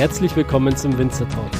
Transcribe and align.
Herzlich 0.00 0.34
willkommen 0.34 0.74
zum 0.74 0.96
Winzer 0.96 1.28
Talk. 1.28 1.50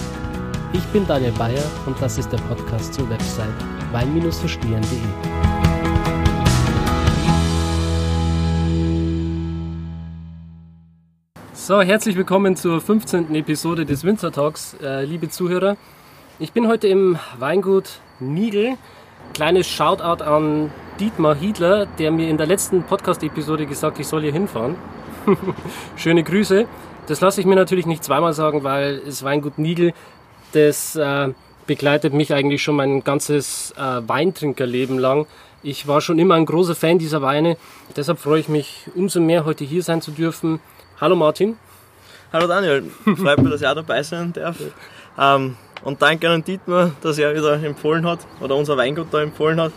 Ich 0.72 0.82
bin 0.95 1.07
Daniel 1.07 1.32
Bayer 1.32 1.62
und 1.84 2.00
das 2.00 2.16
ist 2.16 2.32
der 2.32 2.39
Podcast 2.39 2.95
zur 2.95 3.07
Website 3.11 3.52
wein-verstehen.de. 3.93 4.98
So, 11.53 11.82
herzlich 11.82 12.16
willkommen 12.16 12.57
zur 12.57 12.80
15. 12.80 13.35
Episode 13.35 13.85
des 13.85 14.04
Winzer 14.04 14.32
Talks, 14.32 14.75
äh, 14.82 15.04
liebe 15.04 15.29
Zuhörer. 15.29 15.77
Ich 16.38 16.54
bin 16.54 16.66
heute 16.66 16.88
im 16.88 17.18
Weingut 17.38 18.00
Nigel. 18.21 18.79
Kleines 19.35 19.68
Shoutout 19.68 20.25
an 20.25 20.72
Dietmar 20.99 21.35
Hiedler, 21.35 21.85
der 21.85 22.11
mir 22.11 22.30
in 22.30 22.38
der 22.38 22.46
letzten 22.46 22.85
Podcast-Episode 22.85 23.66
gesagt 23.66 23.99
ich 23.99 24.07
soll 24.07 24.22
hier 24.22 24.32
hinfahren. 24.32 24.77
Schöne 25.96 26.25
Grüße. 26.25 26.66
Das 27.11 27.21
lasse 27.21 27.41
ich 27.41 27.46
mir 27.49 27.57
natürlich 27.57 27.87
nicht 27.87 28.05
zweimal 28.05 28.32
sagen, 28.35 28.63
weil 28.63 29.00
das 29.00 29.25
Weingut 29.25 29.59
Nigel, 29.59 29.93
das 30.53 30.95
äh, 30.95 31.31
begleitet 31.67 32.14
mich 32.14 32.33
eigentlich 32.33 32.62
schon 32.62 32.77
mein 32.77 33.03
ganzes 33.03 33.75
äh, 33.77 34.09
Weintrinkerleben 34.09 34.97
lang. 34.97 35.27
Ich 35.64 35.89
war 35.89 36.00
schon 36.03 36.20
immer 36.20 36.36
ein 36.36 36.47
großer 36.47 36.77
Fan 36.77 37.00
dieser 37.00 37.20
Weine. 37.20 37.56
Deshalb 37.97 38.20
freue 38.20 38.39
ich 38.39 38.48
mich 38.48 38.86
umso 38.95 39.20
mehr, 39.20 39.45
heute 39.45 39.64
hier 39.64 39.83
sein 39.83 40.00
zu 40.00 40.12
dürfen. 40.12 40.61
Hallo 41.00 41.17
Martin. 41.17 41.56
Hallo 42.33 42.47
Daniel, 42.47 42.89
freut 43.17 43.39
mich, 43.42 43.50
dass 43.50 43.61
ich 43.61 43.67
auch 43.67 43.74
dabei 43.74 44.05
sein 44.05 44.33
darf. 44.33 44.58
Ähm, 45.19 45.56
und 45.83 46.00
danke 46.00 46.30
an 46.30 46.45
Dietmar, 46.45 46.92
dass 47.02 47.19
er 47.19 47.34
wieder 47.34 47.61
empfohlen 47.61 48.06
hat 48.06 48.20
oder 48.41 48.55
unser 48.55 48.77
Weingut 48.77 49.08
da 49.11 49.20
empfohlen 49.20 49.61
hat. 49.61 49.72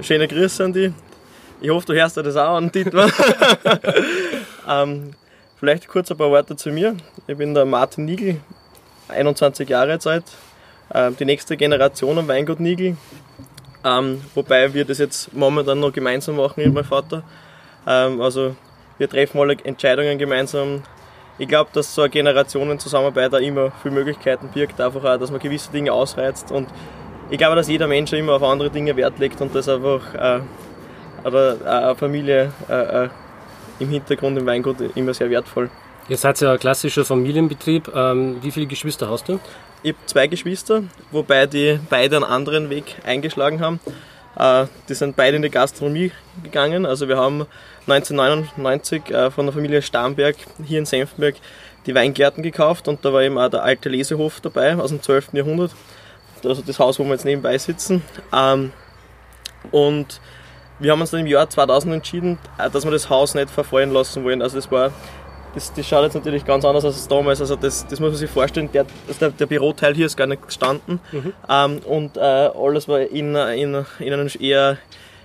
Schöne 0.00 0.28
Grüße 0.28 0.64
an 0.64 0.72
die. 0.72 0.92
Ich 1.60 1.70
hoffe, 1.70 1.86
du 1.86 1.94
hörst 1.94 2.16
dir 2.16 2.22
das 2.22 2.36
auch 2.36 2.54
an, 2.54 2.70
Dietmar. 2.70 3.10
ähm, 4.68 5.10
vielleicht 5.58 5.88
kurz 5.88 6.10
ein 6.10 6.16
paar 6.16 6.30
Worte 6.30 6.56
zu 6.56 6.70
mir. 6.70 6.96
Ich 7.26 7.36
bin 7.36 7.54
der 7.54 7.64
Martin 7.64 8.04
Nigel, 8.04 8.40
21 9.08 9.68
Jahre 9.68 9.98
alt. 10.04 10.24
Ähm, 10.94 11.16
die 11.18 11.24
nächste 11.24 11.56
Generation 11.56 12.18
am 12.18 12.28
Weingut 12.28 12.60
Nigel. 12.60 12.96
Ähm, 13.84 14.22
wobei 14.34 14.72
wir 14.72 14.84
das 14.84 14.98
jetzt 14.98 15.34
momentan 15.34 15.80
noch 15.80 15.92
gemeinsam 15.92 16.36
machen 16.36 16.62
mit 16.62 16.72
meinem 16.72 16.84
Vater. 16.84 17.22
Ähm, 17.86 18.20
also 18.20 18.56
wir 18.96 19.08
treffen 19.08 19.40
alle 19.40 19.56
Entscheidungen 19.64 20.18
gemeinsam. 20.18 20.82
Ich 21.38 21.46
glaube, 21.46 21.70
dass 21.72 21.94
so 21.94 22.02
eine 22.02 22.10
Generationenzusammenarbeit 22.10 23.34
auch 23.34 23.38
immer 23.38 23.70
viele 23.82 23.94
Möglichkeiten 23.94 24.48
birgt, 24.48 24.80
einfach 24.80 25.04
auch, 25.04 25.18
dass 25.18 25.30
man 25.30 25.40
gewisse 25.40 25.70
Dinge 25.70 25.92
ausreizt 25.92 26.50
und 26.50 26.68
ich 27.30 27.38
glaube, 27.38 27.54
dass 27.54 27.68
jeder 27.68 27.86
Mensch 27.86 28.12
immer 28.12 28.32
auf 28.32 28.42
andere 28.42 28.70
Dinge 28.70 28.96
Wert 28.96 29.18
legt 29.18 29.40
und 29.40 29.54
das 29.54 29.68
einfach 29.68 30.14
äh, 30.14 30.40
oder 31.24 31.56
eine 31.64 31.94
Familie 31.94 32.52
äh, 32.68 33.04
äh, 33.04 33.08
im 33.78 33.90
Hintergrund 33.90 34.38
im 34.38 34.46
Weingut 34.46 34.76
immer 34.94 35.14
sehr 35.14 35.30
wertvoll. 35.30 35.70
Ihr 36.08 36.16
seid 36.16 36.40
ja 36.40 36.52
ein 36.52 36.58
klassischer 36.58 37.04
Familienbetrieb. 37.04 37.90
Ähm, 37.94 38.38
wie 38.42 38.50
viele 38.50 38.66
Geschwister 38.66 39.10
hast 39.10 39.28
du? 39.28 39.38
Ich 39.82 39.92
habe 39.92 40.06
zwei 40.06 40.26
Geschwister, 40.26 40.84
wobei 41.10 41.46
die 41.46 41.78
beide 41.90 42.16
einen 42.16 42.24
anderen 42.24 42.70
Weg 42.70 42.96
eingeschlagen 43.04 43.60
haben. 43.60 43.80
Äh, 44.36 44.66
die 44.88 44.94
sind 44.94 45.16
beide 45.16 45.36
in 45.36 45.42
die 45.42 45.50
Gastronomie 45.50 46.12
gegangen. 46.42 46.86
Also 46.86 47.08
wir 47.08 47.16
haben 47.16 47.46
1999 47.86 49.10
äh, 49.10 49.30
von 49.30 49.46
der 49.46 49.52
Familie 49.52 49.82
Starnberg 49.82 50.36
hier 50.64 50.78
in 50.78 50.86
Senftenberg 50.86 51.36
die 51.86 51.94
Weingärten 51.94 52.42
gekauft 52.42 52.88
und 52.88 53.04
da 53.04 53.12
war 53.12 53.22
eben 53.22 53.38
auch 53.38 53.48
der 53.48 53.62
alte 53.62 53.88
Lesehof 53.88 54.40
dabei 54.40 54.76
aus 54.76 54.90
dem 54.90 55.02
12. 55.02 55.34
Jahrhundert 55.34 55.72
also 56.44 56.62
das 56.62 56.78
Haus, 56.78 56.98
wo 56.98 57.04
wir 57.04 57.12
jetzt 57.12 57.24
nebenbei 57.24 57.58
sitzen. 57.58 58.02
Ähm, 58.32 58.72
und 59.70 60.20
wir 60.78 60.92
haben 60.92 61.00
uns 61.00 61.10
dann 61.10 61.20
im 61.20 61.26
Jahr 61.26 61.48
2000 61.48 61.94
entschieden, 61.94 62.38
äh, 62.58 62.70
dass 62.70 62.84
wir 62.84 62.90
das 62.90 63.10
Haus 63.10 63.34
nicht 63.34 63.50
verfallen 63.50 63.92
lassen 63.92 64.24
wollen. 64.24 64.42
Also 64.42 64.56
das 64.56 64.70
war, 64.70 64.92
das, 65.54 65.72
das 65.72 65.86
schaut 65.86 66.04
jetzt 66.04 66.14
natürlich 66.14 66.44
ganz 66.44 66.64
anders 66.64 66.84
aus 66.84 66.94
als 66.94 67.08
damals. 67.08 67.40
Also 67.40 67.56
das, 67.56 67.86
das 67.86 68.00
muss 68.00 68.10
man 68.10 68.18
sich 68.18 68.30
vorstellen, 68.30 68.70
der, 68.72 68.86
also 69.06 69.18
der, 69.20 69.30
der 69.30 69.46
Büroteil 69.46 69.94
hier 69.94 70.06
ist 70.06 70.16
gar 70.16 70.26
nicht 70.26 70.46
gestanden. 70.46 71.00
Mhm. 71.12 71.32
Ähm, 71.48 71.78
und 71.86 72.16
äh, 72.16 72.20
alles 72.20 72.88
war 72.88 73.00
in, 73.00 73.34
in, 73.34 73.84
in 73.98 74.12
einem 74.12 74.28
eher, 74.38 74.78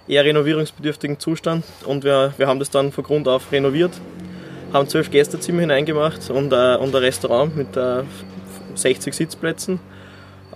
eher 0.08 0.26
renovierungsbedürftigen 0.26 1.20
Zustand. 1.20 1.64
Und 1.86 2.04
wir, 2.04 2.34
wir 2.38 2.48
haben 2.48 2.60
das 2.60 2.70
dann 2.70 2.92
von 2.92 3.04
Grund 3.04 3.28
auf 3.28 3.52
renoviert, 3.52 3.92
haben 4.72 4.88
zwölf 4.88 5.12
Gästezimmer 5.12 5.62
hineingemacht 5.62 6.30
und, 6.30 6.52
äh, 6.52 6.76
und 6.78 6.96
ein 6.96 7.04
Restaurant 7.04 7.56
mit 7.56 7.78
äh, 7.78 8.04
60 8.76 9.14
Sitzplätzen 9.14 9.80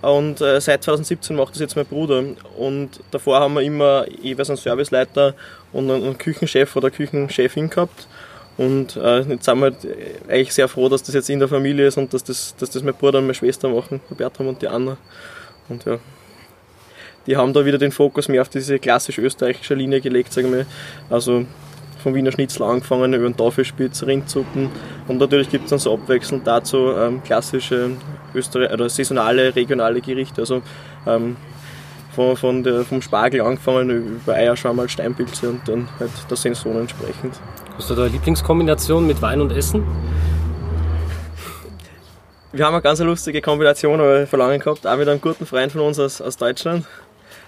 und 0.02 0.40
äh, 0.40 0.60
seit 0.60 0.84
2017 0.84 1.36
macht 1.36 1.54
das 1.54 1.60
jetzt 1.60 1.76
mein 1.76 1.86
Bruder. 1.86 2.22
Und 2.56 3.00
davor 3.10 3.40
haben 3.40 3.54
wir 3.54 3.62
immer 3.62 4.06
jeweils 4.20 4.50
einen 4.50 4.56
Serviceleiter 4.56 5.34
und 5.72 5.90
einen, 5.90 6.16
Küchenchef 6.18 6.76
oder 6.76 6.90
Küchenchefin 6.90 7.70
gehabt. 7.70 8.06
Und 8.56 8.96
äh, 8.96 9.20
jetzt 9.20 9.44
sind 9.44 9.58
wir 9.58 9.66
halt 9.66 9.76
eigentlich 10.28 10.52
sehr 10.52 10.68
froh, 10.68 10.88
dass 10.88 11.02
das 11.02 11.14
jetzt 11.14 11.30
in 11.30 11.38
der 11.38 11.48
Familie 11.48 11.86
ist 11.86 11.96
und 11.96 12.12
dass 12.12 12.24
das, 12.24 12.54
dass 12.56 12.70
das 12.70 12.82
mein 12.82 12.94
Bruder 12.94 13.18
und 13.18 13.24
meine 13.24 13.34
Schwester 13.34 13.68
machen, 13.68 14.00
Bertram 14.16 14.48
und 14.48 14.62
die 14.62 14.68
Anna. 14.68 14.96
Und 15.68 15.84
ja, 15.84 15.98
die 17.26 17.36
haben 17.36 17.52
da 17.52 17.64
wieder 17.64 17.78
den 17.78 17.92
Fokus 17.92 18.28
mehr 18.28 18.42
auf 18.42 18.48
diese 18.48 18.78
klassisch 18.78 19.18
österreichische 19.18 19.74
Linie 19.74 20.00
gelegt, 20.00 20.32
sagen 20.32 20.52
wir. 20.52 20.66
Also 21.10 21.44
vom 22.08 22.14
Wiener 22.14 22.32
Schnitzel 22.32 22.62
angefangen 22.62 23.12
über 23.12 23.28
den 23.28 23.36
Tafelspitz, 23.36 24.02
Rindsuppen 24.02 24.70
und 25.08 25.18
natürlich 25.18 25.50
gibt 25.50 25.64
es 25.64 25.70
dann 25.70 25.78
so 25.78 25.92
abwechselnd 25.92 26.46
dazu 26.46 26.92
ähm, 26.96 27.22
klassische 27.22 27.90
Österreich 28.34 28.72
oder 28.72 28.88
saisonale, 28.88 29.54
regionale 29.54 30.00
Gerichte. 30.00 30.40
Also 30.40 30.62
ähm, 31.06 31.36
von, 32.14 32.34
von 32.36 32.62
der, 32.62 32.84
vom 32.84 33.02
Spargel 33.02 33.42
angefangen 33.42 33.90
über 34.22 34.32
Eierschwammerl, 34.32 34.88
Steinpilze 34.88 35.50
und 35.50 35.68
dann 35.68 35.86
halt 36.00 36.10
der 36.30 36.36
Saison 36.38 36.80
entsprechend. 36.80 37.38
Hast 37.76 37.90
du 37.90 37.94
da 37.94 38.04
eine 38.04 38.12
Lieblingskombination 38.12 39.06
mit 39.06 39.20
Wein 39.20 39.42
und 39.42 39.52
Essen? 39.52 39.84
Wir 42.52 42.64
haben 42.64 42.72
eine 42.72 42.82
ganz 42.82 43.00
lustige 43.00 43.42
Kombination 43.42 44.26
verlangen 44.26 44.60
gehabt, 44.60 44.86
auch 44.86 44.96
mit 44.96 45.06
einem 45.06 45.20
guten 45.20 45.44
Freund 45.44 45.72
von 45.72 45.82
uns 45.82 45.98
aus, 45.98 46.22
aus 46.22 46.38
Deutschland. 46.38 46.86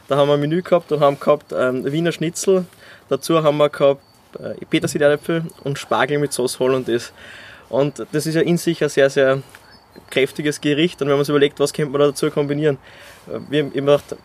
Da 0.06 0.18
haben 0.18 0.28
wir 0.28 0.34
ein 0.34 0.40
Menü 0.40 0.60
gehabt 0.60 0.92
und 0.92 1.00
haben 1.00 1.18
gehabt 1.18 1.54
ähm, 1.56 1.90
Wiener 1.90 2.12
Schnitzel. 2.12 2.66
Dazu 3.08 3.42
haben 3.42 3.56
wir 3.56 3.70
gehabt 3.70 4.02
äh, 4.38 4.64
Petersilie 4.64 5.18
und 5.64 5.78
Spargel 5.78 6.18
mit 6.18 6.32
Sauce 6.32 6.58
Hollandaise. 6.58 7.10
Und 7.68 8.04
das 8.12 8.26
ist 8.26 8.34
ja 8.34 8.40
in 8.42 8.56
sich 8.56 8.82
ein 8.82 8.88
sehr, 8.88 9.10
sehr 9.10 9.42
kräftiges 10.10 10.60
Gericht 10.60 11.00
und 11.02 11.08
wenn 11.08 11.16
man 11.16 11.24
sich 11.24 11.30
überlegt, 11.30 11.58
was 11.60 11.72
könnte 11.72 11.92
man 11.92 12.00
da 12.00 12.06
dazu 12.08 12.30
kombinieren. 12.30 12.78
Wir 13.48 13.64
haben 13.64 13.72
immer 13.72 13.98
gedacht, 13.98 14.16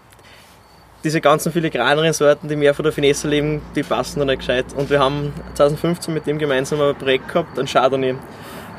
diese 1.05 1.21
ganzen 1.21 1.51
filigraneren 1.51 2.13
Sorten, 2.13 2.47
die 2.47 2.55
mehr 2.55 2.73
von 2.73 2.83
der 2.83 2.91
Finesse 2.91 3.27
leben, 3.27 3.61
die 3.75 3.83
passen 3.83 4.19
da 4.19 4.25
nicht 4.25 4.39
gescheit. 4.39 4.65
Und 4.75 4.89
wir 4.89 4.99
haben 4.99 5.33
2015 5.53 6.13
mit 6.13 6.25
dem 6.25 6.39
gemeinsam 6.39 6.81
ein 6.81 6.95
Projekt 6.95 7.27
gehabt, 7.27 7.57
ein 7.59 7.67
Chardonnay. 7.67 8.15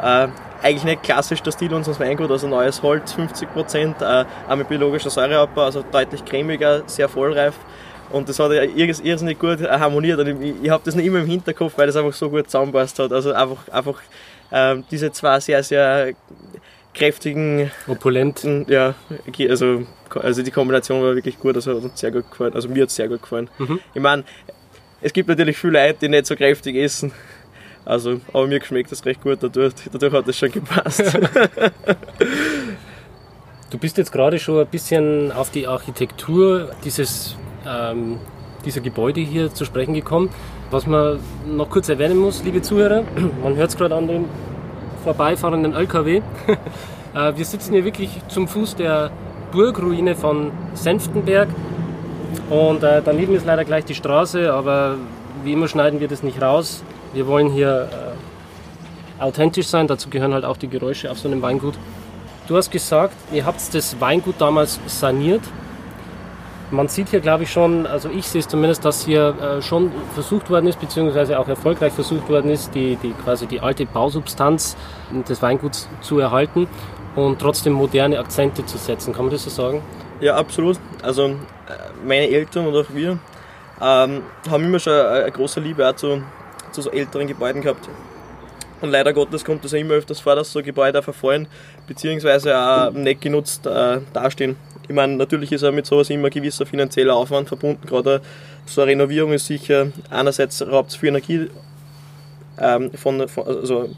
Äh, 0.02 0.28
eigentlich 0.62 0.84
nicht 0.84 1.04
klassisch 1.04 1.40
der 1.42 1.52
Stil 1.52 1.72
unseres 1.72 2.00
Weingut, 2.00 2.30
also 2.30 2.48
neues 2.48 2.82
Holz, 2.82 3.14
50%, 3.14 4.02
äh, 4.02 4.24
auch 4.48 4.56
mit 4.56 4.68
biologischer 4.68 5.10
Säureabbau, 5.10 5.62
also 5.62 5.84
deutlich 5.90 6.24
cremiger, 6.24 6.82
sehr 6.86 7.08
vollreif. 7.08 7.54
Und 8.10 8.28
das 8.28 8.38
hat 8.38 8.52
ja 8.52 8.62
irrsinnig 8.62 9.38
gut 9.38 9.60
harmoniert 9.62 10.18
und 10.20 10.42
ich, 10.42 10.54
ich 10.62 10.70
habe 10.70 10.82
das 10.84 10.94
nicht 10.94 11.06
immer 11.06 11.20
im 11.20 11.26
Hinterkopf, 11.26 11.72
weil 11.76 11.86
das 11.86 11.96
einfach 11.96 12.12
so 12.12 12.30
gut 12.30 12.48
zusammenpasst 12.48 12.98
hat. 12.98 13.12
Also 13.12 13.32
einfach, 13.32 13.68
einfach 13.68 14.00
ähm, 14.52 14.84
diese 14.90 15.10
zwei 15.12 15.40
sehr, 15.40 15.62
sehr 15.62 16.14
kräftigen, 16.94 17.70
opulenten, 17.86 18.66
ja, 18.68 18.94
also, 19.50 19.86
also 20.14 20.42
die 20.42 20.50
Kombination 20.50 21.02
war 21.02 21.14
wirklich 21.14 21.38
gut, 21.38 21.54
also 21.54 21.76
hat 21.76 21.84
uns 21.84 22.00
sehr 22.00 22.10
gut 22.10 22.30
gefallen, 22.30 22.54
also 22.54 22.68
mir 22.68 22.82
hat 22.82 22.88
es 22.88 22.96
sehr 22.96 23.08
gut 23.08 23.20
gefallen. 23.20 23.50
Mhm. 23.58 23.80
Ich 23.92 24.00
meine, 24.00 24.24
es 25.02 25.12
gibt 25.12 25.28
natürlich 25.28 25.58
viele 25.58 25.74
Leute, 25.74 25.98
die 26.00 26.08
nicht 26.08 26.26
so 26.26 26.34
kräftig 26.34 26.74
essen, 26.76 27.12
also, 27.84 28.20
aber 28.32 28.46
mir 28.46 28.64
schmeckt 28.64 28.90
das 28.90 29.04
recht 29.04 29.22
gut 29.22 29.42
dadurch, 29.42 29.74
dadurch 29.92 30.12
hat 30.12 30.26
das 30.26 30.38
schon 30.38 30.50
gepasst. 30.50 31.02
du 33.70 33.78
bist 33.78 33.98
jetzt 33.98 34.10
gerade 34.10 34.38
schon 34.38 34.58
ein 34.58 34.66
bisschen 34.66 35.30
auf 35.32 35.50
die 35.50 35.66
Architektur 35.66 36.70
dieses, 36.82 37.36
ähm, 37.66 38.18
dieser 38.64 38.80
Gebäude 38.80 39.20
hier 39.20 39.52
zu 39.52 39.64
sprechen 39.64 39.94
gekommen. 39.94 40.30
Was 40.70 40.86
man 40.86 41.18
noch 41.46 41.70
kurz 41.70 41.88
erwähnen 41.88 42.18
muss, 42.18 42.42
liebe 42.42 42.62
Zuhörer, 42.62 43.04
man 43.42 43.56
hört 43.56 43.70
es 43.70 43.76
gerade 43.76 43.94
an 43.94 44.08
dem 44.08 44.24
vorbeifahrenden 45.04 45.74
LKW. 45.74 46.22
Äh, 47.14 47.34
wir 47.34 47.46
sitzen 47.46 47.72
hier 47.72 47.86
wirklich 47.86 48.10
zum 48.28 48.46
Fuß 48.46 48.76
der 48.76 49.10
Burgruine 49.50 50.14
von 50.14 50.50
Senftenberg 50.74 51.48
und 52.50 52.82
äh, 52.82 53.00
daneben 53.02 53.34
ist 53.34 53.46
leider 53.46 53.64
gleich 53.64 53.86
die 53.86 53.94
Straße, 53.94 54.52
aber 54.52 54.96
wie 55.42 55.54
immer 55.54 55.66
schneiden 55.66 55.98
wir 55.98 56.08
das 56.08 56.22
nicht 56.22 56.42
raus. 56.42 56.84
Wir 57.14 57.26
wollen 57.26 57.48
hier 57.48 57.88
äh, 59.18 59.22
authentisch 59.22 59.68
sein, 59.68 59.86
dazu 59.86 60.10
gehören 60.10 60.34
halt 60.34 60.44
auch 60.44 60.58
die 60.58 60.68
Geräusche 60.68 61.10
auf 61.10 61.18
so 61.18 61.28
einem 61.28 61.40
Weingut. 61.40 61.78
Du 62.48 62.56
hast 62.58 62.70
gesagt, 62.70 63.14
ihr 63.32 63.46
habt 63.46 63.74
das 63.74 63.98
Weingut 63.98 64.34
damals 64.38 64.78
saniert 64.86 65.40
man 66.70 66.88
sieht 66.88 67.10
hier, 67.10 67.20
glaube 67.20 67.44
ich, 67.44 67.52
schon, 67.52 67.86
also 67.86 68.08
ich 68.08 68.26
sehe 68.26 68.40
es 68.40 68.48
zumindest, 68.48 68.84
dass 68.84 69.04
hier 69.04 69.34
äh, 69.40 69.62
schon 69.62 69.92
versucht 70.14 70.50
worden 70.50 70.66
ist, 70.66 70.80
beziehungsweise 70.80 71.38
auch 71.38 71.48
erfolgreich 71.48 71.92
versucht 71.92 72.28
worden 72.28 72.50
ist, 72.50 72.74
die, 72.74 72.96
die 72.96 73.12
quasi 73.12 73.46
die 73.46 73.60
alte 73.60 73.86
Bausubstanz 73.86 74.76
des 75.28 75.42
Weinguts 75.42 75.88
zu 76.00 76.18
erhalten 76.18 76.66
und 77.14 77.38
trotzdem 77.38 77.72
moderne 77.72 78.18
Akzente 78.18 78.66
zu 78.66 78.78
setzen. 78.78 79.12
Kann 79.12 79.26
man 79.26 79.32
das 79.32 79.44
so 79.44 79.50
sagen? 79.50 79.82
Ja, 80.20 80.36
absolut. 80.36 80.78
Also 81.02 81.26
äh, 81.26 81.34
meine 82.04 82.28
Eltern 82.28 82.66
und 82.66 82.76
auch 82.76 82.92
wir 82.92 83.18
ähm, 83.80 84.22
haben 84.50 84.64
immer 84.64 84.78
schon 84.78 84.92
eine 84.92 85.30
große 85.30 85.60
Liebe 85.60 85.88
auch 85.88 85.94
zu, 85.94 86.22
zu 86.72 86.82
so 86.82 86.90
älteren 86.90 87.26
Gebäuden 87.26 87.62
gehabt. 87.62 87.88
Und 88.80 88.90
leider 88.90 89.12
Gottes 89.12 89.44
kommt 89.44 89.64
es 89.64 89.72
ja 89.72 89.78
immer 89.78 89.94
öfters 89.94 90.20
vor, 90.20 90.36
dass 90.36 90.52
so 90.52 90.62
Gebäude 90.62 91.02
verfallen, 91.02 91.48
beziehungsweise 91.86 92.58
auch 92.58 92.90
nicht 92.90 93.22
genutzt 93.22 93.66
äh, 93.66 94.00
dastehen. 94.12 94.56
Ich 94.88 94.94
meine, 94.94 95.16
natürlich 95.16 95.52
ist 95.52 95.64
auch 95.64 95.72
mit 95.72 95.86
sowas 95.86 96.10
immer 96.10 96.28
ein 96.28 96.30
gewisser 96.30 96.66
finanzieller 96.66 97.16
Aufwand 97.16 97.48
verbunden. 97.48 97.86
Gerade 97.86 98.20
so 98.66 98.82
eine 98.82 98.92
Renovierung 98.92 99.32
ist 99.32 99.46
sicher, 99.46 99.88
einerseits 100.10 100.66
raubt 100.66 100.90
es 100.90 100.96
viel 100.96 101.08
Energie 101.08 101.48
ähm, 102.58 102.90
von, 102.92 103.28
von, 103.28 103.46
also 103.46 103.90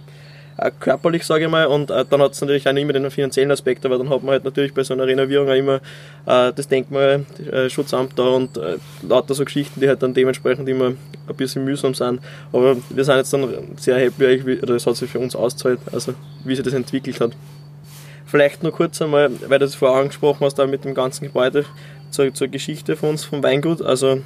äh, 0.58 0.70
körperlich, 0.80 1.24
sage 1.24 1.44
ich 1.44 1.50
mal, 1.50 1.66
und 1.66 1.90
äh, 1.90 2.04
dann 2.08 2.20
hat 2.20 2.32
es 2.32 2.40
natürlich 2.40 2.68
auch 2.68 2.74
immer 2.74 2.92
den 2.92 3.10
finanziellen 3.10 3.50
Aspekt, 3.50 3.86
aber 3.86 3.98
dann 3.98 4.10
hat 4.10 4.22
man 4.22 4.32
halt 4.32 4.44
natürlich 4.44 4.74
bei 4.74 4.82
so 4.82 4.94
einer 4.94 5.06
Renovierung 5.06 5.48
auch 5.48 5.54
immer 5.54 5.76
äh, 6.26 6.52
das 6.52 6.66
Denkmalschutzamt 6.68 8.12
äh, 8.12 8.16
da 8.16 8.28
und 8.28 8.56
äh, 8.56 8.76
lauter 9.06 9.34
so 9.34 9.44
Geschichten, 9.44 9.80
die 9.80 9.88
halt 9.88 10.02
dann 10.02 10.14
dementsprechend 10.14 10.68
immer 10.68 10.86
ein 11.28 11.36
bisschen 11.36 11.64
mühsam 11.64 11.94
sind. 11.94 12.20
Aber 12.52 12.76
wir 12.90 13.04
sind 13.04 13.16
jetzt 13.16 13.32
dann 13.32 13.48
sehr 13.76 13.98
happy, 13.98 14.58
oder 14.60 14.74
das 14.74 14.86
hat 14.86 14.96
sich 14.96 15.10
für 15.10 15.20
uns 15.20 15.36
ausgezahlt, 15.36 15.80
also 15.92 16.14
wie 16.44 16.56
sich 16.56 16.64
das 16.64 16.74
entwickelt 16.74 17.20
hat. 17.20 17.32
Vielleicht 18.28 18.62
nur 18.62 18.72
kurz 18.72 19.00
einmal, 19.00 19.30
weil 19.48 19.58
du 19.58 19.64
das 19.64 19.74
vorher 19.74 20.00
angesprochen 20.00 20.44
hast, 20.44 20.58
da 20.58 20.66
mit 20.66 20.84
dem 20.84 20.94
ganzen 20.94 21.24
Gebäude 21.24 21.64
zur, 22.10 22.32
zur 22.34 22.48
Geschichte 22.48 22.94
von 22.94 23.10
uns, 23.10 23.24
vom 23.24 23.42
Weingut. 23.42 23.80
Also 23.80 24.20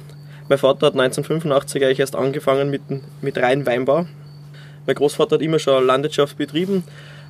mein 0.49 0.57
Vater 0.57 0.87
hat 0.87 0.93
1985 0.93 1.83
eigentlich 1.83 1.99
erst 2.01 2.15
angefangen 2.15 2.69
mit, 2.69 2.81
mit 3.21 3.37
reinem 3.37 3.65
Weinbau. 3.65 4.05
Mein 4.85 4.95
Großvater 4.95 5.35
hat 5.35 5.41
immer 5.41 5.57
schon 5.57 5.87
Landwirtschaft 5.87 6.37
betrieben, 6.37 6.83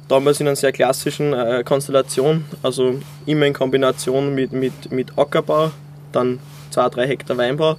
damals 0.08 0.40
in 0.40 0.48
einer 0.48 0.56
sehr 0.56 0.72
klassischen 0.72 1.34
äh, 1.34 1.64
Konstellation, 1.64 2.46
also 2.64 2.96
immer 3.28 3.46
in 3.46 3.54
Kombination 3.54 4.34
mit, 4.34 4.52
mit, 4.52 4.92
mit 4.92 5.16
Ackerbau, 5.16 5.72
dann 6.12 6.40
zwei, 6.72 6.90
drei 6.90 7.08
Hektar 7.08 7.38
Weinbau 7.38 7.78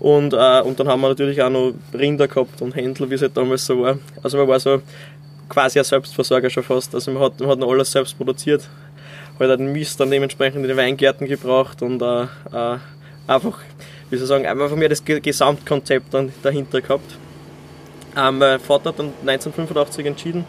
und, 0.00 0.32
äh, 0.32 0.60
und 0.62 0.80
dann 0.80 0.88
haben 0.88 1.00
wir 1.00 1.10
natürlich 1.10 1.40
auch 1.40 1.50
noch 1.50 1.74
Rinder 1.94 2.26
gehabt 2.26 2.60
und 2.60 2.74
Händler, 2.74 3.08
wie 3.08 3.14
es 3.14 3.22
halt 3.22 3.36
damals 3.36 3.64
so 3.64 3.82
war. 3.82 3.98
Also 4.20 4.36
man 4.36 4.48
war 4.48 4.58
so 4.58 4.82
quasi 5.52 5.78
ein 5.78 5.84
Selbstversorger 5.84 6.48
schon 6.48 6.62
fast, 6.62 6.94
also 6.94 7.10
man 7.10 7.22
hat, 7.22 7.38
man 7.38 7.50
hat 7.50 7.58
noch 7.58 7.70
alles 7.70 7.92
selbst 7.92 8.16
produziert, 8.16 8.68
hat 9.38 9.48
halt 9.48 9.60
den 9.60 9.70
Mist 9.72 10.00
dann 10.00 10.10
dementsprechend 10.10 10.62
in 10.62 10.68
die 10.68 10.76
Weingärten 10.76 11.26
gebracht 11.26 11.82
und 11.82 12.00
äh, 12.00 12.22
äh 12.22 12.78
einfach, 13.26 13.58
wie 14.10 14.16
soll 14.16 14.24
ich 14.24 14.28
sagen, 14.28 14.46
einfach 14.46 14.74
mehr 14.74 14.88
das 14.88 15.04
Gesamtkonzept 15.04 16.12
dann 16.12 16.32
dahinter 16.42 16.80
gehabt. 16.80 17.16
Ähm, 18.16 18.38
mein 18.38 18.58
Vater 18.58 18.90
hat 18.90 18.98
dann 18.98 19.12
1985 19.20 20.06
entschieden, 20.06 20.44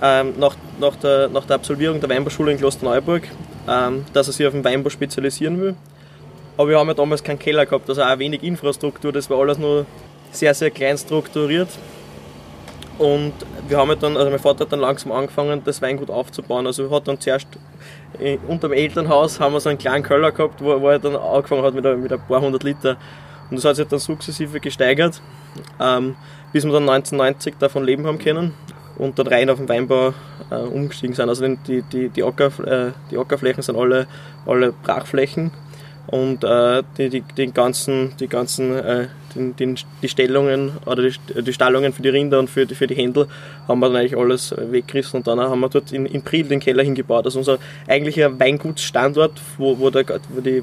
ähm, 0.00 0.34
nach, 0.38 0.56
nach, 0.80 0.96
der, 0.96 1.28
nach 1.28 1.44
der 1.44 1.56
Absolvierung 1.56 2.00
der 2.00 2.08
Weinbauschule 2.08 2.52
in 2.52 2.58
Klosterneuburg, 2.58 3.24
ähm, 3.68 4.04
dass 4.12 4.28
er 4.28 4.32
sich 4.32 4.46
auf 4.46 4.52
den 4.52 4.64
Weinbau 4.64 4.88
spezialisieren 4.88 5.60
will. 5.60 5.74
Aber 6.56 6.68
wir 6.70 6.78
haben 6.78 6.88
ja 6.88 6.94
damals 6.94 7.22
keinen 7.22 7.38
Keller 7.38 7.66
gehabt, 7.66 7.88
also 7.88 8.02
auch 8.02 8.18
wenig 8.18 8.42
Infrastruktur, 8.42 9.12
das 9.12 9.28
war 9.28 9.38
alles 9.38 9.58
nur 9.58 9.86
sehr, 10.32 10.54
sehr 10.54 10.70
klein 10.70 10.96
strukturiert. 10.96 11.68
Und 12.98 13.32
wir 13.68 13.78
haben 13.78 13.94
dann, 14.00 14.16
also 14.16 14.28
mein 14.28 14.40
Vater 14.40 14.64
hat 14.64 14.72
dann 14.72 14.80
langsam 14.80 15.12
angefangen, 15.12 15.62
das 15.64 15.80
Weingut 15.80 16.10
aufzubauen. 16.10 16.66
Also 16.66 16.86
er 16.86 16.90
hat 16.90 17.06
dann 17.06 17.20
zuerst 17.20 17.46
äh, 18.18 18.38
unter 18.48 18.68
dem 18.68 18.72
Elternhaus 18.72 19.38
haben 19.38 19.52
wir 19.52 19.60
so 19.60 19.68
einen 19.68 19.78
kleinen 19.78 20.02
Keller 20.02 20.32
gehabt, 20.32 20.62
wo, 20.62 20.80
wo 20.80 20.88
er 20.88 20.98
dann 20.98 21.14
angefangen 21.14 21.62
hat 21.62 21.74
mit, 21.74 21.84
mit 21.84 22.12
ein 22.12 22.20
paar 22.20 22.40
hundert 22.40 22.64
Liter. 22.64 22.96
Und 23.50 23.56
das 23.56 23.64
hat 23.64 23.76
sich 23.76 23.86
dann 23.86 24.00
sukzessive 24.00 24.58
gesteigert. 24.58 25.22
Ähm, 25.80 26.16
bis 26.52 26.64
wir 26.64 26.72
dann 26.72 26.88
1990 26.88 27.54
davon 27.58 27.84
leben 27.84 28.06
haben 28.06 28.18
können 28.18 28.54
und 28.96 29.18
dann 29.18 29.26
rein 29.26 29.50
auf 29.50 29.58
den 29.58 29.68
Weinbau 29.68 30.14
äh, 30.50 30.56
umgestiegen 30.56 31.14
sind. 31.14 31.28
Also 31.28 31.46
die, 31.46 31.82
die, 31.82 32.08
die, 32.08 32.22
Acker, 32.22 32.46
äh, 32.66 32.92
die 33.10 33.18
Ackerflächen 33.18 33.62
sind 33.62 33.76
alle, 33.76 34.06
alle 34.46 34.72
Brachflächen 34.72 35.50
und 36.06 36.42
äh, 36.42 36.82
die, 36.96 37.10
die, 37.10 37.22
die 37.36 37.52
ganzen, 37.52 38.16
die, 38.18 38.28
ganzen 38.28 38.72
äh, 39.38 39.52
die, 39.58 39.74
die, 40.02 40.08
Stellungen 40.08 40.72
oder 40.86 41.02
die, 41.02 41.42
die 41.42 41.52
Stallungen 41.52 41.92
für 41.92 42.02
die 42.02 42.08
Rinder 42.08 42.38
und 42.38 42.50
für 42.50 42.66
die, 42.66 42.74
für 42.74 42.86
die 42.86 42.94
Händel 42.94 43.26
haben 43.66 43.80
wir 43.80 43.88
dann 43.88 43.96
eigentlich 43.96 44.16
alles 44.16 44.54
weggerissen 44.56 45.18
und 45.18 45.26
dann 45.26 45.40
haben 45.40 45.60
wir 45.60 45.68
dort 45.68 45.92
in, 45.92 46.06
in 46.06 46.22
Priel 46.22 46.46
den 46.46 46.60
Keller 46.60 46.82
hingebaut. 46.82 47.24
Also 47.24 47.38
unser 47.38 47.58
eigentlicher 47.86 48.38
Weingutsstandort, 48.38 49.40
wo, 49.56 49.78
wo, 49.78 49.90
der, 49.90 50.04
wo 50.28 50.40
die 50.40 50.62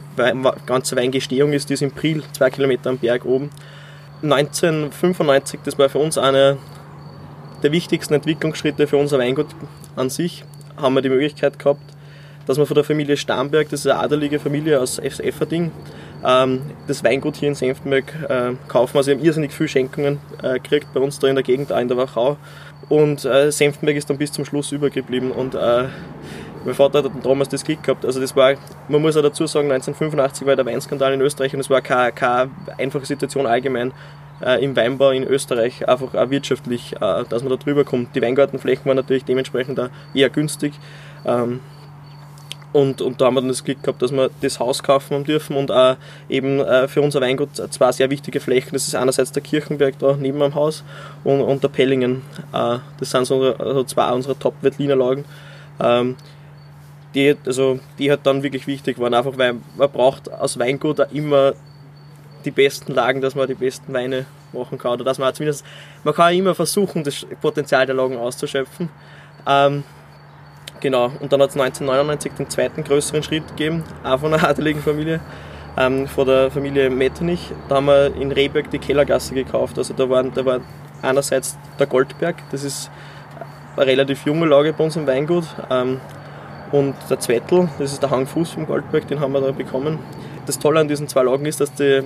ganze 0.65 0.95
Weingestehung 0.95 1.53
ist, 1.53 1.71
ist 1.71 1.81
in 1.81 1.91
Priel, 1.91 2.23
zwei 2.33 2.49
Kilometer 2.49 2.89
am 2.89 2.97
Berg 2.97 3.25
oben. 3.25 3.49
1995, 4.23 5.59
das 5.63 5.77
war 5.77 5.89
für 5.89 5.99
uns 5.99 6.17
einer 6.17 6.57
der 7.63 7.71
wichtigsten 7.71 8.13
Entwicklungsschritte 8.13 8.87
für 8.87 8.97
unser 8.97 9.19
Weingut 9.19 9.47
an 9.95 10.09
sich, 10.09 10.43
haben 10.77 10.95
wir 10.95 11.01
die 11.01 11.09
Möglichkeit 11.09 11.59
gehabt, 11.59 11.81
dass 12.45 12.57
wir 12.57 12.65
von 12.65 12.75
der 12.75 12.83
Familie 12.83 13.17
Starnberg, 13.17 13.69
das 13.69 13.81
ist 13.81 13.87
eine 13.91 13.99
adelige 13.99 14.39
Familie 14.39 14.79
aus 14.79 14.99
Efferding, 14.99 15.71
das 16.25 17.03
Weingut 17.03 17.35
hier 17.35 17.49
in 17.49 17.55
Senftenberg 17.55 18.13
äh, 18.27 18.53
kaufen. 18.67 18.97
Also, 18.97 19.11
sie 19.11 19.17
haben 19.17 19.23
irrsinnig 19.23 19.53
viele 19.53 19.69
Schenkungen 19.69 20.19
äh, 20.41 20.53
gekriegt 20.53 20.87
bei 20.93 20.99
uns 20.99 21.19
da 21.19 21.27
in 21.27 21.35
der 21.35 21.43
Gegend, 21.43 21.71
auch 21.71 21.79
in 21.79 21.87
der 21.87 21.97
Wachau. 21.97 22.37
Und 22.89 23.25
äh, 23.25 23.51
Senftenberg 23.51 23.97
ist 23.97 24.09
dann 24.09 24.17
bis 24.17 24.31
zum 24.31 24.45
Schluss 24.45 24.71
übergeblieben. 24.71 25.31
Und 25.31 25.55
mein 26.65 26.73
Vater 26.73 27.03
hat 27.03 27.11
damals 27.23 27.49
das 27.49 27.63
Glück 27.63 27.83
gehabt. 27.83 28.05
Also 28.05 28.19
das 28.19 28.35
war, 28.35 28.55
man 28.87 29.01
muss 29.01 29.15
auch 29.15 29.21
dazu 29.21 29.45
sagen, 29.45 29.71
1985 29.71 30.47
war 30.47 30.55
der 30.55 30.65
Weinskandal 30.65 31.13
in 31.13 31.21
Österreich 31.21 31.53
und 31.53 31.59
es 31.59 31.69
war 31.69 31.81
keine, 31.81 32.11
keine 32.11 32.49
einfache 32.77 33.05
Situation 33.05 33.45
allgemein 33.45 33.93
äh, 34.41 34.63
im 34.63 34.75
Weinbau 34.75 35.11
in 35.11 35.23
Österreich, 35.23 35.87
einfach 35.87 36.15
auch 36.15 36.29
wirtschaftlich, 36.29 36.93
äh, 36.93 37.23
dass 37.29 37.43
man 37.43 37.49
da 37.49 37.57
drüber 37.57 37.83
kommt. 37.83 38.15
Die 38.15 38.21
Weingartenflächen 38.21 38.85
waren 38.85 38.95
natürlich 38.95 39.25
dementsprechend 39.25 39.79
auch 39.79 39.89
eher 40.13 40.29
günstig. 40.29 40.73
Ähm, 41.25 41.59
und, 42.75 43.01
und 43.01 43.21
da 43.21 43.27
haben 43.27 43.35
wir 43.35 43.41
dann 43.41 43.47
das 43.47 43.63
Glück 43.63 43.81
gehabt, 43.81 44.01
dass 44.01 44.11
wir 44.11 44.29
das 44.41 44.59
Haus 44.59 44.83
kaufen 44.83 45.15
haben 45.15 45.23
dürfen 45.23 45.55
und 45.55 45.71
auch 45.71 45.95
eben 46.27 46.59
äh, 46.59 46.89
für 46.89 47.01
unser 47.01 47.21
Weingut 47.21 47.55
zwei 47.55 47.89
sehr 47.93 48.09
wichtige 48.09 48.41
Flächen. 48.41 48.71
Das 48.73 48.85
ist 48.85 48.95
einerseits 48.95 49.31
der 49.31 49.41
Kirchenberg 49.41 49.97
da 49.97 50.17
neben 50.19 50.41
am 50.41 50.55
Haus 50.55 50.83
und, 51.23 51.39
und 51.39 51.63
der 51.63 51.69
Pellingen. 51.69 52.23
Äh, 52.51 52.79
das 52.99 53.11
sind 53.11 53.23
so 53.27 53.55
also 53.55 53.85
zwei 53.85 54.11
unserer 54.11 54.37
Top-Veltliner 54.37 54.97
Lagen. 54.97 55.23
Ähm, 55.79 56.17
die, 57.13 57.37
also, 57.45 57.79
die 57.97 58.09
halt 58.09 58.25
dann 58.25 58.43
wirklich 58.43 58.67
wichtig 58.67 58.99
waren, 58.99 59.13
einfach 59.13 59.37
weil 59.37 59.55
man 59.77 59.89
braucht 59.89 60.29
aus 60.29 60.59
Weingut 60.59 60.99
immer 61.13 61.53
die 62.43 62.51
besten 62.51 62.93
Lagen, 62.93 63.21
dass 63.21 63.35
man 63.35 63.47
die 63.47 63.55
besten 63.55 63.93
Weine 63.93 64.25
machen 64.51 64.77
kann 64.77 64.91
oder 64.91 65.05
dass 65.05 65.17
man 65.17 65.33
zumindest, 65.33 65.63
man 66.03 66.13
kann 66.13 66.33
immer 66.33 66.53
versuchen, 66.53 67.05
das 67.05 67.25
Potenzial 67.41 67.85
der 67.85 67.95
Lagen 67.95 68.17
auszuschöpfen. 68.17 68.89
Ähm, 69.47 69.85
genau, 70.85 71.11
und 71.19 71.33
dann 71.33 71.41
hat 71.41 71.49
es 71.49 71.57
1999 71.57 72.33
den 72.33 72.47
zweiten 72.47 72.83
größeren 72.83 73.23
Schritt 73.23 73.47
gegeben, 73.47 73.83
auch 74.03 74.19
von 74.19 74.31
einer 74.31 74.43
adeligen 74.47 74.83
Familie, 74.83 75.19
ähm, 75.77 76.07
von 76.07 76.27
der 76.27 76.51
Familie 76.51 76.91
Metternich. 76.91 77.51
Da 77.67 77.77
haben 77.77 77.87
wir 77.87 78.15
in 78.15 78.31
Rehberg 78.31 78.69
die 78.69 78.77
Kellergasse 78.77 79.33
gekauft. 79.33 79.79
Also 79.79 79.95
da, 79.95 80.07
waren, 80.07 80.31
da 80.35 80.45
war 80.45 80.61
einerseits 81.01 81.57
der 81.79 81.87
Goldberg, 81.87 82.35
das 82.51 82.63
ist 82.63 82.91
eine 83.75 83.87
relativ 83.87 84.27
junge 84.27 84.45
Lage 84.45 84.73
bei 84.73 84.83
uns 84.83 84.95
im 84.95 85.07
Weingut. 85.07 85.45
Ähm, 85.71 85.99
und 86.71 86.93
der 87.09 87.19
Zwettel, 87.19 87.67
das 87.79 87.93
ist 87.93 88.03
der 88.03 88.11
Hangfuß 88.11 88.51
vom 88.51 88.67
Goldberg, 88.67 89.07
den 89.07 89.19
haben 89.19 89.33
wir 89.33 89.41
da 89.41 89.51
bekommen. 89.51 89.97
Das 90.45 90.59
Tolle 90.59 90.81
an 90.81 90.87
diesen 90.87 91.07
zwei 91.07 91.23
Lagen 91.23 91.47
ist, 91.47 91.61
dass 91.61 91.73
die 91.73 92.03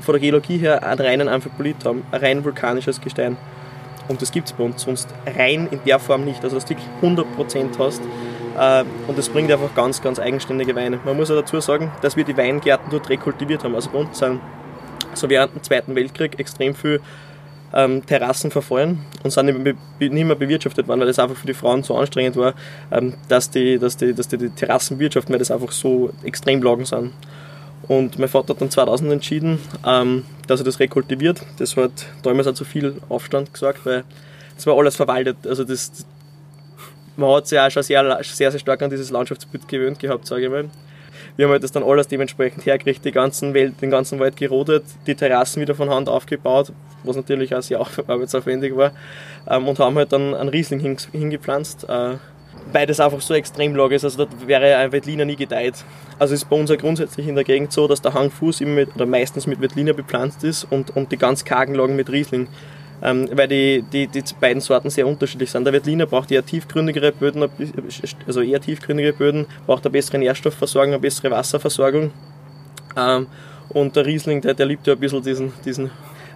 von 0.00 0.12
der 0.12 0.20
Geologie 0.20 0.58
her 0.58 0.82
einen 0.82 1.00
reinen 1.00 1.28
Amphibolit 1.28 1.84
haben, 1.84 2.02
ein 2.10 2.20
rein 2.20 2.44
vulkanisches 2.44 3.00
Gestein. 3.00 3.36
Und 4.08 4.22
das 4.22 4.30
gibt 4.30 4.48
es 4.48 4.52
bei 4.52 4.64
uns 4.64 4.82
sonst 4.82 5.08
rein 5.26 5.68
in 5.70 5.80
der 5.84 5.98
Form 5.98 6.24
nicht. 6.24 6.42
Also 6.44 6.56
dass 6.56 6.64
du 6.64 6.74
100% 7.02 7.24
hast. 7.78 8.02
Äh, 8.58 8.84
und 9.06 9.18
das 9.18 9.28
bringt 9.28 9.50
einfach 9.50 9.74
ganz, 9.74 10.00
ganz 10.00 10.18
eigenständige 10.18 10.74
Weine. 10.74 10.98
Man 11.04 11.16
muss 11.16 11.30
auch 11.30 11.36
dazu 11.36 11.60
sagen, 11.60 11.90
dass 12.02 12.16
wir 12.16 12.24
die 12.24 12.36
Weingärten 12.36 12.90
dort 12.90 13.08
rekultiviert 13.08 13.64
haben. 13.64 13.74
Also 13.74 13.90
bei 13.90 13.98
uns 13.98 14.18
sind 14.18 14.40
so 15.14 15.28
während 15.28 15.54
dem 15.54 15.62
Zweiten 15.62 15.94
Weltkrieg 15.94 16.38
extrem 16.38 16.74
viel 16.74 17.00
ähm, 17.72 18.04
Terrassen 18.06 18.50
verfallen 18.50 19.00
und 19.22 19.30
sind 19.30 19.46
nicht 19.46 19.76
mehr 19.98 20.36
bewirtschaftet 20.36 20.88
worden, 20.88 21.00
weil 21.00 21.06
das 21.06 21.18
einfach 21.18 21.36
für 21.36 21.46
die 21.46 21.54
Frauen 21.54 21.82
so 21.82 21.96
anstrengend 21.96 22.36
war, 22.36 22.54
ähm, 22.90 23.14
dass, 23.28 23.50
die, 23.50 23.78
dass, 23.78 23.96
die, 23.96 24.14
dass 24.14 24.28
die, 24.28 24.38
die 24.38 24.50
Terrassen 24.50 24.98
wirtschaften, 24.98 25.32
weil 25.32 25.38
das 25.38 25.50
einfach 25.50 25.72
so 25.72 26.10
extrem 26.22 26.62
Lagen 26.62 26.84
sind. 26.84 27.12
Und 27.88 28.18
mein 28.18 28.28
Vater 28.28 28.54
hat 28.54 28.60
dann 28.60 28.70
2000 28.70 29.12
entschieden, 29.12 29.58
ähm, 29.86 30.24
dass 30.46 30.60
er 30.60 30.64
das 30.64 30.80
rekultiviert. 30.80 31.42
Das 31.58 31.76
hat 31.76 31.92
damals 32.22 32.46
auch 32.46 32.54
zu 32.54 32.64
viel 32.64 33.00
Aufstand 33.08 33.52
gesagt, 33.52 33.84
weil 33.84 34.04
es 34.56 34.66
war 34.66 34.76
alles 34.76 34.96
verwaltet. 34.96 35.46
Also 35.46 35.64
das, 35.64 36.06
man 37.16 37.30
hat 37.34 37.46
sich 37.46 37.58
auch 37.58 37.70
schon 37.70 37.82
sehr, 37.82 38.18
sehr, 38.22 38.50
sehr 38.50 38.60
stark 38.60 38.82
an 38.82 38.90
dieses 38.90 39.10
Landschaftsbild 39.10 39.68
gewöhnt 39.68 39.98
gehabt, 39.98 40.26
sage 40.26 40.44
ich 40.44 40.50
mal. 40.50 40.70
Wir 41.36 41.46
haben 41.46 41.52
halt 41.52 41.62
das 41.62 41.72
dann 41.72 41.82
alles 41.82 42.08
dementsprechend 42.08 42.64
hergerichtet, 42.64 43.06
die 43.06 43.12
ganzen 43.12 43.52
Welt, 43.52 43.80
den 43.82 43.90
ganzen 43.90 44.18
Wald 44.18 44.36
gerodet, 44.36 44.84
die 45.06 45.14
Terrassen 45.14 45.60
wieder 45.60 45.74
von 45.74 45.90
Hand 45.90 46.08
aufgebaut, 46.08 46.72
was 47.04 47.16
natürlich 47.16 47.54
auch 47.54 47.62
sehr 47.62 47.80
arbeitsaufwendig 48.06 48.74
war, 48.76 48.92
ähm, 49.48 49.68
und 49.68 49.78
haben 49.78 49.96
halt 49.96 50.12
dann 50.12 50.34
einen 50.34 50.48
Riesling 50.48 50.98
hingepflanzt. 51.12 51.86
Weil 52.72 52.86
das 52.86 53.00
einfach 53.00 53.20
so 53.20 53.34
extrem 53.34 53.74
lag 53.76 53.90
ist. 53.90 54.04
Also 54.04 54.24
da 54.24 54.30
wäre 54.46 54.76
ein 54.76 54.92
Wettliner 54.92 55.24
nie 55.24 55.36
gedeiht. 55.36 55.74
Also 56.18 56.34
ist 56.34 56.48
bei 56.48 56.56
uns 56.56 56.70
ja 56.70 56.76
grundsätzlich 56.76 57.28
in 57.28 57.34
der 57.34 57.44
Gegend 57.44 57.72
so, 57.72 57.86
dass 57.86 58.02
der 58.02 58.14
Hangfuß 58.14 58.60
immer 58.60 58.72
mit, 58.72 58.94
oder 58.94 59.06
meistens 59.06 59.46
mit 59.46 59.60
Wettliner 59.60 59.92
bepflanzt 59.92 60.42
ist 60.44 60.64
und, 60.70 60.96
und 60.96 61.12
die 61.12 61.16
ganz 61.16 61.44
kargen 61.44 61.74
Lagen 61.74 61.96
mit 61.96 62.10
Riesling. 62.10 62.48
Ähm, 63.02 63.28
weil 63.32 63.48
die, 63.48 63.84
die, 63.92 64.06
die 64.06 64.22
beiden 64.40 64.60
Sorten 64.62 64.88
sehr 64.88 65.06
unterschiedlich 65.06 65.50
sind. 65.50 65.64
Der 65.64 65.72
Wettliner 65.72 66.06
braucht 66.06 66.30
eher 66.30 66.44
tiefgründigere 66.44 67.12
Böden, 67.12 67.46
also 68.26 68.40
eher 68.40 68.60
tiefgründige 68.60 69.12
Böden, 69.12 69.46
braucht 69.66 69.84
eine 69.84 69.92
bessere 69.92 70.18
Nährstoffversorgung, 70.18 70.94
eine 70.94 71.00
bessere 71.00 71.30
Wasserversorgung. 71.30 72.10
Ähm, 72.96 73.26
und 73.68 73.94
der 73.96 74.06
Riesling, 74.06 74.40
der, 74.40 74.54
der 74.54 74.66
liebt 74.66 74.86
ja 74.86 74.94
ein 74.94 74.98
bisschen 74.98 75.22
diesen, 75.22 75.52
diesen 75.64 75.90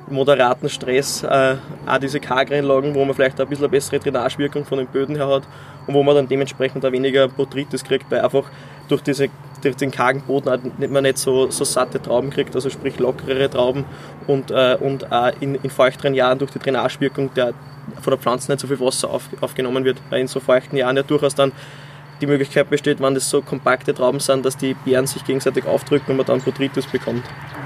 moderaten 0.09 0.69
Stress 0.69 1.23
äh, 1.23 1.57
auch 1.87 1.99
diese 1.99 2.21
Kargreinlagen, 2.21 2.95
wo 2.95 3.05
man 3.05 3.15
vielleicht 3.15 3.41
ein 3.41 3.49
bisschen 3.49 3.65
eine 3.65 3.71
bessere 3.71 3.99
Drainagewirkung 3.99 4.65
von 4.65 4.79
den 4.79 4.87
Böden 4.87 5.17
her 5.17 5.29
hat 5.29 5.45
und 5.91 5.95
wo 5.95 6.03
man 6.05 6.15
dann 6.15 6.29
dementsprechend 6.29 6.85
auch 6.87 6.93
weniger 6.93 7.27
Botrytis 7.29 7.83
kriegt, 7.83 8.11
weil 8.11 8.21
einfach 8.21 8.45
durch, 8.89 9.03
diese, 9.03 9.29
durch 9.63 9.77
den 9.77 9.91
kargen 9.91 10.23
Boden 10.23 10.73
man 10.79 11.03
nicht 11.03 11.19
so, 11.19 11.51
so 11.51 11.65
satte 11.65 12.01
Trauben 12.01 12.31
kriegt, 12.31 12.55
also 12.55 12.71
sprich 12.71 12.99
lockerere 12.99 13.51
Trauben 13.51 13.85
und, 14.27 14.51
äh, 14.51 14.77
und 14.81 15.11
auch 15.11 15.33
in, 15.41 15.57
in 15.57 15.71
feuchteren 15.71 16.15
Jahren 16.15 16.39
durch 16.39 16.53
die 16.53 16.61
Drainagewirkung 16.61 17.35
der, 17.35 17.55
von 18.01 18.13
der 18.13 18.19
Pflanze 18.19 18.53
nicht 18.53 18.61
so 18.61 18.69
viel 18.69 18.79
Wasser 18.79 19.11
auf, 19.11 19.29
aufgenommen 19.41 19.85
wird, 19.85 19.99
weil 20.11 20.21
in 20.21 20.29
so 20.29 20.39
feuchten 20.39 20.77
Jahren 20.77 20.97
ja 20.97 21.03
durchaus 21.03 21.35
dann 21.35 21.53
die 22.21 22.27
Möglichkeit 22.27 22.71
besteht, 22.71 23.01
wenn 23.01 23.15
das 23.15 23.29
so 23.29 23.43
kompakte 23.43 23.95
Trauben 23.95 24.21
sind, 24.21 24.45
dass 24.45 24.57
die 24.57 24.75
Beeren 24.75 25.07
sich 25.07 25.25
gegenseitig 25.25 25.65
aufdrücken 25.65 26.11
und 26.11 26.17
man 26.19 26.27
dann 26.27 26.41
Botrytis 26.41 26.87
bekommt. 26.87 27.25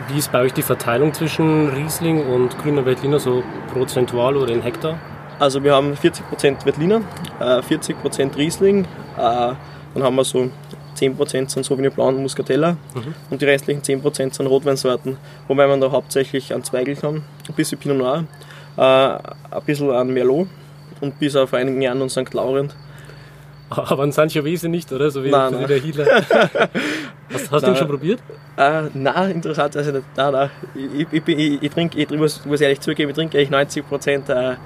Wie 0.09 0.19
ist 0.19 0.33
bei 0.33 0.41
euch 0.41 0.53
die 0.53 0.63
Verteilung 0.63 1.13
zwischen 1.13 1.69
Riesling 1.71 2.25
und 2.27 2.57
grüner 2.59 2.87
Veltliner, 2.87 3.19
so 3.19 3.43
prozentual 3.73 4.37
oder 4.37 4.53
in 4.53 4.63
Hektar? 4.63 4.99
Also 5.45 5.63
wir 5.63 5.75
haben 5.75 5.93
40% 5.93 6.65
Veltliner, 6.65 7.03
40% 7.39 8.19
äh, 8.19 8.35
Riesling, 8.35 8.85
äh, 8.85 8.87
dann 9.19 10.03
haben 10.03 10.17
wir 10.17 10.25
so 10.25 10.49
10% 10.97 11.51
sind 11.51 11.67
Sauvignon 11.67 11.93
Blanc 11.93 12.17
und 12.17 12.23
Muscatella 12.23 12.79
mhm. 12.95 13.15
und 13.29 13.43
die 13.43 13.45
restlichen 13.45 13.83
10% 13.83 14.33
sind 14.33 14.47
Rotweinsorten, 14.47 15.19
wobei 15.47 15.67
man 15.67 15.83
da 15.83 15.91
hauptsächlich 15.91 16.55
an 16.55 16.65
Zweigel 16.65 16.97
haben, 17.03 17.25
ein 17.47 17.55
bisschen 17.55 17.77
Pinot 17.77 17.99
Noir, 17.99 18.25
äh, 18.79 18.81
ein 18.81 19.63
bisschen 19.67 19.91
an 19.91 20.15
Merlot 20.15 20.49
und 21.03 21.19
bis 21.19 21.37
auf 21.37 21.53
einigen 21.53 21.83
Jahren 21.83 22.01
an 22.01 22.09
St. 22.09 22.33
Laurent. 22.33 22.75
Aber 23.69 24.03
ein 24.03 24.13
Sangiovese 24.13 24.71
nicht, 24.71 24.91
oder? 24.93 25.11
So 25.11 25.23
wie, 25.25 25.31
nein, 25.31 25.53
nein. 25.53 25.67
der 25.67 25.79
Healer. 25.79 26.07
hast, 27.35 27.53
hast 27.53 27.67
du 27.67 27.71
ihn 27.71 27.77
schon 27.77 27.89
probiert? 27.89 28.21
Äh, 28.57 28.85
nein, 28.95 29.33
interessant, 29.33 29.77
also. 29.77 29.93
Nein, 29.93 30.03
nein. 30.17 30.51
Ich, 30.75 31.07
ich, 31.13 31.29
ich, 31.29 31.63
ich 31.63 31.71
trinke, 31.71 31.99
ich 31.99 32.11
muss, 32.13 32.47
muss 32.47 32.63
ehrlich 32.63 32.81
zugeben, 32.81 33.11
ich 33.11 33.17
trinke 33.17 33.39
eigentlich 33.39 33.85
90% 33.85 34.31
äh, 34.31 34.57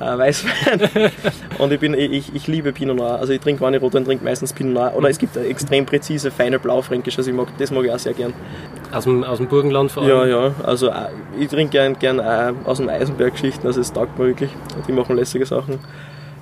äh, 0.00 0.18
Weißwein. 0.18 1.10
und 1.58 1.72
ich, 1.72 1.80
bin, 1.80 1.94
ich, 1.94 2.34
ich 2.34 2.46
liebe 2.46 2.72
Pinot 2.72 2.96
Noir. 2.96 3.18
Also 3.20 3.32
ich 3.32 3.40
trinke, 3.40 3.64
wenn 3.64 3.74
ich 3.74 3.82
Rotwein 3.82 4.04
trinke, 4.04 4.24
meistens 4.24 4.52
Pinot 4.52 4.74
Noir. 4.74 4.92
Oder 4.96 5.10
es 5.10 5.18
gibt 5.18 5.36
extrem 5.36 5.86
präzise, 5.86 6.30
feine 6.30 6.58
Blaufränkisch, 6.58 7.18
also 7.18 7.30
ich 7.30 7.36
mag, 7.36 7.48
das 7.58 7.70
mag 7.70 7.84
ich 7.84 7.92
auch 7.92 7.98
sehr 7.98 8.14
gern. 8.14 8.32
Aus 8.92 9.04
dem, 9.04 9.22
aus 9.24 9.38
dem 9.38 9.48
Burgenland 9.48 9.92
vor 9.92 10.02
allem? 10.02 10.10
Ja, 10.10 10.26
ja. 10.26 10.54
Also 10.64 10.88
äh, 10.88 11.08
ich 11.38 11.48
trinke 11.48 11.72
gern, 11.72 11.98
gern 11.98 12.18
äh, 12.18 12.52
aus 12.64 12.78
dem 12.78 12.88
Eisenberg-Geschichten, 12.88 13.66
also 13.66 13.80
es 13.80 13.92
taugt 13.92 14.18
mir 14.18 14.26
wirklich. 14.26 14.50
Die 14.88 14.92
machen 14.92 15.16
lässige 15.16 15.46
Sachen. 15.46 15.78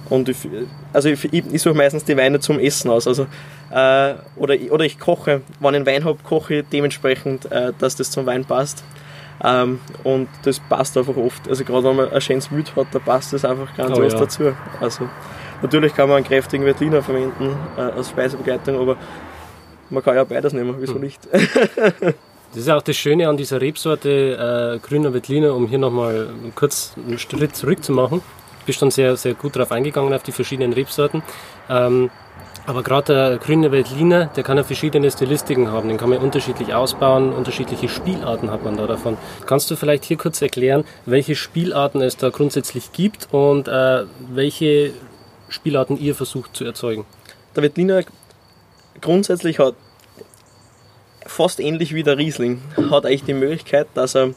Und 0.09 0.29
ich, 0.29 0.37
also 0.93 1.11
ich, 1.11 1.33
ich 1.33 1.61
suche 1.63 1.75
meistens 1.75 2.05
die 2.05 2.17
Weine 2.17 2.41
zum 2.41 2.59
Essen 2.59 2.91
aus. 2.91 3.07
Also, 3.07 3.27
äh, 3.71 4.15
oder, 4.37 4.57
oder 4.71 4.85
ich 4.85 4.99
koche, 4.99 5.43
wenn 5.61 5.71
ich 5.71 5.77
einen 5.77 5.87
Wein 5.87 6.05
habe, 6.05 6.19
koche 6.23 6.57
ich 6.57 6.65
dementsprechend, 6.73 7.51
äh, 7.53 7.73
dass 7.79 7.97
das 7.97 8.11
zum 8.11 8.25
Wein 8.25 8.45
passt. 8.45 8.83
Ähm, 9.43 9.81
und 10.05 10.29
das 10.43 10.61
passt 10.61 10.97
einfach 10.97 11.17
oft. 11.17 11.49
Also 11.49 11.65
gerade 11.65 11.85
wenn 11.85 11.97
man 11.97 12.13
ein 12.13 12.21
schönes 12.21 12.51
Wild 12.51 12.75
hat, 12.77 12.89
da 12.93 12.99
passt 12.99 13.33
das 13.33 13.45
einfach 13.45 13.75
ganz 13.77 13.97
oh, 13.97 14.03
ja. 14.03 14.09
dazu. 14.09 14.53
Also 14.81 15.09
natürlich 15.63 15.95
kann 15.95 16.09
man 16.09 16.19
einen 16.19 16.27
kräftigen 16.27 16.65
Veltliner 16.65 17.03
verwenden 17.03 17.57
äh, 17.77 17.81
als 17.81 18.11
Speisebegleitung, 18.11 18.81
aber 18.81 18.97
man 19.91 20.03
kann 20.03 20.17
ja 20.17 20.25
beides 20.25 20.53
nehmen, 20.53 20.77
wieso 20.79 20.95
hm. 20.95 21.01
nicht? 21.01 21.29
Das 22.51 22.63
ist 22.63 22.71
auch 22.71 22.81
das 22.81 22.97
Schöne 22.97 23.29
an 23.29 23.37
dieser 23.37 23.61
Rebsorte 23.61 24.79
äh, 24.79 24.79
grüner 24.79 25.13
Veltliner, 25.13 25.55
um 25.55 25.67
hier 25.67 25.77
nochmal 25.77 26.31
kurz 26.55 26.95
einen 26.97 27.19
Schritt 27.19 27.55
zurück 27.55 27.85
zu 27.85 27.93
machen 27.93 28.23
bist 28.69 28.83
dann 28.83 28.91
sehr, 28.91 29.17
sehr 29.17 29.33
gut 29.33 29.57
darauf 29.57 29.73
eingegangen, 29.73 30.13
auf 30.13 30.23
die 30.23 30.31
verschiedenen 30.31 30.75
Rebsorten. 30.75 31.23
Ähm, 31.71 32.11
aber 32.69 32.83
gerade 32.83 33.15
der 33.15 33.39
grüne 33.39 33.73
Veltliner, 33.73 34.27
der 34.27 34.45
kann 34.45 34.59
ja 34.59 34.63
verschiedene 34.63 35.11
Stilistiken 35.11 35.73
haben, 35.73 35.89
den 35.89 35.97
kann 35.97 36.11
man 36.11 36.19
unterschiedlich 36.19 36.75
ausbauen, 36.75 37.33
unterschiedliche 37.33 37.89
Spielarten 37.89 38.51
hat 38.51 38.63
man 38.63 38.77
da 38.77 38.87
davon. 38.87 39.17
Kannst 39.47 39.71
du 39.71 39.77
vielleicht 39.77 40.05
hier 40.05 40.19
kurz 40.19 40.43
erklären, 40.43 40.85
welche 41.07 41.35
Spielarten 41.35 42.03
es 42.03 42.19
da 42.19 42.29
grundsätzlich 42.29 42.93
gibt 42.93 43.29
und 43.33 43.69
äh, 43.69 44.05
welche 44.29 44.93
Spielarten 45.49 45.99
ihr 45.99 46.15
versucht 46.15 46.55
zu 46.55 46.67
erzeugen? 46.67 47.07
Der 47.57 47.63
Veltliner 47.63 48.03
grundsätzlich 49.01 49.59
hat 49.59 49.75
fast 51.25 51.61
ähnlich 51.61 51.95
wie 51.95 52.03
der 52.03 52.19
Riesling, 52.19 52.61
hat 52.91 53.07
eigentlich 53.07 53.25
die 53.25 53.33
Möglichkeit, 53.33 53.87
dass 53.95 54.15
er 54.15 54.35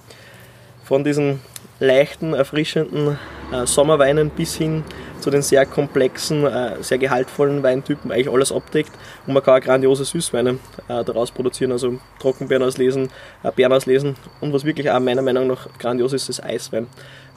von 0.86 1.04
diesen 1.04 1.42
leichten, 1.82 2.34
erfrischenden 2.34 3.20
äh, 3.52 3.66
Sommerweinen 3.66 4.30
bis 4.30 4.56
hin 4.56 4.86
zu 5.22 5.30
den 5.30 5.42
sehr 5.42 5.66
komplexen, 5.66 6.46
äh, 6.46 6.82
sehr 6.82 6.98
gehaltvollen 6.98 7.64
Weintypen 7.64 8.12
eigentlich 8.12 8.30
alles 8.30 8.52
abdeckt 8.52 8.92
und 9.28 9.34
man 9.34 9.44
kann 9.44 9.62
auch 9.62 9.66
grandiose 9.66 10.06
Süßweine 10.06 10.60
äh, 10.88 11.04
daraus 11.04 11.32
produzieren, 11.32 11.72
also 11.72 12.00
Trockenbeeren 12.20 12.64
auslesen, 12.64 13.10
äh, 13.44 13.52
Beeren 13.52 13.74
auslesen 13.74 14.16
und 14.42 14.54
was 14.54 14.66
wirklich 14.66 14.90
auch 14.90 15.00
meiner 15.00 15.22
Meinung 15.22 15.48
nach 15.48 15.68
grandios 15.80 16.14
ist, 16.14 16.30
ist 16.30 16.44
Eiswein. 16.44 16.88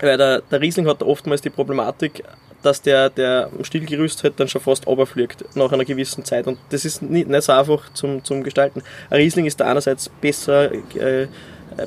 Weil 0.01 0.17
der, 0.17 0.41
der 0.41 0.61
Riesling 0.61 0.89
hat 0.89 1.03
oftmals 1.03 1.41
die 1.41 1.51
Problematik, 1.51 2.25
dass 2.65 2.81
der, 2.81 3.11
der 3.11 3.51
Stielgerüst 3.63 4.25
halt 4.25 4.41
dann 4.41 4.49
schon 4.49 4.61
fast 4.61 4.87
runterfliegt 4.87 5.45
nach 5.55 5.71
einer 5.71 5.85
gewissen 5.85 6.25
Zeit. 6.25 6.47
Und 6.47 6.59
das 6.71 6.85
ist 6.85 7.03
nicht, 7.03 7.29
nicht 7.29 7.43
so 7.43 7.53
einfach 7.53 7.93
zum, 7.93 8.25
zum 8.25 8.43
Gestalten. 8.43 8.83
Ein 9.11 9.19
Riesling 9.19 9.47
ist 9.47 9.61
da 9.61 9.67
einerseits 9.67 10.09
besser 10.09 10.73
äh, 10.73 11.29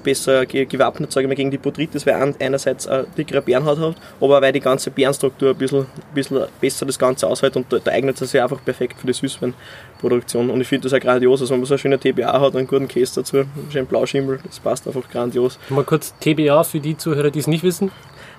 besser 0.04 0.46
gewappnet 0.46 1.12
sage 1.12 1.26
ich 1.26 1.30
mal, 1.30 1.36
gegen 1.36 1.52
die 1.52 1.58
Botrytis, 1.58 2.06
weil 2.06 2.34
einerseits 2.40 2.88
eine 2.88 3.06
dickere 3.18 3.42
Bärenhaut 3.42 3.80
hat, 3.80 3.96
aber 4.20 4.42
weil 4.42 4.54
die 4.54 4.60
ganze 4.60 4.92
Bärenstruktur 4.92 5.52
ein 5.52 5.58
bisschen, 5.58 5.82
ein 5.82 5.88
bisschen 6.14 6.46
besser 6.60 6.86
das 6.86 7.00
Ganze 7.00 7.28
aushält 7.28 7.56
und 7.56 7.72
da, 7.72 7.80
da 7.80 7.92
eignet 7.92 8.20
es 8.22 8.32
sich 8.32 8.42
einfach 8.42 8.64
perfekt 8.64 9.00
für 9.00 9.08
die 9.08 9.14
Süßweinproduktion. 9.14 10.50
Und 10.50 10.62
ich 10.62 10.68
finde 10.68 10.90
das 10.90 10.94
auch 10.94 11.04
grandios, 11.04 11.42
also 11.42 11.54
wenn 11.54 11.62
man 11.62 11.68
so 11.68 11.74
eine 11.74 11.80
schöne 11.80 12.00
TBA 12.00 12.40
hat, 12.40 12.56
einen 12.56 12.68
guten 12.68 12.88
Käse 12.88 13.16
dazu, 13.16 13.38
einen 13.38 13.68
schönen 13.72 13.88
Blauschimmel, 13.88 14.40
das 14.46 14.60
passt 14.60 14.88
einfach 14.88 15.10
grandios. 15.10 15.60
Mal 15.70 15.84
kurz 15.84 16.14
TBA 16.20 16.64
für 16.64 16.80
die 16.80 16.98
Zuhörer, 16.98 17.32
die 17.32 17.40
es 17.40 17.48
nicht 17.48 17.64
wissen. 17.64 17.92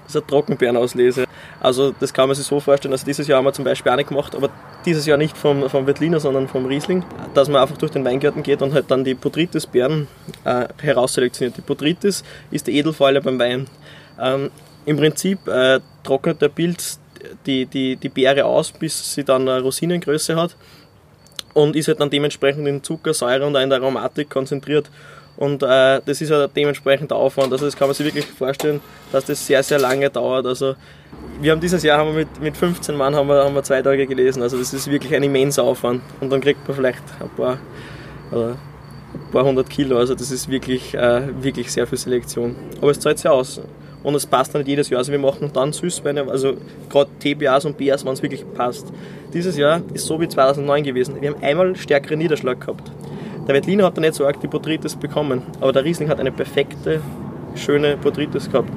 Das 0.04 0.14
ist 0.14 0.22
eine 0.22 0.26
Trockenbeerenauslese. 0.26 1.27
Also 1.60 1.92
das 1.98 2.12
kann 2.12 2.28
man 2.28 2.36
sich 2.36 2.46
so 2.46 2.60
vorstellen, 2.60 2.92
also 2.92 3.04
dieses 3.04 3.26
Jahr 3.26 3.38
haben 3.38 3.44
wir 3.44 3.52
zum 3.52 3.64
Beispiel 3.64 3.94
nicht 3.96 4.08
gemacht, 4.08 4.34
aber 4.34 4.48
dieses 4.84 5.06
Jahr 5.06 5.18
nicht 5.18 5.36
vom, 5.36 5.68
vom 5.68 5.86
Wettliner, 5.86 6.20
sondern 6.20 6.46
vom 6.46 6.66
Riesling, 6.66 7.04
dass 7.34 7.48
man 7.48 7.60
einfach 7.60 7.76
durch 7.76 7.90
den 7.90 8.04
Weingarten 8.04 8.42
geht 8.42 8.62
und 8.62 8.72
halt 8.74 8.90
dann 8.90 9.02
die 9.02 9.14
Botrytis-Beeren 9.14 10.06
äh, 10.44 10.68
herausselektioniert. 10.80 11.56
Die 11.56 11.62
Botrytis 11.62 12.22
ist 12.50 12.66
die 12.68 12.78
Edelfäule 12.78 13.20
beim 13.20 13.38
Wein. 13.38 13.66
Ähm, 14.20 14.50
Im 14.86 14.96
Prinzip 14.96 15.48
äh, 15.48 15.80
trocknet 16.04 16.40
der 16.40 16.48
Pilz 16.48 17.00
die, 17.46 17.66
die, 17.66 17.96
die 17.96 18.08
Beere 18.08 18.44
aus, 18.44 18.70
bis 18.72 19.14
sie 19.14 19.24
dann 19.24 19.48
eine 19.48 19.60
Rosinengröße 19.60 20.36
hat 20.36 20.56
und 21.54 21.76
ist 21.76 21.88
halt 21.88 22.00
dann 22.00 22.10
dementsprechend 22.10 22.66
in 22.68 22.82
Zucker, 22.82 23.14
Säure 23.14 23.46
und 23.46 23.56
in 23.56 23.70
der 23.70 23.80
Aromatik 23.80 24.30
konzentriert. 24.30 24.90
Und 25.38 25.62
äh, 25.62 26.00
das 26.04 26.20
ist 26.20 26.30
ja 26.30 26.48
dementsprechend 26.48 27.12
der 27.12 27.16
Aufwand. 27.16 27.52
Also 27.52 27.64
das 27.64 27.76
kann 27.76 27.86
man 27.86 27.94
sich 27.94 28.04
wirklich 28.04 28.26
vorstellen, 28.26 28.80
dass 29.12 29.24
das 29.24 29.46
sehr, 29.46 29.62
sehr 29.62 29.78
lange 29.78 30.10
dauert. 30.10 30.46
Also 30.46 30.74
wir 31.40 31.52
haben 31.52 31.60
dieses 31.60 31.84
Jahr 31.84 31.98
haben 31.98 32.08
wir 32.08 32.20
mit, 32.20 32.40
mit 32.40 32.56
15 32.56 32.96
Mann 32.96 33.14
haben 33.14 33.28
wir, 33.28 33.44
haben 33.44 33.54
wir 33.54 33.62
zwei 33.62 33.80
Tage 33.80 34.04
gelesen. 34.08 34.42
Also 34.42 34.58
das 34.58 34.74
ist 34.74 34.90
wirklich 34.90 35.14
ein 35.14 35.22
immenser 35.22 35.62
Aufwand. 35.62 36.02
Und 36.20 36.30
dann 36.30 36.40
kriegt 36.40 36.66
man 36.66 36.76
vielleicht 36.76 37.04
ein 37.20 37.28
paar, 37.36 37.58
oder 38.32 38.56
ein 39.14 39.30
paar 39.30 39.44
hundert 39.44 39.70
Kilo. 39.70 39.96
Also 39.96 40.16
das 40.16 40.32
ist 40.32 40.50
wirklich, 40.50 40.94
äh, 40.94 41.22
wirklich 41.40 41.70
sehr 41.70 41.86
viel 41.86 41.98
Selektion. 41.98 42.56
Aber 42.80 42.90
es 42.90 42.98
zahlt 42.98 43.18
sich 43.18 43.30
aus. 43.30 43.60
Und 44.02 44.16
es 44.16 44.26
passt 44.26 44.54
dann 44.54 44.62
nicht 44.62 44.68
jedes 44.68 44.90
Jahr. 44.90 44.98
Also 44.98 45.12
wir 45.12 45.20
machen 45.20 45.50
dann 45.52 45.72
Süßweine, 45.72 46.28
also 46.28 46.54
gerade 46.90 47.10
TBAs 47.20 47.64
und 47.64 47.78
BAs, 47.78 48.04
wenn 48.04 48.12
es 48.12 48.22
wirklich 48.22 48.44
passt. 48.54 48.92
Dieses 49.32 49.56
Jahr 49.56 49.82
ist 49.94 50.06
so 50.06 50.20
wie 50.20 50.26
2009 50.28 50.82
gewesen. 50.82 51.20
Wir 51.20 51.30
haben 51.30 51.42
einmal 51.42 51.76
stärkeren 51.76 52.18
Niederschlag 52.18 52.60
gehabt. 52.60 52.90
Der 53.48 53.54
Veltliner 53.54 53.84
hat 53.84 53.96
da 53.96 54.02
nicht 54.02 54.14
so 54.14 54.26
arg 54.26 54.38
die 54.40 54.46
Botrytis 54.46 54.94
bekommen, 54.94 55.42
aber 55.60 55.72
der 55.72 55.82
Riesling 55.82 56.10
hat 56.10 56.20
eine 56.20 56.30
perfekte, 56.30 57.00
schöne 57.54 57.96
Botrytis 57.96 58.50
gehabt. 58.50 58.68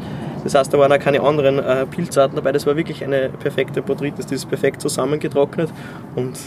Das 0.45 0.55
heißt, 0.55 0.73
da 0.73 0.79
waren 0.79 0.91
auch 0.93 0.97
keine 0.99 1.21
anderen 1.21 1.59
äh, 1.59 1.85
Pilzarten 1.85 2.37
dabei, 2.37 2.53
das 2.53 2.65
war 2.65 2.77
wirklich 2.77 3.03
eine 3.03 3.29
perfekte 3.29 3.81
Botrytis, 3.81 4.27
die 4.27 4.35
ist 4.35 4.47
perfekt 4.47 4.81
zusammengetrocknet 4.81 5.69
und 6.15 6.39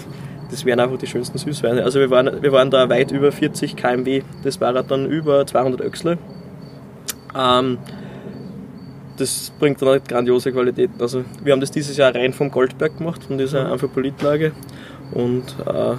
das 0.51 0.65
wären 0.65 0.81
einfach 0.81 0.97
die 0.97 1.07
schönsten 1.07 1.37
Süßweine. 1.37 1.85
Also 1.85 2.01
wir 2.01 2.09
waren, 2.11 2.43
wir 2.43 2.51
waren 2.51 2.71
da 2.71 2.89
weit 2.89 3.13
über 3.13 3.31
40 3.31 3.77
kmw, 3.77 4.23
das 4.43 4.59
war 4.59 4.73
dann 4.73 5.07
über 5.07 5.47
200 5.47 5.83
Öchsle. 5.83 6.17
Ähm, 7.39 7.79
das 9.19 9.53
bringt 9.59 9.81
dann 9.83 9.91
halt 9.91 10.09
grandiose 10.09 10.51
Qualitäten. 10.51 11.01
Also 11.01 11.25
wir 11.43 11.53
haben 11.53 11.61
das 11.61 11.71
dieses 11.71 11.97
Jahr 11.99 12.15
rein 12.15 12.33
vom 12.33 12.51
Goldberg 12.51 12.97
gemacht, 12.97 13.23
von 13.25 13.37
dieser 13.37 13.71
Amphipolitlage 13.71 14.53
und 15.13 15.45
äh, 15.67 15.73
ja, 15.73 15.99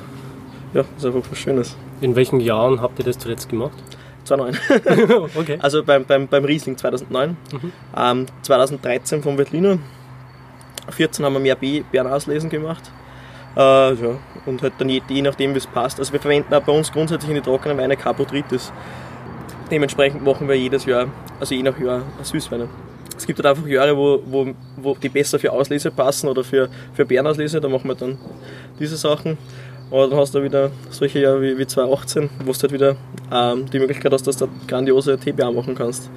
das 0.74 0.88
ist 0.98 1.05
einfach 1.05 1.22
was 1.29 1.38
Schönes. 1.38 1.77
In 2.02 2.16
welchen 2.16 2.40
Jahren 2.40 2.82
habt 2.82 3.00
ihr 3.00 3.06
das 3.06 3.18
zuletzt 3.18 3.50
gemacht? 3.50 3.78
2009. 4.25 5.30
okay. 5.36 5.58
Also 5.62 5.84
beim, 5.84 6.06
beim, 6.06 6.28
beim 6.28 6.46
Riesling 6.46 6.78
2009. 6.78 7.38
Mhm. 7.52 7.72
Ähm, 7.96 8.25
2013 8.42 9.24
vom 9.24 9.38
Veltliner. 9.38 9.78
14 10.90 11.25
haben 11.25 11.34
wir 11.34 11.40
mehr 11.40 11.56
Beeren 11.56 12.08
auslesen 12.08 12.50
gemacht. 12.50 12.92
Äh, 13.56 13.94
ja, 13.94 14.20
und 14.46 14.62
halt 14.62 14.74
dann 14.80 14.90
je, 14.90 15.02
je 15.08 15.22
nachdem, 15.22 15.54
wie 15.54 15.60
es 15.60 15.68
passt. 15.68 16.00
Also 16.00 16.12
wir 16.12 16.20
verwenden 16.20 16.54
auch 16.54 16.62
bei 16.62 16.74
uns 16.74 16.92
grundsätzlich 16.92 17.30
in 17.30 17.36
die 17.36 17.42
trockenen 17.42 17.78
Weine 17.78 17.96
Carbotritis. 17.96 18.72
Dementsprechend 19.72 20.24
machen 20.24 20.48
wir 20.48 20.56
jedes 20.56 20.86
Jahr, 20.86 21.08
also 21.40 21.56
je 21.56 21.64
nach 21.64 21.80
Jahr, 21.80 22.04
Süßweine. 22.22 22.68
Es 23.18 23.25
gibt 23.25 23.40
halt 23.40 23.48
einfach 23.48 23.68
Jahre, 23.68 23.96
wo, 23.96 24.22
wo, 24.25 24.54
wo 24.75 24.96
die 24.96 25.10
besser 25.10 25.40
für 25.40 25.52
Auslese 25.52 25.90
passen 25.90 26.28
oder 26.28 26.44
für, 26.44 26.70
für 26.94 27.06
Bärenauslese, 27.06 27.62
da 27.62 27.70
machen 27.70 27.88
wir 27.88 27.96
dann 27.96 28.18
diese 28.78 28.98
Sachen. 28.98 29.38
Aber 29.92 30.08
dann 30.08 30.20
hast 30.20 30.34
du 30.34 30.44
wieder 30.44 30.72
solche 30.89 31.20
Jahre 31.20 31.42
wie, 31.42 31.58
wie 31.58 31.68
2018, 31.68 32.30
wo 32.44 32.51
du 32.51 32.60
halt 32.60 32.72
wieder 32.72 32.96
ähm, 33.32 33.70
die 33.70 33.80
Möglichkeit 33.80 34.12
hast, 34.12 34.25
dass 34.25 34.38
du 34.38 34.48
grandiose 34.68 35.18
TBA 35.18 35.51
machen 35.51 35.75
kannst. 35.75 36.10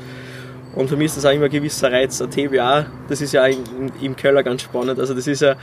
Und 0.74 0.88
für 0.88 0.96
mich 0.96 1.06
ist 1.06 1.16
das 1.16 1.24
auch 1.26 1.32
immer 1.32 1.46
ein 1.46 1.50
gewisser 1.50 1.90
Reiz. 1.90 2.20
Ein 2.22 2.30
TBA, 2.30 2.86
das 3.08 3.20
ist 3.20 3.32
ja 3.32 3.46
im, 3.46 3.90
im 4.00 4.16
Keller 4.16 4.42
ganz 4.42 4.62
spannend. 4.62 4.98
Also 5.00 5.12
das 5.12 5.26
ist 5.26 5.40
ja, 5.40 5.56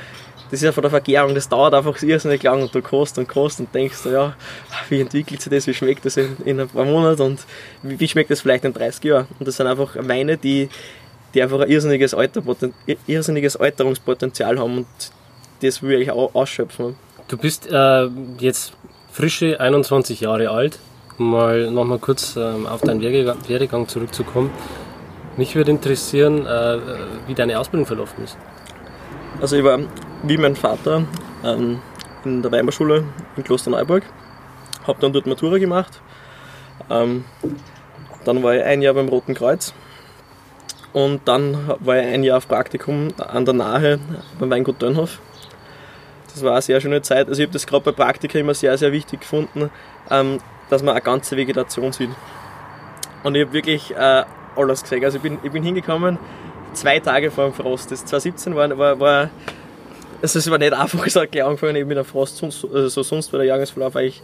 das 0.52 0.60
ist 0.60 0.64
ja 0.64 0.72
von 0.72 0.82
der 0.82 0.92
Vergärung, 0.92 1.34
das 1.34 1.50
dauert 1.50 1.74
einfach 1.74 2.02
irrsinnig 2.04 2.44
lang 2.44 2.62
und 2.62 2.76
du 2.76 2.82
kostest 2.82 3.18
und 3.18 3.28
kostest 3.28 3.62
und 3.62 3.74
denkst, 3.74 4.06
ja, 4.06 4.36
wie 4.90 5.02
entwickelt 5.02 5.42
sich 5.42 5.50
das, 5.50 5.66
wie 5.68 5.74
schmeckt 5.74 6.06
das 6.06 6.18
in, 6.18 6.38
in 6.46 6.60
ein 6.60 6.68
paar 6.68 6.86
Monaten 6.86 7.22
und 7.22 7.40
wie, 7.82 8.00
wie, 8.00 8.08
schmeckt 8.08 8.30
das 8.30 8.42
vielleicht 8.42 8.66
in 8.66 8.74
30 8.74 9.04
Jahren. 9.04 9.28
Und 9.40 9.48
das 9.48 9.58
sind 9.58 9.68
einfach 9.68 9.96
Weine, 10.00 10.38
die, 10.38 10.70
die 11.34 11.42
einfach 11.42 11.62
ein 11.62 11.70
irrsinniges, 11.70 12.14
Alter, 12.14 12.44
irrsinniges 13.08 13.58
Alterungspotenzial 13.58 14.60
haben 14.60 14.78
und 14.78 14.88
das 15.62 15.82
will 15.82 16.02
ich 16.02 16.12
auch 16.12 16.36
ausschöpfen. 16.36 16.96
Du 17.28 17.38
bist 17.38 17.68
äh, 17.72 18.08
jetzt 18.38 18.74
frische 19.12 19.60
21 19.60 20.20
Jahre 20.22 20.52
alt. 20.52 20.78
Mal 21.18 21.72
nochmal 21.72 21.98
kurz 21.98 22.36
ähm, 22.36 22.68
auf 22.68 22.82
deinen 22.82 23.02
Werdegang 23.02 23.88
zurückzukommen. 23.88 24.52
Mich 25.36 25.56
würde 25.56 25.72
interessieren, 25.72 26.46
äh, 26.46 26.78
wie 27.26 27.34
deine 27.34 27.60
Ausbildung 27.60 27.88
verlaufen 27.88 28.24
ist. 28.24 28.38
Also 29.42 29.56
ich 29.56 29.64
war 29.64 29.80
wie 30.22 30.38
mein 30.38 30.56
Vater 30.56 31.04
ähm, 31.44 31.80
in 32.26 32.44
der 32.44 32.52
Weimarschule 32.52 33.06
in 33.36 33.44
Klosterneuburg, 33.44 34.04
habe 34.86 35.02
dann 35.02 35.12
dort 35.12 35.26
Matura 35.26 35.58
gemacht. 35.58 36.00
Ähm, 36.92 37.26
dann 38.24 38.44
war 38.44 38.56
ich 38.56 38.64
ein 38.64 38.84
Jahr 38.84 38.94
beim 38.94 39.10
Roten 39.10 39.34
Kreuz 39.34 39.74
und 40.94 41.28
dann 41.28 41.70
war 41.80 41.98
ich 41.98 42.06
ein 42.06 42.24
Jahr 42.24 42.38
auf 42.38 42.48
Praktikum 42.48 43.08
an 43.18 43.46
der 43.46 43.56
Nahe 43.56 44.00
beim 44.38 44.52
Weingut 44.52 44.80
Dönhof. 44.80 45.20
Das 46.36 46.44
war 46.44 46.52
eine 46.52 46.62
sehr 46.62 46.82
schöne 46.82 47.02
Zeit. 47.02 47.30
Also 47.30 47.42
ich 47.42 47.48
habe 47.48 47.54
das 47.54 47.66
gerade 47.66 47.84
bei 47.86 47.92
Praktika 47.92 48.38
immer 48.38 48.54
sehr, 48.54 48.78
sehr 48.78 48.92
wichtig 48.92 49.22
gefunden, 49.22 49.70
ähm, 50.12 50.40
dass 50.70 50.84
man 50.84 50.94
eine 50.94 51.02
ganze 51.02 51.38
Vegetation 51.38 51.94
sieht. 51.94 52.10
Und 53.24 53.36
ich 53.36 53.46
habe 53.46 53.54
wirklich 53.54 53.96
äh, 53.96 54.24
alles 54.56 54.84
gesehen. 54.84 55.04
Also 55.06 55.18
ich 55.18 55.24
bin, 55.24 55.40
ich 55.44 55.52
bin 55.52 55.64
hingekommen, 55.64 56.20
zwei 56.74 57.00
Tage 57.00 57.32
vor 57.32 57.46
dem 57.46 57.54
Frost. 57.54 57.90
Das 57.92 58.06
2017 58.06 58.54
war, 58.54 58.78
war, 58.78 59.00
war 59.00 59.30
also 60.22 60.40
es 60.40 60.52
war 60.52 60.58
nicht 60.58 60.74
einfach 60.74 61.04
gesagt, 61.04 61.32
gleich 61.32 61.46
angefangen 61.46 61.78
eben 61.78 61.88
mit 61.88 61.98
dem 61.98 62.06
Frost, 62.06 62.38
sonst, 62.38 62.66
also 62.66 63.02
sonst 63.02 63.32
war 63.32 63.38
der 63.38 63.48
Jahresverlauf 63.48 63.96
eigentlich 63.96 64.22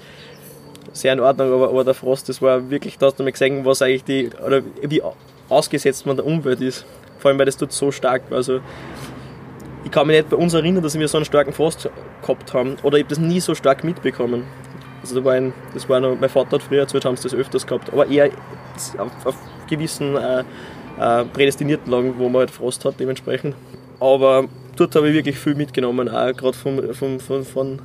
sehr 0.94 1.14
in 1.14 1.22
Ordnung, 1.22 1.54
aber, 1.54 1.70
aber 1.70 1.84
der 1.86 1.94
Frost, 1.94 2.28
das 2.28 2.42
war 2.42 2.70
wirklich, 2.70 2.98
da 2.98 3.06
hast 3.06 3.20
du 3.20 3.24
mal 3.24 3.32
gesehen, 3.32 3.64
was 3.64 3.82
eigentlich 3.82 4.04
die, 4.04 4.30
oder 4.46 4.62
wie 4.82 5.02
ausgesetzt 5.48 6.06
man 6.06 6.18
der 6.18 6.26
Umwelt 6.26 6.60
ist. 6.60 6.86
Vor 7.20 7.30
allem, 7.30 7.40
weil 7.40 7.46
das 7.46 7.56
tut 7.56 7.72
so 7.72 7.92
stark. 7.92 8.24
Also, 8.32 8.62
ich 9.84 9.92
kann 9.92 10.08
mich 10.08 10.18
nicht 10.18 10.30
bei 10.30 10.38
uns 10.38 10.54
erinnern, 10.54 10.84
dass 10.84 10.98
wir 10.98 11.08
so 11.08 11.18
einen 11.18 11.26
starken 11.26 11.54
Frost 11.54 11.90
gehabt 12.22 12.54
haben, 12.54 12.78
oder 12.84 12.98
ich 12.98 13.04
habe 13.04 13.16
das 13.16 13.20
nie 13.20 13.40
so 13.40 13.56
stark 13.56 13.84
mitbekommen. 13.84 14.44
Also, 15.02 15.16
da 15.16 15.26
war 15.26 15.34
ein, 15.34 15.54
das 15.74 15.90
war 15.90 16.00
noch, 16.00 16.18
mein 16.20 16.30
Vater 16.30 16.58
hat 16.58 16.64
früher 16.64 16.82
erzählt, 16.82 17.06
haben 17.06 17.18
sie 17.18 17.24
das 17.24 17.34
öfters 17.34 17.66
gehabt, 17.66 17.92
aber 17.92 18.08
eher 18.08 18.30
auf, 18.98 19.26
auf 19.26 19.36
gewissen 19.68 20.16
äh, 20.16 20.44
äh, 21.00 21.26
prädestinierten 21.26 21.92
Lagen, 21.92 22.16
wo 22.18 22.30
man 22.30 22.42
halt 22.42 22.52
Frost 22.52 22.86
hat, 22.86 23.00
dementsprechend. 23.00 23.56
Aber 24.00 24.46
dort 24.76 24.96
habe 24.96 25.10
ich 25.10 25.16
wirklich 25.16 25.38
viel 25.38 25.56
mitgenommen, 25.56 26.10
auch 26.10 26.36
gerade 26.36 26.58
vom, 26.58 26.94
vom, 26.94 27.20
von, 27.20 27.44
von, 27.44 27.80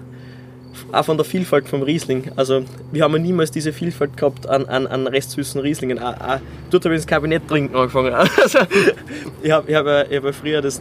auch 0.93 1.05
von 1.05 1.17
der 1.17 1.25
Vielfalt 1.25 1.69
vom 1.69 1.83
Riesling. 1.83 2.33
Also 2.37 2.65
wir 2.93 3.03
haben 3.03 3.13
ja 3.13 3.19
niemals 3.19 3.51
diese 3.51 3.73
Vielfalt 3.73 4.17
gehabt 4.17 4.47
an, 4.47 4.67
an, 4.67 4.87
an 4.87 5.07
restsüßen 5.07 5.61
Rieslingen. 5.61 5.99
Auch, 5.99 6.21
auch, 6.21 6.41
dort 6.71 6.85
habe 6.85 6.95
ich 6.95 7.01
das 7.01 7.07
Kabinett 7.07 7.49
trinken 7.49 7.75
angefangen. 7.75 8.15
Also, 8.43 8.59
ich 9.43 9.51
habe 9.51 9.71
ich 9.71 9.75
hab, 9.75 10.11
ich 10.11 10.23
hab 10.23 10.35
früher 10.35 10.61
das 10.61 10.81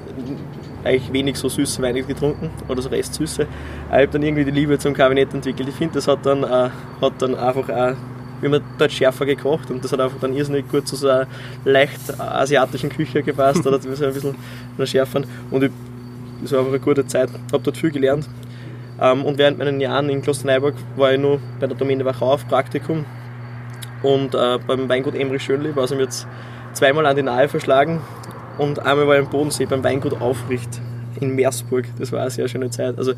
eigentlich 0.86 1.12
wenig 1.12 1.38
so 1.38 1.50
süße 1.50 1.82
Weine 1.82 2.04
getrunken 2.04 2.50
oder 2.68 2.82
so 2.82 2.90
restsüße. 2.90 3.44
Ich 3.44 3.94
habe 3.94 4.08
dann 4.08 4.24
irgendwie 4.24 4.46
die 4.46 4.52
Liebe 4.52 4.78
zum 4.78 4.94
Kabinett 4.94 5.34
entwickelt. 5.34 5.70
Ich 5.70 5.76
finde, 5.76 5.96
das 5.96 6.08
hat 6.08 6.26
dann, 6.26 6.44
äh, 6.44 6.70
hat 7.02 7.14
dann 7.20 7.36
einfach 7.36 7.70
auch 7.70 7.96
wir 8.42 8.52
haben 8.52 8.64
dort 8.78 8.92
schärfer 8.92 9.26
gekocht 9.26 9.72
und 9.72 9.84
das 9.84 9.92
hat 9.92 10.00
einfach 10.00 10.20
dann 10.20 10.36
irrsinnig 10.36 10.70
gut 10.70 10.88
zu 10.88 10.96
so 10.96 11.10
einer 11.10 11.28
leicht 11.64 12.20
asiatischen 12.20 12.90
Küche 12.90 13.24
gepasst, 13.24 13.66
oder 13.66 13.80
so 13.80 13.90
ein 13.90 14.14
bisschen 14.14 14.36
schärfen. 14.86 15.26
Und 15.52 15.72
das 16.42 16.52
war 16.52 16.60
einfach 16.60 16.72
eine 16.72 16.80
gute 16.80 17.08
Zeit, 17.08 17.30
habe 17.52 17.64
dort 17.64 17.78
viel 17.78 17.92
gelernt. 17.92 18.28
Ähm, 19.00 19.26
und 19.26 19.38
während 19.38 19.58
meinen 19.58 19.82
Jahren 19.82 20.10
in 20.10 20.22
Klosterneuburg 20.22 20.76
war 20.96 21.14
ich 21.14 21.20
nur 21.20 21.40
bei 21.60 21.68
der 21.68 21.78
Domäne 21.78 22.06
Wachau 22.06 22.34
auf 22.34 22.48
Praktikum 22.48 23.06
und 24.04 24.36
äh, 24.36 24.60
beim 24.66 24.88
Weingut 24.88 25.16
Emrich 25.16 25.44
Schönlieb, 25.44 25.78
also 25.78 25.96
mir 25.96 26.04
jetzt 26.04 26.28
zweimal 26.74 27.06
an 27.06 27.16
die 27.16 27.24
Nahe 27.24 27.48
verschlagen 27.48 28.02
und 28.58 28.80
einmal 28.80 29.08
war 29.08 29.16
ich 29.16 29.24
im 29.24 29.30
Bodensee 29.30 29.66
beim 29.66 29.84
Weingut 29.84 30.20
Aufricht 30.22 30.82
in 31.20 31.36
Meersburg. 31.36 31.86
Das 32.00 32.12
war 32.12 32.22
eine 32.22 32.30
sehr 32.30 32.48
schöne 32.48 32.70
Zeit. 32.70 32.98
Also 32.98 33.14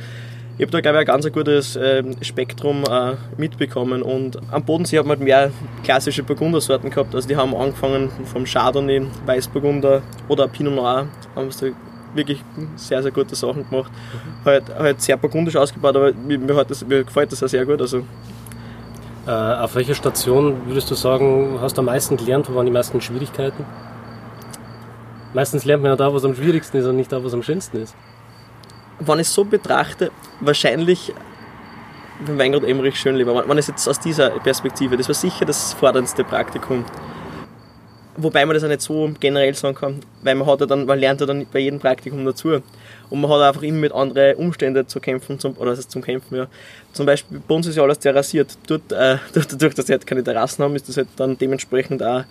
ich 0.57 0.63
habe 0.63 0.71
da, 0.71 0.81
glaube 0.81 0.97
ich, 0.97 1.01
ein 1.01 1.05
ganz 1.05 1.31
gutes 1.31 1.75
äh, 1.75 2.03
Spektrum 2.21 2.83
äh, 2.89 3.13
mitbekommen. 3.37 4.01
Und 4.01 4.39
am 4.51 4.63
Bodensee 4.63 4.97
hat 4.97 5.05
man 5.05 5.17
halt 5.17 5.25
mehr 5.25 5.51
klassische 5.83 6.23
Burgundersorten 6.23 6.89
gehabt. 6.89 7.13
Also 7.13 7.27
die 7.27 7.35
haben 7.35 7.55
angefangen 7.55 8.09
vom 8.25 8.45
Chardonnay, 8.45 9.03
Weißburgunder 9.25 10.01
oder 10.27 10.47
Pinot 10.47 10.73
Noir. 10.73 11.07
Haben 11.35 11.51
sie 11.51 11.73
wirklich 12.15 12.43
sehr, 12.75 13.03
sehr 13.03 13.11
gute 13.11 13.35
Sachen 13.35 13.69
gemacht. 13.69 13.91
Mhm. 13.91 14.45
Halt, 14.45 14.63
halt 14.75 15.01
sehr 15.01 15.17
burgundisch 15.17 15.55
ausgebaut, 15.55 15.95
aber 15.95 16.13
mir, 16.13 16.39
mir, 16.39 16.65
das, 16.65 16.85
mir 16.85 17.03
gefällt 17.03 17.31
das 17.31 17.43
auch 17.43 17.47
sehr 17.47 17.65
gut. 17.65 17.79
Also, 17.79 18.03
äh, 19.27 19.29
auf 19.29 19.75
welcher 19.75 19.93
Station 19.93 20.55
würdest 20.65 20.89
du 20.89 20.95
sagen, 20.95 21.59
hast 21.61 21.77
du 21.77 21.81
am 21.81 21.85
meisten 21.85 22.17
gelernt? 22.17 22.49
Wo 22.49 22.55
waren 22.55 22.65
die 22.65 22.71
meisten 22.71 22.99
Schwierigkeiten? 22.99 23.63
Meistens 25.37 25.65
lernt 25.65 25.83
man 25.83 25.91
ja 25.91 25.95
da, 25.95 26.13
was 26.13 26.25
am 26.25 26.35
schwierigsten 26.35 26.77
ist 26.77 26.85
und 26.85 26.97
nicht 26.97 27.11
da, 27.11 27.23
was 27.23 27.33
am 27.33 27.43
schönsten 27.43 27.77
ist 27.83 27.95
wenn 28.99 29.19
ich 29.19 29.27
es 29.27 29.33
so 29.33 29.45
betrachte, 29.45 30.11
wahrscheinlich 30.39 31.13
beim 32.25 32.39
Weingut 32.39 32.63
Emmerich 32.63 32.99
Schönleber, 32.99 33.47
wenn 33.47 33.57
es 33.57 33.67
jetzt 33.67 33.87
aus 33.87 33.99
dieser 33.99 34.31
Perspektive, 34.31 34.97
das 34.97 35.07
war 35.07 35.15
sicher 35.15 35.45
das 35.45 35.73
forderndste 35.73 36.23
Praktikum. 36.23 36.83
Wobei 38.19 38.43
man 38.47 38.55
das 38.55 38.63
auch 38.63 38.67
nicht 38.67 38.81
so 38.81 39.11
generell 39.19 39.53
sagen 39.53 39.75
kann, 39.75 39.99
weil 40.23 40.33
man 40.33 40.47
hat 40.47 40.59
ja 40.59 40.65
dann, 40.65 40.87
man 40.87 40.97
lernt 40.97 41.21
ja 41.21 41.27
dann 41.27 41.45
bei 41.53 41.59
jedem 41.59 41.79
Praktikum 41.79 42.25
dazu. 42.25 42.63
Und 43.11 43.21
man 43.21 43.29
hat 43.29 43.41
einfach 43.41 43.61
immer 43.61 43.77
mit 43.77 43.91
anderen 43.91 44.37
Umständen 44.37 44.87
zu 44.87 44.99
kämpfen, 44.99 45.39
zum, 45.39 45.55
oder 45.57 45.69
das 45.69 45.79
heißt 45.79 45.91
zum 45.91 46.01
Kämpfen, 46.01 46.35
ja. 46.35 46.47
Zum 46.93 47.05
Beispiel, 47.05 47.39
bei 47.47 47.53
uns 47.53 47.67
ist 47.67 47.75
ja 47.75 47.83
alles 47.83 47.99
terrassiert. 47.99 48.57
Dort, 48.65 48.91
äh, 48.91 49.17
dadurch, 49.33 49.75
dass 49.75 49.85
sie 49.85 49.93
halt 49.93 50.07
keine 50.07 50.23
Terrassen 50.23 50.65
haben, 50.65 50.75
ist 50.75 50.89
das 50.89 50.97
halt 50.97 51.09
dann 51.15 51.37
dementsprechend 51.37 52.01
auch 52.01 52.23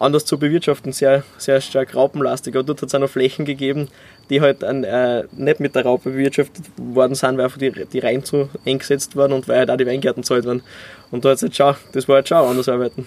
anders 0.00 0.24
zu 0.24 0.38
bewirtschaften, 0.38 0.92
sehr, 0.92 1.22
sehr 1.36 1.60
stark 1.60 1.94
raupenlastig. 1.94 2.56
Aber 2.56 2.64
dort 2.64 2.82
hat 2.82 2.88
es 2.88 2.94
auch 2.94 3.00
noch 3.00 3.10
Flächen 3.10 3.44
gegeben, 3.44 3.88
die 4.30 4.40
halt 4.40 4.64
an, 4.64 4.82
äh, 4.82 5.24
nicht 5.32 5.60
mit 5.60 5.74
der 5.74 5.84
Raupe 5.84 6.10
bewirtschaftet 6.10 6.64
worden 6.76 7.14
sind, 7.14 7.36
weil 7.36 7.44
einfach 7.44 7.58
die, 7.58 7.70
die 7.70 7.98
Reihen 7.98 8.24
zu 8.24 8.48
eng 8.64 8.78
gesetzt 8.78 9.14
waren 9.14 9.32
und 9.32 9.46
weil 9.46 9.58
halt 9.58 9.70
auch 9.70 9.76
die 9.76 9.86
Weingärten 9.86 10.24
zahlt 10.24 10.46
waren. 10.46 10.62
Und 11.10 11.24
da 11.24 11.30
hat 11.30 11.36
es 11.36 11.42
halt 11.42 11.54
schau, 11.54 11.76
das 11.92 12.08
war 12.08 12.16
halt 12.16 12.28
schau, 12.28 12.48
anders 12.48 12.68
arbeiten. 12.68 13.06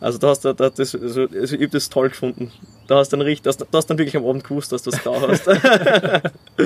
Also 0.00 0.18
da 0.18 0.28
hast 0.28 0.44
du 0.44 0.52
da, 0.52 0.68
das, 0.68 0.94
also, 0.94 1.22
also 1.22 1.54
ich 1.54 1.62
habe 1.62 1.68
das 1.68 1.88
toll 1.88 2.08
gefunden. 2.08 2.50
Da 2.88 2.96
hast 2.96 3.12
du 3.12 3.16
dann 3.16 3.24
richtig, 3.24 3.54
da 3.56 3.78
hast 3.78 3.86
dann 3.86 3.98
wirklich 3.98 4.16
am 4.16 4.26
Abend 4.26 4.42
gewusst, 4.42 4.72
dass 4.72 4.82
du 4.82 4.90
das 4.90 5.02
da 5.02 5.12
hast. 5.20 5.46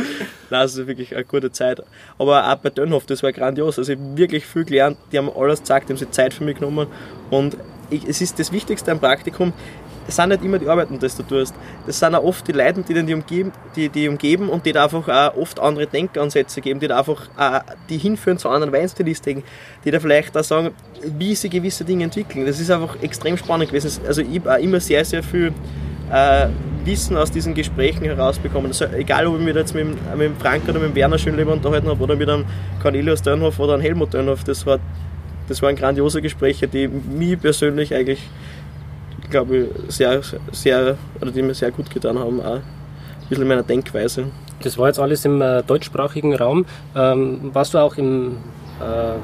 Nein, 0.51 0.61
also 0.61 0.87
wirklich 0.87 1.15
eine 1.15 1.25
gute 1.25 1.53
Zeit. 1.53 1.83
Aber 2.19 2.51
auch 2.51 2.57
bei 2.57 2.71
Dönhof, 2.71 3.05
das 3.05 3.23
war 3.23 3.33
grandios. 3.33 3.79
Also 3.79 3.93
ich 3.93 3.99
habe 3.99 4.17
wirklich 4.17 4.47
viel 4.47 4.65
gelernt, 4.65 4.97
die 5.13 5.19
haben 5.19 5.31
alles 5.31 5.61
gezeigt, 5.61 5.89
die 5.89 5.93
haben 5.93 5.99
sich 5.99 6.11
Zeit 6.13 6.33
für 6.33 6.45
mich 6.45 6.57
genommen 6.57 6.87
und 7.31 7.59
es 7.91 8.21
ist 8.21 8.39
das 8.39 8.53
Wichtigste 8.53 8.93
am 8.93 8.99
Praktikum, 8.99 9.53
es 10.09 10.17
sind 10.17 10.29
nicht 10.29 10.45
immer 10.45 10.59
die 10.59 10.69
Arbeiten, 10.69 10.99
die 10.99 11.09
du 11.09 11.23
tust. 11.23 11.55
Das 11.87 11.99
sind 11.99 12.15
auch 12.15 12.23
oft 12.23 12.47
die 12.47 12.53
Leute, 12.53 12.83
die 12.83 12.95
die 13.05 13.15
umgeben, 13.15 13.53
die, 13.75 13.89
die 13.89 14.09
umgeben 14.09 14.49
und 14.49 14.65
die 14.65 14.73
da 14.73 14.85
einfach 14.85 15.09
auch 15.09 15.37
oft 15.37 15.59
andere 15.59 15.87
Denkansätze 15.87 16.61
geben, 16.61 16.81
die 16.81 16.89
da 16.89 16.99
einfach 16.99 17.29
auch, 17.37 17.61
die 17.89 17.99
hinführen 17.99 18.39
zu 18.39 18.49
anderen 18.49 18.73
Weinstilistiken, 18.73 19.43
die 19.85 19.91
da 19.91 19.99
vielleicht 19.99 20.37
auch 20.37 20.45
sagen, 20.45 20.71
wie 21.03 21.35
sie 21.35 21.49
gewisse 21.49 21.85
Dinge 21.85 22.05
entwickeln. 22.05 22.47
Das 22.47 22.61
ist 22.61 22.71
einfach 22.71 22.97
extrem 23.03 23.37
spannend 23.37 23.71
gewesen. 23.71 24.01
Also 24.07 24.23
ich 24.23 24.41
habe 24.45 24.63
immer 24.63 24.81
sehr, 24.81 25.05
sehr 25.05 25.23
viel 25.23 25.53
äh, 26.13 26.47
Wissen 26.85 27.17
aus 27.17 27.33
diesen 27.33 27.55
Gesprächen 27.55 28.05
herausbekommen. 28.05 28.69
Also 28.69 28.85
egal, 28.97 29.27
ob 29.27 29.39
ich 29.39 29.45
mich 29.45 29.57
jetzt 29.57 29.75
mit, 29.75 29.87
mit 30.17 30.33
Frank 30.39 30.69
oder 30.69 30.79
mit 30.79 30.95
Werner 30.95 31.19
Schönleber 31.19 31.53
unterhalten 31.53 31.89
habe 31.89 32.03
oder 32.03 32.15
mit 32.15 32.29
einem 32.29 32.45
Cornelius 32.81 33.23
Dörnhoff 33.23 33.59
oder 33.59 33.75
einem 33.75 33.83
Helmut 33.83 34.15
Dörnhoff, 34.15 34.45
das 34.45 34.65
war 34.67 34.79
das 35.49 35.63
waren 35.63 35.77
grandiose 35.77 36.23
Gespräche, 36.23 36.69
die 36.69 36.89
mir 36.89 37.37
persönlich 37.37 37.95
eigentlich, 37.95 38.21
glaube 39.31 39.57
ich, 39.57 39.95
sehr, 39.95 40.21
sehr, 40.53 40.99
oder 41.21 41.31
die 41.31 41.43
mir 41.43 41.55
sehr 41.55 41.71
gut 41.71 41.91
getan 41.91 42.19
haben, 42.19 42.41
auch 42.41 42.57
ein 42.57 42.63
bisschen 43.29 43.43
in 43.43 43.49
meiner 43.49 43.63
Denkweise. 43.63 44.27
Das 44.63 44.79
war 44.79 44.89
jetzt 44.89 44.99
alles 44.99 45.25
im 45.25 45.43
äh, 45.43 45.63
deutschsprachigen 45.63 46.35
Raum. 46.35 46.67
Ähm, 46.95 47.51
warst 47.53 47.75
du 47.75 47.79
auch 47.79 47.97
im, 47.97 48.39
äh, 48.81 49.15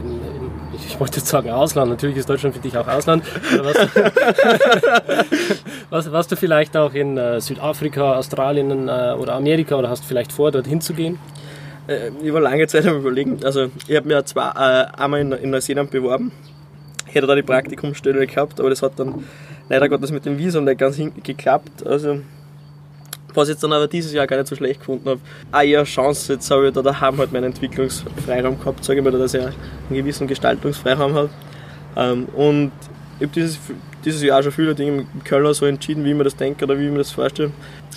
im, 0.00 0.10
im, 0.10 0.50
ich 0.86 1.00
wollte 1.00 1.18
jetzt 1.18 1.28
sagen 1.28 1.50
Ausland, 1.50 1.90
natürlich 1.90 2.16
ist 2.16 2.28
Deutschland 2.28 2.54
für 2.54 2.60
dich 2.60 2.76
auch 2.76 2.86
Ausland. 2.86 3.24
Warst 3.62 3.78
du, 3.78 4.02
warst, 5.90 6.12
warst, 6.12 6.32
du 6.32 6.36
vielleicht 6.36 6.76
auch 6.76 6.92
in 6.92 7.16
äh, 7.16 7.40
Südafrika, 7.40 8.16
Australien 8.16 8.88
äh, 8.88 9.14
oder 9.18 9.34
Amerika 9.34 9.76
oder 9.76 9.88
hast 9.88 10.04
vielleicht 10.04 10.32
vor, 10.32 10.50
dorthin 10.50 10.80
zu 10.80 10.92
gehen? 10.92 11.18
Äh, 11.86 12.10
ich 12.22 12.32
war 12.32 12.40
lange 12.40 12.66
Zeit 12.66 12.86
am 12.86 12.98
überlegen, 12.98 13.38
also 13.44 13.70
ich 13.86 13.96
habe 13.96 14.08
mir 14.08 14.24
zwar 14.24 14.56
äh, 14.56 14.86
einmal 14.96 15.20
in, 15.20 15.32
in 15.32 15.50
Neuseeland 15.50 15.90
beworben, 15.90 16.32
hätte 17.06 17.26
da 17.26 17.34
die 17.34 17.42
Praktikumsstelle 17.42 18.26
gehabt, 18.26 18.60
aber 18.60 18.70
das 18.70 18.82
hat 18.82 18.98
dann 18.98 19.24
leider 19.68 19.88
Gottes 19.88 20.10
mit 20.10 20.24
dem 20.24 20.38
Visum 20.38 20.64
nicht 20.64 20.78
ganz 20.78 21.00
geklappt. 21.22 21.86
Also 21.86 22.20
was 23.34 23.48
ich 23.48 23.54
jetzt 23.54 23.64
dann 23.64 23.72
aber 23.72 23.88
dieses 23.88 24.12
Jahr 24.12 24.26
gar 24.26 24.36
nicht 24.36 24.46
so 24.46 24.56
schlecht 24.56 24.80
gefunden 24.80 25.08
habe. 25.08 25.20
Auch 25.52 25.62
eher 25.62 25.84
Chance, 25.84 26.34
jetzt 26.34 26.50
habe 26.50 26.68
ich 26.68 26.74
da 26.74 26.82
daheim 26.82 27.18
halt 27.18 27.32
meinen 27.32 27.44
Entwicklungsfreiraum 27.44 28.58
gehabt, 28.58 28.84
sage 28.84 29.00
ich 29.00 29.04
mal, 29.04 29.10
dass 29.10 29.34
ich 29.34 29.42
einen 29.42 29.54
gewissen 29.90 30.26
Gestaltungsfreiraum 30.26 31.14
habe. 31.14 31.30
Ähm, 31.96 32.26
und 32.34 32.72
ich 33.18 33.26
habe 33.26 33.34
dieses, 33.34 33.58
dieses 34.04 34.22
Jahr 34.22 34.42
schon 34.42 34.52
viele 34.52 34.74
Dinge 34.74 35.06
im 35.12 35.24
Keller 35.24 35.54
so 35.54 35.66
entschieden, 35.66 36.04
wie 36.04 36.14
man 36.14 36.24
das 36.24 36.36
denkt 36.36 36.62
oder 36.62 36.78
wie 36.78 36.86
man 36.86 36.98
das 36.98 37.10
vorstellt. 37.10 37.52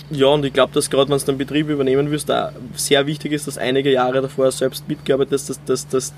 Ja, 0.10 0.28
und 0.28 0.46
ich 0.46 0.54
glaube, 0.54 0.74
dass 0.74 0.90
gerade 0.90 1.10
wenn 1.10 1.18
du 1.18 1.28
einen 1.28 1.38
Betrieb 1.38 1.70
übernehmen 1.70 2.10
willst, 2.12 2.30
da 2.30 2.52
sehr 2.76 3.06
wichtig 3.06 3.34
ist, 3.34 3.48
dass 3.48 3.58
einige 3.58 3.92
Jahre 3.92 4.22
davor 4.22 4.52
selbst 4.52 4.88
mitgearbeitet 4.88 5.34
hast, 5.34 5.50
dass, 5.50 5.66
dass, 5.66 5.88
dass, 5.88 6.14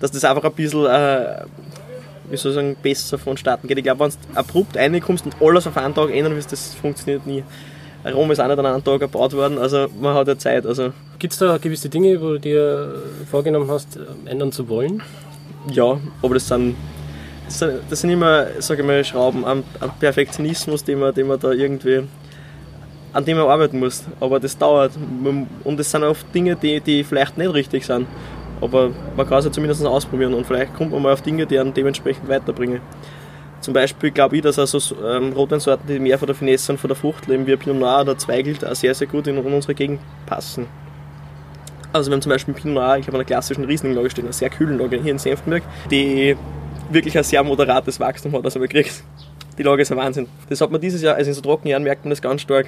dass 0.00 0.10
das 0.10 0.24
einfach 0.24 0.44
ein 0.44 0.52
bisschen, 0.52 0.84
äh, 0.86 1.44
wie 2.30 2.36
soll 2.36 2.52
ich 2.52 2.56
sagen, 2.56 2.76
besser 2.82 3.18
vonstatten 3.18 3.66
geht. 3.66 3.78
Ich 3.78 3.84
glaube, 3.84 4.00
wenn 4.00 4.10
du 4.10 4.38
abrupt 4.38 4.76
reinkommst 4.76 5.24
und 5.24 5.36
alles 5.40 5.66
auf 5.66 5.76
einen 5.76 5.94
Tag 5.94 6.10
ändern 6.10 6.34
willst, 6.34 6.52
das 6.52 6.74
funktioniert 6.74 7.26
nie. 7.26 7.44
Rom 8.04 8.30
ist 8.30 8.40
auch 8.40 8.46
nicht 8.46 8.58
an 8.58 8.66
einem 8.66 8.84
Tag 8.84 9.00
gebaut 9.00 9.32
worden, 9.32 9.58
also 9.58 9.88
man 10.00 10.14
hat 10.14 10.28
ja 10.28 10.38
Zeit. 10.38 10.66
Also. 10.66 10.92
Gibt 11.18 11.32
es 11.32 11.38
da 11.38 11.58
gewisse 11.58 11.88
Dinge, 11.88 12.20
wo 12.20 12.32
du 12.32 12.40
dir 12.40 13.02
vorgenommen 13.28 13.70
hast, 13.70 13.98
ändern 14.26 14.52
zu 14.52 14.68
wollen? 14.68 15.02
Ja, 15.72 15.98
aber 16.22 16.34
das 16.34 16.46
sind, 16.46 16.76
das 17.46 18.00
sind, 18.00 18.10
immer, 18.10 18.46
sage 18.58 18.82
ich 18.82 18.86
mal, 18.86 19.04
Schrauben 19.04 19.44
am, 19.44 19.62
Perfektionismus, 20.00 20.84
den 20.84 20.98
man, 20.98 21.14
den 21.14 21.26
man 21.26 21.38
da 21.38 21.52
irgendwie 21.52 22.04
an 23.12 23.24
dem 23.24 23.38
man 23.38 23.46
arbeiten 23.46 23.78
muss. 23.78 24.04
Aber 24.20 24.38
das 24.38 24.58
dauert. 24.58 24.92
Und 25.64 25.80
es 25.80 25.90
sind 25.90 26.04
oft 26.04 26.26
Dinge, 26.34 26.54
die, 26.54 26.80
die 26.80 27.02
vielleicht 27.02 27.38
nicht 27.38 27.52
richtig 27.54 27.86
sind. 27.86 28.06
Aber 28.60 28.90
man 29.16 29.26
kann 29.26 29.38
es 29.38 29.46
ja 29.46 29.52
zumindest 29.52 29.84
ausprobieren 29.86 30.34
und 30.34 30.46
vielleicht 30.46 30.74
kommt 30.74 30.92
man 30.92 31.02
mal 31.02 31.12
auf 31.12 31.22
Dinge, 31.22 31.46
die 31.46 31.58
einen 31.58 31.72
dementsprechend 31.72 32.28
weiterbringen. 32.28 32.80
Zum 33.60 33.74
Beispiel 33.74 34.10
glaube 34.10 34.36
ich, 34.36 34.42
dass 34.42 34.58
also 34.58 34.78
ähm, 35.04 35.32
Rotweinsorten, 35.32 35.86
die 35.86 35.98
mehr 35.98 36.18
von 36.18 36.26
der 36.26 36.34
Finesse 36.34 36.72
und 36.72 36.78
von 36.78 36.88
der 36.88 36.96
Frucht 36.96 37.26
leben, 37.26 37.46
wie 37.46 37.56
Pinot 37.56 37.78
Noir 37.78 38.02
oder 38.02 38.16
Zweigelt, 38.16 38.64
auch 38.64 38.74
sehr, 38.74 38.94
sehr 38.94 39.06
gut 39.06 39.26
in, 39.26 39.36
in 39.38 39.52
unsere 39.52 39.74
Gegend 39.74 40.00
passen. 40.26 40.66
Also 41.92 42.10
wir 42.10 42.14
haben 42.14 42.22
zum 42.22 42.30
Beispiel 42.30 42.54
Pinot 42.54 42.74
Noir, 42.74 42.98
ich 42.98 43.06
habe 43.06 43.16
eine 43.16 43.24
klassischen 43.24 43.64
Riesling-Lage 43.64 44.10
stehen, 44.10 44.24
eine 44.24 44.32
sehr 44.32 44.50
kühlen 44.50 44.78
Lage 44.78 45.00
hier 45.00 45.12
in 45.12 45.18
Senftenberg, 45.18 45.62
die 45.90 46.36
wirklich 46.90 47.16
ein 47.16 47.24
sehr 47.24 47.42
moderates 47.42 47.98
Wachstum 48.00 48.32
hat, 48.32 48.44
also 48.44 48.58
man 48.58 48.68
kriegt. 48.68 49.02
Die 49.58 49.62
Lage 49.62 49.82
ist 49.82 49.90
ein 49.90 49.96
Wahnsinn. 49.96 50.28
Das 50.50 50.60
hat 50.60 50.70
man 50.70 50.80
dieses 50.80 51.00
Jahr, 51.00 51.14
also 51.14 51.30
in 51.30 51.34
so 51.34 51.40
trockenen 51.40 51.70
Jahren 51.70 51.82
merkt 51.82 52.04
man 52.04 52.10
das 52.10 52.20
ganz 52.20 52.42
stark. 52.42 52.66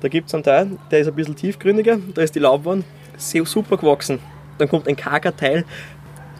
Da 0.00 0.08
gibt 0.08 0.28
es 0.28 0.34
einen 0.34 0.44
Teil, 0.44 0.70
der 0.90 1.00
ist 1.00 1.08
ein 1.08 1.14
bisschen 1.14 1.34
tiefgründiger, 1.34 1.98
da 2.14 2.22
ist 2.22 2.34
die 2.34 2.38
Laubwand 2.38 2.84
sehr 3.16 3.44
super 3.44 3.76
gewachsen. 3.76 4.20
Dann 4.58 4.68
kommt 4.68 4.86
ein 4.86 4.96
karger 4.96 5.36
Teil, 5.36 5.64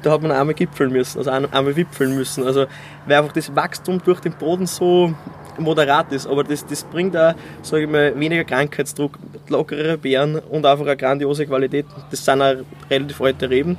da 0.03 0.13
hat 0.13 0.23
man 0.23 0.31
einmal 0.31 0.55
gipfeln 0.55 0.93
müssen, 0.93 1.19
also 1.19 1.31
einmal 1.31 1.77
wipfeln 1.77 2.15
müssen. 2.15 2.45
Also 2.45 2.67
weil 3.07 3.19
einfach 3.19 3.33
das 3.33 3.55
Wachstum 3.55 4.01
durch 4.05 4.21
den 4.21 4.33
Boden 4.33 4.67
so 4.67 5.13
moderat 5.59 6.13
ist, 6.13 6.27
aber 6.27 6.45
das, 6.45 6.65
das 6.65 6.85
bringt 6.85 7.17
auch, 7.17 7.35
sage 7.63 7.85
ich 7.85 7.91
mal, 7.91 8.19
weniger 8.19 8.45
Krankheitsdruck, 8.45 9.19
lockerere 9.49 9.99
Beeren 9.99 10.37
und 10.39 10.65
einfach 10.65 10.87
eine 10.87 10.97
grandiose 10.97 11.47
Qualität. 11.47 11.87
Das 12.11 12.25
sind 12.25 12.41
auch 12.41 12.55
relativ 12.89 13.21
alte 13.21 13.51
Reben. 13.51 13.77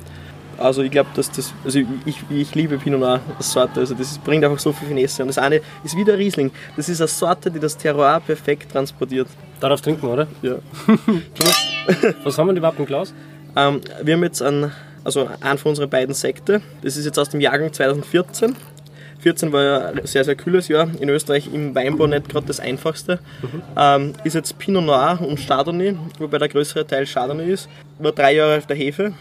Also 0.60 0.82
ich 0.82 0.90
glaube, 0.90 1.08
dass 1.14 1.30
das, 1.30 1.54
also 1.64 1.78
ich, 2.04 2.16
ich 2.28 2.54
liebe 2.54 2.76
Pinot 2.76 3.00
Noir 3.00 3.20
als 3.38 3.50
Sorte, 3.50 3.80
also 3.80 3.94
das 3.94 4.18
bringt 4.18 4.44
einfach 4.44 4.58
so 4.58 4.72
viel 4.72 4.88
Finesse. 4.88 5.22
Und 5.22 5.28
das 5.28 5.38
eine 5.38 5.62
ist 5.84 5.96
wieder 5.96 6.18
Riesling. 6.18 6.50
Das 6.76 6.88
ist 6.88 7.00
eine 7.00 7.08
Sorte, 7.08 7.50
die 7.50 7.58
das 7.58 7.76
Terroir 7.76 8.20
perfekt 8.20 8.70
transportiert. 8.70 9.28
Darauf 9.58 9.80
trinken 9.80 10.02
wir, 10.02 10.12
oder? 10.12 10.26
Ja. 10.42 10.56
Was 12.24 12.36
haben 12.36 12.48
wir 12.48 12.56
überhaupt 12.56 12.78
im 12.78 12.84
Glas? 12.84 13.14
Ähm, 13.56 13.80
wir 14.02 14.14
haben 14.14 14.22
jetzt 14.22 14.42
einen, 14.42 14.70
also 15.02 15.30
einen 15.40 15.58
von 15.58 15.70
unseren 15.70 15.88
beiden 15.88 16.14
Sekte. 16.14 16.60
Das 16.82 16.96
ist 16.96 17.06
jetzt 17.06 17.18
aus 17.18 17.30
dem 17.30 17.40
Jahrgang 17.40 17.72
2014. 17.72 18.54
14 19.20 19.52
war 19.52 19.62
ja 19.62 19.86
ein 19.88 20.06
sehr, 20.06 20.24
sehr 20.24 20.34
kühles 20.34 20.68
Jahr. 20.68 20.88
In 21.00 21.08
Österreich 21.08 21.48
im 21.52 21.74
Weinbau 21.74 22.06
nicht 22.06 22.28
gerade 22.28 22.46
das 22.46 22.60
einfachste. 22.60 23.18
Mhm. 23.42 23.62
Ähm, 23.76 24.12
ist 24.24 24.34
jetzt 24.34 24.58
Pinot 24.58 24.84
Noir 24.84 25.18
und 25.20 25.38
Chardonnay, 25.38 25.96
wobei 26.18 26.38
der 26.38 26.48
größere 26.48 26.86
Teil 26.86 27.06
Chardonnay 27.06 27.50
ist. 27.50 27.68
Nur 27.98 28.12
drei 28.12 28.34
Jahre 28.34 28.58
auf 28.58 28.66
der 28.66 28.76
Hefe. 28.76 29.14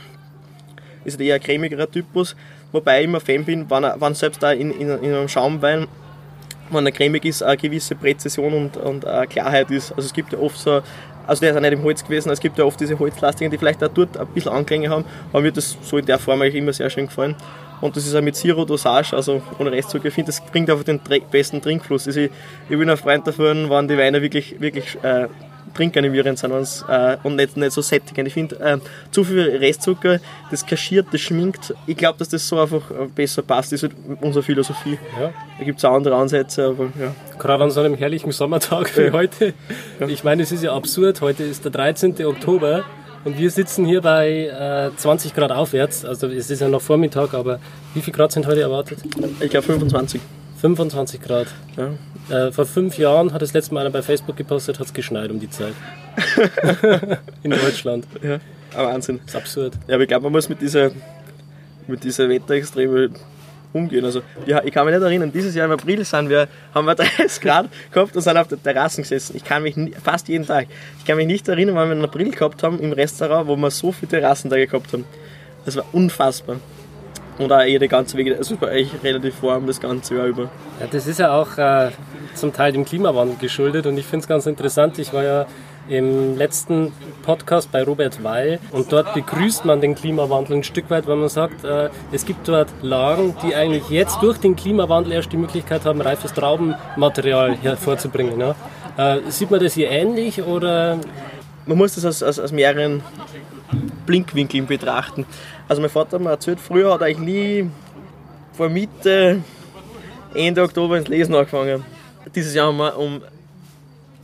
Ist 1.14 1.22
eher 1.22 1.36
ein 1.36 1.42
cremigerer 1.42 1.90
Typus. 1.90 2.36
Wobei 2.72 3.00
ich 3.00 3.06
immer 3.06 3.20
Fan 3.20 3.46
bin, 3.46 3.70
wenn, 3.70 3.84
wenn 3.84 4.14
selbst 4.14 4.42
da 4.42 4.52
in, 4.52 4.72
in, 4.72 4.90
in 4.90 5.14
einem 5.14 5.28
Schaumwein 5.28 5.88
wenn 6.72 6.86
er 6.86 6.92
cremig 6.92 7.26
ist, 7.26 7.42
eine 7.42 7.58
gewisse 7.58 7.96
Präzision 7.96 8.54
und, 8.54 8.78
und 8.78 9.04
Klarheit 9.30 9.72
ist. 9.72 9.92
Also 9.92 10.06
es 10.06 10.14
gibt 10.14 10.34
ja 10.34 10.38
oft 10.38 10.56
so 10.56 10.84
also 11.30 11.42
der 11.42 11.52
ist 11.52 11.58
auch 11.58 11.62
nicht 11.62 11.74
im 11.74 11.84
Holz 11.84 12.04
gewesen. 12.04 12.32
Es 12.32 12.40
gibt 12.40 12.58
ja 12.58 12.66
oft 12.66 12.80
diese 12.80 12.98
Holzlastigen, 12.98 13.52
die 13.52 13.58
vielleicht 13.60 13.84
auch 13.84 13.90
dort 13.90 14.18
ein 14.18 14.26
bisschen 14.28 14.52
Anklänge 14.52 14.90
haben. 14.90 15.06
Aber 15.32 15.42
mir 15.42 15.52
das 15.52 15.78
so 15.84 16.00
in 16.00 16.06
der 16.08 16.18
Form 16.18 16.42
eigentlich 16.42 16.56
immer 16.56 16.74
sehr 16.74 16.90
schön 16.90 17.06
gefallen. 17.06 17.36
Und 17.82 17.96
das 17.96 18.08
ist 18.08 18.16
auch 18.16 18.22
mit 18.22 18.36
Zero 18.36 18.66
Dosage, 18.66 19.16
also 19.16 19.40
ohne 19.60 19.72
Restzucker. 19.72 20.08
Ich 20.08 20.14
finde, 20.16 20.32
das 20.32 20.42
bringt 20.42 20.72
einfach 20.72 20.84
den 20.84 21.00
besten 21.32 21.62
Trinkfluss. 21.62 22.08
Also 22.08 22.22
ich, 22.22 22.32
ich 22.68 22.78
bin 22.78 22.90
ein 22.90 22.98
Freund 22.98 23.28
davon, 23.28 23.70
wenn 23.70 23.88
die 23.88 23.96
Weine 23.96 24.24
wirklich, 24.24 24.60
wirklich 24.60 24.98
äh, 25.04 25.28
trinkanimierend 25.74 26.38
sind 26.40 26.52
äh, 26.88 27.18
und 27.24 27.36
nicht, 27.36 27.58
nicht 27.58 27.72
so 27.72 27.82
sättigend. 27.82 28.28
Ich 28.28 28.34
finde, 28.34 28.60
äh, 28.60 28.78
zu 29.12 29.24
viel 29.24 29.42
Restzucker, 29.58 30.20
das 30.52 30.66
kaschiert, 30.66 31.08
das 31.12 31.22
schminkt. 31.22 31.74
Ich 31.86 31.98
glaube, 31.98 32.18
dass 32.20 32.30
das 32.30 32.48
so 32.48 32.60
einfach 32.60 32.90
äh, 32.92 33.08
besser 33.14 33.42
passt. 33.42 33.72
Das 33.72 33.84
ist 33.84 33.92
halt 33.92 34.20
unsere 34.22 34.44
Philosophie. 34.44 34.98
Ja. 35.20 35.32
Da 35.58 35.64
gibt 35.64 35.80
es 35.80 35.86
auch 35.86 35.94
andere 35.94 36.16
Ansätze, 36.16 36.68
aber 36.68 36.86
ja. 37.00 37.16
Gerade 37.38 37.64
an 37.64 37.72
so 37.72 37.82
einem 37.82 37.96
herrlichen 37.96 38.32
Sommertag 38.32 38.96
wie 38.98 39.04
ja. 39.04 39.12
heute. 39.12 39.54
Ja. 40.00 40.08
Ich 40.08 40.24
meine, 40.24 40.44
es 40.44 40.52
ist 40.52 40.64
ja 40.64 40.74
absurd. 40.74 41.22
Heute 41.22 41.44
ist 41.44 41.64
der 41.64 41.72
13. 41.72 42.26
Oktober. 42.26 42.84
Und 43.26 43.38
wir 43.38 43.52
sitzen 43.52 43.86
hier 43.86 44.02
bei 44.02 44.92
äh, 44.94 44.96
20 44.96 45.34
Grad 45.34 45.52
aufwärts. 45.52 46.06
Also 46.06 46.28
es 46.28 46.50
ist 46.50 46.62
ja 46.62 46.70
noch 46.70 46.82
Vormittag, 46.82 47.34
aber 47.34 47.60
wie 47.94 48.02
viel 48.02 48.14
Grad 48.14 48.32
sind 48.32 48.48
heute 48.48 48.62
erwartet? 48.62 49.00
Ich 49.42 49.50
glaube 49.50 49.66
25. 49.66 50.22
25 50.62 51.22
Grad. 51.22 51.48
Ja. 51.78 52.48
Äh, 52.48 52.52
vor 52.52 52.66
fünf 52.66 52.98
Jahren 52.98 53.34
hat 53.34 53.42
das 53.42 53.54
letzte 53.54 53.74
Mal 53.74 53.82
einer 53.82 53.90
bei 53.90 54.02
Facebook 54.02 54.36
gepostet, 54.36 54.80
hat 54.80 54.88
es 54.88 54.94
geschneit 54.94 55.32
um 55.32 55.40
die 55.40 55.50
Zeit. 55.50 55.74
In 57.44 57.52
Deutschland. 57.52 58.06
Ja, 58.22 58.40
aber 58.76 58.90
Wahnsinn. 58.90 59.20
Das 59.26 59.36
ist 59.36 59.36
absurd. 59.36 59.74
Ja, 59.88 59.96
aber 59.96 60.04
ich 60.04 60.10
glaube, 60.10 60.24
man 60.24 60.34
muss 60.34 60.50
mit 60.50 60.62
dieser, 60.62 60.92
mit 61.88 62.04
dieser 62.04 62.28
Wetterextreme 62.28 63.10
umgehen. 63.72 64.04
Also, 64.04 64.22
ja, 64.46 64.62
ich 64.64 64.74
kann 64.74 64.86
mich 64.86 64.96
nicht 64.96 65.04
erinnern, 65.04 65.32
dieses 65.32 65.56
Jahr 65.56 65.66
im 65.66 65.72
April 65.72 66.04
sind 66.04 66.30
wir, 66.30 66.48
haben 66.74 66.86
wir 66.86 66.96
30 67.18 67.42
Grad 67.42 67.70
gehabt 67.92 68.16
und 68.16 68.22
sind 68.22 68.38
auf 68.38 68.48
der 68.48 68.62
Terrasse 68.62 69.02
gesessen. 69.02 69.36
Ich 69.38 69.44
kann 69.44 69.64
mich 69.64 69.76
fast 70.04 70.28
jeden 70.28 70.46
Tag. 70.46 70.68
Ich 71.00 71.06
kann 71.06 71.18
mich 71.18 71.28
nicht 71.28 71.48
erinnern, 71.48 71.76
wann 71.76 71.88
wir 71.88 71.96
einen 71.96 72.04
April 72.04 72.32
gehabt 72.32 72.64
haben 72.64 72.80
im 72.80 72.92
Restaurant, 72.92 73.48
wo 73.48 73.56
wir 73.56 73.72
so 73.72 73.92
viele 73.92 74.10
Terrassentage 74.10 74.68
gehabt 74.68 74.92
haben. 74.94 75.06
Das 75.66 75.76
war 75.76 75.86
unfassbar. 75.94 76.58
Und 77.40 77.54
auch 77.54 77.62
eh 77.62 77.80
die 77.80 77.88
ganze 77.88 78.18
Wege, 78.18 78.38
also 78.38 78.56
es 78.56 78.62
war 78.62 78.70
eigentlich 78.70 78.92
relativ 79.02 79.42
warm 79.42 79.66
das 79.66 79.80
ganze 79.80 80.16
Jahr 80.16 80.28
über. 80.28 80.44
Ja, 80.80 80.88
das 80.92 81.08
ist 81.08 81.20
ja 81.20 81.34
auch 81.34 81.58
äh, 81.58 81.90
zum 82.36 82.52
Teil 82.52 82.74
dem 82.74 82.84
Klimawandel 82.84 83.38
geschuldet 83.38 83.86
und 83.86 83.98
ich 83.98 84.06
finde 84.06 84.24
es 84.24 84.28
ganz 84.28 84.46
interessant. 84.46 85.00
Ich 85.00 85.14
war 85.14 85.24
ja 85.24 85.46
im 85.88 86.38
letzten 86.38 86.92
Podcast 87.24 87.72
bei 87.72 87.82
Robert 87.82 88.24
Weil 88.24 88.60
und 88.72 88.92
dort 88.92 89.14
begrüßt 89.14 89.66
man 89.66 89.82
den 89.82 89.96
Klimawandel 89.96 90.58
ein 90.58 90.64
Stück 90.64 90.90
weit, 90.90 91.08
weil 91.08 91.16
man 91.16 91.30
sagt, 91.30 91.64
äh, 91.64 91.90
es 92.12 92.26
gibt 92.26 92.48
dort 92.48 92.68
Lagen, 92.82 93.36
die 93.44 93.56
eigentlich 93.56 93.90
jetzt 93.90 94.22
durch 94.22 94.38
den 94.38 94.56
Klimawandel 94.56 95.14
erst 95.14 95.32
die 95.32 95.38
Möglichkeit 95.38 95.86
haben, 95.86 96.02
reifes 96.02 96.34
Traubenmaterial 96.34 97.56
hervorzubringen. 97.56 98.40
Ja? 98.40 98.56
Äh, 98.98 99.22
sieht 99.30 99.50
man 99.50 99.62
das 99.62 99.74
hier 99.74 99.90
ähnlich 99.90 100.44
oder? 100.44 101.00
Man 101.66 101.78
muss 101.78 101.94
das 101.94 102.06
aus, 102.06 102.24
aus, 102.24 102.40
aus 102.40 102.52
mehreren 102.52 103.04
Blinkwinkeln 104.06 104.66
betrachten. 104.66 105.26
Also 105.68 105.82
mein 105.82 105.92
Vater 105.92 106.18
hat 106.18 106.22
mir 106.22 106.32
erzählt, 106.32 106.60
früher 106.60 106.94
hat 106.94 107.02
er 107.02 107.08
eigentlich 107.08 107.20
nie 107.20 107.70
vor 108.54 108.70
Mitte, 108.70 109.42
Ende 110.34 110.64
Oktober 110.64 110.98
ins 110.98 111.08
Lesen 111.08 111.36
angefangen. 111.36 111.84
Dieses 112.36 112.54
Jahr 112.54 112.68
haben 112.68 112.78
wir 112.78 112.98
um 112.98 113.22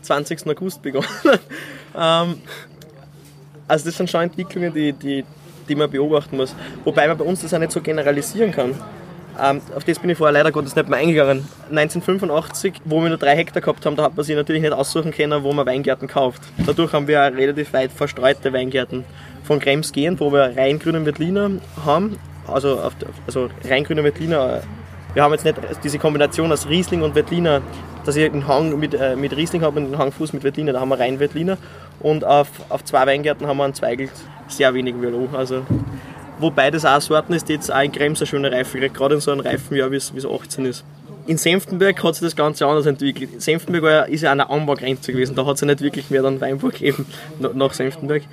20. 0.01 0.47
August 0.47 0.81
begonnen. 0.81 1.07
ähm, 1.97 2.41
also 3.67 3.85
das 3.85 3.97
sind 3.97 4.09
schon 4.09 4.21
Entwicklungen, 4.21 4.73
die, 4.73 4.93
die, 4.93 5.23
die 5.67 5.75
man 5.75 5.89
beobachten 5.89 6.37
muss. 6.37 6.55
Wobei 6.83 7.07
man 7.07 7.17
bei 7.17 7.25
uns 7.25 7.41
das 7.41 7.53
auch 7.53 7.59
nicht 7.59 7.71
so 7.71 7.81
generalisieren 7.81 8.51
kann. 8.51 8.75
Ähm, 9.39 9.61
auf 9.75 9.83
das 9.83 9.99
bin 9.99 10.09
ich 10.09 10.17
vorher 10.17 10.33
leider 10.33 10.51
Gottes 10.51 10.75
nicht 10.75 10.87
mehr 10.87 10.99
eingegangen. 10.99 11.47
1985, 11.69 12.81
wo 12.85 13.01
wir 13.01 13.09
nur 13.09 13.17
drei 13.17 13.35
Hektar 13.35 13.61
gehabt 13.61 13.85
haben, 13.85 13.95
da 13.95 14.03
hat 14.03 14.15
man 14.15 14.25
sich 14.25 14.35
natürlich 14.35 14.61
nicht 14.61 14.73
aussuchen 14.73 15.11
können, 15.11 15.43
wo 15.43 15.51
man 15.51 15.65
Weingärten 15.65 16.07
kauft. 16.07 16.41
Dadurch 16.65 16.93
haben 16.93 17.07
wir 17.07 17.19
relativ 17.19 17.73
weit 17.73 17.91
verstreute 17.91 18.53
Weingärten 18.53 19.03
von 19.45 19.59
Krems 19.59 19.91
gehen, 19.91 20.19
wo 20.19 20.31
wir 20.31 20.57
rein 20.57 20.79
grünen 20.79 21.05
Veltliner 21.05 21.51
haben. 21.85 22.17
Also, 22.47 22.79
auf, 22.79 22.93
also 23.25 23.49
rein 23.63 23.83
grüner 23.83 24.03
Veltliner. 24.03 24.61
Wir 25.13 25.23
haben 25.23 25.31
jetzt 25.31 25.45
nicht 25.45 25.57
diese 25.83 25.97
Kombination 25.97 26.51
aus 26.51 26.67
Riesling 26.67 27.01
und 27.01 27.15
Veltliner, 27.15 27.61
dass 28.03 28.15
ich 28.15 28.25
einen 28.29 28.47
Hang 28.47 28.77
mit, 28.77 28.93
äh, 28.93 29.15
mit 29.15 29.35
Riesling 29.35 29.61
habe 29.61 29.79
und 29.79 29.85
einen 29.85 29.97
Hangfuß 29.97 30.33
mit 30.33 30.43
Veltliner. 30.43 30.73
Da 30.73 30.81
haben 30.81 30.89
wir 30.89 30.99
rein 30.99 31.19
Veltliner. 31.19 31.57
Und 31.99 32.25
auf, 32.25 32.49
auf 32.69 32.83
zwei 32.83 33.07
Weingärten 33.07 33.47
haben 33.47 33.57
wir 33.57 33.63
einen 33.63 33.73
Zweigelt 33.73 34.11
sehr 34.47 34.73
wenig 34.73 34.95
Merlot. 34.95 35.33
Also, 35.33 35.65
wobei 36.39 36.69
das 36.71 36.85
auch 36.85 37.01
Sorten 37.01 37.33
ist, 37.33 37.47
die 37.49 37.53
jetzt 37.53 37.73
auch 37.73 37.81
in 37.81 37.91
Krems 37.91 38.19
eine 38.19 38.27
schöne 38.27 38.51
Reife 38.51 38.77
kriegt, 38.77 38.95
gerade 38.95 39.15
in 39.15 39.21
so 39.21 39.31
einem 39.31 39.41
Reifenjahr, 39.41 39.91
wie 39.91 39.95
es 39.95 40.11
18 40.25 40.65
ist. 40.65 40.83
In 41.27 41.37
Senftenberg 41.37 42.03
hat 42.03 42.15
sich 42.15 42.23
das 42.23 42.35
Ganze 42.35 42.67
anders 42.67 42.85
entwickelt. 42.85 43.41
Senftenberg 43.41 43.83
war, 43.83 44.09
ist 44.09 44.21
ja 44.21 44.31
an 44.31 44.37
der 44.37 44.51
Anbaugrenze 44.51 45.11
gewesen, 45.11 45.35
da 45.35 45.45
hat 45.45 45.55
es 45.55 45.61
ja 45.61 45.67
nicht 45.67 45.81
wirklich 45.81 46.11
mehr 46.11 46.21
dann 46.21 46.39
Weinbau 46.39 46.67
gegeben 46.69 47.07
nach 47.39 47.73
Senftenberg. 47.73 48.23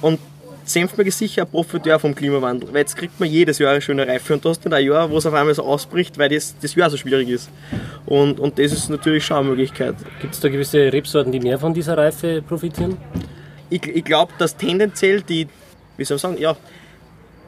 Und 0.00 0.18
Senfberg 0.64 1.06
ist 1.08 1.18
sicher 1.18 1.42
ein 1.42 1.48
Profiteur 1.48 1.98
vom 1.98 2.14
Klimawandel, 2.14 2.72
weil 2.72 2.80
jetzt 2.80 2.96
kriegt 2.96 3.18
man 3.18 3.28
jedes 3.28 3.58
Jahr 3.58 3.72
eine 3.72 3.80
schöne 3.80 4.06
Reife 4.06 4.34
und 4.34 4.44
du 4.44 4.48
hast 4.50 4.64
dann 4.64 4.72
ein 4.72 4.84
Jahr, 4.84 5.10
wo 5.10 5.18
es 5.18 5.26
auf 5.26 5.34
einmal 5.34 5.54
so 5.54 5.62
ausbricht, 5.62 6.18
weil 6.18 6.28
das, 6.28 6.54
das 6.60 6.74
Jahr 6.74 6.90
so 6.90 6.96
schwierig 6.96 7.28
ist. 7.28 7.50
Und, 8.06 8.38
und 8.38 8.58
das 8.58 8.72
ist 8.72 8.88
natürlich 8.88 9.24
schon 9.24 9.38
eine 9.38 9.48
Möglichkeit. 9.48 9.96
Gibt 10.20 10.34
es 10.34 10.40
da 10.40 10.48
gewisse 10.48 10.92
Rebsorten, 10.92 11.32
die 11.32 11.40
mehr 11.40 11.58
von 11.58 11.74
dieser 11.74 11.96
Reife 11.96 12.42
profitieren? 12.42 12.96
Ich, 13.68 13.86
ich 13.86 14.04
glaube, 14.04 14.32
dass 14.38 14.56
tendenziell 14.56 15.22
die, 15.22 15.48
wie 15.96 16.04
soll 16.04 16.16
ich 16.16 16.22
sagen, 16.22 16.38
ja, 16.38 16.56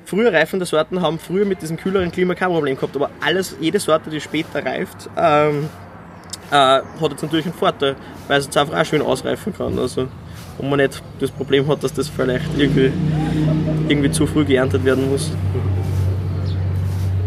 früher 0.05 0.33
reifende 0.33 0.67
Sorten 0.67 1.01
haben 1.01 1.19
früher 1.19 1.45
mit 1.45 1.63
diesem 1.63 1.77
kühleren 1.77 2.13
Klima 2.13 2.35
kein 2.35 2.49
Problem 2.49 2.77
gehabt, 2.77 2.95
aber 2.97 3.11
alles, 3.21 3.57
jede 3.61 3.81
Sorte, 3.81 4.11
die 4.11 4.21
später 4.21 4.65
reift, 4.65 5.09
ähm, 5.17 5.69
äh, 6.51 6.55
hat 6.55 7.11
jetzt 7.11 7.23
natürlich 7.23 7.47
einen 7.47 7.55
Vorteil, 7.55 7.97
weil 8.29 8.39
es 8.39 8.47
jetzt 8.47 8.57
einfach 8.57 8.79
auch 8.79 8.85
schön 8.85 9.03
ausreifen 9.03 9.55
kann. 9.57 9.79
Also, 9.79 10.09
und 10.59 10.71
man 10.71 10.79
nicht 10.79 11.03
das 11.21 11.31
Problem 11.31 11.67
hat, 11.69 11.83
dass 11.83 11.93
das 11.93 12.09
vielleicht 12.09 12.47
irgendwie, 12.57 12.91
irgendwie 13.89 14.11
zu 14.11 14.27
früh 14.27 14.45
geerntet 14.45 14.85
werden 14.85 15.11
muss. 15.11 15.33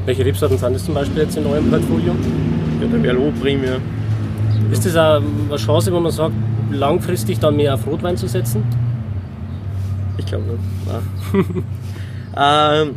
Welche 0.05 0.25
Rebsorten 0.25 0.57
sind 0.57 0.73
das 0.73 0.85
zum 0.85 0.93
Beispiel 0.93 1.23
jetzt 1.23 1.35
in 1.35 1.45
eurem 1.45 1.69
Portfolio? 1.69 2.15
Ja, 2.81 2.87
der 2.87 2.99
Merlot 2.99 3.41
primär. 3.41 3.79
Ist 4.71 4.85
das 4.85 4.95
eine 4.95 5.55
Chance, 5.57 5.91
wo 5.91 5.99
man 5.99 6.11
sagt, 6.11 6.33
langfristig 6.71 7.39
dann 7.39 7.55
mehr 7.55 7.73
auf 7.73 7.87
Rotwein 7.87 8.17
zu 8.17 8.27
setzen? 8.27 8.63
Ich 10.17 10.25
glaube 10.25 10.43
nicht. 10.43 10.59
ähm, 12.37 12.95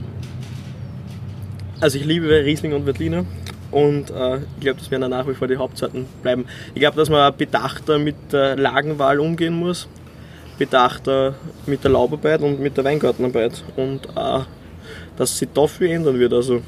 also 1.81 1.99
ich 1.99 2.05
liebe 2.05 2.29
Riesling 2.29 2.73
und 2.73 2.87
Veltliner 2.87 3.25
und 3.71 4.11
äh, 4.11 4.39
ich 4.39 4.61
glaube, 4.61 4.79
das 4.79 4.91
werden 4.91 5.03
dann 5.03 5.11
nach 5.11 5.27
wie 5.29 5.35
vor 5.35 5.49
die 5.49 5.57
Hauptsorten 5.57 6.07
bleiben. 6.23 6.47
Ich 6.75 6.81
glaube, 6.81 6.97
dass 6.97 7.11
man 7.11 7.35
bedachter 7.37 7.99
mit 7.99 8.17
der 8.33 8.57
Lagenwahl 8.57 9.21
umgehen 9.21 9.55
muss, 9.55 9.89
bedachter 10.59 11.35
mit 11.67 11.85
der 11.85 11.93
Laubarbeit 11.93 12.43
und 12.43 12.61
mit 12.61 12.77
der 12.77 12.85
Weingartenarbeit 12.85 13.63
und 13.77 14.07
äh, 14.17 14.41
dass 15.17 15.39
sich 15.39 15.49
da 15.55 15.67
viel 15.67 15.91
ändern 15.91 16.19
wird. 16.19 16.33
Also 16.33 16.63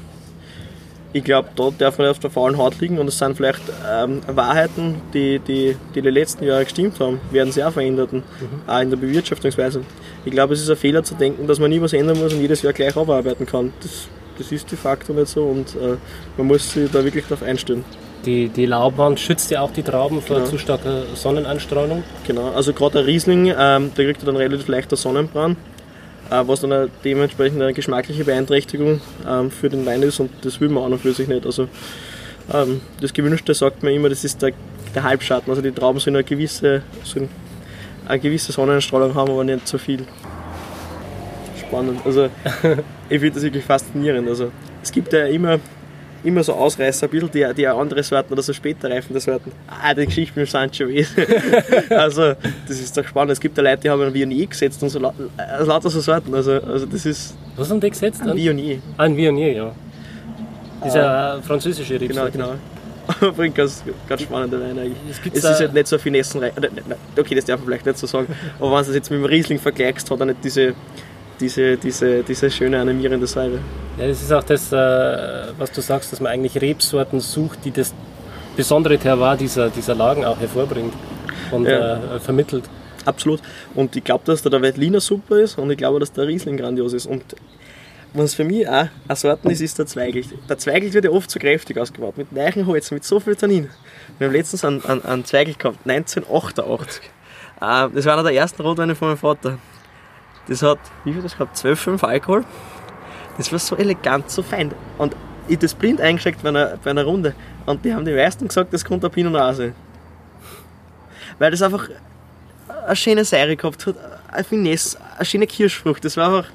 ich 1.13 1.23
glaube, 1.23 1.49
da 1.55 1.69
darf 1.77 1.97
man 1.97 2.07
auf 2.07 2.19
der 2.19 2.29
faulen 2.29 2.57
Haut 2.57 2.79
liegen 2.79 2.97
und 2.97 3.07
es 3.07 3.17
sind 3.17 3.35
vielleicht 3.35 3.61
ähm, 3.89 4.21
Wahrheiten, 4.27 5.01
die, 5.13 5.39
die, 5.39 5.75
die 5.93 6.01
die 6.01 6.09
letzten 6.09 6.45
Jahre 6.45 6.63
gestimmt 6.63 6.99
haben, 6.99 7.19
werden 7.31 7.51
sich 7.51 7.63
auch 7.63 7.73
verändern, 7.73 8.07
mhm. 8.11 8.69
auch 8.69 8.79
in 8.79 8.89
der 8.89 8.97
Bewirtschaftungsweise. 8.97 9.81
Ich 10.23 10.31
glaube, 10.31 10.53
es 10.53 10.61
ist 10.61 10.69
ein 10.69 10.77
Fehler 10.77 11.03
zu 11.03 11.15
denken, 11.15 11.47
dass 11.47 11.59
man 11.59 11.69
nie 11.69 11.81
was 11.81 11.93
ändern 11.93 12.17
muss 12.17 12.33
und 12.33 12.39
jedes 12.39 12.61
Jahr 12.61 12.73
gleich 12.73 12.95
abarbeiten 12.95 13.45
kann. 13.45 13.73
Das, 13.81 14.07
das 14.37 14.51
ist 14.51 14.71
de 14.71 14.77
facto 14.77 15.11
nicht 15.13 15.27
so 15.27 15.43
und 15.43 15.75
äh, 15.75 15.97
man 16.37 16.47
muss 16.47 16.71
sich 16.71 16.89
da 16.89 17.03
wirklich 17.03 17.25
darauf 17.25 17.43
einstellen. 17.43 17.83
Die, 18.25 18.49
die 18.49 18.65
Laubwand 18.67 19.19
schützt 19.19 19.49
ja 19.49 19.61
auch 19.61 19.71
die 19.71 19.81
Trauben 19.81 20.21
vor 20.21 20.37
genau. 20.37 20.49
zu 20.49 20.57
starker 20.57 21.03
Sonneneinstrahlung. 21.15 22.03
Genau, 22.27 22.51
also 22.51 22.71
gerade 22.71 22.99
der 22.99 23.07
Riesling, 23.07 23.53
ähm, 23.57 23.91
der 23.97 24.05
kriegt 24.05 24.25
dann 24.27 24.35
relativ 24.35 24.67
leichter 24.67 24.95
Sonnenbrand. 24.95 25.57
Äh, 26.31 26.47
was 26.47 26.61
dann 26.61 26.89
dementsprechend 27.03 27.61
eine 27.61 27.73
geschmackliche 27.73 28.23
Beeinträchtigung 28.23 29.01
ähm, 29.27 29.51
für 29.51 29.69
den 29.69 29.85
Wein 29.85 30.01
ist 30.01 30.19
und 30.21 30.29
das 30.43 30.61
will 30.61 30.69
man 30.69 30.83
auch 30.83 30.89
noch 30.89 30.99
für 30.99 31.11
sich 31.11 31.27
nicht. 31.27 31.45
Also 31.45 31.67
ähm, 32.53 32.79
das 33.01 33.11
Gewünschte 33.11 33.53
sagt 33.53 33.83
man 33.83 33.93
immer, 33.93 34.07
das 34.07 34.23
ist 34.23 34.41
der, 34.41 34.53
der 34.95 35.03
Halbschatten. 35.03 35.49
Also 35.49 35.61
die 35.61 35.71
Trauben 35.71 35.99
sollen 35.99 36.15
eine 36.15 36.23
gewisse, 36.23 36.83
sollen 37.03 37.27
eine 38.07 38.19
gewisse 38.19 38.53
Sonnenstrahlung 38.53 39.13
haben, 39.13 39.29
aber 39.29 39.43
nicht 39.43 39.67
zu 39.67 39.77
so 39.77 39.83
viel. 39.83 40.05
Spannend. 41.59 41.99
Also 42.05 42.29
ich 43.09 43.19
finde 43.19 43.31
das 43.31 43.43
wirklich 43.43 43.65
faszinierend. 43.65 44.29
Also 44.29 44.51
es 44.81 44.91
gibt 44.91 45.11
ja 45.11 45.25
immer 45.25 45.59
immer 46.23 46.43
so 46.43 46.53
Ausreißer, 46.53 47.07
ein 47.07 47.09
bisschen 47.09 47.31
die, 47.31 47.53
die 47.55 47.67
andere 47.67 48.03
Sorten 48.03 48.33
oder 48.33 48.41
so 48.41 48.53
später 48.53 48.89
reifende 48.89 49.19
Sorten. 49.19 49.51
Ah, 49.67 49.93
die 49.93 50.05
Geschichte 50.05 50.39
mit 50.39 50.47
dem 50.47 50.51
Sangiovese. 50.51 51.25
also, 51.89 52.33
das 52.67 52.79
ist 52.79 52.95
doch 52.95 53.05
spannend. 53.05 53.31
Es 53.31 53.39
gibt 53.39 53.57
ja 53.57 53.63
Leute, 53.63 53.81
die 53.83 53.89
haben 53.89 54.01
ein 54.01 54.13
Viognier 54.13 54.47
gesetzt 54.47 54.81
und 54.83 54.89
so 54.89 54.99
also 54.99 55.65
lauter 55.65 55.89
so 55.89 55.99
Sorten. 55.99 56.33
Also, 56.33 56.53
also 56.53 56.85
das 56.85 57.05
ist. 57.05 57.35
Was 57.55 57.69
haben 57.69 57.79
die 57.79 57.89
gesetzt? 57.89 58.21
Ein 58.21 58.35
Viognier. 58.35 58.79
Ah, 58.97 59.03
ein 59.03 59.17
Viognier, 59.17 59.53
ja. 59.53 59.71
Dieser 60.83 61.35
ah, 61.35 61.41
französische 61.41 61.99
Rebsorte. 61.99 62.31
Genau, 62.31 62.47
genau. 62.49 63.31
Bringt 63.35 63.55
ganz, 63.55 63.83
ganz 64.07 64.21
spannende 64.21 64.59
Weine 64.61 64.81
eigentlich. 64.81 65.33
Es, 65.33 65.43
es 65.43 65.51
ist 65.51 65.59
halt 65.59 65.73
nicht 65.73 65.87
so 65.87 65.97
finessenreich. 65.97 66.53
Okay, 67.17 67.35
das 67.35 67.45
darf 67.45 67.59
man 67.59 67.67
vielleicht 67.67 67.85
nicht 67.85 67.97
so 67.97 68.07
sagen. 68.07 68.27
Aber 68.59 68.71
wenn 68.71 68.83
du 68.83 68.89
es 68.89 68.95
jetzt 68.95 69.11
mit 69.11 69.19
dem 69.19 69.25
Riesling 69.25 69.59
vergleichst, 69.59 70.09
hat 70.09 70.19
er 70.19 70.27
nicht 70.27 70.43
diese 70.43 70.73
diese, 71.41 71.77
diese, 71.77 72.23
diese 72.23 72.49
schöne 72.49 72.79
animierende 72.79 73.27
Säure. 73.27 73.59
Ja, 73.97 74.07
das 74.07 74.21
ist 74.21 74.31
auch 74.31 74.43
das, 74.43 74.71
äh, 74.71 74.77
was 75.57 75.71
du 75.71 75.81
sagst, 75.81 76.11
dass 76.11 76.21
man 76.21 76.31
eigentlich 76.31 76.61
Rebsorten 76.61 77.19
sucht, 77.19 77.65
die 77.65 77.71
das 77.71 77.93
besondere 78.55 78.97
Terroir 78.97 79.35
dieser, 79.35 79.69
dieser 79.69 79.95
Lagen 79.95 80.23
auch 80.23 80.39
hervorbringt 80.39 80.93
und 81.51 81.65
ja. 81.65 82.15
äh, 82.15 82.19
vermittelt. 82.19 82.63
Absolut. 83.05 83.41
Und 83.73 83.95
ich 83.95 84.03
glaube, 84.03 84.23
dass 84.25 84.41
da 84.41 84.49
der 84.49 84.61
Veltliner 84.61 85.01
super 85.01 85.39
ist 85.39 85.57
und 85.57 85.71
ich 85.71 85.77
glaube, 85.77 85.99
dass 85.99 86.11
der 86.11 86.27
Riesling 86.27 86.57
grandios 86.57 86.93
ist. 86.93 87.07
Und 87.07 87.23
was 88.13 88.35
für 88.35 88.43
mich 88.43 88.67
auch 88.67 88.87
eine 89.07 89.15
Sorten 89.15 89.49
ist, 89.49 89.61
ist 89.61 89.79
der 89.79 89.87
Zweigelt. 89.87 90.27
Der 90.47 90.57
Zweigelt 90.57 90.93
wird 90.93 91.05
ja 91.05 91.11
oft 91.11 91.31
so 91.31 91.39
kräftig 91.39 91.77
ausgebaut, 91.77 92.17
mit 92.17 92.31
Neichenholz, 92.31 92.91
mit 92.91 93.03
so 93.03 93.19
viel 93.19 93.35
Tannin. 93.35 93.69
Wir 94.17 94.27
haben 94.27 94.33
letztens 94.33 94.63
einen, 94.65 94.83
einen, 94.85 95.03
einen 95.03 95.25
Zweigelt 95.25 95.57
gehabt, 95.57 95.79
1988. 95.89 97.01
Äh, 97.61 97.89
das 97.93 98.05
war 98.05 98.13
einer 98.13 98.23
der 98.23 98.33
ersten 98.33 98.61
Rotweine 98.61 98.95
von 98.95 99.09
meinem 99.09 99.17
Vater. 99.17 99.57
Das 100.47 100.61
hat, 100.61 100.79
wie 101.03 101.13
viel 101.13 101.21
das 101.21 101.37
gehabt? 101.37 101.55
12,5 101.57 102.03
Alkohol. 102.03 102.43
Das 103.37 103.51
war 103.51 103.59
so 103.59 103.75
elegant, 103.75 104.29
so 104.29 104.43
fein. 104.43 104.71
Und 104.97 105.15
ich 105.47 105.59
das 105.59 105.73
blind 105.73 106.01
eingeschickt 106.01 106.43
bei 106.43 106.49
einer, 106.49 106.77
bei 106.83 106.89
einer 106.89 107.03
Runde. 107.03 107.33
Und 107.65 107.83
die 107.85 107.93
haben 107.93 108.05
die 108.05 108.13
meisten 108.13 108.47
gesagt, 108.47 108.73
das 108.73 108.83
kommt 108.83 109.03
der 109.03 109.09
Pinot 109.09 109.33
Nase. 109.33 109.73
Weil 111.39 111.51
das 111.51 111.61
einfach 111.61 111.89
eine 112.85 112.95
schöne 112.95 113.25
Säure 113.25 113.55
gehabt 113.55 113.85
hat, 113.85 113.95
eine 114.31 114.43
Finesse, 114.43 114.97
eine 115.15 115.25
schöne 115.25 115.47
Kirschfrucht. 115.47 116.03
Das 116.05 116.17
war 116.17 116.27
einfach, 116.27 116.51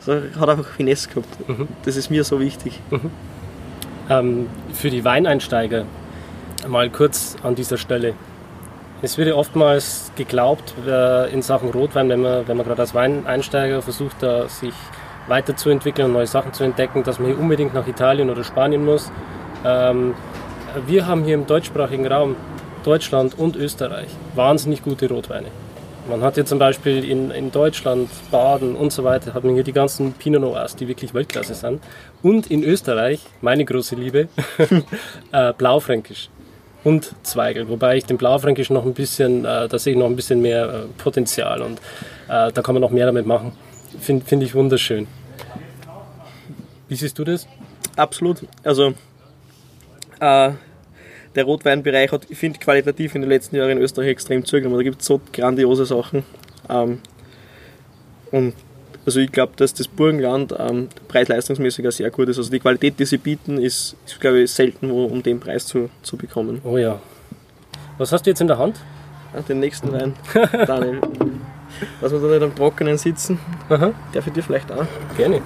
so, 0.00 0.12
hat 0.38 0.48
einfach 0.48 0.68
Finesse 0.72 1.08
gehabt. 1.08 1.48
Mhm. 1.48 1.68
Das 1.84 1.96
ist 1.96 2.10
mir 2.10 2.24
so 2.24 2.40
wichtig. 2.40 2.80
Mhm. 2.90 3.10
Ähm, 4.10 4.46
für 4.72 4.90
die 4.90 5.04
Weineinsteiger 5.04 5.84
mal 6.66 6.90
kurz 6.90 7.36
an 7.42 7.54
dieser 7.54 7.76
Stelle. 7.76 8.14
Es 9.00 9.16
wird 9.16 9.28
ja 9.28 9.34
oftmals 9.36 10.10
geglaubt 10.16 10.74
äh, 10.84 11.32
in 11.32 11.40
Sachen 11.40 11.70
Rotwein, 11.70 12.08
wenn 12.08 12.20
man, 12.20 12.48
wenn 12.48 12.56
man 12.56 12.66
gerade 12.66 12.80
als 12.80 12.94
Weineinsteiger 12.94 13.80
versucht, 13.80 14.16
da 14.20 14.48
sich 14.48 14.74
weiterzuentwickeln 15.28 16.06
und 16.06 16.14
neue 16.14 16.26
Sachen 16.26 16.52
zu 16.52 16.64
entdecken, 16.64 17.04
dass 17.04 17.20
man 17.20 17.28
hier 17.28 17.38
unbedingt 17.38 17.74
nach 17.74 17.86
Italien 17.86 18.28
oder 18.28 18.42
Spanien 18.42 18.84
muss. 18.84 19.12
Ähm, 19.64 20.14
wir 20.86 21.06
haben 21.06 21.22
hier 21.22 21.34
im 21.34 21.46
deutschsprachigen 21.46 22.08
Raum, 22.08 22.34
Deutschland 22.82 23.38
und 23.38 23.54
Österreich, 23.54 24.08
wahnsinnig 24.34 24.82
gute 24.82 25.08
Rotweine. 25.08 25.46
Man 26.08 26.22
hat 26.22 26.34
hier 26.34 26.46
zum 26.46 26.58
Beispiel 26.58 27.08
in, 27.08 27.30
in 27.30 27.52
Deutschland, 27.52 28.10
Baden 28.32 28.74
und 28.74 28.92
so 28.92 29.04
weiter, 29.04 29.32
hat 29.32 29.44
man 29.44 29.54
hier 29.54 29.62
die 29.62 29.72
ganzen 29.72 30.14
Pinot 30.14 30.40
Noirs, 30.40 30.74
die 30.74 30.88
wirklich 30.88 31.14
Weltklasse 31.14 31.54
sind. 31.54 31.82
Und 32.22 32.50
in 32.50 32.64
Österreich, 32.64 33.20
meine 33.42 33.64
große 33.64 33.94
Liebe, 33.94 34.28
äh, 35.32 35.52
Blaufränkisch 35.52 36.30
und 36.84 37.14
Zweigel. 37.22 37.68
Wobei 37.68 37.96
ich 37.96 38.04
den 38.04 38.18
Blaufränkisch 38.18 38.70
noch 38.70 38.84
ein 38.84 38.94
bisschen, 38.94 39.44
äh, 39.44 39.68
da 39.68 39.78
sehe 39.78 39.92
ich 39.92 39.98
noch 39.98 40.06
ein 40.06 40.16
bisschen 40.16 40.40
mehr 40.40 40.68
äh, 40.68 41.02
Potenzial 41.02 41.62
und 41.62 41.78
äh, 42.28 42.52
da 42.52 42.62
kann 42.62 42.74
man 42.74 42.82
noch 42.82 42.90
mehr 42.90 43.06
damit 43.06 43.26
machen. 43.26 43.52
Finde 44.00 44.24
find 44.24 44.42
ich 44.42 44.54
wunderschön. 44.54 45.06
Wie 46.88 46.94
siehst 46.94 47.18
du 47.18 47.24
das? 47.24 47.46
Absolut. 47.96 48.46
Also 48.62 48.94
äh, 50.20 50.50
der 51.34 51.44
Rotweinbereich 51.44 52.10
hat, 52.12 52.26
ich 52.28 52.38
finde, 52.38 52.58
qualitativ 52.58 53.14
in 53.14 53.22
den 53.22 53.30
letzten 53.30 53.56
Jahren 53.56 53.70
in 53.70 53.78
Österreich 53.78 54.08
extrem 54.08 54.44
zugenommen. 54.44 54.78
Da 54.78 54.82
gibt 54.82 55.00
es 55.00 55.06
so 55.06 55.20
grandiose 55.32 55.84
Sachen. 55.84 56.24
Ähm, 56.68 57.00
und 58.30 58.54
also 59.08 59.20
ich 59.20 59.32
glaube, 59.32 59.54
dass 59.56 59.72
das 59.72 59.88
Burgenland 59.88 60.54
ähm, 60.58 60.90
preis-leistungsmäßig 61.08 61.90
sehr 61.92 62.10
gut 62.10 62.28
ist. 62.28 62.36
Also 62.36 62.50
die 62.50 62.60
Qualität, 62.60 63.00
die 63.00 63.06
sie 63.06 63.16
bieten, 63.16 63.56
ist, 63.56 63.96
ist 64.04 64.20
glaube 64.20 64.40
ich, 64.40 64.50
selten 64.50 64.90
wo, 64.90 65.06
um 65.06 65.22
den 65.22 65.40
Preis 65.40 65.64
zu, 65.64 65.88
zu 66.02 66.18
bekommen. 66.18 66.60
Oh 66.62 66.76
ja. 66.76 67.00
Was 67.96 68.12
hast 68.12 68.26
du 68.26 68.30
jetzt 68.30 68.42
in 68.42 68.48
der 68.48 68.58
Hand? 68.58 68.78
Ja, 69.32 69.40
den 69.40 69.60
nächsten 69.60 69.90
Wein, 69.92 70.12
Daniel. 70.66 71.00
Lass 72.02 72.12
wir 72.12 72.20
da 72.20 72.26
nicht 72.26 72.42
am 72.42 72.54
Trockenen 72.54 72.98
sitzen. 72.98 73.38
Aha. 73.70 73.94
Darf 74.12 74.26
ich 74.26 74.32
dir 74.34 74.42
vielleicht 74.42 74.70
auch? 74.70 74.84
Gerne. 75.16 75.40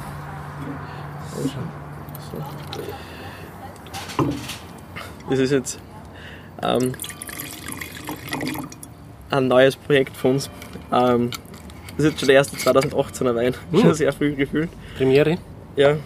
So. 4.19 4.29
Das 5.31 5.39
ist 5.39 5.53
jetzt 5.53 5.79
ähm, 6.65 6.95
ein 9.31 9.47
neues 9.47 9.77
Projekt 9.77 10.17
von 10.17 10.33
uns. 10.33 10.51
Ähm, 10.91 11.31
das 11.97 12.07
ist 12.07 12.11
jetzt 12.13 12.21
schon 12.21 12.29
der 12.29 12.37
erste 12.37 12.57
2018er 12.57 13.35
Wein. 13.35 13.55
Hm. 13.71 13.81
Schon 13.81 13.95
sehr 13.95 14.13
viel 14.13 14.35
gefühlt. 14.35 14.71
Premiere? 14.97 15.39
Ja. 15.77 15.97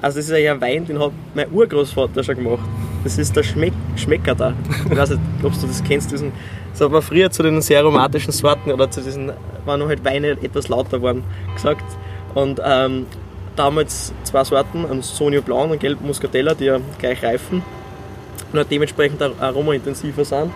Also 0.00 0.18
das 0.18 0.28
ist 0.28 0.36
ja 0.36 0.52
ein 0.52 0.60
Wein, 0.60 0.86
den 0.86 0.98
hat 0.98 1.12
mein 1.34 1.50
Urgroßvater 1.50 2.22
schon 2.22 2.36
gemacht. 2.36 2.64
Das 3.04 3.18
ist 3.18 3.34
der 3.36 3.42
Schmeck 3.42 3.72
Schmecker 3.96 4.34
da. 4.34 4.54
Ich 4.90 4.96
weiß 4.96 5.10
nicht, 5.10 5.20
ob 5.42 5.52
du 5.60 5.66
das 5.66 5.82
kennst. 5.84 6.12
Diesen, 6.12 6.32
das 6.72 6.80
hat 6.80 6.90
man 6.90 7.02
früher 7.02 7.30
zu 7.30 7.42
den 7.42 7.60
sehr 7.62 7.80
aromatischen 7.80 8.32
Sorten 8.32 8.70
oder 8.70 8.90
zu 8.90 9.00
diesen, 9.00 9.32
waren 9.64 9.80
noch 9.80 9.88
halt 9.88 10.04
Weine 10.04 10.32
etwas 10.32 10.68
lauter 10.68 11.00
waren, 11.02 11.22
gesagt. 11.54 11.84
Und 12.34 12.60
ähm, 12.64 13.06
damals 13.56 14.12
zwei 14.24 14.44
Sorten, 14.44 14.84
ein 14.84 15.02
Sonio 15.02 15.42
Blau 15.42 15.64
und 15.64 15.72
ein 15.72 15.78
Gelb 15.78 16.00
Muscatella, 16.00 16.54
die 16.54 16.64
ja 16.64 16.80
gleich 16.98 17.22
reifen 17.22 17.62
und 18.52 18.58
halt 18.58 18.70
dementsprechend 18.70 19.22
aromaintensiver 19.22 20.24
sind. 20.24 20.50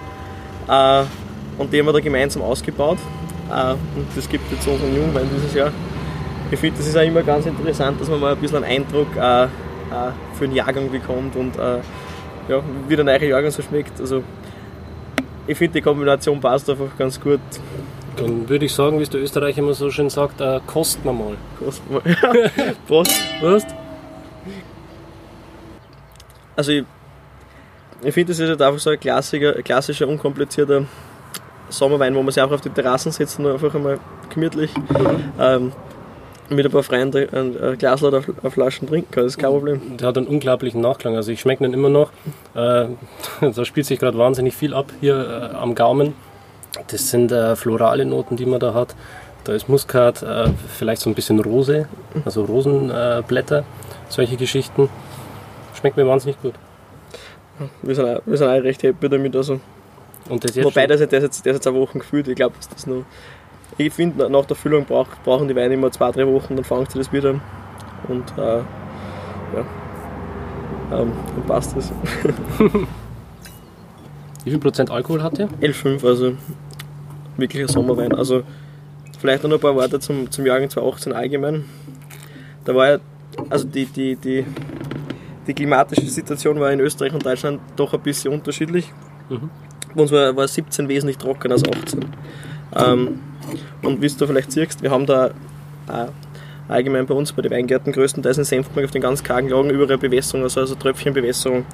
Äh, 0.69 1.05
und 1.59 1.73
die 1.73 1.79
haben 1.79 1.87
wir 1.87 1.93
da 1.93 2.01
gemeinsam 2.01 2.43
ausgebaut. 2.43 2.99
Äh, 3.51 3.73
und 3.73 4.07
das 4.15 4.29
gibt 4.29 4.51
jetzt 4.51 4.67
unseren 4.67 4.95
Jungwein 4.95 5.29
dieses 5.35 5.55
Jahr. 5.55 5.73
Ich 6.51 6.59
finde, 6.59 6.79
das 6.79 6.89
ist 6.89 6.97
auch 6.97 7.03
immer 7.03 7.23
ganz 7.23 7.47
interessant, 7.47 8.01
dass 8.01 8.09
man 8.09 8.21
mal 8.21 8.33
ein 8.33 8.39
bisschen 8.39 8.65
einen 8.65 8.83
Eindruck 8.83 9.09
äh, 9.17 9.45
äh, 9.45 9.49
für 10.35 10.47
den 10.47 10.55
Jahrgang 10.55 10.91
bekommt 10.91 11.37
und 11.37 11.57
ja, 11.57 12.63
wie 12.89 12.97
der 12.97 13.05
neue 13.05 13.29
Jahrgang 13.29 13.51
so 13.51 13.61
schmeckt. 13.63 14.01
Also, 14.01 14.23
ich 15.47 15.59
finde, 15.59 15.75
die 15.75 15.83
Kombination 15.83 16.41
passt 16.41 16.71
einfach 16.71 16.97
ganz 16.97 17.21
gut, 17.21 17.41
Dann 18.17 18.49
würde 18.49 18.65
ich 18.65 18.73
sagen, 18.73 18.99
wie 18.99 19.03
es 19.03 19.11
der 19.11 19.21
Österreicher 19.21 19.59
immer 19.59 19.75
so 19.75 19.91
schön 19.91 20.11
sagt, 20.11 20.41
äh, 20.41 20.61
kosten 20.67 21.05
wir 21.05 21.13
mal. 21.13 21.37
Kosten 21.59 21.95
wir. 21.95 22.51
Prost. 22.87 23.13
Prost. 23.41 23.67
Also 26.57 26.73
ich, 26.73 26.85
ich 28.03 28.15
finde, 28.15 28.33
das 28.33 28.41
ist 28.41 28.49
halt 28.49 28.63
einfach 28.63 28.81
so 28.81 28.91
ein 28.91 28.99
klassischer, 28.99 29.53
klassischer, 29.63 30.09
unkomplizierter 30.09 30.87
Sommerwein, 31.69 32.15
wo 32.15 32.23
man 32.23 32.33
sich 32.33 32.43
auch 32.43 32.51
auf 32.51 32.61
die 32.61 32.71
Terrassen 32.71 33.13
setzt 33.13 33.39
und 33.39 33.47
einfach 33.47 33.75
einmal 33.75 33.99
gemütlich 34.31 34.73
ähm, 35.39 35.73
mit 36.51 36.65
ein 36.65 36.73
paar 36.73 36.83
Freunden 36.83 37.29
ein, 37.35 37.63
ein 37.63 37.79
Glas 37.79 38.03
oder 38.03 38.23
eine 38.41 38.51
Flaschen 38.51 38.89
trinken 38.89 39.11
kann. 39.11 39.25
Das 39.25 39.35
ist 39.35 39.39
kein 39.39 39.51
Problem. 39.51 39.97
Der 39.99 40.09
hat 40.09 40.17
einen 40.17 40.27
unglaublichen 40.27 40.81
Nachklang. 40.81 41.17
Also 41.17 41.31
ich 41.31 41.41
schmecke 41.41 41.65
ihn 41.65 41.73
immer 41.73 41.91
noch. 41.91 42.11
Äh, 42.55 42.87
da 43.55 43.65
spielt 43.65 43.87
sich 43.87 43.99
gerade 43.99 44.17
wahnsinnig 44.17 44.55
viel 44.55 44.75
ab 44.75 44.93
hier 45.01 45.53
äh, 45.53 45.57
am 45.57 45.75
Gaumen. 45.75 46.15
Das 46.89 47.11
sind 47.11 47.33
äh, 47.33 47.57
florale 47.57 48.05
Noten, 48.05 48.37
die 48.37 48.47
man 48.47 48.61
da 48.61 48.75
hat. 48.75 48.95
Da 49.45 49.55
ist 49.55 49.69
Muskat, 49.69 50.23
äh, 50.23 50.49
vielleicht 50.69 51.01
so 51.01 51.11
ein 51.11 51.15
bisschen 51.15 51.41
Rose, 51.41 51.89
also 52.25 52.45
Rosenblätter, 52.45 53.65
solche 54.09 54.37
Geschichten. 54.37 54.91
Schmeckt 55.75 55.97
mir 55.97 56.07
wahnsinnig 56.07 56.41
gut. 56.43 56.55
Wir 57.83 57.95
sind, 57.95 58.05
auch, 58.05 58.21
wir 58.27 58.37
sind 58.37 58.49
auch 58.49 58.63
recht 58.63 58.83
happy 58.83 59.09
damit. 59.09 59.35
Also. 59.35 59.61
Wobei 60.65 60.87
das, 60.87 61.01
jetzt- 61.01 61.13
das, 61.13 61.23
jetzt, 61.23 61.47
das 61.47 61.55
jetzt 61.55 61.67
eine 61.67 61.77
Woche 61.77 61.99
gefühlt. 61.99 62.29
Ich 62.29 62.37
glaube, 62.37 62.55
dass 62.57 62.69
das 62.69 62.87
noch. 62.87 63.05
Ich 63.77 63.93
finde, 63.93 64.29
nach 64.31 64.45
der 64.47 64.57
Füllung 64.57 64.85
brauch, 64.87 65.07
brauchen 65.25 65.47
die 65.49 65.55
Weine 65.57 65.75
immer 65.75 65.91
zwei, 65.93 66.11
drei 66.11 66.27
Wochen, 66.27 66.57
dann 66.57 66.65
fangen 66.65 66.87
sie 66.91 66.99
das 66.99 67.13
wieder 67.13 67.31
an. 67.31 67.41
Und 68.09 68.33
äh, 68.37 68.59
ja. 68.59 68.65
Ähm, 70.91 71.13
dann 71.37 71.47
passt 71.47 71.77
das. 71.77 71.93
Wie 74.45 74.51
viel 74.51 74.59
Prozent 74.59 74.91
Alkohol 74.91 75.23
hat 75.23 75.39
der? 75.39 75.49
11,5, 75.61 76.07
also 76.07 76.33
wirklich 77.37 77.63
ein 77.63 77.69
Sommerwein. 77.69 78.15
Also 78.15 78.43
vielleicht 79.19 79.43
noch 79.45 79.53
ein 79.53 79.61
paar 79.61 79.75
Worte 79.75 80.01
zum, 80.01 80.31
zum 80.31 80.47
Jahrgang 80.47 80.71
2018 80.71 81.13
allgemein. 81.13 81.65
Da 82.65 82.75
war 82.75 82.89
ja, 82.89 82.99
also 83.51 83.67
die, 83.67 83.87
die, 83.87 84.17
die, 84.17 84.45
die 85.47 85.55
klimatische 85.55 86.07
Situation 86.07 86.59
war 86.61 86.73
in 86.73 86.81
Österreich 86.81 87.13
und 87.13 87.25
Deutschland 87.25 87.61
doch 87.77 87.93
ein 87.95 88.01
bisschen 88.01 88.33
unterschiedlich. 88.33 88.93
Mhm. 89.29 89.51
Bei 89.95 90.03
uns 90.03 90.13
war, 90.13 90.37
war 90.37 90.47
17 90.47 90.89
wesentlich 90.89 91.19
trockener 91.19 91.55
als 91.55 91.63
18. 91.65 92.05
Ähm, 92.77 93.21
und 93.83 94.03
wie 94.03 94.09
du 94.09 94.27
vielleicht 94.27 94.53
siehst, 94.53 94.83
wir 94.83 94.91
haben 94.91 95.07
da 95.07 95.29
äh, 95.29 96.07
allgemein 96.69 97.07
bei 97.07 97.15
uns 97.15 97.33
bei 97.33 97.43
den 97.43 97.51
Weingärten 97.51 97.93
größtenteils 97.93 98.39
in 98.39 98.45
Senfberg 98.45 98.85
auf 98.85 98.91
den 98.91 99.03
ganz 99.03 99.23
kargen 99.23 99.49
Lagen 99.49 99.71
überall 99.71 99.99
Bewässerung, 99.99 100.43
also, 100.43 100.61
also 100.61 100.75
Tröpfchenbewässerung. 100.75 101.65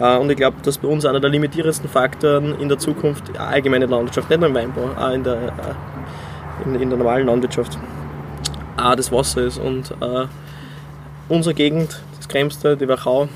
Äh, 0.00 0.16
und 0.18 0.30
ich 0.30 0.36
glaube, 0.36 0.56
dass 0.62 0.78
bei 0.78 0.88
uns 0.88 1.04
einer 1.04 1.20
der 1.20 1.30
limitierendsten 1.30 1.88
Faktoren 1.88 2.58
in 2.60 2.68
der 2.68 2.78
Zukunft 2.78 3.34
äh, 3.34 3.38
allgemeine 3.38 3.86
Landwirtschaft, 3.86 4.30
nicht 4.30 4.40
nur 4.40 4.48
im 4.48 4.54
Weinbau, 4.54 4.90
auch 4.96 5.12
in 5.12 5.24
der, 5.24 5.34
äh, 5.34 6.64
in, 6.64 6.74
in 6.80 6.88
der 6.88 6.98
normalen 6.98 7.26
Landwirtschaft, 7.26 7.78
auch 8.76 8.94
das 8.94 9.10
Wasser 9.10 9.42
ist. 9.42 9.58
Und 9.58 9.90
äh, 10.00 10.26
unsere 11.28 11.54
Gegend, 11.54 12.00
das 12.16 12.28
Kremste, 12.28 12.76
die 12.76 12.88
Wachau, 12.88 13.28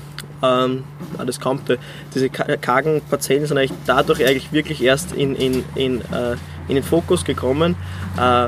ähm, 0.43 0.83
auch 1.17 1.25
das 1.25 1.39
Kampte, 1.39 1.79
diese 2.13 2.29
ka- 2.29 2.57
kargen 2.57 3.01
Parzellen 3.09 3.45
sind 3.45 3.57
eigentlich 3.57 3.73
dadurch 3.85 4.23
eigentlich 4.25 4.51
wirklich 4.51 4.83
erst 4.83 5.13
in, 5.13 5.35
in, 5.35 5.63
in, 5.75 6.01
äh, 6.01 6.35
in 6.67 6.75
den 6.75 6.83
Fokus 6.83 7.23
gekommen, 7.23 7.75
äh, 8.19 8.47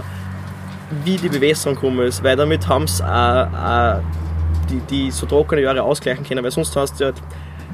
wie 1.03 1.17
die 1.17 1.29
Bewässerung 1.29 1.75
gekommen 1.75 2.05
ist, 2.05 2.23
weil 2.23 2.36
damit 2.36 2.67
haben 2.67 2.88
sie 2.88 3.03
äh, 3.03 3.41
äh, 3.43 3.99
die, 4.69 4.79
die 4.89 5.12
so 5.12 5.25
trockene 5.25 5.62
Jahre 5.62 5.81
ausgleichen 5.84 6.25
können, 6.25 6.43
weil 6.43 6.51
sonst 6.51 6.75
hast 6.75 6.99
du 6.99 7.05
halt 7.05 7.15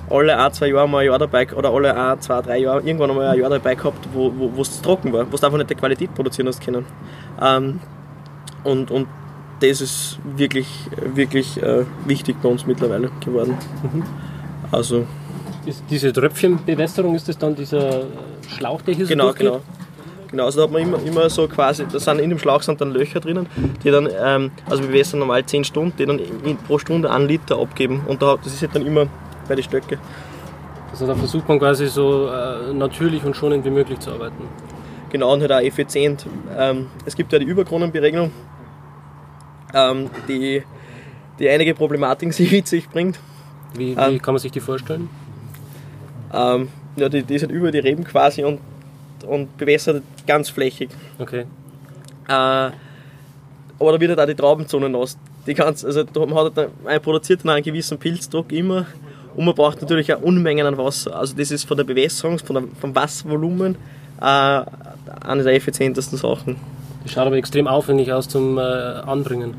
alle 0.10 0.38
ein, 0.38 0.52
zwei 0.54 0.68
Jahre 0.68 0.90
mal 0.90 1.00
ein 1.00 1.06
Jahr 1.08 1.20
dabei 1.20 1.48
oder 1.54 1.72
alle 1.72 1.96
ein, 1.96 2.20
zwei, 2.20 2.42
drei 2.42 2.58
Jahre 2.60 2.82
irgendwann 2.82 3.10
einmal 3.12 3.28
ein 3.30 3.40
Jahr 3.40 3.50
dabei 3.50 3.76
gehabt, 3.76 4.08
wo 4.14 4.32
wo 4.38 4.52
wo 4.56 4.62
es 4.62 4.82
trocken 4.82 5.14
war, 5.14 5.26
wo 5.32 5.38
du 5.38 5.46
einfach 5.46 5.58
nicht 5.58 5.70
die 5.70 5.76
Qualität 5.76 6.14
produzieren 6.14 6.48
hast 6.50 6.64
können. 6.64 6.86
Ähm, 7.42 7.80
und, 8.64 8.92
und 8.92 9.08
das 9.62 9.82
ist 9.82 10.20
wirklich, 10.24 10.68
wirklich 11.14 11.62
äh, 11.62 11.86
wichtig 12.06 12.36
bei 12.42 12.50
uns 12.50 12.66
mittlerweile 12.66 13.10
geworden. 13.24 13.58
Also 14.72 15.06
Ist 15.66 15.84
diese 15.90 16.14
Tröpfchenbewässerung, 16.14 17.14
ist 17.16 17.28
das 17.28 17.38
dann 17.38 17.56
dieser 17.56 18.04
Schlauch, 18.48 18.82
der 18.82 18.96
hier 18.96 19.06
so 19.06 19.10
Genau, 19.10 19.34
genau. 19.34 19.62
Genau, 20.30 20.46
also 20.46 20.60
da 20.60 20.64
hat 20.64 20.72
man 20.72 20.82
immer, 20.82 20.98
immer 21.04 21.30
so 21.30 21.46
quasi, 21.50 21.86
da 21.92 22.00
sind 22.00 22.20
in 22.20 22.30
dem 22.30 22.40
Schlauch 22.40 22.62
sind 22.62 22.80
dann 22.80 22.92
Löcher 22.92 23.20
drinnen, 23.20 23.48
die 23.84 23.92
dann, 23.92 24.08
ähm, 24.18 24.52
also 24.70 24.82
wir 24.84 24.92
bewässern 24.92 25.20
normal 25.20 25.46
10 25.46 25.66
Stunden, 25.66 25.94
die 25.98 26.06
dann 26.06 26.20
in, 26.20 26.56
pro 26.56 26.80
Stunde 26.80 27.12
einen 27.12 27.28
Liter 27.28 27.60
abgeben. 27.60 28.02
Und 28.08 28.22
da, 28.22 28.38
das 28.42 28.54
ist 28.54 28.62
halt 28.62 28.74
dann 28.74 28.86
immer 28.86 29.08
bei 29.50 29.56
den 29.56 29.64
Stöcke. 29.66 30.00
Also 30.90 31.06
da 31.06 31.16
versucht 31.16 31.50
man 31.50 31.60
quasi 31.60 31.88
so 31.88 32.30
äh, 32.30 32.74
natürlich 32.74 33.26
und 33.26 33.36
schonend 33.36 33.66
wie 33.66 33.72
möglich 33.72 34.00
zu 34.00 34.12
arbeiten. 34.12 34.48
Genau, 35.10 35.34
und 35.34 35.42
halt 35.42 35.52
auch 35.52 35.60
effizient. 35.60 36.26
Ähm, 36.58 36.88
es 37.06 37.18
gibt 37.18 37.34
ja 37.34 37.40
die 37.40 37.46
Überkronenberegnung, 37.46 38.32
ähm, 39.74 40.10
die, 40.28 40.64
die 41.40 41.50
einige 41.50 41.74
Problematiken 41.74 42.32
sich 42.32 42.52
mit 42.52 42.68
sich 42.68 42.90
bringt. 42.90 43.20
Wie, 43.74 43.96
wie 43.96 44.00
Ähm. 44.00 44.22
kann 44.22 44.34
man 44.34 44.40
sich 44.40 44.52
die 44.52 44.60
vorstellen? 44.60 45.10
Ähm, 46.34 46.70
ja, 46.96 47.10
die, 47.10 47.24
die 47.24 47.36
ist 47.36 47.42
halt 47.42 47.52
über 47.52 47.72
die 47.72 47.80
Reben 47.80 48.04
quasi 48.04 48.44
und, 48.44 48.60
und 49.26 49.58
bewässert 49.58 50.04
ganz 50.28 50.50
flächig. 50.50 50.90
Okay. 51.20 51.46
Äh, 52.28 52.72
aber 53.82 53.94
da 53.94 54.00
wird 54.00 54.12
halt 54.12 54.20
auch 54.20 54.26
die 54.26 54.36
Traubenzone 54.36 54.90
nass. 54.90 55.18
Die 55.48 55.54
ganz, 55.54 55.84
also 55.84 56.04
da 56.04 56.20
man 56.26 56.36
hat 56.36 56.56
halt, 56.56 56.84
man 56.84 57.02
produziert 57.02 57.42
dann 57.44 57.52
einen 57.52 57.64
gewissen 57.64 57.98
Pilzdruck 57.98 58.52
immer 58.52 58.86
und 59.36 59.46
man 59.46 59.56
braucht 59.56 59.82
natürlich 59.82 60.14
auch 60.14 60.22
Unmengen 60.22 60.68
an 60.68 60.78
Wasser. 60.78 61.16
Also 61.16 61.36
das 61.36 61.52
ist 61.52 61.64
von 61.64 61.78
der 61.78 61.84
Bewässerung, 61.84 62.38
von 62.38 62.56
der, 62.56 62.64
vom 62.80 62.94
Wasservolumen 62.94 63.76
äh, 64.22 64.24
eine 64.24 65.44
der 65.44 65.56
effizientesten 65.56 66.18
Sachen. 66.18 66.58
Das 67.04 67.12
schaut 67.12 67.28
aber 67.28 67.38
extrem 67.38 67.68
aufwendig 67.68 68.12
aus 68.12 68.28
zum 68.28 68.58
äh, 68.58 68.62
Anbringen. 68.62 69.56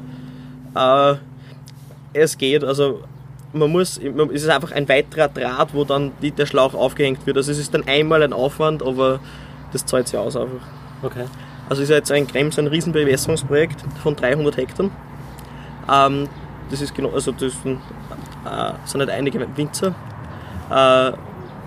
Äh, 0.74 1.14
es 2.12 2.38
geht, 2.38 2.64
also 2.64 3.00
man 3.52 3.70
muss, 3.70 3.98
es 3.98 4.42
ist 4.42 4.48
einfach 4.48 4.72
ein 4.72 4.88
weiterer 4.88 5.28
Draht, 5.28 5.74
wo 5.74 5.84
dann 5.84 6.12
die, 6.22 6.30
der 6.30 6.46
Schlauch 6.46 6.74
aufgehängt 6.74 7.26
wird. 7.26 7.36
Also 7.36 7.52
es 7.52 7.58
ist 7.58 7.74
dann 7.74 7.86
einmal 7.86 8.22
ein 8.22 8.32
Aufwand, 8.32 8.82
aber 8.82 9.20
das 9.72 9.84
zahlt 9.84 10.08
sich 10.08 10.18
aus 10.18 10.36
einfach. 10.36 10.66
Okay. 11.02 11.24
Also 11.68 11.82
ist 11.82 11.88
ja 11.88 11.96
jetzt 11.96 12.12
ein 12.12 12.26
Krems 12.26 12.58
ein 12.58 12.66
Riesenbewässerungsprojekt 12.66 13.84
von 14.02 14.16
300 14.16 14.56
Hektar. 14.56 14.90
Ähm, 15.90 16.28
das 16.70 16.80
ist 16.80 16.94
genau, 16.94 17.10
also 17.10 17.32
das 17.32 17.52
sind, 17.62 17.78
äh, 18.44 18.72
sind 18.84 19.00
halt 19.00 19.10
einige 19.10 19.46
Winzer. 19.56 19.94
Äh, 20.70 21.12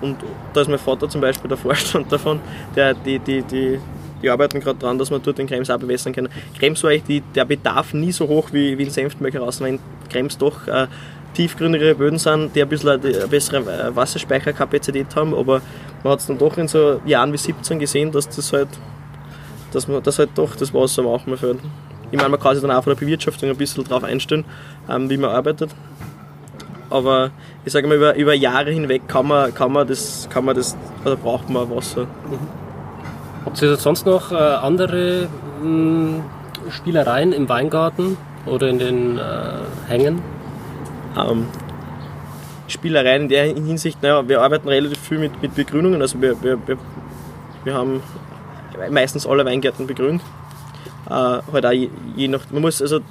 und 0.02 0.18
da 0.54 0.62
ist 0.62 0.68
mein 0.68 0.80
Vater 0.80 1.08
zum 1.10 1.22
Beispiel 1.22 1.48
der 1.48 1.58
Vorstand 1.58 2.12
davon, 2.12 2.40
der, 2.76 2.94
die, 2.94 3.20
die, 3.20 3.42
die, 3.44 3.80
die 4.26 4.30
arbeiten 4.30 4.60
gerade 4.60 4.80
dran, 4.80 4.98
dass 4.98 5.12
man 5.12 5.22
dort 5.22 5.38
den 5.38 5.48
Krems 5.48 5.70
auch 5.70 5.78
bewässern 5.78 6.14
kann. 6.14 6.28
Krems 6.60 6.84
war 6.84 6.90
eigentlich 6.90 7.04
die, 7.04 7.22
der 7.34 7.46
Bedarf 7.46 7.94
nie 7.94 8.12
so 8.12 8.28
hoch 8.28 8.50
wie, 8.52 8.78
wie 8.78 8.84
in 8.84 8.90
Senftenberg 8.90 9.36
heraus, 9.36 9.62
weil 9.62 9.80
Krems 10.10 10.38
doch 10.38 10.68
äh, 10.68 10.88
tiefgründigere 11.36 11.96
Böden 11.96 12.18
sind, 12.18 12.56
die 12.56 12.62
ein 12.62 12.70
bisschen 12.70 12.90
eine, 12.90 13.04
eine 13.04 13.28
bessere 13.28 13.58
äh, 13.60 13.96
Wasserspeicherkapazität 13.96 15.16
haben, 15.16 15.34
aber 15.34 15.62
man 16.04 16.14
hat 16.14 16.20
es 16.20 16.26
dann 16.26 16.38
doch 16.38 16.58
in 16.58 16.68
so 16.68 17.00
Jahren 17.06 17.32
wie 17.34 17.38
17 17.38 17.80
gesehen, 17.80 18.12
dass 18.12 18.28
das 18.30 18.52
halt 18.52 18.70
dass 19.72 19.88
man 19.90 20.02
das 20.02 20.20
halt 20.20 20.30
doch 20.36 20.56
das 20.56 20.74
Wasser 20.74 21.04
machen 21.04 21.28
wir 21.28 21.38
fällt. 21.38 21.60
Ich 22.12 22.18
meine, 22.18 22.30
man 22.30 22.40
kann 22.40 22.56
sich 22.56 22.62
dann 22.62 22.72
auch 22.72 22.84
von 22.84 22.94
der 22.94 23.00
Bewirtschaftung 23.00 23.50
ein 23.50 23.58
bisschen 23.58 23.84
darauf 23.84 24.04
einstellen, 24.04 24.46
ähm, 24.90 25.10
wie 25.10 25.18
man 25.18 25.32
arbeitet. 25.32 25.70
Aber 26.90 27.32
ich 27.66 27.74
sage 27.74 27.88
mal, 27.88 27.98
über, 27.98 28.16
über 28.16 28.34
Jahre 28.34 28.72
hinweg 28.72 29.08
kann 29.08 29.28
man, 29.28 29.54
kann 29.54 29.74
man 29.74 29.88
das, 29.88 30.30
kann 30.30 30.46
man 30.46 30.56
das, 30.56 30.78
also 31.04 31.18
braucht 31.18 31.50
man 31.50 31.70
Wasser. 31.70 32.08
Habt 33.46 33.62
ihr 33.62 33.76
sonst 33.78 34.06
noch 34.06 34.32
äh, 34.32 34.36
andere 34.36 35.28
mh, 35.62 36.24
Spielereien 36.72 37.32
im 37.32 37.48
Weingarten 37.48 38.18
oder 38.46 38.68
in 38.70 38.80
den 38.80 39.18
äh, 39.20 39.22
Hängen? 39.88 40.22
Ähm, 41.16 41.46
Spielereien 42.68 43.24
in 43.24 43.30
der 43.30 43.44
Hinsicht, 43.46 44.02
naja, 44.02 44.28
wir 44.28 44.42
arbeiten 44.42 44.68
relativ 44.68 45.00
viel 45.00 45.20
mit, 45.20 45.40
mit 45.42 45.54
Begrünungen, 45.54 46.02
also 46.02 46.20
wir, 46.20 46.42
wir, 46.42 46.58
wir, 46.68 46.78
wir 47.64 47.74
haben 47.76 48.02
meistens 48.90 49.28
alle 49.28 49.46
Weingärten 49.46 49.86
begrünt. 49.86 50.22
Äh, 51.08 51.12
halt 51.12 51.66
auch 51.66 51.72
je, 51.72 51.90
je 52.16 52.28
nach, 52.28 52.42
man 52.50 52.64
muss, 52.64 52.82
also 52.82 53.02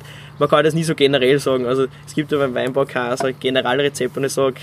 man 0.40 0.48
kann 0.48 0.64
das 0.64 0.74
nie 0.74 0.82
so 0.82 0.96
generell 0.96 1.38
sagen, 1.38 1.66
also 1.66 1.86
es 2.06 2.14
gibt 2.14 2.32
ja 2.32 2.38
beim 2.38 2.54
Weinbau 2.54 2.84
kein 2.84 3.16
so 3.16 3.28
Generalrezept 3.38 4.16
und 4.16 4.24
ich 4.24 4.32
sage, 4.32 4.56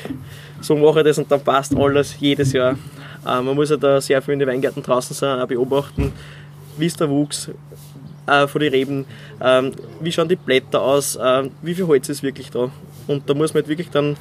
so 0.60 0.76
mache 0.76 1.00
ich 1.00 1.06
das 1.06 1.18
und 1.18 1.32
dann 1.32 1.42
passt 1.42 1.74
alles 1.78 2.20
jedes 2.20 2.52
Jahr. 2.52 2.76
Äh, 3.26 3.42
man 3.42 3.56
muss 3.56 3.70
ja 3.70 3.78
da 3.78 4.02
sehr 4.02 4.22
viel 4.22 4.34
in 4.34 4.40
den 4.40 4.48
Weingärten 4.48 4.84
draußen 4.84 5.16
sein, 5.16 5.40
auch 5.40 5.48
beobachten, 5.48 6.14
wie 6.78 6.86
ist 6.86 7.00
der 7.00 7.10
Wuchs, 7.10 7.50
äh, 8.28 8.48
von 8.48 8.62
den 8.62 8.72
Reben, 8.72 9.06
ähm, 9.42 9.72
wie 10.00 10.12
schauen 10.12 10.30
die 10.30 10.36
Blätter 10.36 10.82
aus, 10.82 11.16
äh, 11.16 11.50
wie 11.62 11.74
viel 11.74 11.88
Holz 11.88 12.10
ist 12.10 12.24
wirklich 12.24 12.50
da. 12.52 12.72
Und 13.08 13.30
da 13.30 13.34
muss 13.34 13.54
man 13.54 13.62
halt 13.62 13.70
wirklich 13.70 13.90
dann 13.90 14.16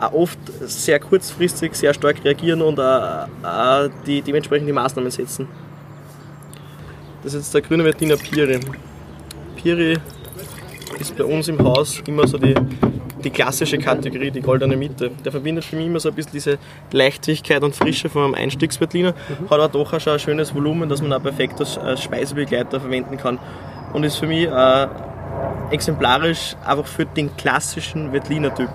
auch 0.00 0.12
oft 0.12 0.38
sehr 0.60 0.98
kurzfristig 0.98 1.74
sehr 1.74 1.94
stark 1.94 2.24
reagieren 2.24 2.62
und 2.62 2.80
auch, 2.80 3.28
auch 3.42 3.88
die, 4.06 4.22
dementsprechend 4.22 4.68
die 4.68 4.72
Maßnahmen 4.72 5.10
setzen. 5.10 5.48
Das 7.22 7.32
ist 7.32 7.44
jetzt 7.44 7.54
der 7.54 7.62
grüne 7.62 7.84
Wettiner 7.84 8.16
Piri. 8.16 8.60
Piri 9.56 9.96
ist 11.00 11.16
bei 11.16 11.24
uns 11.24 11.48
im 11.48 11.58
Haus 11.62 12.02
immer 12.06 12.26
so 12.26 12.38
die, 12.38 12.54
die 13.22 13.30
klassische 13.30 13.78
Kategorie, 13.78 14.30
die 14.30 14.40
goldene 14.40 14.76
Mitte. 14.76 15.10
Der 15.24 15.32
verbindet 15.32 15.64
für 15.64 15.76
mich 15.76 15.86
immer 15.86 16.00
so 16.00 16.08
ein 16.08 16.14
bisschen 16.14 16.32
diese 16.32 16.58
Leichtigkeit 16.92 17.62
und 17.62 17.74
Frische 17.74 18.08
von 18.08 18.24
einem 18.24 18.34
Einstiegsberliner. 18.34 19.12
Mhm. 19.12 19.50
Hat 19.50 19.60
auch 19.60 19.70
doch 19.70 19.92
auch 19.92 20.00
schon 20.00 20.14
ein 20.14 20.18
schönes 20.18 20.54
Volumen, 20.54 20.88
das 20.88 21.02
man 21.02 21.12
auch 21.12 21.22
perfekt 21.22 21.60
als, 21.60 22.02
Speisebegleiter 22.02 22.80
verwenden 22.80 23.16
kann. 23.16 23.38
Und 23.92 24.04
ist 24.04 24.16
für 24.16 24.26
mich 24.26 24.48
äh, 24.48 24.86
exemplarisch 25.70 26.56
einfach 26.64 26.86
für 26.86 27.04
den 27.04 27.36
klassischen 27.36 28.12
Veltliner 28.12 28.54
Typ. 28.54 28.70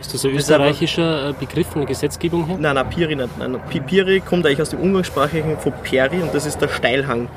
Ist 0.00 0.14
das 0.14 0.24
ein 0.24 0.34
österreichischer 0.34 1.30
äh, 1.30 1.32
Begriff 1.32 1.68
von 1.68 1.82
der 1.82 1.88
Gesetzgebung 1.88 2.46
her? 2.46 2.56
Nein, 2.58 2.74
nein, 2.74 2.88
Piri 2.88 3.16
nicht. 3.16 3.38
Nein, 3.38 3.60
Piri 3.86 4.20
kommt 4.20 4.46
eigentlich 4.46 4.62
aus 4.62 4.70
dem 4.70 4.80
Umgangssprachlichen 4.80 5.58
von 5.58 5.72
Peri 5.82 6.22
und 6.22 6.34
das 6.34 6.46
ist 6.46 6.60
der 6.60 6.68
Steilhang. 6.68 7.28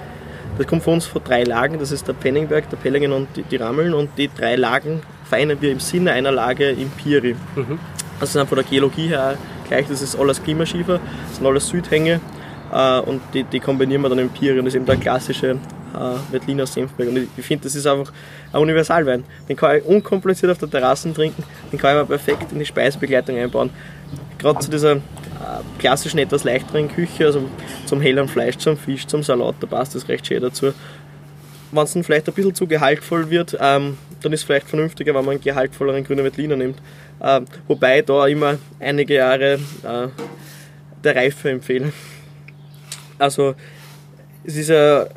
Das 0.58 0.68
kommt 0.68 0.84
von 0.84 0.96
uns 0.96 1.06
von 1.06 1.24
drei 1.24 1.44
Lagen, 1.44 1.80
das 1.80 1.92
ist 1.92 2.08
der 2.08 2.14
Penningberg, 2.14 2.70
der 2.70 2.78
Pellingen 2.78 3.12
und 3.12 3.28
die, 3.36 3.44
die 3.44 3.56
Rammeln 3.56 3.94
und 3.94 4.12
die 4.18 4.30
drei 4.30 4.56
Lagen 4.56 5.02
vereinen 5.26 5.60
wir 5.62 5.72
im 5.72 5.80
Sinne 5.80 6.12
einer 6.12 6.32
Lage 6.32 6.70
im 6.70 6.90
Piri. 6.92 7.36
Mhm. 7.56 7.80
Das 8.20 8.36
ist 8.36 8.48
von 8.48 8.56
der 8.56 8.64
Geologie 8.64 9.08
her 9.08 9.36
gleich, 9.68 9.88
das 9.88 10.02
ist 10.02 10.16
alles 10.16 10.44
Klimaschiefer, 10.44 11.00
das 11.28 11.38
sind 11.38 11.48
alles 11.48 11.68
Südhänge 11.68 12.22
äh, 12.72 13.00
und 13.00 13.22
die, 13.34 13.44
die 13.44 13.60
kombinieren 13.60 14.04
wir 14.04 14.10
dann 14.10 14.20
im 14.20 14.30
Piri 14.30 14.60
und 14.60 14.66
das 14.66 14.74
ist 14.74 14.78
eben 14.78 14.86
der 14.86 14.98
klassische 14.98 15.58
äh, 15.94 16.32
Veltliner 16.32 16.68
Senfberg. 16.68 17.10
Und 17.10 17.18
ich, 17.18 17.30
ich 17.36 17.46
finde, 17.46 17.64
das 17.64 17.76
ist 17.76 17.88
einfach 17.88 18.12
ein 18.52 18.62
Universalwein. 18.62 19.24
Den 19.50 19.56
kann 19.56 19.78
ich 19.78 19.86
unkompliziert 19.86 20.52
auf 20.52 20.58
der 20.60 20.70
Terrasse 20.70 21.12
trinken, 21.14 21.44
den 21.72 21.80
kann 21.80 21.96
ich 21.96 22.00
aber 22.00 22.08
perfekt 22.08 22.52
in 22.52 22.60
die 22.60 22.66
Speisebegleitung 22.66 23.38
einbauen. 23.38 23.72
Gerade 24.44 24.60
zu 24.60 24.70
dieser 24.70 24.96
äh, 24.98 25.00
klassischen, 25.80 26.20
etwas 26.20 26.44
leichteren 26.44 26.90
Küche, 26.90 27.26
also 27.26 27.50
zum 27.86 28.02
helleren 28.02 28.28
Fleisch, 28.28 28.58
zum 28.58 28.76
Fisch, 28.76 29.08
zum 29.08 29.24
Salat, 29.24 29.56
da 29.62 29.68
passt 29.68 29.96
das 29.96 30.10
recht 30.10 30.28
schön 30.28 30.42
dazu. 30.42 30.74
Wenn 31.72 31.84
es 31.84 31.94
dann 31.94 32.04
vielleicht 32.04 32.28
ein 32.28 32.34
bisschen 32.34 32.54
zu 32.54 32.68
gehaltvoll 32.68 33.30
wird, 33.30 33.58
ähm, 33.62 33.98
dann 34.22 34.34
ist 34.34 34.42
es 34.42 34.44
vielleicht 34.46 34.68
vernünftiger, 34.68 35.16
wenn 35.16 35.24
man 35.24 35.36
einen 35.36 35.42
gehaltvolleren 35.42 36.04
grünen 36.04 36.26
Veltliner 36.26 36.58
nimmt. 36.58 36.78
Ähm, 37.22 37.46
wobei 37.70 38.02
da 38.02 38.28
immer 38.28 38.58
einige 38.82 39.14
Jahre 39.14 39.54
äh, 39.54 40.08
der 41.04 41.16
Reife 41.16 41.50
empfehle. 41.50 41.94
Also 43.18 43.56
es 44.44 44.58
ist 44.58 44.70
ja 44.70 45.08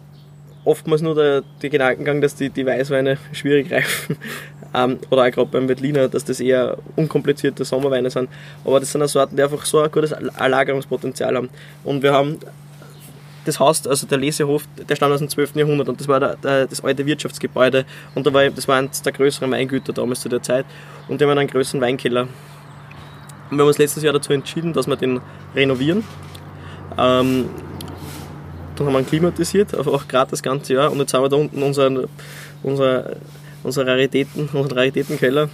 oftmals 0.66 1.00
nur 1.00 1.14
der, 1.14 1.42
der 1.62 1.70
Gedankengang, 1.70 2.20
dass 2.20 2.34
die, 2.34 2.50
die 2.50 2.66
Weißweine 2.66 3.18
schwierig 3.32 3.72
reifen. 3.72 4.16
Ähm, 4.74 4.98
oder 5.08 5.22
auch 5.22 5.30
gerade 5.30 5.48
beim 5.50 5.68
Veltliner, 5.68 6.08
dass 6.08 6.24
das 6.24 6.38
eher 6.38 6.76
unkomplizierte 6.96 7.64
Sommerweine 7.64 8.10
sind. 8.10 8.28
Aber 8.62 8.78
das 8.78 8.92
sind 8.92 9.00
auch 9.00 9.08
Sorten, 9.08 9.34
die 9.34 9.42
einfach 9.42 9.64
so 9.64 9.78
ein 9.78 9.90
gutes 9.90 10.14
Lagerungspotenzial 10.38 11.34
haben. 11.34 11.48
Und 11.82 12.02
wir 12.02 12.12
haben 12.12 12.38
das 13.46 13.58
Haus, 13.58 13.86
also 13.86 14.06
der 14.06 14.18
Lesehof, 14.18 14.64
der 14.88 14.96
stammt 14.96 15.14
aus 15.14 15.20
dem 15.20 15.30
12. 15.30 15.54
Jahrhundert 15.56 15.88
und 15.88 16.00
das 16.00 16.08
war 16.08 16.20
der, 16.20 16.36
der, 16.36 16.66
das 16.66 16.84
alte 16.84 17.06
Wirtschaftsgebäude 17.06 17.86
und 18.14 18.26
da 18.26 18.34
war, 18.34 18.50
das 18.50 18.68
war 18.68 18.76
eines 18.76 19.00
der 19.00 19.12
größeren 19.12 19.50
Weingüter 19.50 19.92
damals 19.92 20.20
zu 20.20 20.28
der 20.28 20.42
Zeit 20.42 20.66
und 21.08 21.20
die 21.20 21.24
haben 21.24 21.38
einen 21.38 21.48
größeren 21.48 21.80
Weinkeller. 21.80 22.22
Und 23.50 23.56
wir 23.56 23.60
haben 23.60 23.68
uns 23.68 23.78
letztes 23.78 24.02
Jahr 24.02 24.12
dazu 24.12 24.32
entschieden, 24.32 24.72
dass 24.72 24.88
wir 24.88 24.96
den 24.96 25.20
renovieren. 25.54 26.04
Ähm, 26.98 27.48
dann 28.76 28.86
haben 28.86 28.94
wir 28.94 29.00
ihn 29.00 29.06
klimatisiert, 29.06 29.76
auch 29.76 30.08
gerade 30.08 30.30
das 30.30 30.42
ganze 30.42 30.74
Jahr. 30.74 30.92
Und 30.92 30.98
jetzt 30.98 31.14
haben 31.14 31.22
wir 31.22 31.28
da 31.28 31.36
unten 31.36 31.62
unseren, 31.62 32.06
unser, 32.62 33.16
unsere 33.62 33.86
Raritäten, 33.86 34.48
unseren 34.52 34.78
Raritätenkeller, 34.78 35.48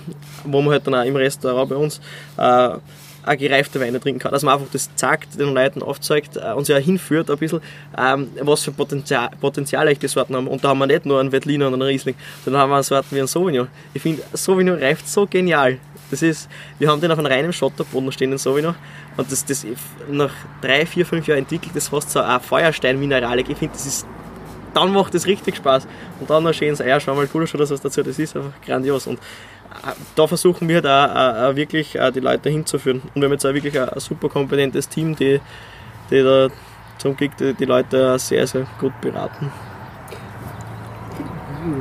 wo 0.44 0.60
man 0.60 0.72
halt 0.72 0.86
dann 0.86 0.94
auch 0.94 1.04
im 1.04 1.16
Restaurant 1.16 1.70
bei 1.70 1.76
uns 1.76 2.00
äh, 2.36 2.70
auch 3.24 3.36
gereifte 3.36 3.80
Weine 3.80 4.00
trinken 4.00 4.20
kann. 4.20 4.32
Dass 4.32 4.42
man 4.42 4.54
einfach 4.54 4.68
das 4.72 4.94
zeigt, 4.94 5.38
den 5.38 5.54
Leuten 5.54 5.82
aufzeigt 5.82 6.36
äh, 6.36 6.64
sie 6.64 6.74
auch 6.74 6.80
hinführt 6.80 7.30
ein 7.30 7.38
bisschen, 7.38 7.60
ähm, 7.96 8.28
was 8.40 8.64
für 8.64 8.72
Potenzial, 8.72 9.30
Potenzial 9.40 9.86
eigentlich 9.86 10.00
die 10.00 10.08
Sorten 10.08 10.34
haben. 10.34 10.48
Und 10.48 10.64
da 10.64 10.68
haben 10.68 10.78
wir 10.78 10.86
nicht 10.86 11.06
nur 11.06 11.20
einen 11.20 11.32
Veltliner 11.32 11.68
und 11.68 11.74
einen 11.74 11.82
Riesling, 11.82 12.14
sondern 12.44 12.62
haben 12.62 12.70
wir 12.70 12.82
Sorten 12.82 13.08
wie 13.12 13.20
einen 13.20 13.28
Sauvignon. 13.28 13.68
Ich 13.94 14.02
finde, 14.02 14.22
Sauvignon 14.32 14.78
reift 14.78 15.08
so 15.08 15.26
genial. 15.26 15.78
Das 16.12 16.20
ist, 16.20 16.50
wir 16.78 16.90
haben 16.90 17.00
den 17.00 17.10
auf 17.10 17.18
einem 17.18 17.26
reinen 17.26 17.54
Schotterboden 17.54 18.12
stehen 18.12 18.32
in 18.32 18.36
Sauvignon 18.36 18.74
und 19.16 19.32
das, 19.32 19.46
das 19.46 19.66
nach 20.10 20.30
drei, 20.60 20.84
vier, 20.84 21.06
fünf 21.06 21.26
Jahren 21.26 21.38
entwickelt 21.38 21.74
das 21.74 21.88
fast 21.88 22.10
so 22.10 22.20
eine 22.20 22.38
Feuersteinmineralik. 22.38 23.48
Ich 23.48 23.56
finde, 23.56 23.72
das 23.72 23.86
ist, 23.86 24.06
dann 24.74 24.92
macht 24.92 25.14
das 25.14 25.26
richtig 25.26 25.56
Spaß. 25.56 25.88
Und 26.20 26.28
dann 26.28 26.42
noch 26.42 26.52
schönes 26.52 26.82
Eier, 26.82 27.00
schau 27.00 27.14
mal 27.14 27.26
schon, 27.26 27.60
dass 27.60 27.70
was 27.70 27.80
dazu, 27.80 28.02
das 28.02 28.18
ist 28.18 28.36
einfach 28.36 28.52
grandios. 28.62 29.06
Und 29.06 29.20
äh, 29.20 29.92
da 30.14 30.26
versuchen 30.26 30.68
wir 30.68 30.82
da 30.82 31.48
äh, 31.48 31.56
wirklich 31.56 31.94
äh, 31.96 32.12
die 32.12 32.20
Leute 32.20 32.50
hinzuführen. 32.50 33.00
Und 33.14 33.16
wir 33.16 33.24
haben 33.24 33.32
jetzt 33.32 33.46
auch 33.46 33.54
wirklich 33.54 33.80
ein, 33.80 33.88
ein 33.88 34.00
super 34.00 34.28
kompetentes 34.28 34.90
Team, 34.90 35.16
die, 35.16 35.40
die 36.10 36.22
da 36.22 36.48
zum 36.98 37.16
Glück 37.16 37.38
die, 37.38 37.54
die 37.54 37.64
Leute 37.64 38.18
sehr, 38.18 38.46
sehr 38.46 38.66
gut 38.78 39.00
beraten. 39.00 39.50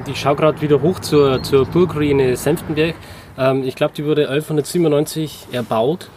Ich 0.07 0.21
schaue 0.21 0.37
gerade 0.37 0.61
wieder 0.61 0.81
hoch 0.81 0.99
zur, 0.99 1.43
zur 1.43 1.65
Burgruine 1.65 2.37
Senftenberg. 2.37 2.95
Ähm, 3.37 3.63
ich 3.63 3.75
glaube, 3.75 3.93
die 3.95 4.05
wurde 4.05 4.29
1197 4.29 5.47
erbaut 5.51 6.09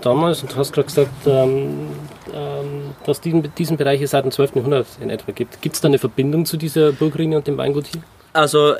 damals 0.00 0.42
und 0.42 0.52
du 0.52 0.56
hast 0.56 0.72
gerade 0.72 0.86
gesagt, 0.86 1.26
ähm, 1.26 1.88
ähm, 2.32 2.94
dass 3.06 3.20
diesen, 3.20 3.54
diesen 3.54 3.76
Bereich 3.76 4.08
seit 4.08 4.24
dem 4.24 4.30
12. 4.30 4.56
Jahrhundert 4.56 4.86
in 5.00 5.10
etwa 5.10 5.32
gibt. 5.32 5.60
Gibt 5.62 5.74
es 5.74 5.80
da 5.80 5.88
eine 5.88 5.98
Verbindung 5.98 6.46
zu 6.46 6.56
dieser 6.56 6.92
Burgruine 6.92 7.36
und 7.36 7.46
dem 7.46 7.56
Weingut 7.56 7.86
hier? 7.86 8.02
Also 8.32 8.74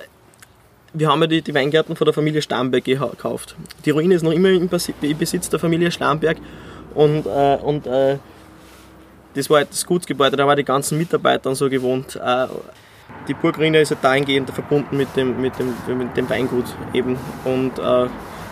wir 0.93 1.09
haben 1.09 1.21
ja 1.23 1.27
die, 1.27 1.43
die 1.43 1.55
Weingärten 1.55 1.97
von 1.97 2.05
der 2.05 2.15
Familie 2.15 2.41
Starnberg 2.41 2.85
gekauft. 2.85 3.57
Die 3.85 3.91
Ruine 3.91 4.15
ist 4.15 4.23
noch 4.23 4.33
immer 4.33 4.51
im 4.51 4.69
Besitz 4.69 5.49
der 5.49 5.59
Familie 5.59 5.91
Starnberg 5.91 6.39
und, 6.95 7.27
äh, 7.27 7.57
und 7.57 7.87
äh, 7.87 8.19
das 9.35 9.51
war 9.51 9.59
halt 9.59 9.71
das 9.71 9.85
Gutsgebäude, 9.85 10.37
da 10.37 10.47
waren 10.47 10.57
die 10.57 10.65
ganzen 10.65 10.97
Mitarbeiter 10.97 11.55
so 11.55 11.69
gewohnt. 11.69 12.17
Äh, 12.17 12.47
die 13.29 13.35
Burgruine 13.35 13.81
ist 13.81 13.91
halt 13.91 14.05
dahingehend 14.05 14.51
verbunden 14.51 14.97
mit 14.97 15.17
dem, 15.17 15.41
mit 15.41 15.59
dem, 15.59 15.75
mit 15.99 16.17
dem 16.17 16.29
Weingut 16.29 16.67
eben. 16.93 17.17
Und 17.45 17.79
äh, 17.79 18.09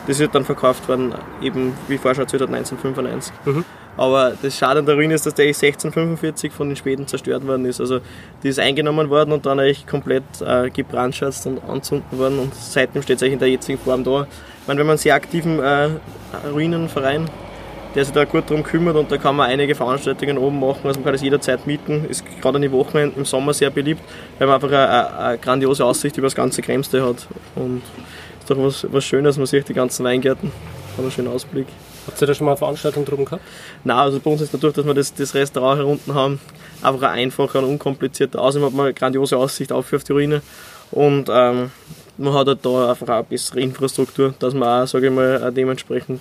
das 0.06 0.18
ist 0.18 0.34
dann 0.34 0.44
verkauft 0.44 0.88
worden, 0.88 1.14
eben 1.40 1.74
wie 1.88 1.98
vorher 1.98 2.14
schon 2.14 2.24
erzählt 2.24 2.42
1995. 2.42 3.32
Mhm. 3.44 3.64
Aber 3.96 4.32
das 4.40 4.56
Schade 4.56 4.80
an 4.80 4.86
der 4.86 4.94
Ruine 4.94 5.14
ist, 5.14 5.26
dass 5.26 5.34
der 5.34 5.46
1645 5.46 6.50
von 6.50 6.68
den 6.68 6.76
Schweden 6.76 7.06
zerstört 7.06 7.46
worden 7.46 7.66
ist. 7.66 7.80
Also 7.80 8.00
die 8.42 8.48
ist 8.48 8.58
eingenommen 8.58 9.10
worden 9.10 9.32
und 9.32 9.44
dann 9.44 9.60
eigentlich 9.60 9.86
komplett 9.86 10.24
äh, 10.40 10.70
gebrandschatzt 10.70 11.46
und 11.46 11.62
anzünden 11.68 12.18
worden 12.18 12.38
und 12.38 12.54
seitdem 12.54 13.02
steht 13.02 13.16
es 13.16 13.22
eigentlich 13.22 13.34
in 13.34 13.38
der 13.38 13.50
jetzigen 13.50 13.78
Form 13.78 14.02
da. 14.02 14.26
Ich 14.62 14.68
meine, 14.68 14.80
wenn 14.80 14.86
man 14.86 14.92
einen 14.92 14.98
sehr 14.98 15.14
aktiven 15.14 15.58
äh, 15.58 15.90
Ruinenverein 16.50 17.28
der 17.94 18.04
sich 18.04 18.14
da 18.14 18.24
gut 18.24 18.44
darum 18.48 18.62
kümmert 18.62 18.96
und 18.96 19.10
da 19.10 19.18
kann 19.18 19.36
man 19.36 19.50
einige 19.50 19.74
Veranstaltungen 19.74 20.38
oben 20.38 20.58
machen, 20.60 20.80
also 20.84 20.98
man 20.98 21.04
kann 21.04 21.12
das 21.12 21.22
jederzeit 21.22 21.66
mieten, 21.66 22.06
ist 22.08 22.24
gerade 22.40 22.56
an 22.56 22.62
den 22.62 22.72
Wochenenden 22.72 23.18
im 23.20 23.24
Sommer 23.24 23.52
sehr 23.54 23.70
beliebt, 23.70 24.00
weil 24.38 24.46
man 24.46 24.56
einfach 24.56 24.68
eine, 24.68 25.18
eine 25.18 25.38
grandiose 25.38 25.84
Aussicht 25.84 26.16
über 26.16 26.26
das 26.26 26.34
ganze 26.34 26.62
Kremste 26.62 27.06
hat 27.06 27.26
und 27.54 27.82
ist 28.40 28.50
doch 28.50 28.58
was, 28.58 28.86
was 28.90 29.04
Schönes, 29.04 29.36
man 29.36 29.46
sieht 29.46 29.68
die 29.68 29.74
ganzen 29.74 30.04
Weingärten, 30.04 30.50
hat 30.92 30.98
einen 30.98 31.10
schönen 31.10 31.28
Ausblick. 31.28 31.66
Habt 32.06 32.20
ihr 32.20 32.26
da 32.26 32.34
schon 32.34 32.46
mal 32.46 32.52
eine 32.52 32.58
Veranstaltung 32.58 33.04
drum 33.04 33.24
gehabt? 33.24 33.42
Nein, 33.84 33.96
also 33.96 34.18
bei 34.18 34.30
uns 34.30 34.40
ist 34.40 34.52
dadurch, 34.52 34.74
dass 34.74 34.84
wir 34.84 34.94
das, 34.94 35.14
das 35.14 35.34
Restaurant 35.34 35.80
hier 35.80 35.86
unten 35.86 36.14
haben, 36.14 36.40
einfach 36.82 37.02
ein 37.02 37.20
einfacher 37.20 37.60
und 37.60 37.66
unkomplizierter. 37.66 38.40
Außerdem 38.40 38.66
hat 38.66 38.74
man 38.74 38.86
eine 38.86 38.94
grandiose 38.94 39.36
Aussicht 39.36 39.70
auf, 39.70 39.92
auf 39.92 40.02
die 40.02 40.12
Ruine 40.12 40.42
und 40.90 41.28
ähm, 41.30 41.70
man 42.18 42.34
hat 42.34 42.46
halt 42.46 42.64
da 42.64 42.90
einfach 42.90 43.08
auch 43.08 43.14
eine 43.14 43.24
bessere 43.24 43.60
Infrastruktur, 43.60 44.34
dass 44.38 44.54
man 44.54 44.82
auch, 44.82 44.86
sage 44.86 45.06
ich 45.06 45.12
mal, 45.12 45.52
dementsprechend 45.52 46.20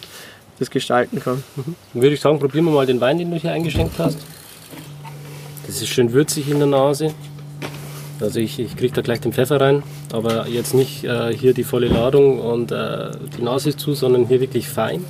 das 0.62 0.70
gestalten 0.70 1.20
kann. 1.20 1.44
Mhm. 1.56 1.76
Dann 1.94 2.02
würde 2.02 2.14
ich 2.14 2.22
sagen, 2.22 2.40
probieren 2.40 2.66
wir 2.66 2.72
mal 2.72 2.86
den 2.86 3.02
Wein, 3.02 3.18
den 3.18 3.32
du 3.32 3.38
hier 3.38 3.52
eingeschenkt 3.52 3.98
hast. 3.98 4.20
Das 5.66 5.82
ist 5.82 5.90
schön 5.90 6.14
würzig 6.14 6.50
in 6.50 6.60
der 6.60 6.68
Nase. 6.68 7.14
Also 8.20 8.40
ich, 8.40 8.60
ich 8.60 8.78
kriege 8.78 8.94
da 8.94 9.02
gleich 9.02 9.20
den 9.20 9.34
Pfeffer 9.34 9.60
rein, 9.60 9.82
aber 10.14 10.48
jetzt 10.48 10.76
nicht 10.76 11.04
äh, 11.04 11.36
hier 11.36 11.56
die 11.56 11.64
volle 11.64 11.88
Ladung 11.88 12.40
und 12.40 12.72
äh, 12.72 13.10
die 13.36 13.42
Nase 13.42 13.70
ist 13.70 13.80
zu, 13.80 13.96
sondern 13.96 14.28
hier 14.28 14.40
wirklich 14.40 14.70
fein. 14.70 15.04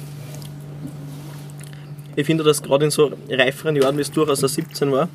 Ich 2.15 2.25
finde, 2.25 2.45
dass 2.45 2.63
gerade 2.63 2.85
in 2.85 2.91
so 2.91 3.11
reiferen 3.29 3.75
Jahren, 3.75 3.97
wie 3.97 4.01
es 4.01 4.11
durchaus 4.11 4.39
17 4.39 4.91
war, 4.91 5.09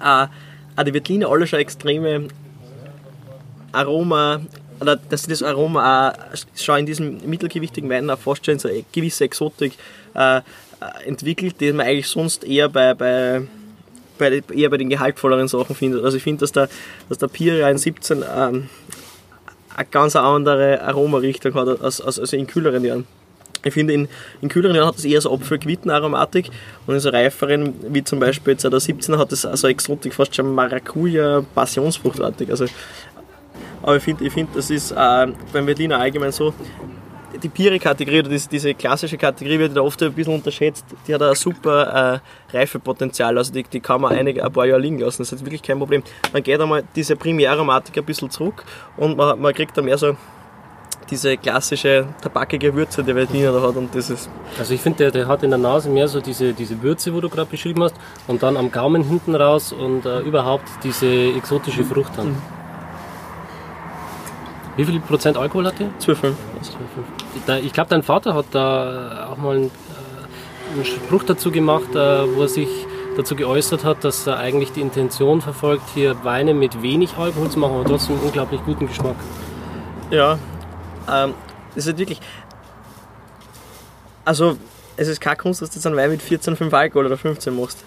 äh, 0.00 0.84
die 0.84 0.92
Veltliner 0.92 1.28
alle 1.28 1.46
schon 1.46 1.60
extreme 1.60 2.26
Aroma, 3.70 4.40
oder 4.82 4.96
dass 4.96 5.22
das 5.22 5.42
Aroma 5.42 6.10
auch 6.10 6.14
schon 6.56 6.80
in 6.80 6.86
diesem 6.86 7.18
mittelgewichtigen 7.24 7.88
Wein 7.88 8.10
auch 8.10 8.18
fast 8.18 8.44
schon 8.44 8.58
so 8.58 8.68
eine 8.68 8.84
gewisse 8.92 9.24
Exotik 9.24 9.74
äh, 10.14 10.40
entwickelt, 11.06 11.60
die 11.60 11.72
man 11.72 11.86
eigentlich 11.86 12.08
sonst 12.08 12.44
eher 12.44 12.68
bei, 12.68 12.92
bei, 12.94 13.42
bei, 14.18 14.42
eher 14.54 14.68
bei 14.68 14.76
den 14.76 14.90
gehaltvolleren 14.90 15.48
Sachen 15.48 15.76
findet. 15.76 16.04
Also 16.04 16.16
ich 16.16 16.22
finde, 16.22 16.40
dass 16.40 16.52
der, 16.52 16.68
dass 17.08 17.18
der 17.18 17.28
Pira 17.28 17.70
in 17.70 17.78
17 17.78 18.24
ähm, 18.36 18.68
eine 19.74 19.86
ganz 19.90 20.16
andere 20.16 20.82
Aromarichtung 20.82 21.54
hat 21.54 21.80
als, 21.80 22.00
als, 22.00 22.18
als 22.18 22.32
in 22.32 22.46
kühleren 22.46 22.84
Jahren. 22.84 23.06
Ich 23.64 23.74
finde, 23.74 23.94
in, 23.94 24.08
in 24.40 24.48
kühleren 24.48 24.74
Jahren 24.74 24.88
hat 24.88 24.96
es 24.96 25.04
eher 25.04 25.20
so 25.20 25.32
Apfelquitten-Aromatik 25.32 26.50
und 26.86 26.94
in 26.94 27.00
so 27.00 27.10
reiferen, 27.10 27.74
wie 27.90 28.02
zum 28.02 28.18
Beispiel 28.18 28.54
jetzt 28.54 28.64
der 28.64 28.72
17er, 28.72 29.18
hat 29.18 29.30
es 29.30 29.46
also 29.46 29.68
Exotik, 29.68 30.14
fast 30.14 30.34
schon 30.34 30.52
Maracuja, 30.52 31.44
Passionsfruchtartig. 31.54 32.50
Also 32.50 32.66
aber 33.82 33.96
ich 33.96 34.02
finde, 34.02 34.24
ich 34.24 34.32
find, 34.32 34.54
das 34.54 34.70
ist 34.70 34.92
äh, 34.92 35.26
beim 35.52 35.66
Berliner 35.66 35.98
allgemein 35.98 36.32
so, 36.32 36.54
die 37.42 37.48
Pire-Kategorie 37.48 38.20
oder 38.20 38.28
diese, 38.28 38.48
diese, 38.48 38.74
klassische 38.74 39.16
Kategorie 39.16 39.58
wird 39.58 39.76
da 39.76 39.80
oft 39.80 40.02
ein 40.02 40.12
bisschen 40.12 40.34
unterschätzt. 40.34 40.84
Die 41.06 41.14
hat 41.14 41.22
ein 41.22 41.34
super 41.34 42.20
äh, 42.52 42.56
Reifepotenzial, 42.56 43.36
also 43.36 43.52
die, 43.52 43.62
die 43.64 43.80
kann 43.80 44.00
man 44.00 44.12
einige, 44.12 44.44
ein 44.44 44.52
paar 44.52 44.66
Jahre 44.66 44.80
liegen 44.80 44.98
lassen. 44.98 45.22
Das 45.22 45.32
ist 45.32 45.44
wirklich 45.44 45.62
kein 45.62 45.78
Problem. 45.78 46.02
Man 46.32 46.42
geht 46.42 46.60
einmal 46.60 46.84
diese 46.94 47.16
Primäraromatik 47.16 47.96
ein 47.98 48.04
bisschen 48.04 48.30
zurück 48.30 48.64
und 48.96 49.16
man, 49.16 49.40
man 49.40 49.52
kriegt 49.54 49.76
dann 49.76 49.86
mehr 49.86 49.98
so 49.98 50.16
diese 51.10 51.36
klassische 51.36 52.06
tabakige 52.22 52.74
Würze, 52.74 53.02
die 53.02 53.14
Veltliner 53.14 53.52
da 53.52 53.60
hat 53.60 53.76
und 53.76 53.94
das 53.94 54.08
ist... 54.08 54.30
Also 54.58 54.72
ich 54.72 54.80
finde, 54.80 54.98
der, 54.98 55.10
der 55.10 55.28
hat 55.28 55.42
in 55.42 55.50
der 55.50 55.58
Nase 55.58 55.90
mehr 55.90 56.08
so 56.08 56.20
diese, 56.20 56.54
diese 56.54 56.80
Würze, 56.80 57.12
wo 57.12 57.20
du 57.20 57.28
gerade 57.28 57.50
beschrieben 57.50 57.82
hast 57.82 57.96
und 58.28 58.42
dann 58.42 58.56
am 58.56 58.70
Gaumen 58.70 59.02
hinten 59.02 59.34
raus 59.34 59.72
und 59.72 60.06
äh, 60.06 60.20
überhaupt 60.20 60.68
diese 60.84 61.06
exotische 61.06 61.84
Frucht 61.84 62.12
dann. 62.16 62.28
Mhm. 62.28 62.61
Wie 64.76 64.84
viel 64.84 65.00
Prozent 65.00 65.36
Alkohol 65.36 65.66
hat 65.66 65.78
der? 65.78 65.90
12,5. 66.00 66.32
Ich 67.62 67.72
glaube, 67.72 67.90
dein 67.90 68.02
Vater 68.02 68.34
hat 68.34 68.46
da 68.52 69.28
auch 69.30 69.36
mal 69.36 69.56
einen, 69.56 69.66
äh, 69.66 70.74
einen 70.74 70.84
Spruch 70.84 71.24
dazu 71.24 71.50
gemacht, 71.50 71.94
äh, 71.94 72.34
wo 72.34 72.42
er 72.42 72.48
sich 72.48 72.68
dazu 73.16 73.36
geäußert 73.36 73.84
hat, 73.84 74.04
dass 74.04 74.26
er 74.26 74.38
eigentlich 74.38 74.72
die 74.72 74.80
Intention 74.80 75.42
verfolgt, 75.42 75.82
hier 75.94 76.24
Weine 76.24 76.54
mit 76.54 76.82
wenig 76.82 77.16
Alkohol 77.18 77.50
zu 77.50 77.58
machen, 77.58 77.74
aber 77.74 77.84
trotzdem 77.84 78.18
unglaublich 78.20 78.62
guten 78.64 78.86
Geschmack. 78.86 79.16
Ja, 80.10 80.38
ähm, 81.10 81.34
das 81.74 81.86
ist 81.86 81.98
wirklich. 81.98 82.20
Also, 84.24 84.56
es 84.96 85.08
ist 85.08 85.20
keine 85.20 85.36
Kunst, 85.36 85.60
dass 85.60 85.70
du 85.70 85.76
jetzt 85.76 85.86
einen 85.86 85.96
Wein 85.96 86.10
mit 86.10 86.22
14,5 86.22 86.72
Alkohol 86.72 87.06
oder 87.06 87.16
15 87.18 87.54
machst. 87.54 87.84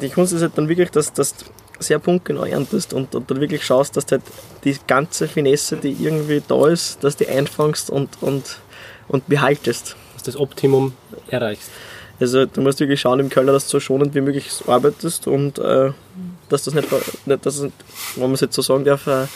Die 0.00 0.10
Kunst 0.10 0.32
ist 0.32 0.42
halt 0.42 0.56
dann 0.56 0.68
wirklich, 0.68 0.90
dass, 0.90 1.12
dass 1.12 1.34
sehr 1.78 1.98
punktgenau 1.98 2.44
erntest 2.44 2.92
und, 2.92 3.14
und 3.14 3.30
dann 3.30 3.40
wirklich 3.40 3.64
schaust, 3.64 3.96
dass 3.96 4.06
du 4.06 4.16
halt 4.16 4.22
die 4.64 4.76
ganze 4.86 5.28
Finesse, 5.28 5.76
die 5.76 5.92
irgendwie 5.92 6.42
da 6.46 6.68
ist, 6.68 7.02
dass 7.04 7.16
du 7.16 7.24
die 7.24 7.30
einfangst 7.30 7.90
und, 7.90 8.10
und, 8.20 8.58
und 9.08 9.28
behaltest. 9.28 9.96
Dass 10.14 10.22
du 10.24 10.32
das 10.32 10.40
Optimum 10.40 10.94
erreichst. 11.28 11.70
Also 12.20 12.46
du 12.46 12.60
musst 12.60 12.80
wirklich 12.80 13.00
schauen 13.00 13.20
im 13.20 13.28
Keller, 13.28 13.52
dass 13.52 13.66
du 13.66 13.72
so 13.72 13.80
schonend 13.80 14.14
wie 14.14 14.20
möglich 14.20 14.50
arbeitest 14.66 15.28
und 15.28 15.58
äh, 15.58 15.92
dass 16.48 16.64
das 16.64 16.74
nicht, 16.74 16.88
nicht 17.26 17.46
dass, 17.46 17.62
wenn 17.62 17.70
man 18.16 18.32
es 18.32 18.40
jetzt 18.40 18.54
so 18.56 18.62
sagen 18.62 18.84
darf, 18.84 19.06
äh, 19.06 19.26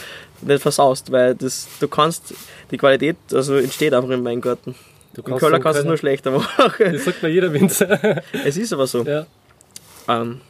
nicht 0.41 0.63
versaust, 0.63 1.13
weil 1.13 1.37
das, 1.37 1.69
du 1.79 1.87
kannst, 1.87 2.35
die 2.73 2.77
Qualität 2.77 3.17
also 3.33 3.55
entsteht 3.57 3.95
einfach 3.95 4.11
im 4.11 4.25
Weingarten. 4.25 4.75
Du 5.15 5.23
Im 5.23 5.39
Keller 5.39 5.61
kannst 5.61 5.79
du 5.79 5.83
es 5.83 5.87
nur 5.87 5.97
schlechter 5.97 6.31
machen. 6.59 6.93
Das 6.93 7.05
sagt 7.05 7.23
mir 7.23 7.29
jeder 7.29 7.53
Winzer. 7.53 8.23
es 8.45 8.57
ist 8.57 8.73
aber 8.73 8.87
so. 8.87 9.05
Ja. 9.05 9.27
Ähm, 10.09 10.41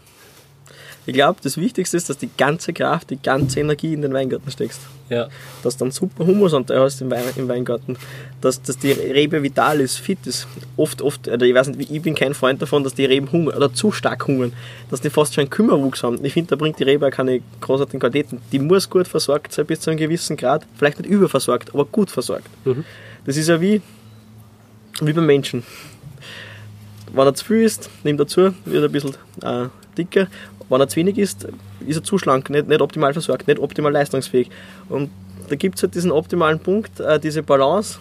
ich 1.04 1.14
glaube, 1.14 1.40
das 1.42 1.56
Wichtigste 1.56 1.96
ist, 1.96 2.08
dass 2.08 2.18
die 2.18 2.30
ganze 2.36 2.72
Kraft, 2.72 3.10
die 3.10 3.20
ganze 3.20 3.58
Energie 3.58 3.92
in 3.92 4.02
den 4.02 4.12
Weingarten 4.12 4.50
steckst. 4.50 4.80
Ja. 5.08 5.28
Dass 5.64 5.76
dann 5.76 5.90
super 5.90 6.24
Humusanteil 6.24 6.78
hast 6.78 7.00
im, 7.00 7.10
Wein, 7.10 7.24
im 7.36 7.48
Weingarten. 7.48 7.96
Dass, 8.40 8.62
dass 8.62 8.78
die 8.78 8.92
Rebe 8.92 9.42
vital 9.42 9.80
ist, 9.80 9.96
fit 9.96 10.24
ist. 10.26 10.46
Oft, 10.76 11.02
oft, 11.02 11.26
oder 11.26 11.44
ich 11.44 11.54
weiß 11.54 11.68
nicht, 11.68 11.90
ich 11.90 12.02
bin 12.02 12.14
kein 12.14 12.34
Freund 12.34 12.62
davon, 12.62 12.84
dass 12.84 12.94
die 12.94 13.04
Reben 13.04 13.30
hungern 13.32 13.56
oder 13.56 13.74
zu 13.74 13.90
stark 13.90 14.28
hungern. 14.28 14.52
Dass 14.90 15.00
die 15.00 15.10
fast 15.10 15.34
schon 15.34 15.42
einen 15.42 15.50
Kümmerwuchs 15.50 16.04
haben. 16.04 16.24
Ich 16.24 16.34
finde, 16.34 16.50
da 16.50 16.56
bringt 16.56 16.78
die 16.78 16.84
Rebe 16.84 17.08
auch 17.08 17.10
keine 17.10 17.40
großartigen 17.60 17.98
Qualitäten. 17.98 18.40
Die 18.52 18.60
muss 18.60 18.88
gut 18.88 19.08
versorgt 19.08 19.52
sein 19.52 19.66
bis 19.66 19.80
zu 19.80 19.90
einem 19.90 19.98
gewissen 19.98 20.36
Grad. 20.36 20.64
Vielleicht 20.76 21.00
nicht 21.00 21.10
überversorgt, 21.10 21.74
aber 21.74 21.84
gut 21.84 22.12
versorgt. 22.12 22.48
Mhm. 22.64 22.84
Das 23.24 23.36
ist 23.36 23.48
ja 23.48 23.60
wie, 23.60 23.82
wie 25.00 25.12
beim 25.12 25.26
Menschen. 25.26 25.64
Wenn 27.12 27.26
er 27.26 27.34
zu 27.34 27.44
viel 27.44 27.62
ist, 27.64 27.90
nimmt 28.04 28.20
er 28.20 28.26
zu, 28.28 28.54
wird 28.64 28.82
er 28.82 28.84
ein 28.84 28.92
bisschen 28.92 29.14
äh, 29.42 29.66
dicker 29.96 30.28
wenn 30.72 30.80
er 30.80 30.88
zu 30.88 30.96
wenig 30.96 31.18
ist, 31.18 31.46
ist 31.86 31.96
er 31.96 32.02
zu 32.02 32.18
schlank, 32.18 32.48
nicht, 32.50 32.66
nicht 32.66 32.80
optimal 32.80 33.12
versorgt, 33.12 33.46
nicht 33.46 33.60
optimal 33.60 33.92
leistungsfähig. 33.92 34.48
Und 34.88 35.10
da 35.48 35.56
gibt 35.56 35.76
es 35.76 35.82
halt 35.82 35.94
diesen 35.94 36.10
optimalen 36.10 36.58
Punkt, 36.58 36.98
äh, 36.98 37.20
diese 37.20 37.42
Balance, 37.42 37.98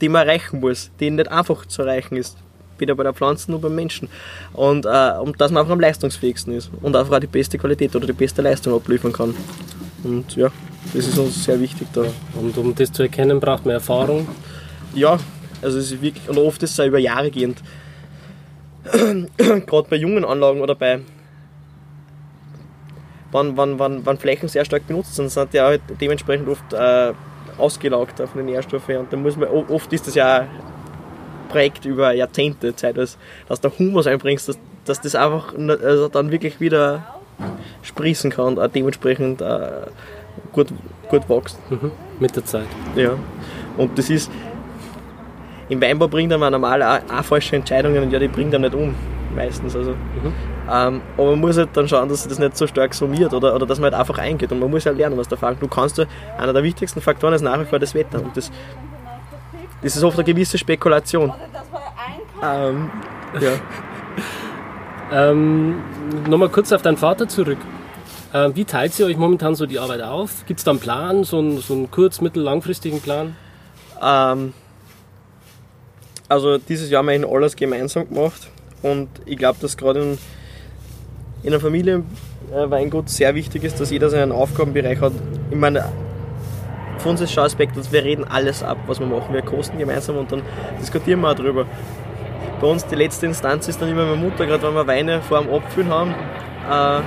die 0.00 0.08
man 0.08 0.26
erreichen 0.26 0.60
muss, 0.60 0.90
die 0.98 1.10
nicht 1.10 1.30
einfach 1.30 1.66
zu 1.66 1.82
erreichen 1.82 2.16
ist. 2.16 2.38
Weder 2.78 2.94
bei 2.94 3.02
der 3.02 3.12
Pflanze 3.12 3.50
noch 3.52 3.60
beim 3.60 3.74
Menschen. 3.74 4.08
Und, 4.54 4.86
äh, 4.86 5.12
und 5.20 5.38
dass 5.38 5.50
man 5.50 5.60
einfach 5.60 5.74
am 5.74 5.80
leistungsfähigsten 5.80 6.54
ist 6.54 6.70
und 6.80 6.96
einfach 6.96 7.16
auch 7.16 7.20
die 7.20 7.26
beste 7.26 7.58
Qualität 7.58 7.94
oder 7.94 8.06
die 8.06 8.14
beste 8.14 8.40
Leistung 8.40 8.74
abliefern 8.74 9.12
kann. 9.12 9.34
Und 10.02 10.34
ja, 10.36 10.48
das 10.94 11.06
ist 11.06 11.18
uns 11.18 11.44
sehr 11.44 11.60
wichtig 11.60 11.88
da. 11.92 12.04
Und 12.40 12.56
um 12.56 12.74
das 12.74 12.90
zu 12.90 13.02
erkennen, 13.02 13.38
braucht 13.38 13.66
man 13.66 13.74
Erfahrung? 13.74 14.26
Ja, 14.94 15.18
also 15.60 15.76
es 15.76 15.92
ist 15.92 16.00
wirklich, 16.00 16.26
und 16.30 16.38
oft 16.38 16.62
ist 16.62 16.70
es 16.70 16.80
auch 16.80 16.86
über 16.86 16.98
Jahre 16.98 17.30
gehend. 17.30 17.58
Gerade 19.36 19.88
bei 19.88 19.96
jungen 19.96 20.24
Anlagen 20.24 20.60
oder 20.60 20.74
bei 20.74 21.00
wenn, 23.32 23.56
wenn, 23.56 23.78
wenn, 23.78 24.04
wenn 24.04 24.18
Flächen 24.18 24.48
sehr 24.48 24.64
stark 24.64 24.86
benutzt 24.86 25.14
sind, 25.14 25.30
sind 25.30 25.52
die 25.52 25.60
auch 25.60 25.66
halt 25.66 25.82
dementsprechend 26.00 26.48
oft 26.48 26.72
äh, 26.72 27.12
ausgelaugt 27.58 28.18
von 28.18 28.28
den 28.36 28.46
Nährstoffen. 28.46 28.96
Und 28.96 29.12
dann 29.12 29.22
muss 29.22 29.36
man, 29.36 29.48
oft 29.48 29.92
ist 29.92 30.06
das 30.06 30.14
ja 30.14 30.40
ein 30.40 30.48
Projekt 31.48 31.84
über 31.84 32.12
Jahrzehnte 32.12 32.74
Zeit, 32.74 32.96
dass, 32.96 33.18
dass 33.48 33.60
du 33.60 33.70
Humus 33.78 34.06
einbringst, 34.06 34.48
dass, 34.48 34.58
dass 34.84 35.00
das 35.00 35.14
einfach 35.14 35.54
also 35.56 36.08
dann 36.08 36.30
wirklich 36.30 36.60
wieder 36.60 37.20
sprießen 37.82 38.30
kann 38.30 38.58
und 38.58 38.74
dementsprechend 38.74 39.40
äh, 39.40 39.70
gut, 40.52 40.68
gut 41.08 41.28
wächst. 41.28 41.58
Mhm. 41.70 41.92
Mit 42.18 42.34
der 42.36 42.44
Zeit. 42.44 42.66
Ja. 42.96 43.16
Und 43.76 43.96
das 43.96 44.10
ist, 44.10 44.30
im 45.70 45.80
Weinbau 45.80 46.08
bringt 46.08 46.36
man 46.36 46.52
normal 46.52 46.82
auch, 46.82 46.98
auch 47.12 47.24
falsche 47.24 47.56
Entscheidungen 47.56 48.02
und 48.02 48.12
ja, 48.12 48.18
die 48.18 48.28
bringt 48.28 48.52
er 48.52 48.58
nicht 48.58 48.74
um, 48.74 48.94
meistens. 49.34 49.74
Also. 49.76 49.92
Mhm. 49.92 50.32
Ähm, 50.68 51.00
aber 51.16 51.30
man 51.30 51.40
muss 51.40 51.56
halt 51.56 51.70
dann 51.74 51.88
schauen, 51.88 52.08
dass 52.08 52.22
sich 52.22 52.28
das 52.28 52.40
nicht 52.40 52.56
so 52.56 52.66
stark 52.66 52.92
summiert 52.92 53.32
oder, 53.32 53.54
oder 53.54 53.66
dass 53.66 53.78
man 53.78 53.92
halt 53.92 54.00
einfach 54.00 54.18
eingeht. 54.18 54.50
Und 54.50 54.58
man 54.58 54.68
muss 54.68 54.84
ja 54.84 54.92
lernen 54.92 55.18
aus 55.18 55.28
der 55.28 55.36
Erfahrung. 55.36 55.58
Du 55.60 55.68
kannst 55.68 55.98
ja, 55.98 56.04
einer 56.36 56.52
der 56.52 56.64
wichtigsten 56.64 57.00
Faktoren 57.00 57.34
ist 57.34 57.42
nach 57.42 57.58
wie 57.60 57.64
vor 57.64 57.78
das 57.78 57.94
Wetter. 57.94 58.20
Und 58.22 58.36
das, 58.36 58.50
das 59.82 59.96
ist 59.96 60.02
oft 60.02 60.18
eine 60.18 60.24
gewisse 60.24 60.58
Spekulation. 60.58 61.32
Ähm, 62.42 62.90
ja. 63.40 65.30
ähm, 65.30 65.82
Nochmal 66.28 66.48
kurz 66.48 66.72
auf 66.72 66.82
deinen 66.82 66.96
Vater 66.96 67.28
zurück. 67.28 67.58
Ähm, 68.34 68.56
wie 68.56 68.64
teilt 68.64 68.98
ihr 68.98 69.06
euch 69.06 69.16
momentan 69.16 69.54
so 69.54 69.66
die 69.66 69.78
Arbeit 69.78 70.02
auf? 70.02 70.46
Gibt 70.46 70.58
es 70.58 70.64
da 70.64 70.72
einen 70.72 70.80
Plan, 70.80 71.22
so 71.22 71.38
einen, 71.38 71.58
so 71.58 71.74
einen 71.74 71.90
kurz-, 71.90 72.20
mittel-, 72.20 72.42
langfristigen 72.42 73.00
Plan? 73.00 73.36
Ähm, 74.02 74.52
also 76.30 76.58
dieses 76.58 76.90
Jahr 76.90 77.04
haben 77.04 77.20
wir 77.20 77.28
alles 77.28 77.56
gemeinsam 77.56 78.08
gemacht 78.08 78.48
und 78.82 79.08
ich 79.26 79.36
glaube, 79.36 79.58
dass 79.60 79.76
gerade 79.76 80.00
in 80.00 80.18
in 81.42 81.50
der 81.50 81.60
Familie 81.60 82.02
äh, 82.52 82.70
Weingut 82.70 83.08
sehr 83.08 83.34
wichtig 83.34 83.64
ist, 83.64 83.80
dass 83.80 83.90
jeder 83.90 84.10
seinen 84.10 84.32
Aufgabenbereich 84.32 85.00
hat. 85.00 85.12
Ich 85.50 85.56
meine, 85.56 85.90
für 86.98 87.08
uns 87.08 87.20
ist 87.20 87.32
schon 87.32 87.44
Aspekt, 87.44 87.76
dass 87.76 87.90
wir 87.92 88.04
reden 88.04 88.24
alles 88.24 88.62
ab, 88.62 88.78
was 88.86 89.00
wir 89.00 89.06
machen. 89.06 89.32
Wir 89.32 89.42
kosten 89.42 89.78
gemeinsam 89.78 90.18
und 90.18 90.30
dann 90.30 90.42
diskutieren 90.80 91.20
wir 91.20 91.30
auch 91.30 91.34
drüber. 91.34 91.66
Bei 92.60 92.66
uns 92.66 92.84
die 92.84 92.94
letzte 92.94 93.26
Instanz 93.26 93.68
ist 93.68 93.80
dann 93.80 93.88
immer 93.88 94.04
meine 94.04 94.16
Mutter, 94.16 94.44
gerade 94.44 94.62
wenn 94.62 94.74
wir 94.74 94.86
Weine 94.86 95.22
vor 95.22 95.40
dem 95.40 95.52
Abfüllen 95.52 95.88
haben. 95.88 96.10
Äh, 96.70 97.00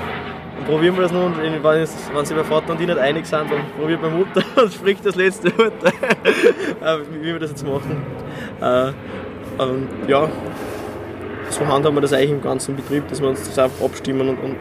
probieren 0.66 0.96
wir 0.96 1.04
das 1.04 1.12
noch 1.12 1.26
und 1.26 1.38
wenn, 1.38 1.86
sich 1.86 2.36
mein 2.36 2.46
Vater 2.46 2.72
und 2.72 2.82
ich 2.82 2.88
nicht 2.88 3.00
einig 3.00 3.26
sind, 3.26 3.52
dann 3.52 3.62
probiert 3.78 4.02
meine 4.02 4.16
Mutter 4.16 4.44
und 4.62 4.74
spricht 4.74 5.06
das 5.06 5.16
letzte 5.16 5.58
Wort, 5.58 5.74
äh, 5.84 6.98
wie 7.22 7.26
wir 7.26 7.40
das 7.40 7.52
jetzt 7.52 7.66
machen. 7.66 8.02
Äh, 8.62 8.88
ähm, 9.62 9.88
ja, 10.08 10.30
so 11.50 11.68
handhaben 11.68 11.96
wir 11.96 12.02
das 12.02 12.14
eigentlich 12.14 12.32
im 12.32 12.42
ganzen 12.42 12.76
Betrieb, 12.76 13.08
dass 13.10 13.22
wir 13.22 13.30
uns 13.30 13.44
das 13.48 13.60
einfach 13.60 13.86
abstimmen 13.86 14.30
und, 14.30 14.38
und 14.38 14.56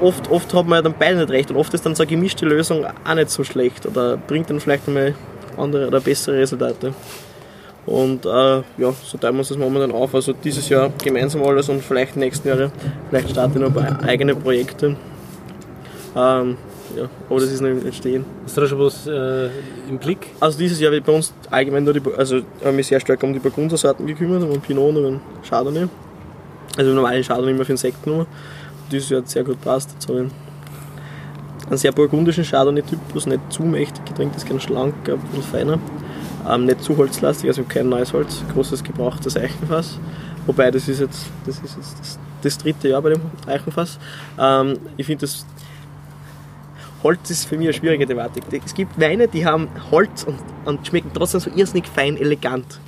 oft, 0.00 0.30
oft 0.30 0.54
hat 0.54 0.66
man 0.66 0.78
ja 0.78 0.82
dann 0.82 0.94
beide 0.98 1.18
nicht 1.18 1.30
recht 1.30 1.50
und 1.50 1.56
oft 1.56 1.72
ist 1.74 1.84
dann 1.84 1.94
so 1.94 2.02
eine 2.02 2.10
gemischte 2.10 2.46
Lösung 2.46 2.84
auch 2.84 3.14
nicht 3.14 3.30
so 3.30 3.44
schlecht 3.44 3.86
oder 3.86 4.16
bringt 4.16 4.50
dann 4.50 4.60
vielleicht 4.60 4.88
einmal 4.88 5.14
andere 5.56 5.88
oder 5.88 6.00
bessere 6.00 6.38
Resultate. 6.38 6.94
Und 7.86 8.26
äh, 8.26 8.28
ja, 8.28 8.92
so 9.04 9.16
teilen 9.16 9.34
wir 9.34 9.38
uns 9.38 9.48
das 9.48 9.58
momentan 9.58 9.92
auf. 9.92 10.14
Also 10.14 10.32
dieses 10.32 10.68
Jahr 10.68 10.90
gemeinsam 11.02 11.42
alles 11.44 11.68
und 11.68 11.82
vielleicht 11.82 12.16
nächsten 12.16 12.48
Jahre, 12.48 12.72
vielleicht 13.08 13.30
starten 13.30 13.60
wir 13.60 13.68
noch 13.68 14.02
eigene 14.02 14.34
Projekte. 14.34 14.96
Ähm, 16.16 16.56
ja, 16.96 17.08
aber 17.28 17.40
das 17.40 17.52
ist 17.52 17.60
noch 17.60 17.68
im 17.68 17.84
Entstehen. 17.84 18.24
Hast 18.44 18.56
du 18.56 18.60
da 18.62 18.66
schon 18.66 18.78
was 18.80 19.06
äh, 19.06 19.50
im 19.88 19.98
Blick? 19.98 20.28
Also 20.40 20.58
dieses 20.58 20.80
Jahr 20.80 20.90
wird 20.90 21.04
bei 21.04 21.12
uns 21.12 21.32
allgemein 21.50 21.84
nur 21.84 21.94
die, 21.94 22.02
also 22.16 22.40
haben 22.64 22.76
mich 22.76 22.88
sehr 22.88 23.00
stark 23.00 23.22
um 23.22 23.32
die 23.32 23.38
Burgundersorten 23.38 24.06
gekümmert, 24.06 24.42
um 24.42 24.60
Pinot 24.60 24.96
und 24.96 25.04
um 25.04 25.20
Chardonnay. 25.48 25.88
Also 26.76 26.92
normalen 26.92 27.22
Chardonnay 27.22 27.52
immer 27.52 27.64
für 27.64 27.72
den 27.72 27.76
Sekt 27.76 28.06
nur. 28.06 28.26
Dieses 28.90 29.10
Jahr 29.10 29.20
hat 29.20 29.28
sehr 29.28 29.44
gut 29.44 29.60
passt. 29.60 29.92
Jetzt 29.92 30.08
habe 30.08 30.24
ich 30.24 31.68
einen 31.68 31.78
sehr 31.78 31.92
burgundischen 31.92 32.44
Chardonnay-Typus, 32.44 33.26
nicht 33.26 33.40
zu 33.50 33.62
mächtig 33.62 34.04
getrinkt, 34.04 34.36
ist 34.36 34.48
ganz 34.48 34.62
schlank, 34.62 34.94
ein 35.06 35.18
bisschen 35.18 35.42
feiner. 35.42 35.78
Ähm, 36.48 36.66
nicht 36.66 36.82
zu 36.82 36.96
holzlastig, 36.96 37.48
also 37.48 37.64
kein 37.64 37.88
neues 37.88 38.12
Holz, 38.12 38.42
großes 38.52 38.84
gebrauchtes 38.84 39.36
Eichenfass. 39.36 39.98
Wobei 40.46 40.70
das 40.70 40.88
ist 40.88 41.00
jetzt 41.00 41.26
das, 41.44 41.56
ist 41.56 41.76
jetzt 41.76 41.98
das, 41.98 42.18
das 42.42 42.58
dritte 42.58 42.88
Jahr 42.88 43.02
bei 43.02 43.10
dem 43.10 43.22
Eichenfass. 43.46 43.98
Ähm, 44.38 44.78
ich 44.96 45.06
finde 45.06 45.22
das 45.22 45.44
Holz 47.02 47.30
ist 47.30 47.44
für 47.44 47.56
mich 47.56 47.68
eine 47.68 47.74
schwierige 47.74 48.06
Thematik. 48.06 48.44
Es 48.64 48.74
gibt 48.74 48.98
Weine, 49.00 49.28
die 49.28 49.46
haben 49.46 49.68
Holz 49.90 50.24
und, 50.24 50.38
und 50.64 50.86
schmecken 50.86 51.10
trotzdem 51.14 51.40
so 51.40 51.50
irrsinnig 51.54 51.86
fein, 51.86 52.16
elegant. 52.16 52.80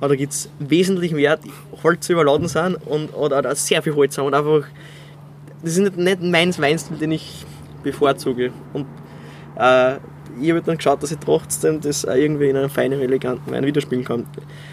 Aber 0.00 0.10
da 0.10 0.16
gibt 0.16 0.32
es 0.32 0.48
wesentlich 0.58 1.12
mehr, 1.12 1.36
die 1.36 1.52
Holz 1.82 2.08
überladen 2.08 2.48
sind 2.48 2.76
und, 2.86 3.14
oder, 3.14 3.38
oder 3.38 3.54
sehr 3.54 3.82
viel 3.82 3.94
Holz 3.94 4.16
haben 4.16 4.26
und 4.26 4.34
einfach. 4.34 4.68
Das 5.62 5.72
ist 5.72 5.78
nicht, 5.78 5.96
nicht 5.96 6.22
mein 6.22 6.56
Weinstil, 6.56 6.96
den 6.98 7.12
ich 7.12 7.44
bevorzuge. 7.82 8.52
Und 8.72 8.86
äh, 9.56 9.96
ich 10.40 10.50
habe 10.50 10.62
dann 10.62 10.76
geschaut, 10.76 11.02
dass 11.02 11.10
ich 11.10 11.18
trotzdem 11.18 11.80
das 11.80 12.04
irgendwie 12.04 12.48
in 12.48 12.56
einem 12.56 12.70
feinen, 12.70 13.00
eleganten 13.00 13.50
Wein 13.52 13.64
widerspiegeln 13.64 14.04
kann. 14.04 14.26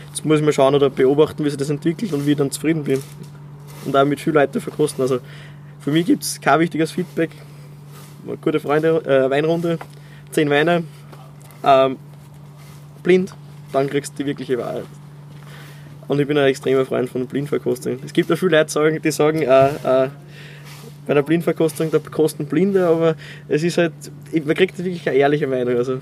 Jetzt 0.10 0.26
muss 0.26 0.39
ich 0.39 0.45
mal 0.45 0.54
schauen 0.54 0.76
oder 0.76 0.89
beobachten, 0.89 1.43
wie 1.45 1.49
sich 1.49 1.58
das 1.58 1.70
entwickelt 1.70 2.14
und 2.14 2.26
wie 2.26 2.32
ich 2.32 2.38
dann 2.38 2.51
zufrieden 2.51 2.84
bin. 2.84 3.01
Und 3.86 3.95
auch 3.95 4.06
mit 4.06 4.20
vielen 4.20 4.36
Leuten 4.36 4.62
verkosten. 4.62 5.01
Also 5.01 5.20
für 5.80 5.91
mich 5.91 6.06
gibt 6.06 6.24
es 6.24 6.39
kein 6.39 6.60
wichtiges 6.60 6.91
Feedback 6.91 7.32
gute 8.41 8.60
Freunde, 8.60 9.01
äh, 9.06 9.30
Weinrunde, 9.30 9.78
zehn 10.32 10.49
Weine 10.49 10.84
ähm, 11.64 11.97
blind, 13.04 13.34
dann 13.72 13.89
kriegst 13.89 14.14
du 14.14 14.24
die 14.24 14.28
wirkliche 14.28 14.58
Wahrheit. 14.58 14.86
Und 16.08 16.20
ich 16.20 16.28
bin 16.28 16.38
ein 16.38 16.45
extremer 16.45 16.86
Freund 16.86 17.10
von 17.10 17.28
Blindverkostung. 17.28 17.99
Es 18.04 18.14
gibt 18.14 18.30
ja 18.30 18.36
viele 18.36 18.58
Leute, 18.58 18.99
die 18.99 19.12
sagen, 19.12 19.41
äh, 19.41 19.68
äh, 19.68 20.10
bei 21.06 21.12
einer 21.12 21.24
Blindverkostung, 21.24 21.91
da 21.91 21.99
kosten 21.99 22.45
Blinde, 22.45 22.88
aber 22.88 23.16
es 23.47 23.64
ist 23.64 23.78
halt, 23.78 23.93
man 24.45 24.56
kriegt 24.56 24.78
wirklich 24.78 25.08
eine 25.08 25.18
ehrliche 25.18 25.47
Meinung. 25.47 25.76
Also, 25.76 25.99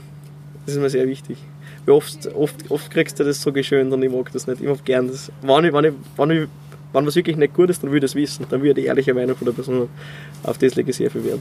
das 0.66 0.76
ist 0.76 0.82
mir 0.82 0.90
sehr 0.90 1.08
wichtig. 1.08 1.38
Weil 1.86 1.96
oft, 1.96 2.28
oft, 2.36 2.70
oft 2.70 2.92
kriegst 2.92 3.20
du 3.20 3.24
das 3.24 3.42
so 3.42 3.52
geschönt 3.52 3.92
und 3.92 4.04
ich 4.04 4.12
mag 4.12 4.32
das 4.32 4.48
nicht. 4.48 4.62
Ich 4.62 4.68
mag 4.68 4.84
gern 4.86 5.08
das. 5.08 5.32
Wenn, 5.42 5.66
ich, 5.66 5.74
wenn, 5.74 5.86
ich, 5.86 5.94
wenn, 6.18 6.32
ich, 6.32 6.48
wenn 6.94 7.06
was 7.06 7.16
wirklich 7.16 7.38
nicht 7.38 7.54
gut 7.54 7.70
ist, 7.70 7.82
dann 7.84 7.92
will 7.92 7.98
ich 7.98 8.04
das 8.04 8.16
wissen. 8.16 8.46
Dann 8.50 8.62
will 8.62 8.70
ich 8.70 8.76
die 8.76 8.86
ehrliche 8.86 9.14
Meinung 9.14 9.36
von 9.36 9.46
der 9.46 9.54
Person 9.54 9.90
Auf 10.44 10.58
das 10.60 10.76
lege 10.76 10.92
ich 10.92 10.98
sehr 10.98 11.10
viel 11.10 11.24
Wert. 11.24 11.40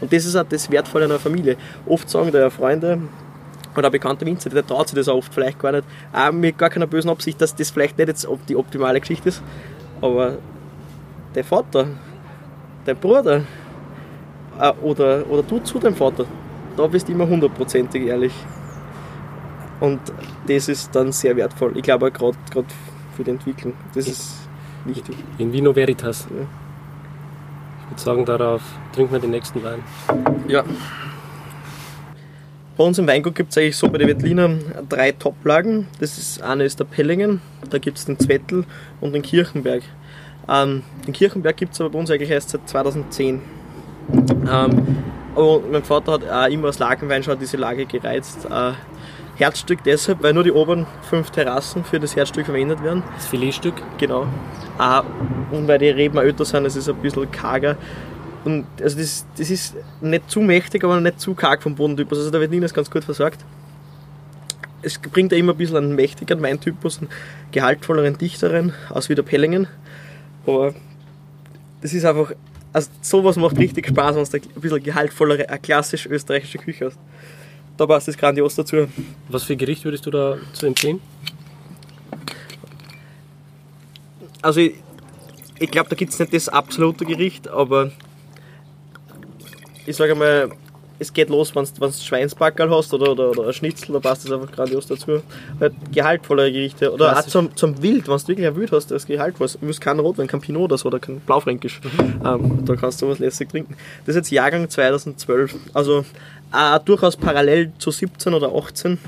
Und 0.00 0.12
das 0.12 0.26
ist 0.26 0.36
auch 0.36 0.44
das 0.44 0.70
Wertvolle 0.70 1.06
einer 1.06 1.18
Familie. 1.18 1.56
Oft 1.86 2.10
sagen 2.10 2.30
da 2.30 2.38
ja 2.38 2.50
Freunde, 2.50 3.00
oder 3.76 3.88
ein 3.88 3.92
bekannter 3.92 4.26
Winzer, 4.26 4.50
der 4.50 4.66
traut 4.66 4.88
sich 4.88 4.96
das 4.96 5.08
auch 5.08 5.16
oft 5.16 5.34
vielleicht 5.34 5.58
gar 5.58 5.72
nicht. 5.72 5.84
Auch 6.12 6.32
mit 6.32 6.58
gar 6.58 6.70
keiner 6.70 6.86
bösen 6.86 7.10
Absicht, 7.10 7.40
dass 7.40 7.54
das 7.54 7.70
vielleicht 7.70 7.98
nicht 7.98 8.08
jetzt 8.08 8.26
die 8.48 8.56
optimale 8.56 9.00
Geschichte 9.00 9.30
ist. 9.30 9.42
Aber 10.00 10.38
der 11.34 11.44
Vater, 11.44 11.88
dein 12.84 12.96
Bruder 12.96 13.42
äh, 14.58 14.72
oder, 14.82 15.28
oder 15.28 15.42
du 15.42 15.58
zu 15.60 15.78
deinem 15.78 15.94
Vater, 15.94 16.26
da 16.76 16.86
bist 16.86 17.08
du 17.08 17.12
immer 17.12 17.28
hundertprozentig 17.28 18.06
ehrlich. 18.06 18.32
Und 19.80 20.00
das 20.46 20.68
ist 20.68 20.94
dann 20.94 21.12
sehr 21.12 21.36
wertvoll. 21.36 21.76
Ich 21.76 21.82
glaube 21.82 22.10
gerade 22.10 22.36
für 23.16 23.24
die 23.24 23.30
Entwicklung. 23.30 23.74
Das 23.94 24.08
ist 24.08 24.48
wichtig. 24.84 25.16
In 25.38 25.52
Vino 25.52 25.74
Veritas. 25.74 26.26
Ja. 26.30 26.46
Ich 27.84 27.90
würde 27.90 28.00
sagen, 28.00 28.24
darauf 28.24 28.62
trinken 28.92 29.12
wir 29.12 29.20
den 29.20 29.30
nächsten 29.30 29.62
Wein. 29.62 29.82
Ja. 30.48 30.64
Bei 32.76 32.82
uns 32.82 32.98
im 32.98 33.06
Weingut 33.06 33.36
gibt 33.36 33.50
es 33.52 33.58
eigentlich 33.58 33.76
so 33.76 33.88
bei 33.88 33.98
den 33.98 34.08
Wettliner 34.08 34.50
drei 34.88 35.12
Toplagen. 35.12 35.86
Das 36.00 36.18
ist 36.18 36.42
eine 36.42 36.64
ist 36.64 36.80
der 36.80 36.84
Pellingen, 36.84 37.40
da 37.70 37.78
gibt 37.78 37.98
es 37.98 38.04
den 38.04 38.18
Zwettel 38.18 38.64
und 39.00 39.12
den 39.12 39.22
Kirchenberg. 39.22 39.82
Ähm, 40.48 40.82
den 41.06 41.12
Kirchenberg 41.12 41.56
gibt 41.56 41.74
es 41.74 41.80
aber 41.80 41.90
bei 41.90 41.98
uns 41.98 42.10
eigentlich 42.10 42.30
erst 42.30 42.50
seit 42.50 42.68
2010. 42.68 43.40
Ähm, 44.12 44.96
aber 45.34 45.60
mein 45.70 45.82
Vater 45.82 46.12
hat 46.12 46.28
auch 46.28 46.46
immer 46.48 46.68
als 46.68 46.78
Lagenwein 46.78 47.22
schon 47.22 47.38
diese 47.38 47.56
Lage 47.56 47.86
gereizt. 47.86 48.46
Äh, 48.50 48.72
Herzstück 49.36 49.82
deshalb, 49.84 50.22
weil 50.22 50.32
nur 50.32 50.44
die 50.44 50.52
oberen 50.52 50.86
fünf 51.02 51.30
Terrassen 51.30 51.82
für 51.82 51.98
das 51.98 52.14
Herzstück 52.14 52.46
verwendet 52.46 52.82
werden. 52.84 53.02
Das 53.16 53.26
Filetstück? 53.26 53.74
Genau. 53.98 54.28
Äh, 54.78 55.02
und 55.54 55.66
weil 55.66 55.78
die 55.78 55.88
Reben 55.88 56.18
auch 56.18 56.22
älter 56.22 56.44
sind, 56.44 56.66
es 56.66 56.76
ist 56.76 56.88
ein 56.88 56.96
bisschen 56.96 57.30
karger. 57.30 57.76
Und 58.44 58.66
also 58.80 58.98
das, 58.98 59.26
das 59.36 59.50
ist 59.50 59.74
nicht 60.00 60.30
zu 60.30 60.40
mächtig, 60.40 60.84
aber 60.84 61.00
nicht 61.00 61.18
zu 61.18 61.34
karg 61.34 61.62
vom 61.62 61.74
Bodentypus. 61.74 62.18
Also 62.18 62.30
da 62.30 62.40
wird 62.40 62.50
Nina 62.50 62.66
ganz 62.68 62.90
gut 62.90 63.04
versorgt. 63.04 63.44
Es 64.82 64.98
bringt 64.98 65.32
ja 65.32 65.38
immer 65.38 65.52
ein 65.52 65.58
bisschen 65.58 65.78
einen 65.78 65.94
mächtigeren 65.94 66.42
Weintypus, 66.42 66.98
einen 66.98 67.08
gehaltvolleren, 67.52 68.18
dichteren, 68.18 68.74
aus 68.90 69.08
wie 69.08 69.14
der 69.14 69.22
Pellingen. 69.22 69.66
Aber 70.46 70.74
das 71.80 71.92
ist 71.92 72.04
einfach, 72.04 72.32
also 72.72 72.90
sowas 73.00 73.36
macht 73.36 73.58
richtig 73.58 73.88
Spaß, 73.88 74.16
wenn 74.16 74.24
du 74.42 74.48
ein 74.48 74.60
bisschen 74.60 74.82
gehaltvollere, 74.82 75.48
eine 75.48 75.58
klassisch 75.58 76.06
österreichische 76.06 76.58
Küche 76.58 76.86
hast. 76.86 76.98
Da 77.76 77.86
passt 77.86 78.08
es 78.08 78.16
grandios 78.16 78.54
dazu. 78.54 78.86
Was 79.28 79.42
für 79.44 79.56
Gericht 79.56 79.84
würdest 79.84 80.06
du 80.06 80.10
da 80.10 80.36
zu 80.52 80.66
empfehlen? 80.66 81.00
Also 84.42 84.60
ich, 84.60 84.74
ich 85.58 85.70
glaube, 85.70 85.88
da 85.88 85.96
gibt 85.96 86.12
es 86.12 86.18
nicht 86.18 86.34
das 86.34 86.48
absolute 86.48 87.04
Gericht, 87.04 87.48
aber 87.48 87.90
ich 89.86 89.96
sage 89.96 90.14
mal, 90.14 90.50
es 90.98 91.12
geht 91.12 91.28
los, 91.28 91.54
wenn 91.54 91.64
du 91.64 91.92
Schweinsbackerl 91.92 92.70
hast 92.70 92.94
oder, 92.94 93.12
oder, 93.12 93.30
oder 93.30 93.48
ein 93.48 93.52
Schnitzel, 93.52 93.92
da 93.94 94.00
passt 94.00 94.24
das 94.24 94.32
einfach 94.32 94.50
grandios 94.52 94.86
dazu. 94.86 95.22
Halt 95.60 95.74
gehaltvolle 95.92 96.52
Gerichte. 96.52 96.92
Oder 96.92 97.10
Klassisch. 97.10 97.26
auch 97.26 97.30
zum, 97.30 97.56
zum 97.56 97.82
Wild, 97.82 98.08
wenn 98.08 98.16
du 98.16 98.28
wirklich 98.28 98.46
ein 98.46 98.56
Wild 98.56 98.72
hast, 98.72 98.90
das 98.90 99.06
Gehalt 99.06 99.36
was. 99.38 99.58
Du 99.58 99.66
musst 99.66 99.80
kein 99.80 99.98
Rotwein, 99.98 100.26
kein 100.26 100.40
Pinot 100.40 100.62
oder 100.62 100.78
so, 100.78 100.88
oder 100.88 101.00
kein 101.00 101.20
Blaufränkisch. 101.20 101.80
Mhm. 101.82 102.26
Ähm, 102.26 102.64
da 102.64 102.76
kannst 102.76 103.02
du 103.02 103.08
was 103.08 103.18
lässig 103.18 103.48
trinken. 103.48 103.76
Das 104.06 104.14
ist 104.14 104.16
jetzt 104.16 104.30
Jahrgang 104.30 104.68
2012. 104.68 105.54
Also 105.72 106.04
auch 106.52 106.78
durchaus 106.78 107.16
parallel 107.16 107.72
zu 107.78 107.90
17 107.90 108.32
oder 108.32 108.54
18. 108.54 108.98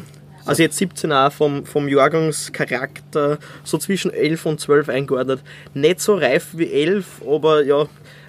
Also 0.44 0.62
jetzt 0.62 0.78
17 0.78 1.12
auch 1.12 1.32
vom, 1.32 1.66
vom 1.66 1.88
Jahrgangscharakter 1.88 3.38
so 3.64 3.78
zwischen 3.78 4.12
11 4.12 4.46
und 4.46 4.60
12 4.60 4.88
eingeordnet. 4.88 5.40
Nicht 5.74 6.00
so 6.00 6.14
reif 6.14 6.48
wie 6.52 6.70
11, 6.70 7.22
aber 7.28 7.64
ja, 7.64 7.86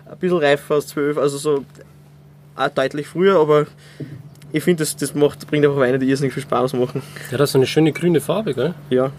ein 0.10 0.18
bisschen 0.20 0.38
reifer 0.38 0.76
als 0.76 0.88
12. 0.88 1.18
Also 1.18 1.38
so 1.38 1.66
auch 2.58 2.70
deutlich 2.70 3.08
früher, 3.08 3.39
aber 3.39 3.68
ich 4.51 4.64
finde, 4.64 4.84
das, 4.84 4.95
das 4.95 5.14
macht, 5.14 5.47
bringt 5.47 5.66
einfach 5.66 5.78
Weine, 5.78 5.99
die 5.99 6.10
irrsinnig 6.10 6.34
viel 6.34 6.43
Spaß 6.43 6.74
machen. 6.74 7.01
Ja, 7.32 7.38
das 7.38 7.51
ist 7.51 7.55
eine 7.55 7.68
schöne 7.68 7.91
grüne 7.91 8.22
Farbe, 8.22 8.53
gell? 8.53 8.74
Ja. 8.89 9.12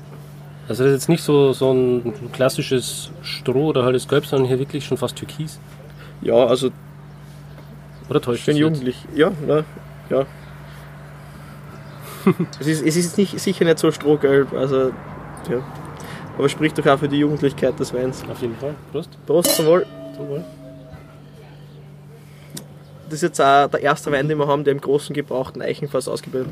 Also 0.69 0.85
das 0.85 0.93
ist 0.93 1.01
jetzt 1.01 1.09
nicht 1.09 1.23
so, 1.23 1.53
so 1.53 1.73
ein 1.73 2.13
klassisches 2.33 3.11
Stroh 3.23 3.69
oder 3.69 3.85
helles 3.85 4.09
Gelb, 4.09 4.27
sondern 4.27 4.49
hier 4.49 4.59
wirklich 4.59 4.85
schon 4.85 4.97
fast 4.97 5.17
Türkis. 5.17 5.59
Ja, 6.21 6.35
also. 6.35 6.71
Oder 8.11 8.21
täuscht 8.21 8.45
Schön 8.45 8.57
jugendlich. 8.57 8.97
Ja, 9.15 9.33
ja, 9.47 9.65
ja. 10.11 10.27
es, 12.61 12.67
ist, 12.67 12.85
es 12.85 12.97
ist 12.97 13.19
nicht, 13.19 13.39
sicher 13.39 13.65
nicht 13.65 13.79
so 13.79 13.91
strohgelb, 13.91 14.53
also 14.53 14.93
ja. 15.51 15.63
Aber 16.37 16.49
spricht 16.49 16.79
doch 16.79 16.87
auch 16.87 16.99
für 16.99 17.09
die 17.09 17.19
Jugendlichkeit 17.19 17.79
des 17.79 17.93
Weins. 17.93 18.25
Auf 18.31 18.41
jeden 18.41 18.57
Fall. 18.57 18.75
Prost. 18.93 19.11
Prost 19.27 19.57
zum 19.57 19.67
Wohl. 19.67 19.87
Zum 20.17 20.29
Wohl 20.29 20.45
das 23.09 23.15
ist 23.15 23.23
jetzt 23.23 23.41
auch 23.41 23.69
der 23.69 23.81
erste 23.81 24.13
Wein, 24.13 24.29
den 24.29 24.39
wir 24.39 24.47
haben, 24.47 24.65
der 24.65 24.73
im 24.73 24.81
großen 24.81 25.15
gebrauchten 25.15 25.63
Eichenfass 25.63 26.09
ausgebaut, 26.09 26.47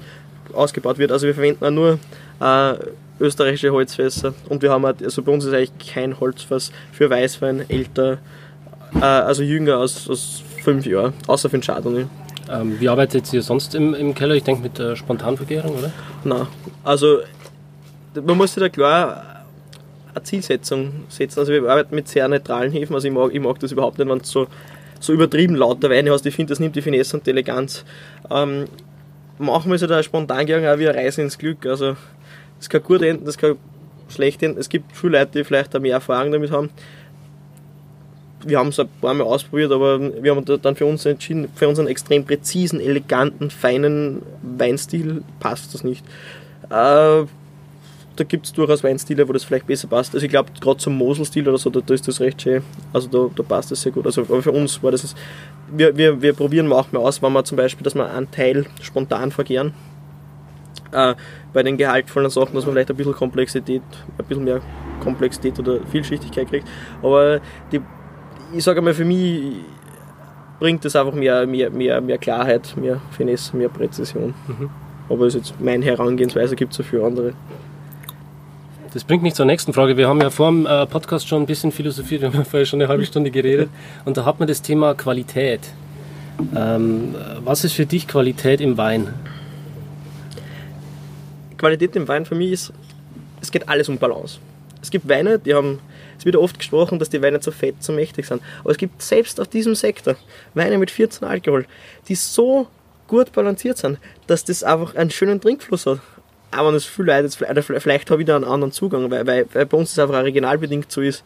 ausgebaut 0.53 0.99
wird. 0.99 1.13
Also 1.13 1.27
wir 1.27 1.35
verwenden 1.35 1.65
auch 1.65 1.71
nur 1.71 1.99
äh, 2.41 2.75
österreichische 3.21 3.73
Holzfässer 3.73 4.35
und 4.49 4.63
wir 4.63 4.71
haben 4.71 4.85
halt, 4.85 5.03
also 5.03 5.23
bei 5.23 5.33
uns 5.33 5.45
ist 5.45 5.55
eigentlich 5.55 5.95
kein 5.95 6.19
Holzfass 6.21 6.73
für 6.93 7.09
Weißwein 7.09 7.69
älter, 7.69 8.19
äh, 8.95 9.05
also 9.05 9.43
jünger 9.43 9.79
als, 9.79 10.09
als 10.09 10.43
fünf 10.63 10.87
Jahre, 10.87 11.13
außer 11.27 11.49
für 11.49 11.59
den 11.59 11.63
Chardonnay. 11.63 12.07
Ähm, 12.51 12.77
wie 12.79 12.89
arbeitet 12.89 13.33
ihr 13.33 13.43
sonst 13.43 13.75
im, 13.75 13.95
im 13.95 14.15
Keller? 14.15 14.35
Ich 14.35 14.45
denke 14.45 14.63
mit 14.63 14.79
äh, 14.79 14.95
Spontanvergärung, 14.95 15.77
oder? 15.77 15.93
Nein, 16.25 16.47
also 16.85 17.21
man 18.15 18.37
muss 18.37 18.55
sich 18.55 18.63
da 18.63 18.69
klar 18.69 19.45
eine 20.15 20.23
Zielsetzung 20.23 21.05
setzen. 21.09 21.41
Also 21.41 21.53
wir 21.53 21.69
arbeiten 21.69 21.95
mit 21.95 22.09
sehr 22.09 22.27
neutralen 22.29 22.73
Hefen, 22.73 22.95
also 22.95 23.09
ich 23.09 23.15
mag, 23.15 23.35
ich 23.35 23.41
mag 23.41 23.59
das 23.61 23.73
überhaupt 23.73 23.99
nicht, 23.99 24.09
wenn 24.09 24.19
es 24.19 24.31
so 24.31 24.47
so 25.01 25.13
übertrieben 25.13 25.55
lauter 25.55 25.91
Weine 25.91 26.11
hast. 26.11 26.27
Ich 26.27 26.35
finde, 26.35 26.51
das 26.51 26.61
nimmt 26.61 26.77
die 26.77 26.83
Finesse 26.83 27.17
und 27.17 27.27
die 27.27 27.31
Eleganz. 27.31 27.85
Ähm, 28.31 28.65
machen 29.39 29.71
wir 29.71 29.79
so 29.79 29.87
da 29.87 30.03
spontan 30.03 30.47
gegangen 30.47 30.67
auch 30.69 30.79
wie 30.79 30.89
eine 30.89 30.99
Reise 30.99 31.23
ins 31.23 31.39
Glück. 31.39 31.67
Also, 31.67 31.97
das 32.59 32.69
kann 32.69 32.83
gut 32.83 33.03
enden, 33.03 33.25
das 33.25 33.37
kann 33.37 33.57
schlecht 34.09 34.43
enden. 34.43 34.59
Es 34.59 34.69
gibt 34.69 34.97
viele 34.97 35.19
Leute, 35.19 35.39
die 35.39 35.45
vielleicht 35.45 35.75
auch 35.77 35.81
mehr 35.81 35.95
Erfahrung 35.95 36.33
damit 36.33 36.51
haben. 36.51 36.71
Wir 38.45 38.59
haben 38.59 38.69
es 38.69 38.79
ein 38.79 38.89
paar 39.01 39.15
Mal 39.15 39.25
ausprobiert, 39.25 39.73
aber 39.73 40.23
wir 40.23 40.35
haben 40.35 40.45
dann 40.45 40.77
für 40.77 40.87
uns 40.87 41.05
entschieden, 41.05 41.49
für 41.55 41.67
unseren 41.67 41.89
extrem 41.89 42.25
präzisen, 42.25 42.81
eleganten, 42.81 43.51
feinen 43.51 44.23
Weinstil 44.43 45.23
passt 45.41 45.75
das 45.75 45.83
nicht. 45.83 46.05
Äh, 46.71 47.25
da 48.17 48.25
gibt 48.25 48.47
es 48.47 48.53
durchaus 48.53 48.83
Weinstile, 48.83 49.29
wo 49.29 49.33
das 49.33 49.45
vielleicht 49.45 49.67
besser 49.67 49.89
passt. 49.89 50.15
Also 50.15 50.25
ich 50.25 50.31
glaube, 50.31 50.51
gerade 50.61 50.79
zum 50.79 50.97
Mosel-Stil 50.97 51.49
oder 51.49 51.59
so, 51.59 51.71
da, 51.71 51.81
da, 51.81 51.95
ist 51.95 52.09
das 52.09 52.21
recht 52.21 52.43
schön. 52.43 52.63
Also 52.93 53.09
da, 53.09 53.31
da 53.35 53.43
passt 53.43 53.71
das 53.71 53.83
sehr 53.83 53.93
gut. 53.93 54.07
Also 54.07 54.23
aber 54.23 54.43
für 54.43 54.53
uns 54.53 54.83
war 54.83 54.91
das, 54.91 55.05
ist, 55.05 55.17
wir, 55.71 55.97
wir, 55.97 56.21
wir 56.21 56.33
probieren 56.33 56.67
manchmal 56.67 57.03
aus, 57.03 57.23
wenn 57.23 57.33
wir 57.33 57.45
zum 57.45 57.57
Beispiel, 57.57 57.85
dass 57.85 57.95
wir 57.95 58.11
einen 58.11 58.31
Teil 58.31 58.67
spontan 58.81 59.31
vergären. 59.31 59.75
Äh, 60.93 61.15
bei 61.53 61.63
den 61.63 61.77
gehaltvollen 61.77 62.31
Sachen, 62.31 62.55
dass 62.55 62.65
man 62.65 62.75
vielleicht 62.75 62.91
ein 62.91 62.97
bisschen 62.97 63.15
Komplexität, 63.15 63.83
ein 64.19 64.25
bisschen 64.25 64.45
mehr 64.45 64.61
Komplexität 65.03 65.59
oder 65.59 65.81
Vielschichtigkeit 65.91 66.49
kriegt. 66.49 66.69
Aber 67.03 67.41
die, 67.71 67.81
ich 68.55 68.65
sage 68.65 68.81
mal, 68.81 68.95
für 68.95 69.05
mich 69.05 69.57
bringt 70.59 70.85
das 70.85 70.97
einfach 70.97 71.15
mehr, 71.15 71.47
mehr, 71.47 71.71
mehr, 71.71 72.01
mehr 72.01 72.19
Klarheit, 72.19 72.75
mehr 72.77 73.01
Finesse, 73.11 73.57
mehr 73.57 73.69
Präzision. 73.69 74.35
Mhm. 74.47 74.71
Aber 75.09 75.25
das 75.27 75.35
ist 75.35 75.51
jetzt 75.51 75.61
meine 75.61 75.85
Herangehensweise, 75.85 76.57
gibt 76.57 76.73
es 76.73 76.81
auch 76.81 76.85
für 76.85 77.05
andere. 77.05 77.35
Das 78.97 79.05
bringt 79.05 79.23
mich 79.23 79.35
zur 79.35 79.45
nächsten 79.45 79.75
Frage. 79.75 79.99
Wir 79.99 80.09
haben 80.09 80.23
ja 80.23 80.31
vor 80.31 80.49
dem 80.49 80.65
äh, 80.65 80.87
Podcast 80.87 81.29
schon 81.29 81.43
ein 81.43 81.47
bisschen 81.47 81.71
philosophiert, 81.71 82.23
wir 82.23 82.29
haben 82.29 82.39
ja 82.39 82.45
vorher 82.51 82.65
schon 82.65 82.81
eine 82.81 82.89
halbe 82.89 83.05
Stunde 83.05 83.31
geredet 83.31 83.69
und 84.07 84.17
da 84.17 84.25
hat 84.25 84.39
man 84.39 84.49
das 84.49 84.63
Thema 84.63 84.95
Qualität. 84.95 85.61
Ähm, 86.57 87.15
was 87.41 87.63
ist 87.65 87.75
für 87.75 87.85
dich 87.85 88.09
Qualität 88.09 88.63
im 88.63 88.79
Wein? 88.79 89.13
Qualität 91.59 91.95
im 91.95 92.09
Wein 92.09 92.25
für 92.25 92.37
mich 92.37 92.53
ist, 92.53 92.73
es 93.43 93.51
geht 93.51 93.69
alles 93.69 93.91
um 93.91 93.99
Balance. 93.99 94.39
Es 94.81 94.91
gibt 94.91 95.07
Weine, 95.07 95.39
die 95.39 95.53
haben, 95.53 95.79
es 96.19 96.25
wird 96.25 96.37
oft 96.37 96.59
gesprochen, 96.59 96.99
dass 96.99 97.11
die 97.11 97.21
Weine 97.21 97.41
zu 97.41 97.53
fett, 97.53 97.83
zu 97.83 97.93
mächtig 97.93 98.25
sind. 98.25 98.41
Aber 98.61 98.71
es 98.71 98.79
gibt 98.79 99.03
selbst 99.03 99.39
auf 99.43 99.49
diesem 99.49 99.75
Sektor 99.75 100.17
Weine 100.55 100.79
mit 100.79 100.91
14 100.91 101.29
Alkohol, 101.29 101.67
die 102.09 102.15
so 102.15 102.67
gut 103.09 103.31
balanciert 103.33 103.77
sind, 103.77 103.99
dass 104.27 104.43
das 104.43 104.63
einfach 104.63 104.95
einen 104.95 105.11
schönen 105.11 105.39
Trinkfluss 105.39 105.85
hat 105.85 106.01
auch 106.53 106.67
wenn 106.67 106.75
es 106.75 106.85
viele 106.85 107.13
Leute 107.13 107.25
jetzt, 107.25 107.37
vielleicht, 107.37 107.83
vielleicht 107.83 108.11
habe 108.11 108.23
ich 108.23 108.27
da 108.27 108.37
einen 108.37 108.45
anderen 108.45 108.73
Zugang, 108.73 109.11
weil, 109.11 109.27
weil, 109.27 109.47
weil 109.53 109.67
bei 109.67 109.77
uns 109.77 109.95
das 109.95 110.05
einfach 110.09 110.23
regionalbedingt 110.23 110.91
so 110.91 111.01
ist. 111.01 111.25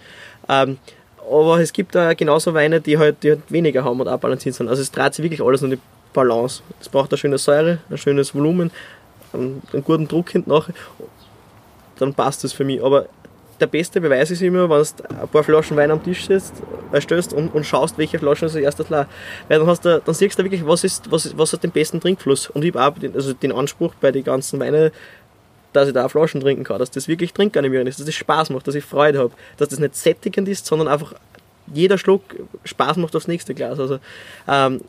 Ähm, 0.49 0.79
aber 1.31 1.61
es 1.61 1.73
gibt 1.73 1.95
da 1.95 2.15
genauso 2.15 2.55
Weine, 2.55 2.81
die 2.81 2.99
halt, 2.99 3.23
die 3.23 3.31
halt 3.31 3.43
weniger 3.51 3.85
haben 3.85 4.01
und 4.01 4.09
auch 4.09 4.41
sind. 4.41 4.69
Also 4.69 4.83
es 4.83 4.91
dreht 4.91 5.15
sich 5.15 5.23
wirklich 5.23 5.43
alles 5.43 5.63
um 5.63 5.71
die 5.71 5.79
Balance. 6.13 6.63
Es 6.81 6.89
braucht 6.89 7.13
eine 7.13 7.19
schöne 7.19 7.39
Säure, 7.39 7.79
ein 7.89 7.99
schönes 7.99 8.35
Volumen, 8.35 8.71
einen, 9.33 9.63
einen 9.73 9.85
guten 9.85 10.09
Druck 10.09 10.31
hinten 10.31 10.51
nach, 10.51 10.69
dann 11.99 12.15
passt 12.15 12.43
das 12.43 12.53
für 12.53 12.65
mich. 12.65 12.83
Aber 12.83 13.07
der 13.61 13.67
beste 13.67 14.01
Beweis 14.01 14.31
ist 14.31 14.43
immer, 14.43 14.69
wenn 14.69 14.83
du 14.83 15.21
ein 15.21 15.29
paar 15.29 15.45
Flaschen 15.45 15.77
Wein 15.77 15.91
am 15.91 16.03
Tisch 16.03 16.27
sitzt, 16.27 16.55
äh, 16.93 17.01
stößt 17.01 17.33
und, 17.33 17.55
und 17.55 17.65
schaust, 17.65 17.99
welche 17.99 18.19
Flaschen 18.19 18.49
als 18.49 18.55
erstes 18.55 18.89
leer. 18.89 19.07
Weil 19.49 19.59
dann, 19.59 19.69
hast 19.69 19.85
du, 19.85 20.01
dann 20.05 20.15
siehst 20.15 20.39
du 20.39 20.43
wirklich, 20.43 20.67
was, 20.67 20.85
ist, 20.85 21.11
was, 21.11 21.37
was 21.37 21.53
hat 21.53 21.63
den 21.63 21.71
besten 21.71 22.01
Trinkfluss. 22.01 22.49
Und 22.49 22.65
ich 22.65 22.75
habe 22.75 22.85
auch 22.85 22.99
den, 22.99 23.15
also 23.15 23.33
den 23.33 23.53
Anspruch 23.53 23.95
bei 24.01 24.11
den 24.13 24.25
ganzen 24.25 24.59
Weinen, 24.61 24.91
dass 25.73 25.89
ich 25.89 25.95
da 25.95 26.07
auch 26.07 26.11
Flaschen 26.11 26.41
trinken 26.41 26.65
kann, 26.65 26.79
dass 26.79 26.91
das 26.91 27.07
wirklich 27.07 27.33
trinkanimierend 27.33 27.89
ist, 27.89 27.99
dass 27.99 28.07
das 28.07 28.15
Spaß 28.15 28.51
macht, 28.51 28.67
dass 28.67 28.75
ich 28.75 28.85
Freude 28.85 29.21
habe, 29.21 29.33
dass 29.57 29.69
das 29.69 29.79
nicht 29.79 29.95
sättigend 29.95 30.49
ist, 30.49 30.67
sondern 30.67 30.89
einfach 30.89 31.15
jeder 31.73 31.99
Schluck 31.99 32.23
Spaß 32.65 32.97
macht 32.97 33.15
aufs 33.15 33.29
nächste 33.29 33.55
Glas. 33.55 33.79
Also, 33.79 33.99
ähm, 34.49 34.81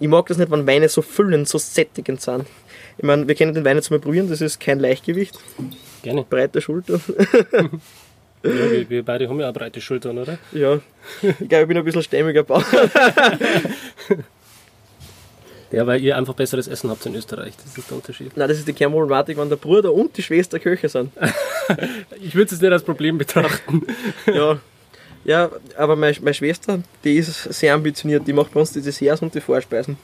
ich 0.00 0.08
mag 0.08 0.26
das 0.26 0.38
nicht, 0.38 0.50
wenn 0.50 0.66
Weine 0.66 0.88
so 0.88 1.02
füllend, 1.02 1.48
so 1.48 1.58
sättigend 1.58 2.20
sind. 2.20 2.46
Ich 2.98 3.04
meine, 3.04 3.28
wir 3.28 3.34
können 3.34 3.54
den 3.54 3.64
Wein 3.64 3.76
jetzt 3.76 3.90
mal 3.90 4.00
probieren, 4.00 4.28
das 4.28 4.40
ist 4.40 4.58
kein 4.58 4.80
Leichtgewicht. 4.80 5.38
Gerne. 6.02 6.24
Breite 6.28 6.60
Schulter. 6.60 7.00
Ja, 8.42 8.70
wir, 8.70 8.88
wir 8.88 9.04
beide 9.04 9.28
haben 9.28 9.40
ja 9.40 9.48
auch 9.48 9.52
breite 9.54 9.80
Schultern, 9.80 10.18
oder? 10.18 10.38
Ja, 10.52 10.78
ich 11.22 11.48
glaube, 11.48 11.62
ich 11.62 11.68
bin 11.68 11.76
ein 11.78 11.84
bisschen 11.84 12.02
stämmiger 12.02 12.44
Bauch. 12.44 12.62
Ja, 15.72 15.84
weil 15.84 16.00
ihr 16.00 16.16
einfach 16.16 16.34
besseres 16.34 16.68
Essen 16.68 16.90
habt 16.90 17.04
in 17.06 17.14
Österreich. 17.16 17.54
Das 17.56 17.76
ist 17.76 17.90
der 17.90 17.96
Unterschied. 17.96 18.36
Nein, 18.36 18.48
das 18.48 18.58
ist 18.58 18.68
die 18.68 18.72
Kernproblematik, 18.72 19.36
wenn 19.36 19.48
der 19.48 19.56
Bruder 19.56 19.92
und 19.92 20.16
die 20.16 20.22
Schwester 20.22 20.60
Köche 20.60 20.88
sind. 20.88 21.12
Ich 22.20 22.36
würde 22.36 22.54
es 22.54 22.60
nicht 22.60 22.72
als 22.72 22.84
Problem 22.84 23.18
betrachten. 23.18 23.84
Ja, 24.32 24.60
ja 25.24 25.50
aber 25.76 25.96
meine, 25.96 26.16
meine 26.20 26.34
Schwester, 26.34 26.78
die 27.02 27.16
ist 27.16 27.52
sehr 27.52 27.74
ambitioniert. 27.74 28.28
Die 28.28 28.32
macht 28.32 28.54
bei 28.54 28.60
uns 28.60 28.72
die 28.72 28.80
Desserts 28.80 29.20
und 29.22 29.34
die 29.34 29.40
Vorspeisen. 29.40 29.98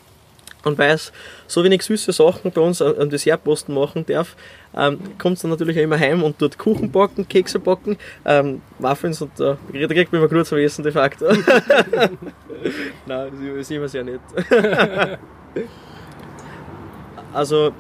Und 0.65 0.79
weil 0.79 0.95
es 0.95 1.13
so 1.47 1.65
wenig 1.65 1.83
süße 1.83 2.13
Sachen 2.13 2.53
bei 2.53 2.61
uns 2.61 2.81
am 2.81 3.11
Dessertposten 3.11 3.75
machen 3.75 4.07
darf, 4.07 4.37
ähm, 4.77 4.99
kommt 5.19 5.43
dann 5.43 5.51
natürlich 5.51 5.79
auch 5.79 5.83
immer 5.83 5.99
heim 5.99 6.23
und 6.23 6.41
dort 6.41 6.59
Kuchen 6.59 6.91
backen, 6.91 7.29
Kekse 7.29 7.59
backen, 7.59 7.97
ähm, 8.25 8.63
Muffins 8.79 9.21
und 9.21 9.39
äh, 9.41 9.57
da 9.73 9.87
kriegt 9.87 10.13
man 10.13 10.23
immer 10.23 10.31
gut 10.31 10.47
zum 10.47 10.59
Essen 10.59 10.83
de 10.83 10.93
facto. 10.93 11.27
Nein, 13.07 13.33
das 13.33 13.61
ist 13.61 13.71
immer 13.71 13.89
sehr 13.89 14.05
nett. 14.05 14.21
also, 17.33 17.73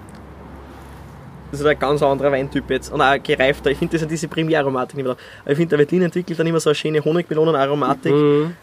das 1.53 1.61
ist 1.61 1.66
ein 1.66 1.78
ganz 1.78 2.03
anderer 2.03 2.33
Weintyp 2.33 2.68
jetzt. 2.70 2.91
Und 2.91 3.03
auch 3.03 3.22
gereifter. 3.22 3.70
Ich 3.70 3.78
finde, 3.78 3.93
das 3.93 4.01
sind 4.01 4.11
diese 4.11 4.26
Primäraromatik 4.26 4.97
nicht 4.97 5.16
ich 5.47 5.57
finde, 5.57 5.68
der 5.68 5.78
Veltlin 5.80 6.03
entwickelt 6.03 6.39
dann 6.39 6.47
immer 6.47 6.61
so 6.61 6.70
eine 6.70 6.74
schöne 6.74 7.05
Honigmelonenaromatik. 7.05 8.12
Mhm. 8.12 8.57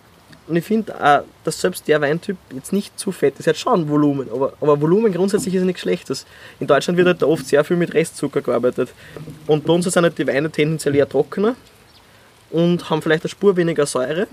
Und 0.49 0.55
ich 0.55 0.65
finde, 0.65 0.93
äh, 0.99 1.19
dass 1.43 1.61
selbst 1.61 1.87
der 1.87 2.01
Weintyp 2.01 2.35
jetzt 2.53 2.73
nicht 2.73 2.97
zu 2.99 3.11
fett 3.11 3.35
ist. 3.39 3.45
Er 3.45 3.51
hat 3.53 3.57
schon 3.57 3.87
Volumen, 3.87 4.27
aber, 4.33 4.53
aber 4.59 4.81
Volumen 4.81 5.13
grundsätzlich 5.13 5.53
ist 5.53 5.63
nichts 5.63 5.81
Schlechtes. 5.83 6.25
In 6.59 6.65
Deutschland 6.65 6.97
wird 6.97 7.07
halt 7.07 7.23
oft 7.23 7.45
sehr 7.45 7.63
viel 7.63 7.77
mit 7.77 7.93
Restzucker 7.93 8.41
gearbeitet. 8.41 8.89
Und 9.45 9.63
bei 9.65 9.71
uns 9.73 9.85
sind 9.85 10.03
halt 10.03 10.17
die 10.17 10.25
Weine 10.27 10.49
tendenziell 10.49 10.95
eher 10.95 11.07
trockener 11.07 11.55
und 12.49 12.89
haben 12.89 13.01
vielleicht 13.03 13.23
eine 13.23 13.29
Spur 13.29 13.55
weniger 13.55 13.85
Säure. 13.85 14.25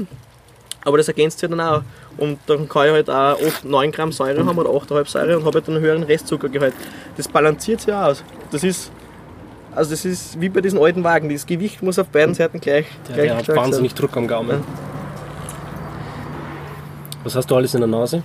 Aber 0.87 0.97
das 0.97 1.09
ergänzt 1.09 1.41
sich 1.41 1.51
dann 1.51 1.61
auch. 1.61 1.83
Und 2.17 2.39
dann 2.47 2.67
kann 2.67 2.87
ich 2.87 2.93
halt 2.93 3.11
auch 3.11 3.37
8, 3.47 3.65
9 3.67 3.93
Gramm 3.93 4.13
Säure 4.13 4.47
haben 4.47 4.57
oder 4.57 4.71
8,5 4.71 5.09
Säure 5.09 5.37
und 5.37 5.45
habe 5.45 5.57
halt 5.59 5.69
dann 5.69 5.75
einen 5.75 5.85
höheren 5.85 6.03
Restzuckergehalt. 6.05 6.73
Das 7.19 7.29
balanciert 7.29 7.83
sich 7.83 7.93
auch 7.93 8.05
aus. 8.05 8.25
Das 8.53 8.65
ist, 8.65 8.91
also 9.75 9.91
das 9.91 10.07
ist 10.07 10.41
wie 10.41 10.49
bei 10.49 10.63
diesen 10.63 10.79
alten 10.79 11.05
Wagen. 11.05 11.29
Das 11.29 11.45
Gewicht 11.45 11.83
muss 11.83 11.99
auf 11.99 12.07
beiden 12.09 12.35
Seiten 12.35 12.59
gleich, 12.59 12.87
Der, 13.09 13.15
gleich 13.17 13.27
der 13.27 13.37
hat 13.37 13.47
sein. 13.47 13.57
wahnsinnig 13.57 13.93
Druck 13.95 14.17
am 14.17 14.27
Gaumen. 14.29 14.63
Was 17.27 17.35
hast 17.35 17.51
du 17.51 17.57
alles 17.57 17.75
in 17.75 17.81
der 17.81 17.89
Nase? 17.89 18.23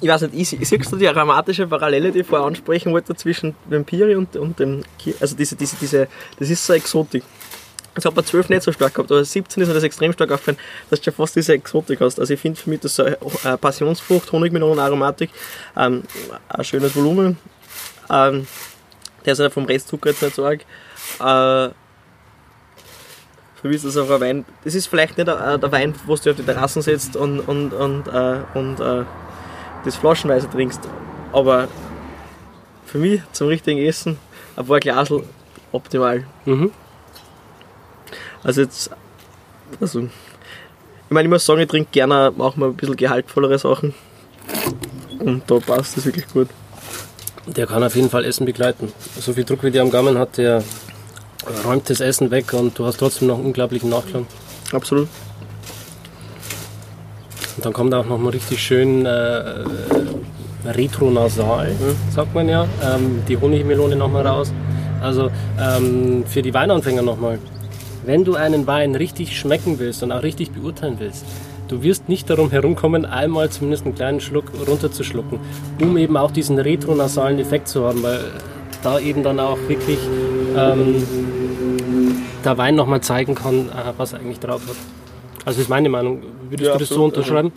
ich 0.00 0.08
weiß 0.08 0.22
nicht, 0.22 0.34
ich, 0.34 0.68
siehst 0.68 0.92
du 0.92 0.96
die 0.96 1.08
aromatische 1.08 1.66
Parallele, 1.66 2.10
die 2.10 2.20
ich 2.20 2.26
vorher 2.26 2.46
ansprechen 2.46 2.90
wollte, 2.92 3.14
zwischen 3.14 3.54
Vampiri 3.66 4.16
und, 4.16 4.34
und 4.36 4.58
dem 4.58 4.82
Also 5.20 5.36
diese, 5.36 5.54
diese, 5.54 5.76
diese, 5.76 6.08
das 6.38 6.48
ist 6.48 6.64
so 6.64 6.72
Exotik. 6.72 7.22
Das 7.94 8.06
hat 8.06 8.14
bei 8.14 8.22
12 8.22 8.48
nicht 8.48 8.62
so 8.62 8.72
stark 8.72 8.94
gehabt, 8.94 9.12
aber 9.12 9.22
17 9.22 9.62
ist 9.62 9.68
mir 9.68 9.74
das 9.74 9.82
extrem 9.82 10.12
stark 10.14 10.32
aufgefallen, 10.32 10.56
dass 10.88 11.00
du 11.00 11.04
schon 11.04 11.14
fast 11.14 11.36
diese 11.36 11.52
Exotik 11.52 12.00
hast. 12.00 12.18
Also 12.18 12.32
ich 12.32 12.40
finde 12.40 12.58
für 12.58 12.70
mich 12.70 12.80
das 12.80 12.96
so 12.96 13.04
eine 13.04 13.18
äh, 13.44 13.56
Passionsfrucht, 13.58 14.32
Honigmelonenaromatik, 14.32 15.28
ähm, 15.76 16.02
ein 16.48 16.64
schönes 16.64 16.96
Volumen. 16.96 17.38
Ähm, 18.10 18.46
der 19.24 19.34
ist 19.34 19.38
ja 19.38 19.50
vom 19.50 19.66
Restzucker 19.66 20.10
jetzt 20.10 20.22
nicht 20.22 20.34
so 20.34 20.46
arg. 20.46 20.64
Äh, 21.20 21.74
mich 23.68 23.76
ist 23.76 23.84
das 23.84 23.96
auch 23.96 24.10
ein 24.10 24.20
Wein, 24.20 24.44
das 24.64 24.74
ist 24.74 24.86
vielleicht 24.86 25.16
nicht 25.16 25.28
äh, 25.28 25.58
der 25.58 25.72
Wein, 25.72 25.94
wo 26.06 26.14
du 26.16 26.30
auf 26.30 26.36
die 26.36 26.42
Terrassen 26.42 26.82
setzt 26.82 27.16
und, 27.16 27.40
und, 27.40 27.72
und, 27.72 28.08
äh, 28.08 28.40
und 28.54 28.80
äh, 28.80 29.04
das 29.84 29.96
flaschenweise 29.96 30.48
trinkst. 30.50 30.80
Aber 31.32 31.68
für 32.84 32.98
mich 32.98 33.22
zum 33.32 33.48
richtigen 33.48 33.80
Essen 33.80 34.18
ein 34.56 34.66
paar 34.66 34.80
Glasel 34.80 35.24
optimal. 35.72 36.24
Mhm. 36.44 36.70
Also 38.42 38.60
jetzt, 38.60 38.90
also, 39.80 40.00
ich 40.00 40.10
meine, 41.10 41.26
ich 41.26 41.30
muss 41.30 41.46
sagen, 41.46 41.60
ich 41.60 41.68
trinke 41.68 41.90
gerne 41.90 42.32
auch 42.38 42.56
mal 42.56 42.68
ein 42.68 42.76
bisschen 42.76 42.96
gehaltvollere 42.96 43.58
Sachen. 43.58 43.94
Und 45.18 45.50
da 45.50 45.58
passt 45.58 45.96
das 45.96 46.04
wirklich 46.04 46.28
gut. 46.28 46.48
Der 47.46 47.66
kann 47.66 47.82
auf 47.82 47.96
jeden 47.96 48.10
Fall 48.10 48.24
Essen 48.24 48.46
begleiten. 48.46 48.92
So 49.18 49.32
viel 49.32 49.44
Druck 49.44 49.62
wie 49.62 49.70
der 49.70 49.82
am 49.82 49.90
Gaumen 49.90 50.18
hat, 50.18 50.36
der 50.36 50.62
räumt 51.64 51.88
das 51.90 52.00
Essen 52.00 52.30
weg 52.30 52.52
und 52.52 52.78
du 52.78 52.84
hast 52.86 52.98
trotzdem 52.98 53.28
noch 53.28 53.36
einen 53.36 53.46
unglaublichen 53.46 53.90
Nachklang. 53.90 54.26
Absolut. 54.72 55.08
Und 57.56 57.64
dann 57.64 57.72
kommt 57.72 57.94
auch 57.94 58.06
noch 58.06 58.18
mal 58.18 58.30
richtig 58.30 58.60
schön 58.60 59.06
äh, 59.06 59.64
retronasal, 60.66 61.72
sagt 62.10 62.34
man 62.34 62.48
ja, 62.48 62.66
ähm, 62.82 63.22
die 63.28 63.36
Honigmelone 63.36 63.96
noch 63.96 64.10
mal 64.10 64.26
raus. 64.26 64.52
Also 65.00 65.30
ähm, 65.60 66.24
für 66.26 66.42
die 66.42 66.54
Weinanfänger 66.54 67.02
nochmal, 67.02 67.38
wenn 68.04 68.24
du 68.24 68.34
einen 68.34 68.66
Wein 68.66 68.94
richtig 68.94 69.38
schmecken 69.38 69.78
willst 69.78 70.02
und 70.02 70.12
auch 70.12 70.22
richtig 70.22 70.50
beurteilen 70.52 70.96
willst, 70.98 71.24
du 71.68 71.82
wirst 71.82 72.08
nicht 72.08 72.28
darum 72.28 72.50
herumkommen, 72.50 73.04
einmal 73.04 73.50
zumindest 73.50 73.84
einen 73.84 73.94
kleinen 73.94 74.20
Schluck 74.20 74.52
runterzuschlucken, 74.66 75.38
um 75.80 75.96
eben 75.96 76.16
auch 76.16 76.30
diesen 76.30 76.58
retronasalen 76.58 77.38
Effekt 77.38 77.68
zu 77.68 77.84
haben, 77.84 78.02
weil 78.02 78.20
da 78.82 78.98
eben 78.98 79.22
dann 79.22 79.40
auch 79.40 79.58
wirklich 79.68 79.98
ähm, 80.56 81.02
der 82.44 82.58
Wein 82.58 82.74
nochmal 82.74 83.00
zeigen 83.00 83.34
kann, 83.34 83.68
äh, 83.68 83.92
was 83.96 84.12
er 84.12 84.20
eigentlich 84.20 84.40
drauf 84.40 84.62
hat. 84.66 84.76
Also 85.44 85.60
ist 85.60 85.68
meine 85.68 85.88
Meinung. 85.88 86.22
Würdest 86.48 86.68
Ja, 86.68 86.72
du 86.74 86.78
das 86.80 86.88
so 86.88 86.94
absolut. 86.94 87.16
unterschreiben? 87.16 87.52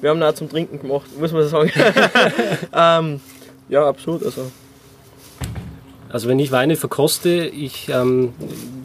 Wir 0.00 0.10
haben 0.10 0.18
ihn 0.18 0.22
auch 0.24 0.34
zum 0.34 0.48
Trinken 0.48 0.80
gemacht, 0.80 1.06
muss 1.18 1.32
man 1.32 1.46
sagen. 1.48 1.70
ähm, 2.72 3.20
ja, 3.68 3.86
absolut. 3.86 4.24
Also, 4.24 4.50
Also 6.10 6.28
wenn 6.28 6.38
ich 6.38 6.50
Weine 6.52 6.76
verkoste, 6.76 7.28
ich, 7.46 7.88
ähm, 7.90 8.32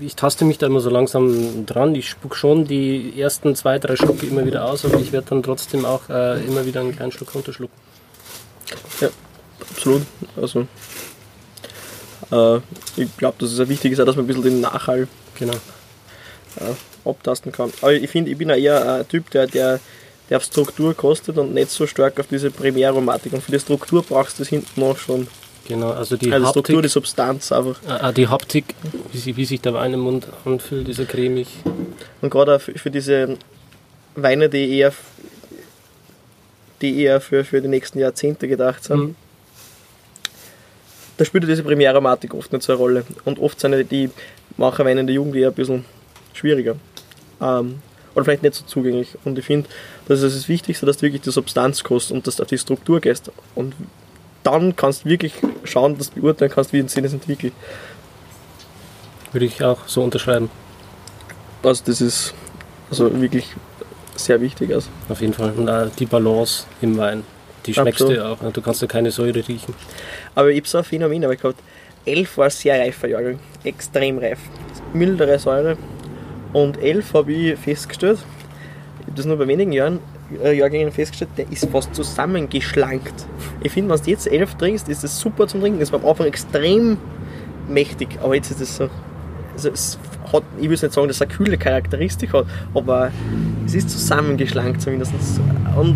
ich 0.02 0.16
taste 0.16 0.44
mich 0.46 0.58
da 0.58 0.68
immer 0.68 0.82
so 0.82 0.90
langsam 0.90 1.66
dran. 1.66 1.96
Ich 1.96 2.10
spuck 2.10 2.36
schon 2.36 2.66
die 2.66 3.14
ersten 3.20 3.56
zwei, 3.56 3.80
drei 3.80 3.96
Schlucke 3.96 4.26
immer 4.26 4.46
wieder 4.46 4.66
aus, 4.66 4.84
aber 4.86 5.00
ich 5.00 5.12
werde 5.12 5.28
dann 5.30 5.42
trotzdem 5.44 5.86
auch 5.86 6.10
äh, 6.10 6.44
immer 6.46 6.66
wieder 6.66 6.82
einen 6.82 6.96
kleinen 6.96 7.12
Schluck 7.12 7.34
runterschlucken. 7.34 7.76
ja, 9.00 9.10
absolut. 9.72 10.02
Also, 10.36 10.68
äh, 12.32 12.60
ich 12.98 13.16
glaube, 13.18 13.36
dass 13.40 13.52
es 13.52 13.70
wichtig 13.70 13.94
ist, 13.94 14.00
dass 14.00 14.16
man 14.16 14.26
ein 14.26 14.28
bisschen 14.28 14.44
den 14.44 14.62
Nachhall 14.62 15.08
Genau. 15.40 15.54
äh, 15.54 17.10
abtasten 17.10 17.52
kann. 17.52 17.72
Aber 17.82 17.94
ich 17.94 18.10
finde, 18.10 18.32
ich 18.32 18.38
bin 18.38 18.50
eher 18.50 18.94
ein 19.00 19.08
Typ, 19.08 19.30
der, 19.32 19.48
der, 19.48 19.80
der 20.30 20.38
auf 20.38 20.44
Struktur 20.44 20.94
kostet 20.94 21.38
und 21.38 21.54
nicht 21.54 21.70
so 21.72 21.86
stark 21.88 22.20
auf 22.20 22.28
diese 22.28 22.52
Primäraromatik. 22.52 23.34
Und 23.34 23.44
für 23.44 23.52
die 23.52 23.60
Struktur 23.60 24.04
brauchst 24.04 24.40
du 24.40 24.44
das 24.44 24.50
hinten 24.50 24.80
noch 24.80 24.98
schon. 24.98 25.28
Genau, 25.68 25.92
also 25.92 26.18
die 26.18 26.32
Also 26.32 26.48
Struktur, 26.50 26.82
die 26.82 26.88
Haptik, 26.88 26.92
Substanz 26.92 27.52
einfach. 27.52 27.80
äh, 27.88 28.10
äh, 28.10 28.14
die 28.14 28.28
Haptik 28.28 28.66
wie, 29.14 29.18
sie, 29.18 29.38
wie 29.38 29.46
sich 29.46 29.62
der 29.62 29.74
Wein 29.74 29.94
im 29.94 30.02
Mund 30.02 30.28
anfühlt, 30.46 30.90
ist 30.90 31.00
er 31.00 31.06
cremig. 31.06 31.48
Und 32.22 32.30
gerade 32.30 32.56
auch 32.58 32.62
für, 32.62 32.74
für 32.78 32.92
diese 32.92 33.38
Weine, 34.16 34.50
die 34.50 34.78
eher, 34.78 34.92
die 36.82 37.02
eher 37.02 37.22
für, 37.22 37.46
für 37.46 37.62
die 37.62 37.68
nächsten 37.70 38.00
Jahrzehnte 38.00 38.48
gedacht 38.48 38.84
sind, 38.84 38.98
Mhm. 39.00 39.16
Da 41.24 41.28
spielt 41.28 41.48
diese 41.48 41.64
Primäraromatik 41.64 42.34
oft 42.34 42.52
nicht 42.52 42.64
so 42.64 42.74
eine 42.74 42.80
Rolle. 42.80 43.06
Und 43.24 43.40
oft 43.40 43.58
sind 43.58 43.90
die 43.92 44.10
Macherweine 44.58 45.00
in 45.00 45.08
der 45.08 45.16
Jugend 45.16 45.38
eher 45.38 45.48
ein 45.48 45.54
bisschen 45.54 45.86
schwieriger. 46.34 46.76
Ähm, 47.40 47.82
oder 48.14 48.26
vielleicht 48.26 48.44
nicht 48.44 48.56
so 48.56 48.66
zugänglich. 48.66 49.18
Und 49.24 49.40
ich 49.40 49.46
finde, 49.46 49.70
das 50.10 50.22
ist 50.22 50.36
das 50.36 50.50
Wichtigste, 50.50 50.86
dass 50.86 50.98
du 50.98 51.04
wirklich 51.04 51.22
die 51.22 51.32
Substanz 51.32 51.82
kostet 51.82 52.18
und 52.18 52.28
dass 52.28 52.36
du 52.36 52.44
auf 52.44 52.50
die 52.50 52.58
Struktur 52.58 53.00
gehst. 53.00 53.32
Und 53.56 53.74
dann 54.44 54.76
kannst 54.76 55.06
du 55.06 55.10
wirklich 55.10 55.34
schauen, 55.64 55.98
dass 55.98 56.12
du 56.12 56.20
beurteilen 56.20 56.52
kannst, 56.52 56.74
wie 56.74 56.80
ein 56.80 56.90
Sinn 56.90 57.06
es 57.06 57.14
entwickelt. 57.14 57.54
Würde 59.32 59.46
ich 59.46 59.64
auch 59.64 59.88
so 59.88 60.04
unterschreiben. 60.04 60.50
Also 61.64 61.84
das 61.86 62.02
ist 62.02 62.34
also 62.90 63.22
wirklich 63.22 63.48
sehr 64.18 64.42
wichtig. 64.42 64.74
Also. 64.74 64.90
Auf 65.08 65.22
jeden 65.22 65.34
Fall. 65.34 65.54
Und 65.56 65.70
auch 65.70 65.90
die 65.98 66.06
Balance 66.06 66.66
im 66.82 66.98
Wein. 66.98 67.24
Die 67.66 67.74
schmeckst 67.74 68.02
Absolut. 68.02 68.18
du 68.18 68.26
auch. 68.26 68.42
ne? 68.42 68.52
Du 68.52 68.62
kannst 68.62 68.82
ja 68.82 68.88
keine 68.88 69.12
Säure 69.12 69.48
riechen. 69.48 69.74
Aber 70.36 70.50
ich 70.50 70.58
habe 70.58 70.68
so 70.68 70.78
ein 70.80 70.84
Phänomen 70.84 71.24
aber 71.24 71.36
gehabt. 71.36 71.60
11 72.06 72.38
war 72.38 72.46
ein 72.46 72.52
sehr 72.52 72.80
reifer 72.80 73.08
Jahrgang, 73.08 73.40
extrem 73.64 74.18
reif. 74.18 74.40
Mildere 74.94 75.40
Säure. 75.40 75.78
Und 76.52 76.78
11 76.82 77.14
habe 77.14 77.32
ich 77.32 77.58
festgestellt, 77.58 78.20
ich 79.00 79.06
habe 79.08 79.16
das 79.16 79.26
nur 79.26 79.38
bei 79.38 79.48
wenigen 79.48 79.72
Jahren, 79.72 80.00
äh, 80.44 80.54
Jahrgängen 80.54 80.92
festgestellt, 80.92 81.32
der 81.38 81.52
ist 81.52 81.70
fast 81.70 81.96
zusammengeschlankt. 81.96 83.14
Ich 83.62 83.72
finde, 83.72 83.94
wenn 83.94 84.04
du 84.04 84.12
jetzt 84.12 84.28
elf 84.28 84.56
trinkst, 84.56 84.90
ist 84.90 85.04
das 85.04 85.18
super 85.20 85.48
zum 85.48 85.62
Trinken. 85.62 85.82
Es 85.82 85.92
war 85.92 86.00
am 86.02 86.06
Anfang 86.08 86.28
extrem 86.28 86.98
mächtig, 87.70 88.20
aber 88.22 88.36
jetzt 88.36 88.52
ist 88.52 88.62
es 88.62 88.76
so. 88.78 88.90
Also 89.56 89.70
es 89.70 89.98
hat, 90.32 90.44
ich 90.58 90.64
will 90.64 90.70
nicht 90.72 90.92
sagen, 90.92 91.08
dass 91.08 91.18
es 91.18 91.22
eine 91.22 91.32
kühle 91.32 91.58
Charakteristik 91.58 92.34
hat, 92.34 92.46
aber 92.74 93.12
es 93.66 93.76
ist 93.76 93.90
zusammengeschlankt 93.90 94.82
zumindest. 94.82 95.14
Und 95.78 95.96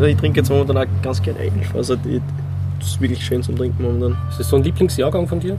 ich 0.00 0.16
trinke 0.16 0.40
jetzt 0.40 0.48
momentan 0.48 0.76
auch 0.76 1.02
ganz 1.02 1.22
gerne 1.22 1.38
elf. 1.38 1.74
Also 1.74 1.96
die, 1.96 2.20
das 2.78 2.88
ist 2.88 3.00
wirklich 3.00 3.24
schön 3.24 3.42
zum 3.42 3.56
Trinken 3.56 3.82
momentan. 3.82 4.16
Ist 4.30 4.40
das 4.40 4.48
so 4.48 4.56
ein 4.56 4.62
Lieblingsjahrgang 4.62 5.28
von 5.28 5.40
dir? 5.40 5.56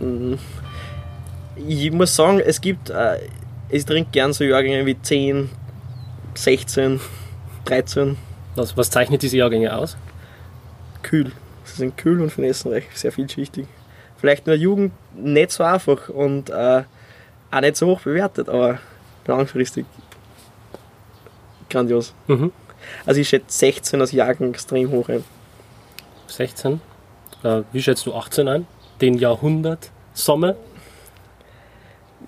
Mm. 0.00 0.34
Ich 1.68 1.92
muss 1.92 2.14
sagen, 2.14 2.40
es 2.40 2.60
gibt, 2.60 2.90
äh, 2.90 3.18
ich 3.68 3.84
trinke 3.84 4.10
gern 4.12 4.32
so 4.32 4.44
Jahrgänge 4.44 4.86
wie 4.86 5.00
10, 5.00 5.50
16, 6.34 7.00
13. 7.66 8.16
Was, 8.54 8.76
was 8.76 8.90
zeichnet 8.90 9.22
diese 9.22 9.36
Jahrgänge 9.36 9.76
aus? 9.76 9.96
Kühl. 11.02 11.32
Sie 11.64 11.76
sind 11.76 11.96
kühl 11.96 12.20
und 12.20 12.30
finessenreich, 12.30 12.84
sehr 12.94 13.12
vielschichtig. 13.12 13.66
Vielleicht 14.16 14.46
in 14.46 14.52
der 14.52 14.58
Jugend 14.58 14.92
nicht 15.14 15.50
so 15.52 15.64
einfach 15.64 16.08
und 16.08 16.50
äh, 16.50 16.82
auch 17.50 17.60
nicht 17.60 17.76
so 17.76 17.86
hoch 17.86 18.00
bewertet, 18.00 18.48
aber 18.48 18.78
langfristig 19.26 19.86
grandios. 21.68 22.14
Mhm. 22.26 22.52
Also 23.06 23.20
ich 23.20 23.28
schätze 23.28 23.58
16 23.58 24.00
als 24.00 24.12
Jahrgang 24.12 24.50
extrem 24.50 24.90
hoch 24.90 25.08
ein. 25.08 25.24
16. 26.26 26.80
Äh, 27.42 27.62
wie 27.72 27.82
schätzt 27.82 28.06
du 28.06 28.14
18 28.14 28.48
ein? 28.48 28.66
Den 29.00 29.14
Jahrhundert 29.14 29.90
Sommer? 30.14 30.54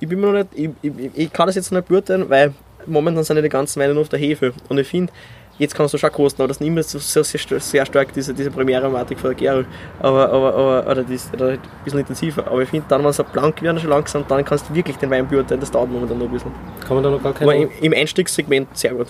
Ich 0.01 0.09
bin 0.09 0.21
mir 0.21 0.33
noch 0.33 0.33
nicht, 0.33 0.49
ich, 0.55 0.71
ich, 0.83 1.11
ich 1.15 1.33
kann 1.33 1.47
das 1.47 1.55
jetzt 1.57 1.71
noch 1.71 1.81
nicht 1.81 1.89
beurteilen, 1.89 2.29
weil 2.29 2.55
momentan 2.87 3.25
sind 3.25 3.37
ja 3.37 3.43
die 3.43 3.49
ganzen 3.49 3.81
Weine 3.81 3.93
nur 3.95 4.03
auf 4.03 4.09
der 4.09 4.19
Hefe. 4.19 4.53
Und 4.69 4.79
ich 4.79 4.89
finde, 4.89 5.13
jetzt 5.59 5.75
kannst 5.75 5.95
du 5.95 5.99
schon 5.99 6.11
kosten, 6.11 6.43
aber 6.43 6.49
das 6.49 6.57
ist 6.57 6.61
nicht 6.61 6.73
mehr 6.73 6.83
so 6.83 6.99
sehr, 6.99 7.25
sehr, 7.25 7.61
sehr 7.61 7.87
stark, 7.87 8.13
diese, 8.13 8.35
diese 8.35 8.51
Premiere-Aromatik 8.51 9.19
von 9.19 9.31
der 9.31 9.39
Gärung. 9.39 9.67
Aber, 10.01 10.31
aber, 10.31 10.55
aber 10.55 10.91
oder, 10.91 11.05
das, 11.05 11.31
oder 11.33 11.47
halt 11.47 11.61
ein 11.61 11.85
bisschen 11.85 12.01
intensiver. 12.01 12.47
Aber 12.47 12.63
ich 12.63 12.69
finde, 12.69 12.87
dann, 12.89 13.03
wenn 13.03 13.11
es 13.11 13.23
blank 13.33 13.63
werden, 13.63 13.79
schon 13.79 13.91
langsam, 13.91 14.25
dann 14.29 14.45
kannst 14.45 14.69
du 14.69 14.75
wirklich 14.75 14.97
den 14.97 15.11
Wein 15.11 15.29
beurteilen. 15.29 15.61
Das 15.61 15.71
dauert 15.71 15.91
momentan 15.91 16.19
noch 16.19 16.27
ein 16.27 16.33
bisschen. 16.33 16.53
Kann 16.87 16.95
man 16.97 17.05
da 17.05 17.11
noch 17.11 17.23
gar 17.23 17.31
Aber 17.31 17.53
keine. 17.53 17.65
im, 17.65 17.71
im 17.81 17.93
Einstiegssegment 17.93 18.77
sehr 18.77 18.95
gut. 18.95 19.09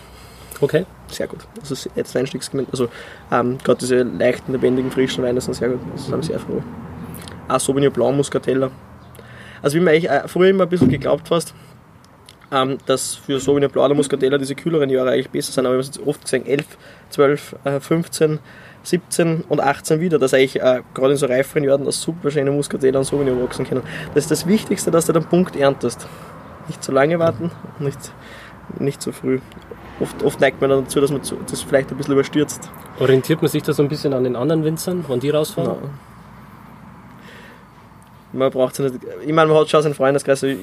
Okay. 0.62 0.86
Sehr 1.08 1.26
gut. 1.26 1.40
Also 1.60 1.90
jetzt 1.96 2.16
Einstiegssegment, 2.16 2.68
also 2.70 2.88
ähm, 3.32 3.58
gerade 3.64 3.80
diese 3.80 4.02
leichten, 4.02 4.52
lebendigen, 4.52 4.92
frischen 4.92 5.24
Weine 5.24 5.40
sind 5.40 5.54
sehr 5.54 5.70
gut. 5.70 5.80
Das 5.92 6.06
sind 6.06 6.24
sehr 6.24 6.38
froh. 6.38 6.62
Auch 7.48 7.58
Sauvignon 7.58 7.92
Blanc, 7.92 8.16
Muscatella. 8.16 8.70
Also 9.60 9.76
wie 9.76 9.80
man 9.80 9.92
eigentlich 9.92 10.08
äh, 10.08 10.26
früher 10.28 10.50
immer 10.50 10.62
ein 10.62 10.68
bisschen 10.68 10.88
geglaubt 10.88 11.28
fast, 11.28 11.52
ähm, 12.52 12.78
dass 12.86 13.16
für 13.16 13.40
Sauvignon 13.40 13.70
Blanc 13.72 13.86
oder 13.86 13.94
Muscatella 13.96 14.38
diese 14.38 14.54
kühleren 14.54 14.88
Jahre 14.88 15.10
eigentlich 15.10 15.30
besser 15.30 15.52
sind, 15.52 15.66
aber 15.66 15.74
wir 15.74 15.82
haben 15.82 15.90
es 15.90 15.96
jetzt 15.96 16.06
oft 16.06 16.22
gesehen, 16.22 16.46
11, 16.46 16.64
12, 17.10 17.56
äh, 17.64 17.80
15, 17.80 18.38
17 18.84 19.44
und 19.48 19.60
18 19.60 19.98
wieder, 20.00 20.20
dass 20.20 20.32
eigentlich 20.32 20.60
äh, 20.60 20.82
gerade 20.94 21.12
in 21.12 21.16
so 21.16 21.26
reiferen 21.26 21.64
Jahren 21.64 21.84
das 21.84 22.00
super 22.00 22.30
schöne 22.30 22.52
Muscatella 22.52 23.00
und 23.00 23.04
Sauvignon 23.04 23.42
wachsen 23.42 23.66
können. 23.66 23.82
Das 24.14 24.24
ist 24.24 24.30
das 24.30 24.46
Wichtigste, 24.46 24.92
dass 24.92 25.06
du 25.06 25.12
den 25.12 25.24
Punkt 25.24 25.56
erntest. 25.56 26.06
Nicht 26.68 26.84
zu 26.84 26.92
lange 26.92 27.18
warten 27.18 27.50
und 27.78 27.84
nicht, 27.84 27.98
nicht 28.78 29.02
zu 29.02 29.10
früh. 29.10 29.40
Oft, 30.00 30.22
oft 30.22 30.40
neigt 30.40 30.60
man 30.60 30.70
dann 30.70 30.84
dazu, 30.84 31.00
dass 31.00 31.10
man 31.10 31.20
das 31.48 31.62
vielleicht 31.62 31.90
ein 31.90 31.96
bisschen 31.96 32.14
überstürzt. 32.14 32.68
Orientiert 32.98 33.40
man 33.42 33.50
sich 33.50 33.62
da 33.62 33.72
so 33.72 33.82
ein 33.82 33.88
bisschen 33.88 34.12
an 34.12 34.24
den 34.24 34.36
anderen 34.36 34.64
Winzern, 34.64 35.04
wann 35.06 35.20
die 35.20 35.30
rausfahren? 35.30 35.76
Nein. 35.80 35.90
Man 38.32 38.50
braucht 38.50 38.78
nicht. 38.80 38.94
Ich 39.26 39.32
meine, 39.32 39.50
man 39.52 39.60
hat 39.60 39.68
schon 39.68 39.82
seinen 39.82 39.94
Freundeskreis. 39.94 40.42
also 40.42 40.56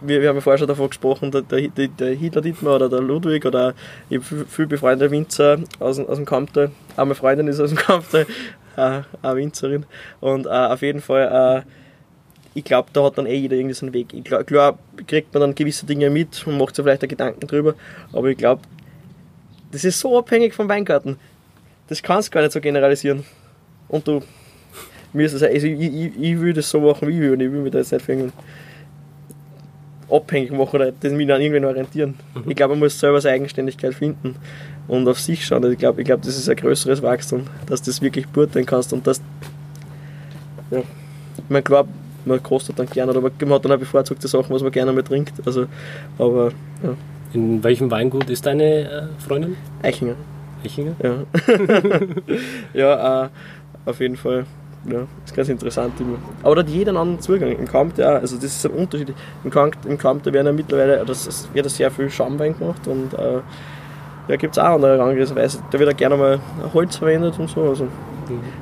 Wir, 0.00 0.20
wir 0.20 0.28
haben 0.28 0.36
ja 0.36 0.40
vorher 0.40 0.58
schon 0.58 0.66
davon 0.68 0.88
gesprochen, 0.88 1.30
der, 1.30 1.42
der, 1.42 1.68
der 1.88 2.14
Hitler 2.14 2.40
Dietmar 2.42 2.76
oder 2.76 2.88
der 2.88 3.00
Ludwig 3.00 3.46
oder 3.46 3.74
ich 4.10 4.16
habe 4.18 4.24
viel, 4.24 4.44
viel 4.46 4.66
befreundete 4.66 5.10
Winzer 5.10 5.58
aus, 5.78 5.96
dem- 5.96 6.08
aus 6.08 6.16
dem 6.16 6.24
Kamptal. 6.26 6.70
Auch 6.96 7.04
meine 7.04 7.14
Freundin 7.14 7.46
ist 7.48 7.60
aus 7.60 7.70
dem 7.70 7.78
Kamptal, 7.78 8.26
äh, 8.76 9.00
eine 9.22 9.36
Winzerin. 9.36 9.86
Und 10.20 10.46
äh, 10.46 10.50
auf 10.50 10.82
jeden 10.82 11.00
Fall, 11.00 11.64
äh, 11.64 11.68
ich 12.54 12.64
glaube, 12.64 12.88
da 12.92 13.04
hat 13.04 13.18
dann 13.18 13.26
eh 13.26 13.36
jeder 13.36 13.56
irgendwie 13.56 13.74
seinen 13.74 13.92
Weg. 13.92 14.12
Ich 14.12 14.24
glaub, 14.24 14.46
klar 14.46 14.78
kriegt 15.06 15.32
man 15.32 15.40
dann 15.42 15.54
gewisse 15.54 15.86
Dinge 15.86 16.10
mit 16.10 16.46
und 16.46 16.58
macht 16.58 16.74
sich 16.74 16.82
vielleicht 16.82 17.04
auch 17.04 17.08
Gedanken 17.08 17.46
drüber, 17.46 17.74
aber 18.12 18.28
ich 18.28 18.38
glaube, 18.38 18.62
das 19.70 19.84
ist 19.84 20.00
so 20.00 20.18
abhängig 20.18 20.54
vom 20.54 20.68
Weingarten. 20.68 21.16
Das 21.88 22.02
kannst 22.02 22.28
du 22.28 22.32
gar 22.32 22.42
nicht 22.42 22.52
so 22.52 22.60
generalisieren. 22.60 23.24
Und 23.88 24.06
du, 24.06 24.22
mir 25.12 25.26
ist 25.26 25.34
es, 25.34 25.42
also 25.42 25.66
ich, 25.66 25.80
ich, 25.80 26.12
ich 26.18 26.40
will 26.40 26.52
das 26.52 26.68
so 26.68 26.80
machen, 26.80 27.08
wie 27.08 27.12
ich 27.12 27.20
will, 27.20 27.32
und 27.32 27.40
ich 27.40 27.50
will 27.50 27.60
mich 27.60 27.72
da 27.72 27.78
jetzt 27.78 27.92
nicht 27.92 28.04
für 28.04 28.12
irgendeinen 28.12 28.32
abhängig 30.10 30.50
machen 30.52 30.76
oder 30.76 30.92
das 30.92 31.12
mich 31.12 31.30
an 31.30 31.40
irgendwen 31.40 31.64
orientieren. 31.64 32.14
Ich 32.46 32.56
glaube, 32.56 32.74
man 32.74 32.80
muss 32.80 32.98
selber 32.98 33.20
seine 33.20 33.34
Eigenständigkeit 33.34 33.94
finden 33.94 34.36
und 34.86 35.06
auf 35.06 35.20
sich 35.20 35.44
schauen. 35.44 35.62
Also 35.62 35.72
Ich 35.72 35.78
glaube, 35.78 36.00
ich 36.00 36.06
glaub, 36.06 36.22
das 36.22 36.36
ist 36.36 36.48
ein 36.48 36.56
größeres 36.56 37.02
Wachstum, 37.02 37.44
dass 37.66 37.82
du 37.82 37.90
das 37.90 38.00
wirklich 38.00 38.26
beurteilen 38.26 38.66
kannst 38.66 38.92
und 38.92 39.06
das, 39.06 39.20
ja, 40.70 40.82
man 41.48 41.62
glaubt, 41.62 41.90
man 42.24 42.42
kostet 42.42 42.78
dann 42.78 42.86
gerne, 42.86 43.12
aber 43.12 43.30
man 43.40 43.50
hat 43.50 43.64
dann 43.64 43.72
auch 43.72 43.78
bevorzugte 43.78 44.28
Sachen, 44.28 44.54
was 44.54 44.62
man 44.62 44.72
gerne 44.72 44.92
mal 44.92 45.02
trinkt. 45.02 45.34
Also, 45.46 45.66
aber, 46.18 46.52
ja, 46.82 46.94
In 47.32 47.62
welchem 47.62 47.90
Weingut 47.90 48.30
ist 48.30 48.46
deine 48.46 48.64
äh, 48.64 49.02
Freundin? 49.18 49.56
Eichinger. 49.82 50.14
Echinger? 50.64 50.92
Ja, 51.02 51.14
ja 52.74 53.24
äh, 53.24 53.28
auf 53.86 54.00
jeden 54.00 54.16
Fall. 54.16 54.46
Ja, 54.86 55.06
ist 55.24 55.34
ganz 55.34 55.48
interessant 55.48 56.00
immer. 56.00 56.18
Aber 56.42 56.54
da 56.54 56.62
hat 56.62 56.68
jeder 56.68 56.90
einen 56.90 56.98
anderen 56.98 57.20
Zugang. 57.20 57.50
Im 57.50 57.66
Kamp, 57.66 57.98
ja, 57.98 58.10
also 58.10 58.36
das 58.36 58.44
ist 58.44 58.64
ein 58.64 58.72
Unterschied. 58.72 59.12
Im 59.44 59.50
Kamp, 59.50 59.76
im 59.86 59.98
Kamp 59.98 60.22
da 60.22 60.32
werden 60.32 60.46
ja 60.46 60.52
mittlerweile, 60.52 61.04
das 61.04 61.26
ist, 61.26 61.52
wird 61.52 61.66
ja 61.66 61.70
sehr 61.70 61.90
viel 61.90 62.08
Schaumwein 62.08 62.56
gemacht 62.58 62.86
und 62.86 63.12
äh, 63.14 63.40
da 64.28 64.36
gibt 64.36 64.56
es 64.56 64.58
auch 64.58 64.74
andere 64.74 64.98
Herangehensweise. 64.98 65.58
Da 65.70 65.78
wird 65.78 65.92
auch 65.92 65.96
gerne 65.96 66.16
mal 66.16 66.40
Holz 66.72 66.96
verwendet 66.96 67.38
und 67.38 67.50
so. 67.50 67.62
Also, 67.62 67.88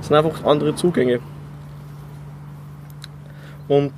es 0.00 0.06
sind 0.06 0.16
einfach 0.16 0.44
andere 0.44 0.74
Zugänge. 0.74 1.20
Und 3.68 3.92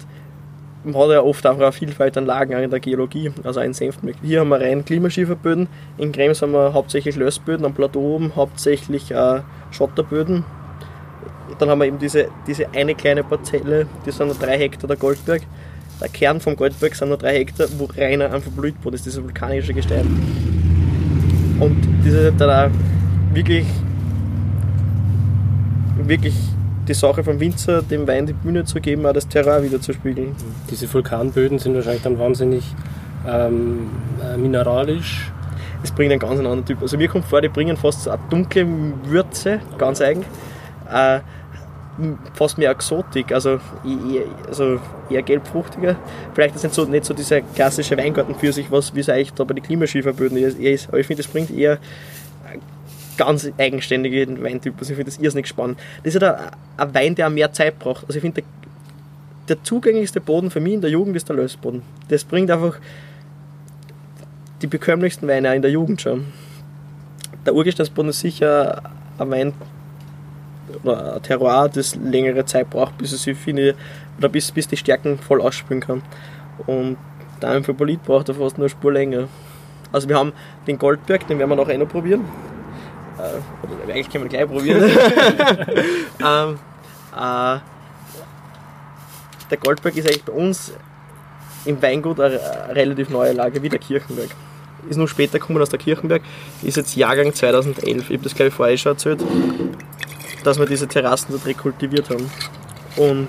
man 0.84 1.02
hat 1.02 1.10
ja 1.10 1.22
oft 1.22 1.46
auch 1.46 1.58
eine 1.58 1.72
Vielfalt 1.72 2.16
an 2.16 2.26
Lagen 2.26 2.54
auch 2.54 2.60
in 2.60 2.70
der 2.70 2.80
Geologie, 2.80 3.32
also 3.44 3.60
in 3.60 3.74
Senftenberg. 3.74 4.16
Hier 4.22 4.40
haben 4.40 4.48
wir 4.48 4.60
rein 4.60 4.84
Klimaschieferböden, 4.84 5.68
in 5.98 6.12
Krems 6.12 6.42
haben 6.42 6.52
wir 6.52 6.72
hauptsächlich 6.72 7.16
Lössböden, 7.16 7.66
am 7.66 7.74
Plateau 7.74 8.14
oben 8.14 8.34
hauptsächlich 8.36 9.10
äh, 9.10 9.40
Schotterböden. 9.70 10.44
Dann 11.58 11.70
haben 11.70 11.80
wir 11.80 11.86
eben 11.86 11.98
diese, 11.98 12.28
diese 12.46 12.68
eine 12.74 12.94
kleine 12.94 13.24
Parzelle, 13.24 13.86
die 14.06 14.10
sind 14.10 14.28
nur 14.28 14.36
drei 14.36 14.58
Hektar 14.58 14.86
der 14.86 14.96
Goldberg. 14.96 15.42
Der 16.00 16.08
Kern 16.08 16.40
vom 16.40 16.54
Goldberg 16.54 16.94
sind 16.94 17.08
nur 17.08 17.18
drei 17.18 17.38
Hektar, 17.38 17.66
wo 17.78 17.86
reiner 17.86 18.32
Amphibolitboden 18.32 18.94
ist, 18.94 19.06
dieses 19.06 19.22
vulkanische 19.22 19.74
Gestein. 19.74 20.06
Und 21.58 21.76
dann 22.38 22.50
auch 22.50 22.70
wirklich, 23.34 23.66
wirklich 25.96 26.34
die 26.89 26.95
Sache 26.95 27.22
vom 27.22 27.39
Winzer, 27.39 27.82
dem 27.82 28.07
Wein 28.07 28.26
die 28.26 28.32
Bühne 28.32 28.64
zu 28.64 28.80
geben, 28.80 29.07
auch 29.07 29.12
das 29.12 29.28
Terrain 29.28 29.62
wieder 29.62 29.80
zu 29.80 29.93
spiegeln. 29.93 30.34
Diese 30.70 30.93
Vulkanböden 30.93 31.59
sind 31.59 31.74
wahrscheinlich 31.74 32.03
dann 32.03 32.18
wahnsinnig 32.18 32.64
ähm, 33.28 33.91
äh, 34.22 34.36
mineralisch. 34.36 35.30
Es 35.82 35.93
bringt 35.93 36.11
einen 36.11 36.20
ganz 36.20 36.39
anderen 36.39 36.64
Typ. 36.64 36.82
Also 36.82 36.97
mir 36.97 37.09
kommt 37.09 37.26
vor, 37.26 37.41
die 37.41 37.49
bringen 37.49 37.76
fast 37.76 38.05
so 38.05 38.11
eine 38.11 38.20
dunkle 38.30 38.66
Würze, 39.05 39.61
ganz 39.76 40.01
eigen. 40.01 40.24
Äh, 40.91 41.20
fast 42.34 42.59
mehr 42.59 42.70
Exotik, 42.70 43.32
also 43.32 43.59
eher, 43.84 44.22
also 44.47 44.80
eher 45.11 45.22
gelbfruchtiger. 45.22 45.97
Vielleicht 46.32 46.55
ist 46.55 46.62
nicht 46.62 46.74
so, 46.74 46.84
nicht 46.84 47.05
so 47.05 47.12
dieser 47.12 47.41
klassische 47.41 47.97
Weingarten 47.97 48.34
für 48.34 48.53
sich, 48.53 48.70
was 48.70 48.95
wie 48.95 49.01
es 49.01 49.09
eigentlich 49.09 49.34
da 49.34 49.45
bei 49.45 49.55
den 49.55 49.64
Klimaschieferböden 49.64 50.39
eher 50.39 50.72
ist. 50.72 50.89
Aber 50.89 50.99
ich 50.99 51.07
finde, 51.07 51.22
es 51.22 51.28
bringt 51.28 51.51
eher 51.51 51.78
ganz 53.18 53.50
eigenständige 53.58 54.26
Weintypen. 54.42 54.78
Also 54.78 54.92
ich 54.92 54.96
finde 54.96 55.10
das 55.10 55.18
irrsinnig 55.18 55.46
spannend. 55.46 55.78
Das 56.02 56.14
ist 56.14 56.22
halt 56.22 56.38
ein, 56.38 56.50
ein 56.78 56.94
Wein, 56.94 57.14
der 57.14 57.28
mehr 57.28 57.52
Zeit 57.52 57.78
braucht. 57.78 58.04
Also 58.06 58.16
ich 58.16 58.22
finde, 58.22 58.40
der, 58.40 59.56
der 59.56 59.62
zugänglichste 59.62 60.22
Boden 60.22 60.50
für 60.50 60.60
mich 60.60 60.72
in 60.72 60.80
der 60.80 60.90
Jugend 60.90 61.16
ist 61.16 61.28
der 61.28 61.36
Lösboden. 61.36 61.82
Das 62.08 62.24
bringt 62.24 62.50
einfach 62.50 62.78
die 64.62 64.66
bekömmlichsten 64.66 65.28
Weine 65.28 65.50
auch 65.50 65.54
in 65.54 65.62
der 65.62 65.70
Jugend 65.70 66.00
schon. 66.00 66.26
Der 67.44 67.54
Urgesteinsboden 67.54 68.10
ist 68.10 68.20
sicher 68.20 68.82
ein 69.18 69.30
Wein 69.30 69.52
oder 70.82 71.16
ein 71.16 71.22
Terroir, 71.22 71.68
das 71.68 71.96
längere 71.96 72.44
Zeit 72.44 72.70
braucht, 72.70 72.98
bis 72.98 73.12
es 73.12 73.22
sich 73.22 73.36
finde, 73.36 73.74
oder 74.18 74.28
bis, 74.28 74.50
bis 74.52 74.68
die 74.68 74.76
Stärken 74.76 75.18
voll 75.18 75.40
ausspülen 75.40 75.80
kann. 75.80 76.02
Und 76.66 76.96
der 77.40 77.50
Amphibolit 77.50 78.02
braucht 78.04 78.28
er 78.28 78.34
fast 78.34 78.58
nur 78.58 78.64
eine 78.64 78.68
Spur 78.68 78.92
länger. 78.92 79.28
Also 79.92 80.08
wir 80.08 80.16
haben 80.16 80.32
den 80.66 80.78
Goldberg, 80.78 81.26
den 81.26 81.38
werden 81.38 81.56
wir 81.56 81.68
eh 81.68 81.78
noch 81.78 81.88
probieren. 81.88 82.24
Äh, 83.18 83.90
eigentlich 83.90 84.10
können 84.10 84.24
wir 84.24 84.28
gleich 84.28 84.46
probieren. 84.46 84.82
ähm, 86.24 86.58
äh, 87.14 87.58
der 89.50 89.58
Goldberg 89.58 89.96
ist 89.96 90.06
eigentlich 90.06 90.24
bei 90.24 90.32
uns 90.32 90.72
im 91.64 91.80
Weingut 91.82 92.20
eine, 92.20 92.40
eine 92.40 92.76
relativ 92.76 93.10
neue 93.10 93.32
Lage, 93.32 93.62
wie 93.62 93.68
der 93.68 93.78
Kirchenberg. 93.78 94.28
Ist 94.88 94.96
nur 94.96 95.08
später 95.08 95.38
gekommen 95.38 95.60
aus 95.60 95.70
der 95.70 95.78
Kirchenberg, 95.78 96.22
ist 96.62 96.76
jetzt 96.76 96.94
Jahrgang 96.96 97.34
2011. 97.34 98.10
Ich 98.10 98.16
habe 98.16 98.24
das 98.24 98.34
glaube 98.34 98.48
ich 98.48 98.54
vorher 98.54 98.76
schon 98.76 98.92
erzählt, 98.92 99.22
dass 100.44 100.58
wir 100.58 100.66
diese 100.66 100.86
Terrassen 100.86 101.28
dort 101.30 101.46
rekultiviert 101.46 102.10
haben. 102.10 102.30
Und 102.96 103.28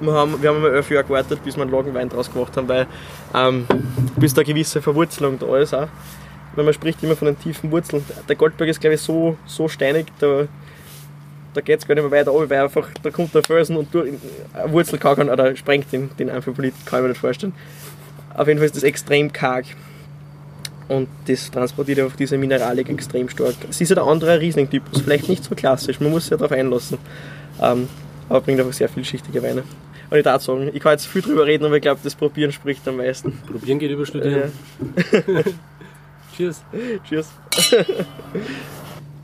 wir 0.00 0.12
haben, 0.12 0.42
wir 0.42 0.50
haben 0.50 0.60
mal 0.60 0.74
elf 0.74 0.90
Jahre 0.90 1.04
gewartet, 1.04 1.42
bis 1.44 1.56
wir 1.56 1.62
einen 1.62 1.70
Lagenwein 1.70 2.08
draus 2.08 2.32
gemacht 2.32 2.56
haben, 2.56 2.68
weil 2.68 2.86
ähm, 3.34 3.66
bis 4.16 4.34
da 4.34 4.40
eine 4.40 4.52
gewisse 4.52 4.82
Verwurzelung 4.82 5.38
da 5.38 5.56
ist 5.58 5.74
auch. 5.74 5.88
Weil 6.56 6.64
man 6.64 6.74
spricht 6.74 7.02
immer 7.02 7.16
von 7.16 7.26
den 7.26 7.38
tiefen 7.38 7.70
Wurzeln. 7.70 8.04
Der 8.28 8.36
Goldberg 8.36 8.68
ist, 8.68 8.80
glaube 8.80 8.94
ich, 8.94 9.00
so, 9.00 9.36
so 9.46 9.68
steinig, 9.68 10.06
da, 10.18 10.46
da 11.54 11.60
geht 11.60 11.80
es 11.80 11.86
gar 11.86 11.94
nicht 11.94 12.04
mehr 12.04 12.10
weiter 12.10 12.30
runter, 12.30 12.50
weil 12.50 12.62
einfach, 12.62 12.88
da 13.02 13.10
kommt 13.10 13.34
der 13.34 13.42
Felsen 13.42 13.76
und 13.76 13.92
durch, 13.94 14.12
eine 14.52 14.72
Wurzel 14.72 14.98
kann, 14.98 15.28
oder 15.28 15.54
sprengt 15.56 15.92
den, 15.92 16.10
den 16.18 16.30
Amphibolit, 16.30 16.74
kann 16.84 17.00
ich 17.00 17.02
mir 17.02 17.08
nicht 17.10 17.20
vorstellen. 17.20 17.52
Auf 18.34 18.48
jeden 18.48 18.58
Fall 18.58 18.66
ist 18.66 18.76
das 18.76 18.82
extrem 18.82 19.32
karg. 19.32 19.66
Und 20.88 21.08
das 21.26 21.50
transportiert 21.50 22.00
einfach 22.00 22.16
diese 22.16 22.36
Mineralik 22.36 22.90
extrem 22.90 23.28
stark. 23.28 23.54
Es 23.70 23.80
ist 23.80 23.88
ja 23.88 23.94
der 23.94 24.04
andere 24.04 24.38
Riesling-Typus, 24.38 25.00
vielleicht 25.00 25.28
nicht 25.28 25.42
so 25.42 25.54
klassisch, 25.54 25.98
man 26.00 26.10
muss 26.10 26.24
sich 26.24 26.32
ja 26.32 26.36
darauf 26.36 26.52
einlassen. 26.52 26.98
Ähm, 27.60 27.88
aber 28.28 28.40
bringt 28.40 28.60
einfach 28.60 28.72
sehr 28.72 28.88
vielschichtige 28.88 29.42
Weine. 29.42 29.62
Und 30.10 30.18
ich 30.18 30.24
darf 30.24 30.42
sagen, 30.42 30.70
ich 30.72 30.80
kann 30.80 30.92
jetzt 30.92 31.06
viel 31.06 31.22
drüber 31.22 31.46
reden, 31.46 31.64
aber 31.64 31.76
ich 31.76 31.82
glaube, 31.82 32.00
das 32.02 32.14
Probieren 32.14 32.52
spricht 32.52 32.86
am 32.86 32.98
meisten. 32.98 33.32
Probieren 33.50 33.78
geht 33.78 33.90
über 33.90 34.04
Studieren. 34.04 34.52
Ja. 35.32 35.42
Cheers. 36.36 36.64
Cheers. 37.08 37.30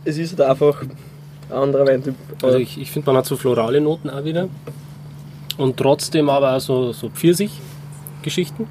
es 0.05 0.19
ist 0.19 0.39
halt 0.39 0.51
einfach 0.51 0.83
ein 0.83 1.57
anderer 1.57 1.87
Weintyp. 1.87 2.15
Also 2.43 2.59
ich, 2.59 2.81
ich 2.81 2.91
finde, 2.91 3.07
man 3.07 3.17
hat 3.17 3.27
so 3.27 3.37
florale 3.37 3.81
Noten 3.81 4.11
auch 4.11 4.25
wieder. 4.25 4.49
Und 5.59 5.77
trotzdem 5.77 6.31
aber 6.31 6.57
auch 6.57 6.61
so, 6.61 6.93
so 6.93 7.09
Pfirsich-Geschichten. 7.11 8.67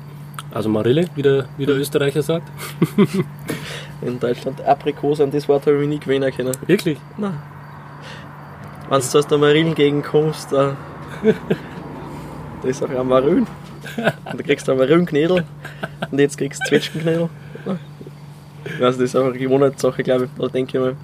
Also 0.51 0.69
Marille, 0.69 1.05
wie 1.15 1.21
der, 1.21 1.45
wie 1.57 1.65
der 1.65 1.75
Österreicher 1.75 2.23
sagt. 2.23 2.49
in 4.01 4.19
Deutschland 4.19 4.61
Aprikose, 4.61 5.23
an 5.23 5.31
das 5.31 5.47
Wort 5.47 5.67
habe 5.67 5.81
ich 5.83 5.87
nie 5.87 5.99
gewöhnen 5.99 6.33
können. 6.33 6.55
Wirklich? 6.65 6.97
Nein. 7.17 7.37
Wenn 8.89 9.01
du 9.01 9.17
aus 9.19 9.27
der 9.27 9.37
Marillengegend 9.37 10.03
kommst, 10.03 10.51
da, 10.51 10.75
da 12.63 12.67
ist 12.67 12.81
auch 12.83 12.89
ein 12.89 13.07
Marillen. 13.07 13.45
Und 13.97 14.39
da 14.39 14.43
kriegst 14.43 14.67
du 14.67 14.71
einen 14.71 14.79
Marillenknädel 14.79 15.45
und 16.09 16.19
jetzt 16.19 16.37
kriegst 16.37 16.61
du 16.63 16.69
Zwetschgenknädel. 16.69 17.29
Das 18.79 18.97
ist 18.97 19.15
einfach 19.15 19.29
eine 19.29 19.39
Gewohnheitssache, 19.39 20.03
glaube 20.03 20.25
ich, 20.25 20.39
oder 20.39 20.49
denke 20.49 20.77
ich 20.77 20.83
mal. 20.83 20.95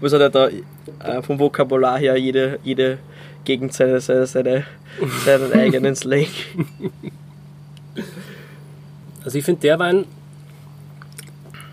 Was 0.00 0.12
hat 0.12 0.20
er 0.20 0.30
da 0.30 0.48
äh, 0.48 1.22
vom 1.22 1.38
Vokabular 1.38 1.98
her 1.98 2.16
jede, 2.16 2.58
jede 2.64 2.98
Gegend 3.44 3.72
seine, 3.72 4.00
seine, 4.00 4.26
seine, 4.26 4.64
seinen 5.24 5.52
eigenen 5.52 5.94
Slang. 5.94 6.26
Also 9.24 9.38
ich 9.38 9.44
finde 9.44 9.60
der 9.60 9.78
Wein, 9.78 10.04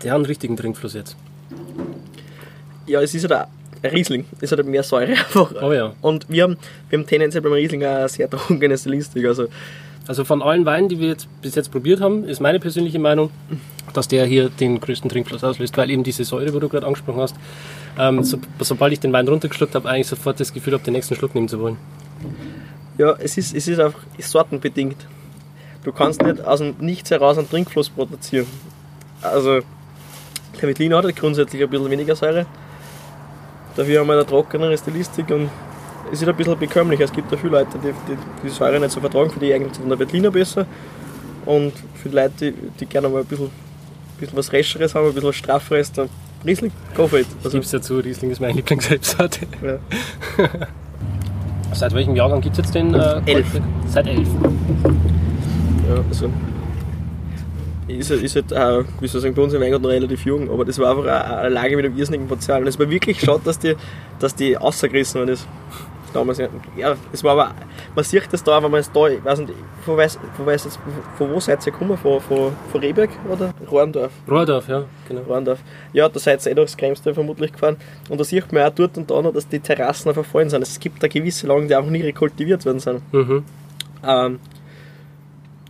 der 0.02 0.12
hat 0.12 0.16
einen 0.16 0.26
richtigen 0.26 0.56
Trinkfluss 0.56 0.94
jetzt. 0.94 1.16
Ja, 2.86 3.00
es 3.00 3.14
ist 3.14 3.28
halt 3.28 3.48
ein 3.82 3.90
Riesling. 3.90 4.24
Es 4.40 4.52
hat 4.52 4.58
halt 4.58 4.68
mehr 4.68 4.82
Säure 4.82 5.10
einfach. 5.12 5.52
Oh 5.62 5.72
ja. 5.72 5.92
Und 6.00 6.28
wir 6.28 6.44
haben, 6.44 6.56
wir 6.88 6.98
haben 6.98 7.06
tendenziell 7.06 7.42
beim 7.42 7.52
Riesling 7.52 7.84
eine 7.84 8.08
sehr 8.08 8.28
trunkene 8.30 8.76
Stilistik. 8.78 9.24
Also 9.26 9.48
Also 10.06 10.24
von 10.24 10.42
allen 10.42 10.66
Weinen, 10.66 10.88
die 10.88 11.00
wir 11.00 11.08
jetzt 11.08 11.28
bis 11.40 11.54
jetzt 11.54 11.70
probiert 11.70 12.00
haben, 12.00 12.24
ist 12.24 12.40
meine 12.40 12.60
persönliche 12.60 12.98
Meinung, 12.98 13.30
dass 13.96 14.08
der 14.08 14.26
hier 14.26 14.48
den 14.48 14.80
größten 14.80 15.10
Trinkfluss 15.10 15.44
auslöst, 15.44 15.76
weil 15.76 15.90
eben 15.90 16.02
diese 16.02 16.24
Säure, 16.24 16.52
wo 16.54 16.58
du 16.58 16.68
gerade 16.68 16.86
angesprochen 16.86 17.20
hast, 17.20 17.36
ähm, 17.98 18.24
so, 18.24 18.38
sobald 18.60 18.92
ich 18.92 19.00
den 19.00 19.12
Wein 19.12 19.28
runtergeschluckt 19.28 19.74
habe, 19.74 19.88
eigentlich 19.88 20.08
sofort 20.08 20.40
das 20.40 20.52
Gefühl 20.52 20.74
habe, 20.74 20.84
den 20.84 20.94
nächsten 20.94 21.14
Schluck 21.14 21.34
nehmen 21.34 21.48
zu 21.48 21.60
wollen. 21.60 21.76
ja, 22.98 23.14
es 23.18 23.38
ist, 23.38 23.54
es 23.54 23.68
ist 23.68 23.80
einfach 23.80 24.00
sortenbedingt. 24.18 25.06
Du 25.84 25.92
kannst 25.92 26.22
nicht 26.22 26.44
aus 26.44 26.60
dem 26.60 26.74
Nichts 26.80 27.10
heraus 27.10 27.38
einen 27.38 27.48
Trinkfluss 27.48 27.90
produzieren. 27.90 28.46
Also, 29.22 29.60
Veltliner 30.60 31.02
hat 31.02 31.16
grundsätzlich 31.16 31.62
ein 31.62 31.68
bisschen 31.68 31.90
weniger 31.90 32.16
Säure. 32.16 32.46
Dafür 33.76 34.00
haben 34.00 34.06
wir 34.06 34.14
eine 34.14 34.26
trockenere 34.26 34.78
Stilistik 34.78 35.30
und 35.30 35.50
es 36.12 36.22
ist 36.22 36.28
ein 36.28 36.36
bisschen 36.36 36.58
bekömmlicher. 36.58 37.04
Es 37.04 37.12
gibt 37.12 37.30
ja 37.30 37.36
viele 37.36 37.52
Leute, 37.58 37.78
die 37.82 37.92
die, 38.08 38.18
die 38.44 38.48
Säure 38.48 38.78
nicht 38.78 38.92
so 38.92 39.00
vertragen, 39.00 39.30
für 39.30 39.40
die 39.40 39.52
eignet 39.52 39.74
sich 39.74 39.84
der 39.84 39.98
Veltliner 39.98 40.30
besser. 40.30 40.66
Und 41.44 41.72
für 41.94 42.08
die 42.08 42.14
Leute, 42.14 42.52
die, 42.52 42.52
die 42.80 42.86
gerne 42.86 43.08
mal 43.08 43.20
ein 43.20 43.26
bisschen, 43.26 43.50
bisschen 44.20 44.36
was 44.38 44.52
Rescheres 44.52 44.94
haben, 44.94 45.06
ein 45.06 45.12
bisschen 45.14 45.28
was 45.28 45.36
Strafferes, 45.36 45.92
der 45.92 46.08
Riesling, 46.46 46.72
go 46.94 47.06
for 47.08 47.18
it. 47.18 47.26
Ich 47.30 47.36
Also, 47.44 47.50
gebe 47.56 47.64
es 47.64 47.72
ja 47.72 47.80
zu, 47.80 47.98
Riesling 47.98 48.30
ist 48.30 48.40
meine 48.40 48.52
Lieblingsrebsorte. 48.56 49.46
ja. 49.62 49.78
Seit 51.72 51.92
welchem 51.94 52.14
Jahrgang 52.14 52.40
gibt 52.40 52.52
es 52.56 52.58
jetzt 52.64 52.74
den? 52.74 52.94
Äh, 52.94 53.20
Elf. 53.26 53.46
Seit 53.88 54.06
elf. 54.06 54.28
Ja, 55.88 55.96
also 56.08 56.30
ist, 57.88 58.10
halt- 58.10 58.22
ist 58.22 58.36
halt, 58.36 58.52
äh, 58.52 58.84
wie 59.00 59.06
soll 59.08 59.18
ich 59.18 59.22
sagen, 59.22 59.34
bei 59.34 59.42
uns 59.42 59.52
im 59.52 59.60
Weingarten 59.60 59.82
noch 59.82 59.90
relativ 59.90 60.24
jung, 60.24 60.50
aber 60.50 60.64
das 60.64 60.78
war 60.78 60.90
einfach 60.90 61.02
eine, 61.04 61.38
eine 61.38 61.48
Lage 61.50 61.76
mit 61.76 61.84
einem 61.84 61.96
irrsinnigen 61.98 62.28
Potenzial. 62.28 62.62
Und 62.62 62.68
es 62.68 62.78
war 62.78 62.88
wirklich 62.88 63.20
schade, 63.20 63.40
dass 63.44 63.58
die, 63.58 63.74
dass 64.20 64.34
die 64.34 64.54
rausgerissen 64.54 65.20
worden 65.20 65.30
ist. 65.34 65.46
Damals, 66.14 66.38
ja. 66.38 66.48
es 67.12 67.24
war 67.24 67.32
aber, 67.32 67.54
man 67.92 68.04
sieht 68.04 68.32
das 68.32 68.44
da, 68.44 68.62
wenn 68.62 68.70
man 68.70 68.78
es 68.78 68.92
da, 68.92 69.08
ich 69.08 69.24
weiß 69.24 69.40
nicht, 69.40 69.52
von, 69.84 69.96
weiß, 69.96 70.16
von, 70.36 70.46
weiß 70.46 70.78
von 71.18 71.30
wo 71.30 71.40
seid 71.40 71.66
ihr 71.66 71.72
gekommen? 71.72 71.98
Von, 71.98 72.20
von, 72.20 72.52
von 72.70 72.80
Rehberg 72.80 73.10
oder 73.28 73.52
Rohrendorf? 73.68 74.12
Rohrdorf, 74.30 74.68
ja, 74.68 74.84
genau. 75.08 75.22
Rohrendorf. 75.22 75.58
Ja, 75.92 76.08
da 76.08 76.20
seid 76.20 76.46
ihr 76.46 76.52
eh 76.52 76.54
durchs 76.54 76.76
Kremstal 76.76 77.14
vermutlich 77.14 77.52
gefahren. 77.52 77.76
Und 78.08 78.20
da 78.20 78.22
sieht 78.22 78.52
man 78.52 78.62
auch 78.62 78.70
dort 78.70 78.96
und 78.96 79.10
da 79.10 79.20
noch, 79.20 79.32
dass 79.32 79.48
die 79.48 79.58
Terrassen 79.58 80.14
verfallen 80.14 80.50
sind. 80.50 80.62
Es 80.62 80.78
gibt 80.78 81.02
da 81.02 81.08
gewisse 81.08 81.48
Lagen, 81.48 81.66
die 81.66 81.74
einfach 81.74 81.90
nie 81.90 82.02
rekultiviert 82.02 82.64
worden 82.64 82.78
sind. 82.78 83.12
Mhm. 83.12 83.44
Ähm, 84.06 84.38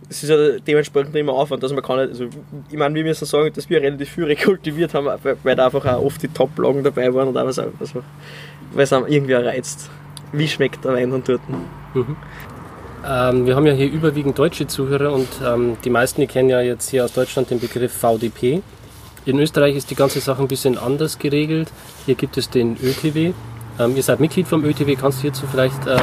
es 0.07 0.21
ist 0.21 0.29
ja 0.29 0.59
dementsprechend 0.59 1.15
immer 1.15 1.33
Aufwand, 1.33 1.63
dass 1.63 1.73
man 1.73 1.81
kann 1.81 1.97
nicht, 1.97 2.09
also 2.09 2.25
ich 2.69 2.77
meine, 2.77 2.93
wir 2.93 3.03
müssen 3.03 3.25
sagen, 3.25 3.51
dass 3.51 3.67
wir 3.67 3.81
relativ 3.81 4.11
viel 4.11 4.25
rekultiviert 4.25 4.93
haben, 4.93 5.07
weil, 5.07 5.37
weil 5.41 5.55
da 5.55 5.65
einfach 5.65 5.85
auch 5.85 6.03
oft 6.03 6.21
die 6.21 6.27
Top-Lagen 6.27 6.83
dabei 6.83 7.11
waren 7.15 7.29
und 7.29 7.37
auch 7.37 7.45
was, 7.45 7.57
also, 7.57 8.03
weil 8.73 8.83
es 8.83 8.93
einem 8.93 9.07
irgendwie 9.07 9.33
reizt. 9.33 9.89
Wie 10.31 10.47
schmeckt 10.47 10.83
der 10.83 10.93
Wein 10.93 11.11
dann 11.11 11.23
dort? 11.23 11.41
Ähm, 13.07 13.45
wir 13.45 13.55
haben 13.55 13.65
ja 13.67 13.73
hier 13.73 13.89
überwiegend 13.91 14.37
deutsche 14.37 14.67
Zuhörer 14.67 15.13
und 15.13 15.27
ähm, 15.45 15.77
die 15.83 15.89
meisten, 15.89 16.21
die 16.21 16.27
kennen 16.27 16.49
ja 16.49 16.61
jetzt 16.61 16.89
hier 16.89 17.05
aus 17.05 17.13
Deutschland 17.13 17.49
den 17.51 17.59
Begriff 17.59 17.93
VDP. 17.93 18.61
In 19.25 19.39
Österreich 19.39 19.75
ist 19.75 19.89
die 19.91 19.95
ganze 19.95 20.19
Sache 20.19 20.41
ein 20.41 20.47
bisschen 20.47 20.77
anders 20.77 21.17
geregelt. 21.19 21.71
Hier 22.05 22.15
gibt 22.15 22.37
es 22.37 22.49
den 22.49 22.77
ÖTW. 22.81 23.33
Ähm, 23.79 23.95
ihr 23.95 24.03
seid 24.03 24.19
Mitglied 24.19 24.47
vom 24.47 24.63
ÖTW. 24.63 24.95
Kannst 24.95 25.19
du 25.19 25.23
hierzu 25.23 25.45
vielleicht, 25.49 25.85
äh, 25.87 25.97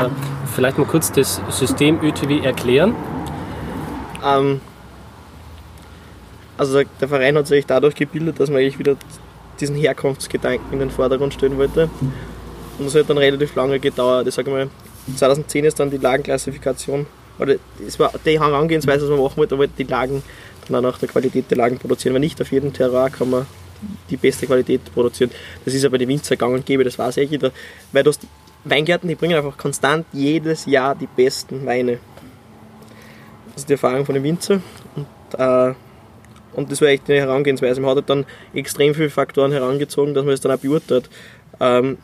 vielleicht 0.55 0.79
mal 0.79 0.87
kurz 0.87 1.11
das 1.13 1.41
System 1.51 2.01
ÖTW 2.03 2.41
erklären? 2.41 2.95
Ähm, 4.25 4.61
also 6.59 6.75
der- 6.79 6.87
der 7.01 7.09
Verein 7.09 7.37
hat 7.37 7.47
sich 7.47 7.67
dadurch 7.67 7.95
gebildet, 7.95 8.39
dass 8.39 8.49
man 8.51 8.59
eigentlich 8.61 8.79
wieder 8.79 8.97
diesen 9.61 9.77
Herkunftsgedanken 9.77 10.73
in 10.73 10.79
den 10.79 10.91
Vordergrund 10.91 11.35
stellen 11.35 11.59
wollte. 11.59 11.89
Und 12.83 12.87
das 12.93 13.01
hat 13.01 13.09
dann 13.09 13.19
relativ 13.19 13.55
lange 13.55 13.79
gedauert. 13.79 14.27
Ich 14.27 14.35
sage 14.35 14.51
mal, 14.51 14.69
2010 15.17 15.65
ist 15.67 15.79
dann 15.79 15.89
die 15.89 15.99
Lagenklassifikation, 15.99 17.07
oder 17.39 17.55
es 17.87 17.97
war 18.01 18.13
die 18.27 18.41
Herangehensweise, 18.41 19.03
was 19.05 19.11
man 19.11 19.23
machen 19.23 19.37
wollte, 19.37 19.57
wollte 19.57 19.75
die 19.79 19.85
Lagen 19.85 20.21
dann 20.67 20.85
auch 20.85 20.91
nach 20.91 20.99
der 20.99 21.09
Qualität 21.09 21.49
der 21.49 21.59
Lagen 21.59 21.79
produzieren, 21.79 22.15
weil 22.15 22.21
nicht 22.21 22.41
auf 22.43 22.51
jedem 22.51 22.73
Terroir 22.73 23.09
kann 23.11 23.31
man 23.31 23.47
die 24.11 24.17
beste 24.17 24.47
Qualität 24.47 24.81
produzieren. 24.93 25.31
Das 25.65 25.75
ist 25.75 25.85
ja 25.85 25.89
bei 25.89 25.99
den 25.99 26.09
Winzer 26.09 26.35
gang 26.35 26.55
und 26.55 26.67
gäbe, 26.67 26.83
das 26.83 26.99
weiß 26.99 27.19
eh 27.19 27.23
jeder. 27.23 27.53
Weil 27.93 28.03
du 28.03 28.11
hast 28.11 28.23
Weingärten, 28.65 29.09
die 29.09 29.15
bringen 29.15 29.37
einfach 29.37 29.57
konstant 29.57 30.05
jedes 30.13 30.67
Jahr 30.67 30.97
die 30.97 31.07
besten 31.07 31.65
Weine. 31.65 32.01
Das 33.47 33.63
ist 33.63 33.69
die 33.69 33.75
Erfahrung 33.75 34.05
von 34.05 34.17
den 34.17 34.25
Winzer. 34.25 34.61
Und, 34.97 35.07
äh, 35.39 35.75
und 36.55 36.73
das 36.73 36.81
war 36.81 36.89
echt 36.89 37.09
eine 37.09 37.21
Herangehensweise. 37.21 37.81
Man 37.81 37.91
hat 37.91 37.97
halt 37.99 38.11
dann 38.11 38.27
extrem 38.55 38.93
viele 38.93 39.09
Faktoren 39.09 39.53
herangezogen, 39.53 40.15
dass 40.15 40.25
man 40.25 40.35
es 40.35 40.41
dann 40.41 40.51
auch 40.51 40.59
beurteilt. 40.59 41.09
Ähm, 41.61 41.99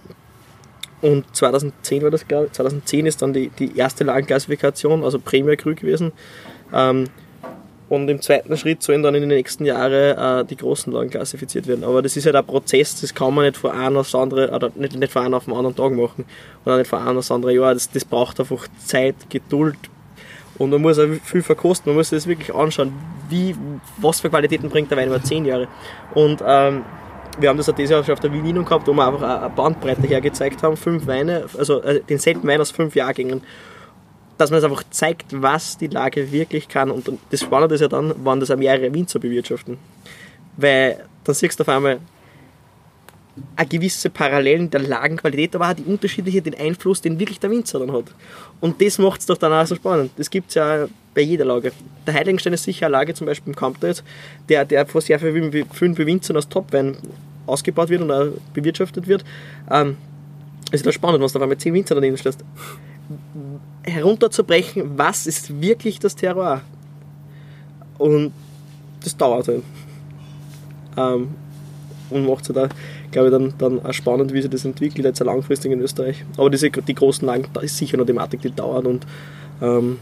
und 1.01 1.25
2010 1.35 2.03
war 2.03 2.11
das, 2.11 2.27
glaube 2.27 2.47
ich. 2.47 2.53
2010 2.53 3.07
ist 3.07 3.23
dann 3.23 3.33
die, 3.33 3.51
die 3.51 3.77
erste 3.77 4.05
Lagenklassifikation, 4.05 5.05
also 5.05 5.19
Premier 5.19 5.57
Cru 5.57 5.75
gewesen. 5.75 6.13
Ähm, 6.73 7.07
und 7.89 8.09
im 8.11 8.21
zweiten 8.21 8.55
Schritt 8.57 8.83
sollen 8.83 9.03
dann 9.03 9.15
in 9.15 9.23
den 9.23 9.29
nächsten 9.29 9.65
Jahren 9.65 10.43
äh, 10.43 10.45
die 10.45 10.57
großen 10.57 10.93
Lagen 10.93 11.09
klassifiziert 11.09 11.67
werden. 11.67 11.85
Aber 11.85 12.03
das 12.03 12.17
ist 12.17 12.27
halt 12.27 12.37
ein 12.37 12.45
Prozess, 12.45 13.01
das 13.01 13.15
kann 13.15 13.35
man 13.35 13.47
nicht 13.47 13.57
von 13.57 13.71
einem 13.71 13.97
aufs 13.97 14.15
andere, 14.15 14.51
oder 14.51 14.71
nicht, 14.75 14.95
nicht 14.95 15.13
von 15.13 15.23
einem 15.25 15.35
auf 15.35 15.47
den 15.47 15.55
anderen 15.55 15.75
Tag 15.75 15.93
machen. 15.93 16.27
Oder 16.67 16.79
nicht 16.79 16.89
von 16.89 17.01
einem 17.01 17.19
aufs 17.19 17.31
andere 17.31 17.55
Jahr. 17.55 17.73
Das, 17.73 17.91
das 17.91 18.05
braucht 18.05 18.41
einfach 18.41 18.69
Zeit, 18.85 19.15
Geduld. 19.31 19.79
Und 20.59 20.71
man 20.71 20.83
muss 20.83 20.99
auch 20.99 21.07
viel 21.25 21.43
verkosten. 21.43 21.91
Man 21.91 21.97
muss 21.97 22.11
das 22.11 22.27
wirklich 22.27 22.55
anschauen, 22.55 22.93
wie, 23.31 23.55
was 23.99 24.21
für 24.21 24.29
Qualitäten 24.29 24.69
bringt 24.69 24.91
der 24.91 24.99
Wein 24.99 25.09
über 25.09 25.23
zehn 25.23 25.47
Jahre. 25.47 25.69
Und 26.15 26.43
ähm, 26.45 26.85
wir 27.41 27.49
haben 27.49 27.57
das 27.57 27.69
auch 27.69 27.75
dieses 27.75 27.91
Jahr 27.91 28.13
auf 28.13 28.21
der 28.21 28.33
Wien 28.33 28.65
gehabt, 28.65 28.87
wo 28.87 28.93
wir 28.93 29.07
einfach 29.07 29.23
eine 29.23 29.51
Bandbreite 29.51 30.07
hergezeigt 30.07 30.63
haben. 30.63 30.77
Fünf 30.77 31.07
Weine, 31.07 31.47
also 31.57 31.83
äh, 31.83 32.01
denselben 32.09 32.47
Wein 32.49 32.61
aus 32.61 32.71
fünf 32.71 32.95
Jahrgängen 32.95 33.43
dass 34.39 34.51
man 34.51 34.59
es 34.59 34.65
einfach 34.65 34.85
zeigt, 34.91 35.27
was 35.43 35.77
die 35.77 35.89
Lage 35.89 36.33
wirklich 36.33 36.69
kann. 36.69 36.91
Und 36.91 37.11
das 37.31 37.41
Spannende 37.41 37.75
ist 37.75 37.81
ja 37.81 37.89
dann, 37.89 38.15
wann 38.23 38.41
das 38.41 38.51
auch 38.51 38.57
mehrere 38.57 38.95
Winzer 38.95 39.19
bewirtschaften. 39.19 39.77
Weil 40.57 41.05
dann 41.25 41.35
siehst 41.35 41.59
du 41.59 41.65
auf 41.65 41.69
einmal 41.69 41.99
eine 43.57 43.69
gewisse 43.69 44.11
Parallelen 44.11 44.71
der 44.71 44.81
Lagenqualität, 44.81 45.55
aber 45.55 45.71
auch 45.71 45.75
die 45.75 45.85
unterschiedliche, 45.85 46.41
den 46.41 46.55
Einfluss, 46.55 47.01
den 47.01 47.19
wirklich 47.19 47.39
der 47.41 47.51
Winzer 47.51 47.81
dann 47.81 47.93
hat. 47.93 48.07
Und 48.61 48.81
das 48.81 48.99
macht 48.99 49.21
es 49.21 49.27
doch 49.27 49.37
dann 49.37 49.53
auch 49.53 49.67
so 49.67 49.75
spannend. 49.75 50.13
Das 50.17 50.31
gibt 50.31 50.49
es 50.49 50.55
ja 50.55 50.89
bei 51.15 51.21
jeder 51.21 51.45
Lage. 51.45 51.73
Der 52.07 52.15
Heiligenstein 52.15 52.53
ist 52.53 52.65
sicher 52.65 52.87
eine 52.87 52.93
Lage, 52.93 53.15
zum 53.15 53.27
Beispiel 53.27 53.53
im 53.53 53.57
Kamptert, 53.57 54.03
der, 54.49 54.65
der 54.65 54.87
von 54.87 55.01
sehr 55.01 55.19
vielen, 55.19 55.53
vielen 55.73 55.97
Winzern 55.99 56.37
als 56.37 56.49
Topwein 56.49 56.97
ausgebaut 57.49 57.89
wird 57.89 58.03
und 58.03 58.11
auch 58.11 58.29
bewirtschaftet 58.55 59.07
wird. 59.07 59.25
Ähm, 59.71 59.97
es 60.71 60.81
ist 60.81 60.87
doch 60.87 60.93
spannend, 60.93 61.23
was 61.23 61.33
du 61.33 61.39
auf 61.39 61.43
einmal 61.43 61.59
zehn 61.59 61.75
Winzer 61.75 61.95
daneben 61.95 62.17
stellst 62.17 62.45
herunterzubrechen, 63.85 64.99
was 64.99 65.27
ist 65.27 65.61
wirklich 65.63 65.99
das 65.99 66.15
Terroir. 66.15 66.61
Und 67.97 68.33
das 69.03 69.17
dauert 69.17 69.49
halt. 69.49 69.63
Ähm, 70.97 71.29
und 72.11 72.27
macht 72.27 72.49
es 72.49 72.55
halt 72.55 72.75
glaube 73.11 73.29
ich, 73.29 73.33
dann, 73.33 73.55
dann 73.59 73.85
auch 73.85 73.93
spannend, 73.93 74.33
wie 74.33 74.43
sich 74.43 74.51
das 74.51 74.65
entwickelt, 74.65 75.05
jetzt 75.05 75.21
langfristig 75.21 75.73
in 75.73 75.81
Österreich. 75.81 76.25
Aber 76.37 76.51
diese, 76.51 76.71
die 76.71 76.95
großen 76.95 77.27
Lagen, 77.27 77.47
da 77.53 77.61
ist 77.61 77.77
sicher 77.77 77.97
eine 77.97 78.07
Thematik, 78.07 78.43
die 78.43 78.51
dauert 78.51 78.87
und 78.87 79.07
ähm, 79.63 79.99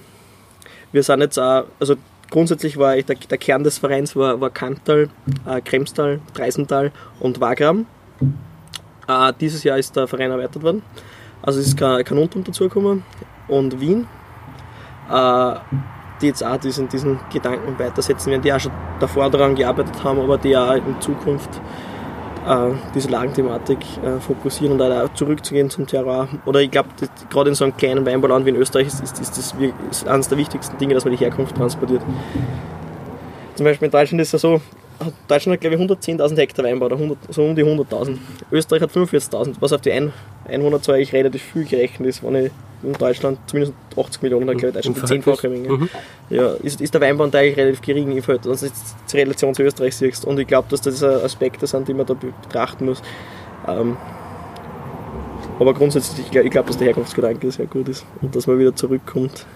wir 0.92 1.02
sind 1.02 1.20
jetzt 1.20 1.38
auch, 1.38 1.64
also 1.78 1.96
grundsätzlich 2.30 2.76
war 2.76 2.96
der, 2.96 3.16
der 3.16 3.38
Kern 3.38 3.64
des 3.64 3.78
Vereins 3.78 4.16
war, 4.16 4.40
war 4.40 4.50
Kantal, 4.50 5.08
äh, 5.46 5.60
Kremstal, 5.60 6.20
Dreisental 6.34 6.92
und 7.20 7.40
Wagram. 7.40 7.86
Äh, 9.08 9.32
dieses 9.40 9.62
Jahr 9.64 9.78
ist 9.78 9.94
der 9.96 10.06
Verein 10.06 10.30
erweitert 10.30 10.62
worden. 10.62 10.82
Also 11.42 11.60
ist 11.60 11.76
Unterm 12.18 12.44
dazugekommen. 12.44 13.04
Und 13.48 13.80
Wien, 13.80 14.06
äh, 15.10 15.54
die 16.20 16.26
jetzt 16.26 16.42
auch 16.42 16.56
diesen, 16.56 16.88
diesen 16.88 17.20
Gedanken 17.32 17.78
weitersetzen 17.78 18.32
werden, 18.32 18.42
die 18.42 18.52
auch 18.52 18.60
schon 18.60 18.72
davor 18.98 19.30
daran 19.30 19.54
gearbeitet 19.54 20.02
haben, 20.02 20.18
aber 20.18 20.38
die 20.38 20.56
auch 20.56 20.74
in 20.74 21.00
Zukunft 21.00 21.60
äh, 22.46 22.70
diese 22.94 23.08
Lagenthematik 23.08 23.78
äh, 24.04 24.20
fokussieren 24.20 24.80
und 24.80 24.82
auch 24.82 25.12
zurückzugehen 25.14 25.68
zum 25.70 25.86
Terroir. 25.86 26.28
Oder 26.46 26.60
ich 26.60 26.70
glaube, 26.70 26.88
gerade 27.30 27.50
in 27.50 27.54
so 27.54 27.64
einem 27.64 27.76
kleinen 27.76 28.06
Weinbauland 28.06 28.46
wie 28.46 28.50
in 28.50 28.56
Österreich 28.56 28.86
ist, 28.86 29.02
ist, 29.02 29.20
ist 29.20 29.36
das 29.36 29.54
ist 29.90 30.08
eines 30.08 30.28
der 30.28 30.38
wichtigsten 30.38 30.78
Dinge, 30.78 30.94
dass 30.94 31.04
man 31.04 31.12
die 31.12 31.18
Herkunft 31.18 31.56
transportiert. 31.56 32.02
Zum 33.54 33.64
Beispiel 33.64 33.86
in 33.86 33.92
Deutschland 33.92 34.20
ist 34.20 34.34
es 34.34 34.42
ja 34.42 34.50
so, 34.50 34.60
Deutschland 35.28 35.54
hat 35.54 35.60
glaube 35.60 35.76
ich 35.76 35.82
110.000 35.82 36.36
Hektar 36.36 36.64
Weinbau, 36.64 36.86
oder 36.86 36.96
100, 36.96 37.18
so 37.30 37.44
um 37.44 37.56
die 37.56 37.64
100.000. 37.64 38.18
Österreich 38.52 38.82
hat 38.82 38.90
45.000, 38.90 39.56
was 39.60 39.72
auf 39.72 39.80
die 39.80 39.92
Ein 39.92 40.12
Einwohnerzahl 40.46 40.96
eigentlich 40.96 41.12
relativ 41.12 41.42
viel 41.42 41.64
gerechnet 41.64 42.08
ist, 42.08 42.22
wenn 42.22 42.36
ich 42.36 42.52
in 42.86 42.92
Deutschland 42.94 43.38
zumindest 43.46 43.74
80 43.96 44.22
Millionen, 44.22 44.46
dann 44.46 44.56
glaube 44.56 44.78
ich, 44.78 44.84
Deutschland 44.86 45.02
die 45.02 45.06
zehnfache 45.06 45.48
Menge. 45.48 45.68
Mhm. 45.68 45.88
Ja, 46.30 46.52
ist, 46.54 46.80
ist 46.80 46.94
der 46.94 47.00
Weinbau 47.00 47.24
eigentlich 47.24 47.56
relativ 47.56 47.82
gering 47.82 48.12
im 48.12 48.22
Verhältnis, 48.22 48.62
also 48.62 48.74
die 49.12 49.16
Relation 49.16 49.54
zu 49.54 49.62
Österreich 49.62 49.96
siehst. 49.96 50.24
Und 50.24 50.38
ich 50.38 50.46
glaube, 50.46 50.68
dass 50.70 50.80
das 50.80 51.02
Aspekte 51.02 51.66
sind, 51.66 51.88
die 51.88 51.94
man 51.94 52.06
da 52.06 52.14
betrachten 52.14 52.86
muss. 52.86 53.02
Ähm, 53.66 53.96
aber 55.58 55.72
grundsätzlich, 55.74 56.26
ich 56.26 56.30
glaube, 56.30 56.50
glaub, 56.50 56.66
dass 56.66 56.76
der 56.76 56.88
Herkunftsgedanke 56.88 57.50
sehr 57.50 57.66
gut 57.66 57.88
ist 57.88 58.04
und 58.20 58.36
dass 58.36 58.46
man 58.46 58.58
wieder 58.58 58.74
zurückkommt, 58.76 59.46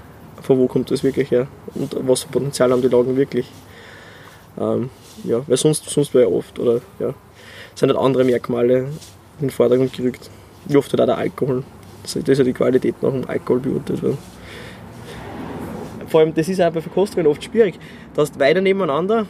von 0.41 0.59
wo 0.59 0.67
kommt 0.67 0.91
das 0.91 1.05
wirklich 1.05 1.31
her 1.31 1.47
und 1.75 1.95
was 2.07 2.23
für 2.23 2.29
Potenzial 2.29 2.73
haben 2.73 2.83
die 2.83 2.89
Lagen 2.89 3.17
wirklich. 3.17 3.47
Ähm, 4.59 4.91
ja, 5.25 5.43
weil 5.47 5.57
sonst, 5.57 5.89
sonst 5.89 6.15
wäre 6.15 6.29
ja 6.29 6.35
oft, 6.35 6.59
oder 6.59 6.81
ja, 6.99 7.15
sind 7.75 7.91
halt 7.91 7.99
andere 7.99 8.25
Merkmale 8.25 8.79
in 8.79 8.89
den 9.41 9.51
Vordergrund 9.51 9.93
gerückt. 9.93 10.31
Wie 10.67 10.77
oft 10.77 10.91
halt 10.93 11.01
auch 11.01 11.07
der 11.07 11.19
Alkohol. 11.19 11.65
Das 12.03 12.17
ist 12.17 12.39
ja 12.39 12.45
die 12.45 12.53
Qualität 12.53 13.03
nach 13.03 13.11
dem 13.11 13.29
Alkohol 13.29 13.61
beurteilt 13.61 14.03
werden. 14.03 14.19
Vor 16.09 16.21
allem, 16.21 16.35
das 16.35 16.49
ist 16.49 16.61
auch 16.61 16.73
bei 16.73 16.81
Verkostungen 16.81 17.27
oft 17.27 17.43
schwierig. 17.45 17.79
Du 18.15 18.23
hast 18.23 18.39
weiter 18.39 18.61
nebeneinander, 18.61 19.27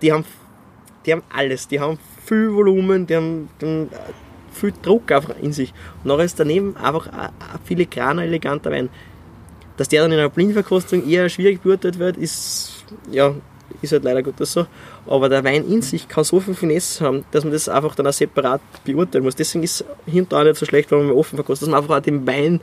die 0.00 0.12
haben, 0.12 0.24
die 1.04 1.12
haben 1.12 1.22
alles, 1.28 1.68
die 1.68 1.78
haben 1.80 1.98
viel 2.24 2.52
Volumen, 2.52 3.06
die 3.06 3.16
haben, 3.16 3.48
die 3.60 3.66
haben 3.66 3.88
viel 4.52 4.72
Druck 4.82 5.12
in 5.42 5.52
sich. 5.52 5.74
Und 6.02 6.08
nachher 6.08 6.24
ist 6.24 6.40
daneben 6.40 6.76
einfach 6.76 7.08
ein 7.08 7.30
filigraner, 7.64 8.24
eleganter 8.24 8.70
Wein. 8.70 8.88
Dass 9.76 9.88
der 9.88 10.02
dann 10.02 10.12
in 10.12 10.18
einer 10.18 10.28
Blindverkostung 10.28 11.06
eher 11.08 11.28
schwierig 11.28 11.62
beurteilt 11.62 11.98
wird, 11.98 12.16
ist 12.16 12.84
ja, 13.10 13.34
ist 13.82 13.92
halt 13.92 14.04
leider 14.04 14.22
Gottes 14.22 14.52
so. 14.52 14.66
Aber 15.06 15.28
der 15.28 15.44
Wein 15.44 15.64
in 15.66 15.82
sich 15.82 16.08
kann 16.08 16.24
so 16.24 16.40
viel 16.40 16.54
Finesse 16.54 17.04
haben, 17.04 17.24
dass 17.30 17.44
man 17.44 17.52
das 17.52 17.68
einfach 17.68 17.94
dann 17.94 18.06
auch 18.06 18.12
separat 18.12 18.60
beurteilen 18.84 19.24
muss. 19.24 19.36
Deswegen 19.36 19.64
ist 19.64 19.84
hinterher 20.06 20.46
nicht 20.46 20.58
so 20.58 20.66
schlecht, 20.66 20.90
wenn 20.90 21.06
man 21.06 21.16
offen 21.16 21.36
verkostet, 21.36 21.66
dass 21.66 21.72
man 21.72 21.82
einfach 21.82 21.98
auch 21.98 22.02
den 22.02 22.26
Wein 22.26 22.60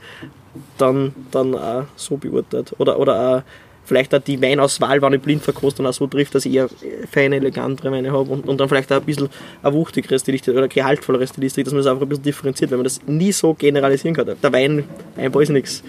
dann, 0.76 1.14
dann 1.30 1.54
auch 1.54 1.84
so 1.96 2.16
beurteilt. 2.16 2.74
Oder, 2.78 2.98
oder 2.98 3.36
auch 3.36 3.42
vielleicht 3.88 4.14
auch 4.14 4.20
die 4.20 4.40
Weinauswahl, 4.40 5.00
wenn 5.00 5.14
ich 5.14 5.22
blind 5.22 5.42
verkoste, 5.42 5.78
dann 5.82 5.90
auch 5.90 5.94
so 5.94 6.06
trifft, 6.06 6.34
dass 6.34 6.44
ich 6.44 6.54
eher 6.54 6.68
feine, 7.10 7.36
elegantere 7.36 7.90
Weine 7.90 8.12
habe 8.12 8.30
und, 8.30 8.46
und 8.46 8.60
dann 8.60 8.68
vielleicht 8.68 8.92
auch 8.92 8.98
ein 8.98 9.04
bisschen 9.04 9.30
eine 9.62 9.72
wuchtigere 9.72 10.18
Stilistik 10.18 10.54
oder 10.54 10.68
gehaltvollere 10.68 11.26
Stilistik, 11.26 11.64
dass 11.64 11.72
man 11.72 11.82
das 11.82 11.90
einfach 11.90 12.02
ein 12.02 12.08
bisschen 12.08 12.24
differenziert, 12.24 12.70
weil 12.70 12.78
man 12.78 12.84
das 12.84 13.00
nie 13.06 13.32
so 13.32 13.54
generalisieren 13.54 14.14
kann. 14.14 14.26
Der 14.26 14.52
Wein, 14.52 14.84
Weinbau 15.16 15.40
ist 15.40 15.48
nichts 15.48 15.82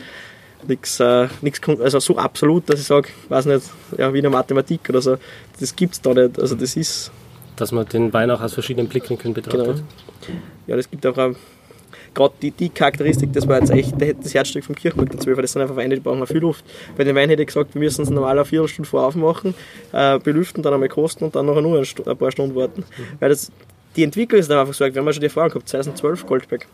nichts, 0.67 0.99
äh, 0.99 1.27
also 1.81 1.99
so 1.99 2.17
absolut, 2.17 2.69
dass 2.69 2.79
ich 2.79 2.85
sage, 2.85 3.09
weiß 3.29 3.45
nicht, 3.45 3.65
ja, 3.97 4.13
wie 4.13 4.19
in 4.19 4.23
der 4.23 4.31
Mathematik 4.31 4.81
oder 4.89 5.01
so, 5.01 5.17
das 5.59 5.75
gibt 5.75 5.93
es 5.93 6.01
da 6.01 6.13
nicht. 6.13 6.39
Also 6.39 6.55
das 6.55 6.75
ist. 6.75 7.11
Dass 7.55 7.71
man 7.71 7.85
den 7.87 8.13
Wein 8.13 8.31
auch 8.31 8.41
aus 8.41 8.53
verschiedenen 8.53 8.87
Blickwinkeln 8.87 9.33
betrachtet. 9.33 9.83
Genau. 10.25 10.39
Ja, 10.67 10.75
das 10.75 10.89
gibt 10.89 11.05
auch 11.05 11.13
gerade 12.13 12.33
die, 12.41 12.51
die 12.51 12.69
Charakteristik, 12.69 13.33
das 13.33 13.47
war 13.47 13.59
jetzt 13.59 13.71
echt 13.71 13.93
das 13.99 14.33
Herzstück 14.33 14.63
vom 14.63 14.75
Kirchberg 14.75 15.09
der 15.09 15.19
Zwölfer, 15.19 15.41
das 15.41 15.53
sind 15.53 15.61
einfach 15.61 15.75
Weine, 15.75 15.95
die 15.95 16.01
brauchen 16.01 16.25
viel 16.25 16.37
Luft. 16.39 16.63
Bei 16.97 17.03
den 17.03 17.15
Wein 17.15 17.29
hätte 17.29 17.41
ich 17.41 17.47
gesagt, 17.47 17.73
wir 17.73 17.81
müssen 17.81 18.03
es 18.03 18.09
normal 18.09 18.31
eine 18.31 18.45
Viertelstunde 18.45 18.89
vorher 18.89 19.07
aufmachen, 19.07 19.53
äh, 19.91 20.19
belüften, 20.19 20.63
dann 20.63 20.73
einmal 20.73 20.89
kosten 20.89 21.25
und 21.25 21.35
dann 21.35 21.45
noch 21.45 21.61
nur 21.61 21.79
ein, 21.79 22.17
paar 22.17 22.31
Stunden 22.31 22.55
warten. 22.55 22.81
Mhm. 22.81 23.03
Weil 23.19 23.29
das, 23.29 23.51
die 23.95 24.03
Entwicklung 24.03 24.39
ist 24.39 24.49
dann 24.49 24.59
einfach 24.59 24.73
so, 24.73 24.85
haben 24.85 24.93
ja 24.95 25.13
schon 25.13 25.21
die 25.21 25.27
Erfahrung 25.27 25.49
gehabt, 25.49 25.69
2012 25.69 26.25
Goldberg. 26.25 26.67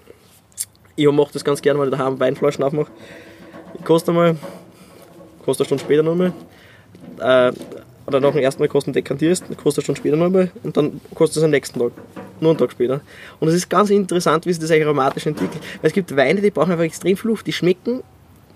Ich 0.96 1.12
mache 1.12 1.34
das 1.34 1.44
ganz 1.44 1.62
gerne, 1.62 1.80
weil 1.80 1.90
ich 1.90 1.96
daheim 1.96 2.20
Weinflaschen 2.20 2.64
aufmache 2.64 2.92
kostet 3.84 4.10
einmal, 4.10 4.36
kostet 5.44 5.66
eine 5.66 5.80
Stunde 5.80 5.84
später 5.84 6.04
nochmal. 6.04 6.34
Äh, 7.20 7.54
oder 8.08 8.20
nach 8.20 8.32
dem 8.32 8.42
ersten 8.42 8.62
Mal 8.62 8.68
kostet 8.68 8.96
dekantierst, 8.96 9.46
kostet 9.58 9.80
eine 9.80 9.84
Stunde 9.84 10.00
später 10.00 10.16
nochmal 10.16 10.52
und 10.64 10.78
dann 10.78 11.02
kostet 11.14 11.38
es 11.38 11.44
am 11.44 11.52
nächsten 11.52 11.80
Tag. 11.80 11.92
Nur 12.40 12.52
einen 12.52 12.60
Tag 12.60 12.72
später. 12.72 13.02
Und 13.40 13.48
es 13.48 13.56
ist 13.56 13.70
ganz 13.70 13.90
interessant, 13.90 14.46
wie 14.46 14.52
sich 14.52 14.62
das 14.62 14.70
eigentlich 14.70 14.86
aromatisch 14.86 15.26
entwickelt. 15.26 15.64
Weil 15.82 15.88
es 15.88 15.94
gibt 15.94 16.16
Weine, 16.16 16.42
die 16.42 16.52
brauchen 16.52 16.72
einfach 16.72 16.84
extrem 16.84 17.16
viel 17.16 17.30
Luft. 17.30 17.48
Die 17.48 17.54
schmecken 17.54 18.04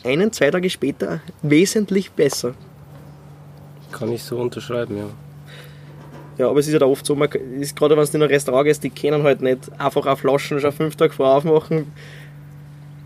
einen, 0.04 0.32
zwei 0.34 0.52
Tage 0.52 0.70
später 0.70 1.22
wesentlich 1.42 2.12
besser. 2.12 2.54
Kann 3.92 4.12
ich 4.12 4.22
so 4.24 4.38
unterschreiben, 4.38 4.98
ja. 4.98 5.06
Ja, 6.38 6.50
aber 6.50 6.60
es 6.60 6.68
ist 6.68 6.74
ja 6.74 6.80
halt 6.80 6.90
oft 6.90 7.06
so, 7.06 7.16
man, 7.16 7.30
ist, 7.60 7.76
gerade 7.76 7.98
wenn 7.98 8.06
du 8.06 8.12
in 8.14 8.24
ein 8.24 8.30
Restaurant 8.30 8.66
gehst, 8.66 8.84
die 8.84 8.90
kennen 8.90 9.24
halt 9.24 9.42
nicht 9.42 9.70
einfach 9.78 10.06
auf 10.06 10.20
Flaschen 10.20 10.60
schon 10.60 10.72
fünf 10.72 10.96
Tage 10.96 11.12
vorher 11.12 11.36
aufmachen. 11.36 11.88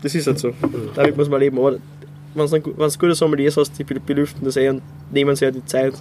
Das 0.02 0.14
ist 0.14 0.26
halt 0.26 0.38
so. 0.38 0.52
Damit 0.94 1.16
muss 1.16 1.28
man 1.28 1.40
leben. 1.40 1.58
Aber 1.58 1.78
wenn 2.34 2.62
du 2.62 2.98
gute 2.98 3.14
Sommeliers 3.14 3.56
hast, 3.56 3.78
die 3.78 3.84
belüften 3.84 4.44
das 4.44 4.56
eh 4.56 4.68
und 4.68 4.82
nehmen 5.10 5.34
sich 5.36 5.46
ja 5.46 5.50
die 5.50 5.64
Zeit, 5.64 5.94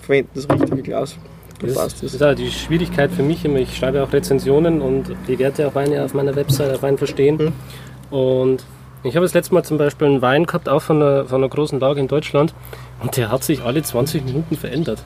verwenden 0.00 0.30
das 0.34 0.48
richtige 0.48 0.82
Glas. 0.82 1.16
Das, 1.60 1.74
das 1.74 2.14
ist 2.14 2.22
auch 2.22 2.34
die 2.34 2.50
Schwierigkeit 2.50 3.10
für 3.10 3.22
mich 3.22 3.44
immer. 3.44 3.58
Ich 3.58 3.76
schreibe 3.76 4.02
auch 4.02 4.12
Rezensionen 4.12 4.80
und 4.80 5.14
bewerte 5.26 5.68
auch 5.68 5.74
Weine 5.74 6.02
auf 6.04 6.14
meiner 6.14 6.34
Website, 6.34 6.74
auf 6.74 6.82
Wein 6.82 6.96
verstehen. 6.96 7.52
Mhm. 8.10 8.16
Und 8.16 8.64
ich 9.02 9.14
habe 9.16 9.24
das 9.24 9.34
letzte 9.34 9.54
Mal 9.54 9.62
zum 9.62 9.78
Beispiel 9.78 10.08
einen 10.08 10.22
Wein 10.22 10.44
gehabt, 10.46 10.68
auch 10.68 10.82
von 10.82 11.02
einer, 11.02 11.26
von 11.26 11.36
einer 11.36 11.48
großen 11.48 11.78
Lage 11.78 12.00
in 12.00 12.08
Deutschland, 12.08 12.54
und 13.02 13.16
der 13.16 13.30
hat 13.30 13.44
sich 13.44 13.62
alle 13.62 13.82
20 13.82 14.24
Minuten 14.24 14.56
verändert. 14.56 15.02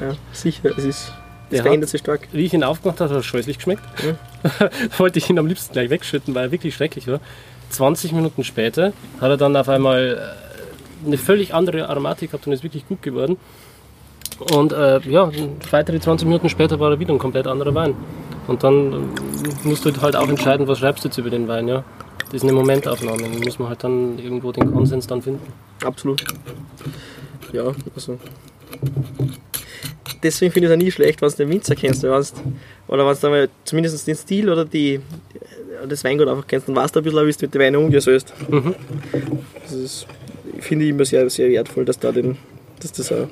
Ja, 0.00 0.14
sicher, 0.32 0.70
es 0.76 0.84
ist. 0.84 1.12
Das 1.50 1.62
verändert 1.62 1.88
sich 1.88 2.02
stark. 2.02 2.28
Wie 2.32 2.44
ich 2.44 2.52
ihn 2.52 2.62
aufgemacht 2.62 3.00
habe, 3.00 3.10
hat 3.10 3.16
er 3.20 3.22
scheußlich 3.22 3.56
geschmeckt. 3.56 3.82
Ja. 4.04 4.70
Wollte 4.98 5.18
ich 5.18 5.30
ihn 5.30 5.38
am 5.38 5.46
liebsten 5.46 5.72
gleich 5.72 5.88
wegschütten, 5.88 6.34
weil 6.34 6.46
er 6.46 6.52
wirklich 6.52 6.74
schrecklich 6.74 7.08
war. 7.08 7.20
20 7.70 8.12
Minuten 8.12 8.44
später 8.44 8.92
hat 9.20 9.30
er 9.30 9.36
dann 9.36 9.56
auf 9.56 9.68
einmal 9.68 10.34
äh, 11.04 11.06
eine 11.06 11.18
völlig 11.18 11.54
andere 11.54 11.88
Aromatik 11.88 12.30
gehabt 12.30 12.46
und 12.46 12.52
ist 12.52 12.62
wirklich 12.62 12.86
gut 12.86 13.02
geworden. 13.02 13.36
Und 14.52 14.72
äh, 14.72 15.00
ja, 15.00 15.30
weitere 15.70 15.98
20 16.00 16.26
Minuten 16.26 16.48
später 16.48 16.78
war 16.78 16.92
er 16.92 17.00
wieder 17.00 17.12
ein 17.12 17.18
komplett 17.18 17.46
anderer 17.46 17.74
Wein. 17.74 17.94
Und 18.46 18.62
dann 18.62 18.92
äh, 18.92 18.96
musst 19.68 19.84
du 19.84 19.92
halt 20.00 20.16
auch 20.16 20.28
entscheiden, 20.28 20.66
was 20.68 20.78
schreibst 20.78 21.04
du 21.04 21.08
jetzt 21.08 21.18
über 21.18 21.30
den 21.30 21.48
Wein, 21.48 21.68
ja. 21.68 21.84
Das 22.26 22.34
ist 22.34 22.42
eine 22.42 22.52
Momentaufnahme. 22.52 23.22
Da 23.22 23.28
muss 23.44 23.58
man 23.58 23.68
halt 23.68 23.82
dann 23.82 24.18
irgendwo 24.18 24.52
den 24.52 24.70
Konsens 24.72 25.06
dann 25.06 25.22
finden. 25.22 25.40
Absolut. 25.82 26.22
Ja, 27.52 27.72
also. 27.94 28.18
Deswegen 30.22 30.52
finde 30.52 30.66
ich 30.66 30.72
es 30.72 30.76
auch 30.76 30.84
nie 30.84 30.90
schlecht, 30.90 31.22
wenn 31.22 31.30
du 31.30 31.36
den 31.36 31.48
Winzer 31.48 31.74
kennst. 31.74 32.04
Oder 32.04 33.06
wenn 33.06 33.32
du 33.32 33.48
zumindest 33.64 34.06
den 34.06 34.14
Stil 34.16 34.50
oder 34.50 34.64
die, 34.64 35.00
das 35.86 36.04
Weingut 36.04 36.28
einfach 36.28 36.46
kennst, 36.46 36.68
dann 36.68 36.76
weißt 36.76 36.94
du 36.94 37.00
ein 37.00 37.04
bisschen, 37.04 37.26
wie 37.26 37.32
du 37.32 37.38
mit 37.42 37.54
den 37.54 37.60
Weinen 37.60 37.76
umgehst. 37.76 38.32
Mhm. 38.48 38.74
Das 39.62 39.72
ist, 39.72 40.06
finde 40.60 40.84
ich 40.84 40.90
immer 40.90 41.04
sehr, 41.04 41.28
sehr 41.30 41.48
wertvoll, 41.50 41.84
dass, 41.84 41.98
da 41.98 42.12
den, 42.12 42.36
dass 42.80 42.92
das 42.92 43.12
auch 43.12 43.28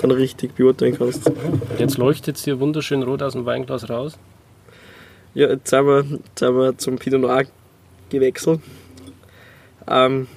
dann 0.00 0.10
richtig 0.10 0.54
beurteilen 0.54 0.96
kannst. 0.96 1.30
Jetzt 1.78 1.98
leuchtet 1.98 2.36
es 2.36 2.44
hier 2.44 2.60
wunderschön 2.60 3.02
rot 3.02 3.22
aus 3.22 3.32
dem 3.32 3.44
Weinglas 3.44 3.88
raus. 3.90 4.18
Ja, 5.34 5.48
jetzt 5.48 5.68
sind 5.68 5.84
wir, 5.84 6.04
jetzt 6.04 6.38
sind 6.38 6.54
wir 6.54 6.78
zum 6.78 6.96
Pinot 6.96 7.20
Noir 7.20 7.44
gewechselt. 8.08 8.60
Ähm, 9.88 10.28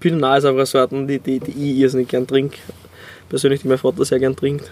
Pinot 0.00 0.20
Noir 0.20 0.36
ist 0.38 0.44
einfach 0.44 0.58
eine 0.58 0.66
Sorte, 0.66 1.06
die, 1.06 1.18
die, 1.18 1.40
die 1.40 1.50
ich 1.50 1.78
irrsinnig 1.78 2.08
gern 2.08 2.26
trinke. 2.26 2.58
Persönlich, 3.28 3.62
die 3.62 3.68
mein 3.68 3.78
Vater 3.78 4.04
sehr 4.04 4.18
gern 4.18 4.36
trinkt. 4.36 4.70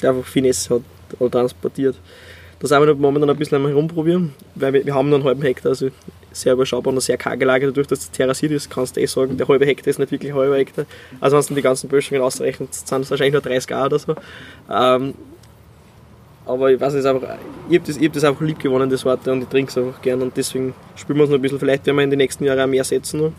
Der 0.00 0.10
einfach 0.10 0.24
Finesse 0.24 0.76
hat 0.76 0.82
oder 1.18 1.30
transportiert. 1.30 1.96
Da 2.60 2.66
sind 2.66 2.86
wir 2.86 2.94
momentan 2.94 3.30
ein 3.30 3.36
bisschen 3.36 3.64
herumprobieren, 3.66 4.34
weil 4.54 4.72
wir, 4.72 4.86
wir 4.86 4.94
haben 4.94 5.08
nur 5.08 5.18
einen 5.18 5.26
halben 5.26 5.42
Hektar, 5.42 5.70
also 5.70 5.90
sehr 6.32 6.54
überschaubar 6.54 6.92
und 6.92 7.00
sehr 7.00 7.16
karge 7.16 7.44
Lage. 7.44 7.66
Dadurch, 7.66 7.86
dass 7.86 8.00
es 8.00 8.10
terrassiert 8.10 8.52
ist, 8.52 8.70
kannst 8.70 8.96
du 8.96 9.00
eh 9.00 9.06
sagen, 9.06 9.36
der 9.36 9.46
halbe 9.46 9.64
Hektar 9.64 9.88
ist 9.88 9.98
nicht 9.98 10.10
wirklich 10.10 10.32
ein 10.32 10.38
halber 10.38 10.56
Hektar. 10.56 10.86
Also 11.20 11.36
wenn 11.36 11.46
du 11.46 11.54
die 11.54 11.62
ganzen 11.62 11.88
Böschungen 11.88 12.22
ausrechnet, 12.22 12.74
sind 12.74 13.02
es 13.02 13.10
wahrscheinlich 13.10 13.34
nur 13.34 13.42
30 13.42 13.70
Jahre 13.70 13.86
oder 13.86 13.98
so. 13.98 14.14
Ähm, 14.70 15.14
aber 16.46 16.72
ich 16.72 16.80
weiß 16.80 16.94
nicht, 16.94 17.04
ich 17.04 17.08
habe 17.08 17.86
das, 17.86 18.00
hab 18.00 18.12
das 18.12 18.24
einfach 18.24 18.40
lieb 18.40 18.58
gewonnen, 18.58 18.88
das 18.88 19.04
Wort, 19.04 19.28
und 19.28 19.42
ich 19.42 19.48
trinke 19.48 19.70
es 19.70 19.76
einfach 19.76 20.00
gern 20.00 20.22
und 20.22 20.34
deswegen 20.34 20.72
spielen 20.96 21.18
wir 21.18 21.24
es 21.24 21.30
noch 21.30 21.36
ein 21.36 21.42
bisschen. 21.42 21.58
Vielleicht 21.58 21.84
werden 21.86 21.96
wir 21.96 22.04
in 22.04 22.10
den 22.10 22.16
nächsten 22.18 22.42
Jahren 22.44 22.60
auch 22.60 22.66
mehr 22.66 22.84
setzen. 22.84 23.34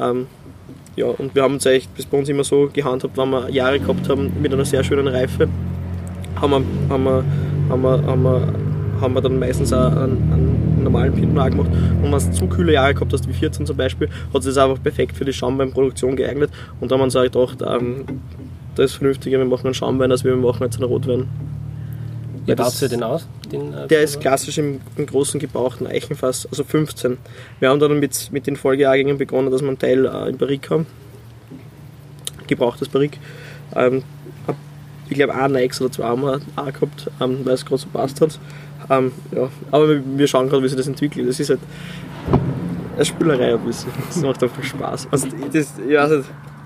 Ähm, 0.00 0.26
ja, 0.96 1.06
und 1.06 1.34
wir 1.34 1.42
haben 1.42 1.54
uns 1.54 1.66
eigentlich 1.66 1.88
bis 1.90 2.06
bei 2.06 2.18
uns 2.18 2.28
immer 2.30 2.42
so 2.42 2.70
gehandhabt, 2.72 3.18
wenn 3.18 3.28
wir 3.28 3.50
Jahre 3.50 3.78
gehabt 3.78 4.08
haben 4.08 4.32
mit 4.40 4.50
einer 4.52 4.64
sehr 4.64 4.82
schönen 4.82 5.08
Reife, 5.08 5.46
haben 6.40 6.50
wir, 6.50 6.64
haben 6.88 7.04
wir, 7.04 7.24
haben 7.68 7.82
wir, 7.82 8.02
haben 8.02 8.22
wir, 8.22 8.52
haben 9.00 9.14
wir 9.14 9.20
dann 9.20 9.38
meistens 9.38 9.72
auch 9.72 9.90
einen, 9.92 10.32
einen 10.32 10.82
normalen 10.82 11.12
Pinot 11.12 11.34
Noir 11.34 11.50
gemacht. 11.50 11.70
Und 11.70 12.02
wenn 12.02 12.12
du 12.12 12.32
zu 12.32 12.46
kühle 12.46 12.72
Jahre 12.72 12.94
gehabt 12.94 13.12
hast, 13.12 13.28
wie 13.28 13.32
14 13.32 13.66
zum 13.66 13.76
Beispiel, 13.76 14.08
hat 14.32 14.42
sich 14.42 14.54
das 14.54 14.58
einfach 14.62 14.82
perfekt 14.82 15.16
für 15.16 15.24
die 15.24 15.32
Schaumweinproduktion 15.32 16.16
geeignet. 16.16 16.50
Und 16.80 16.90
da 16.90 16.94
haben 16.94 17.00
wir 17.00 17.04
uns 17.04 17.16
auch 17.16 17.22
gedacht, 17.22 17.62
ähm, 17.66 18.04
das 18.74 18.92
ist 18.92 18.96
vernünftiger, 18.96 19.38
wir 19.38 19.46
machen 19.46 19.66
einen 19.66 19.74
Schaumwein, 19.74 20.10
als 20.10 20.24
wir 20.24 20.34
machen 20.36 20.62
jetzt 20.62 20.76
einen 20.76 20.84
Rotwein. 20.84 21.28
Wie 22.44 22.54
baut 22.54 22.80
ihr 22.80 22.88
den 22.88 23.02
aus? 23.02 23.26
Den, 23.50 23.74
äh, 23.74 23.88
Der 23.88 24.02
ist 24.02 24.20
klassisch 24.20 24.58
im, 24.58 24.80
im 24.96 25.06
großen 25.06 25.40
gebauchten 25.40 25.86
Eichenfass, 25.86 26.46
also 26.46 26.62
15. 26.62 27.18
Wir 27.58 27.70
haben 27.70 27.80
dann 27.80 27.98
mit, 27.98 28.30
mit 28.32 28.46
den 28.46 28.56
Folgejahrgängen 28.56 29.18
begonnen, 29.18 29.50
dass 29.50 29.62
wir 29.62 29.68
einen 29.68 29.78
Teil 29.78 30.04
äh, 30.04 30.30
in 30.30 30.36
Barrique 30.36 30.70
haben. 30.70 30.86
Gebrauchtes 32.46 32.88
Barrique. 32.88 33.18
Ähm, 33.74 34.04
ich 35.08 35.16
glaube, 35.16 35.34
einen 35.34 35.54
Nex 35.54 35.80
oder 35.80 35.92
zwei 35.92 36.04
haben 36.04 36.22
wir 36.22 36.40
auch 36.56 36.72
gehabt, 36.72 37.10
ähm, 37.20 37.40
weil 37.44 37.54
es 37.54 37.64
gerade 37.64 37.78
so 37.78 37.88
passt 37.88 38.20
hat. 38.20 38.38
Ähm, 38.90 39.12
ja. 39.32 39.48
Aber 39.70 39.88
wir, 39.88 40.02
wir 40.04 40.26
schauen 40.26 40.48
gerade, 40.48 40.62
wie 40.62 40.68
sich 40.68 40.76
das 40.76 40.86
entwickelt. 40.86 41.28
Das 41.28 41.40
ist 41.40 41.50
halt 41.50 41.60
eine 42.94 43.04
Spülerei 43.04 43.54
ein 43.54 43.60
bisschen. 43.60 43.90
Das 44.08 44.20
macht 44.22 44.42
einfach 44.42 44.62
Spaß. 44.62 45.08
Also, 45.10 45.28
das, 45.52 45.74
ja, 45.88 46.00
also, 46.00 46.24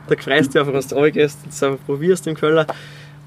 da 0.09 0.17
freust 0.17 0.55
du 0.55 0.61
einfach, 0.61 0.73
wenn 0.73 0.89
du 0.89 0.95
runtergehst, 0.95 1.39
das 1.47 1.62
einfach 1.62 1.85
probierst 1.87 2.27
im 2.27 2.35
Keller 2.35 2.67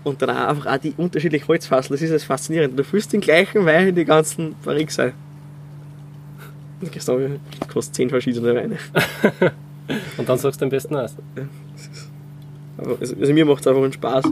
und 0.03 0.21
dann 0.21 0.29
auch 0.29 0.49
einfach 0.49 0.65
auch 0.65 0.77
die 0.77 0.93
unterschiedlichen 0.97 1.47
Holzfassel. 1.47 1.93
Das 1.93 2.01
ist 2.01 2.13
das 2.13 2.23
faszinierend. 2.23 2.77
Du 2.77 2.83
fühlst 2.83 3.13
den 3.13 3.21
gleichen 3.21 3.65
Wein 3.65 3.89
in 3.89 3.95
die 3.95 4.05
ganzen 4.05 4.55
Barriques 4.63 4.99
ein. 4.99 5.13
Und 6.81 6.91
gehst 6.91 7.07
dann, 7.07 7.39
kostet 7.71 7.95
10 7.95 8.09
verschiedene 8.09 8.53
Weine. 8.53 8.77
Und 10.17 10.27
dann 10.27 10.37
sagst 10.37 10.59
du 10.59 10.65
am 10.65 10.69
besten 10.69 10.95
aus. 10.95 11.15
Aber 11.35 11.47
also, 12.77 13.15
also 13.19 13.33
mir 13.33 13.45
macht 13.45 13.61
es 13.61 13.67
einfach 13.67 13.83
einen 13.83 13.93
Spaß. 13.93 14.25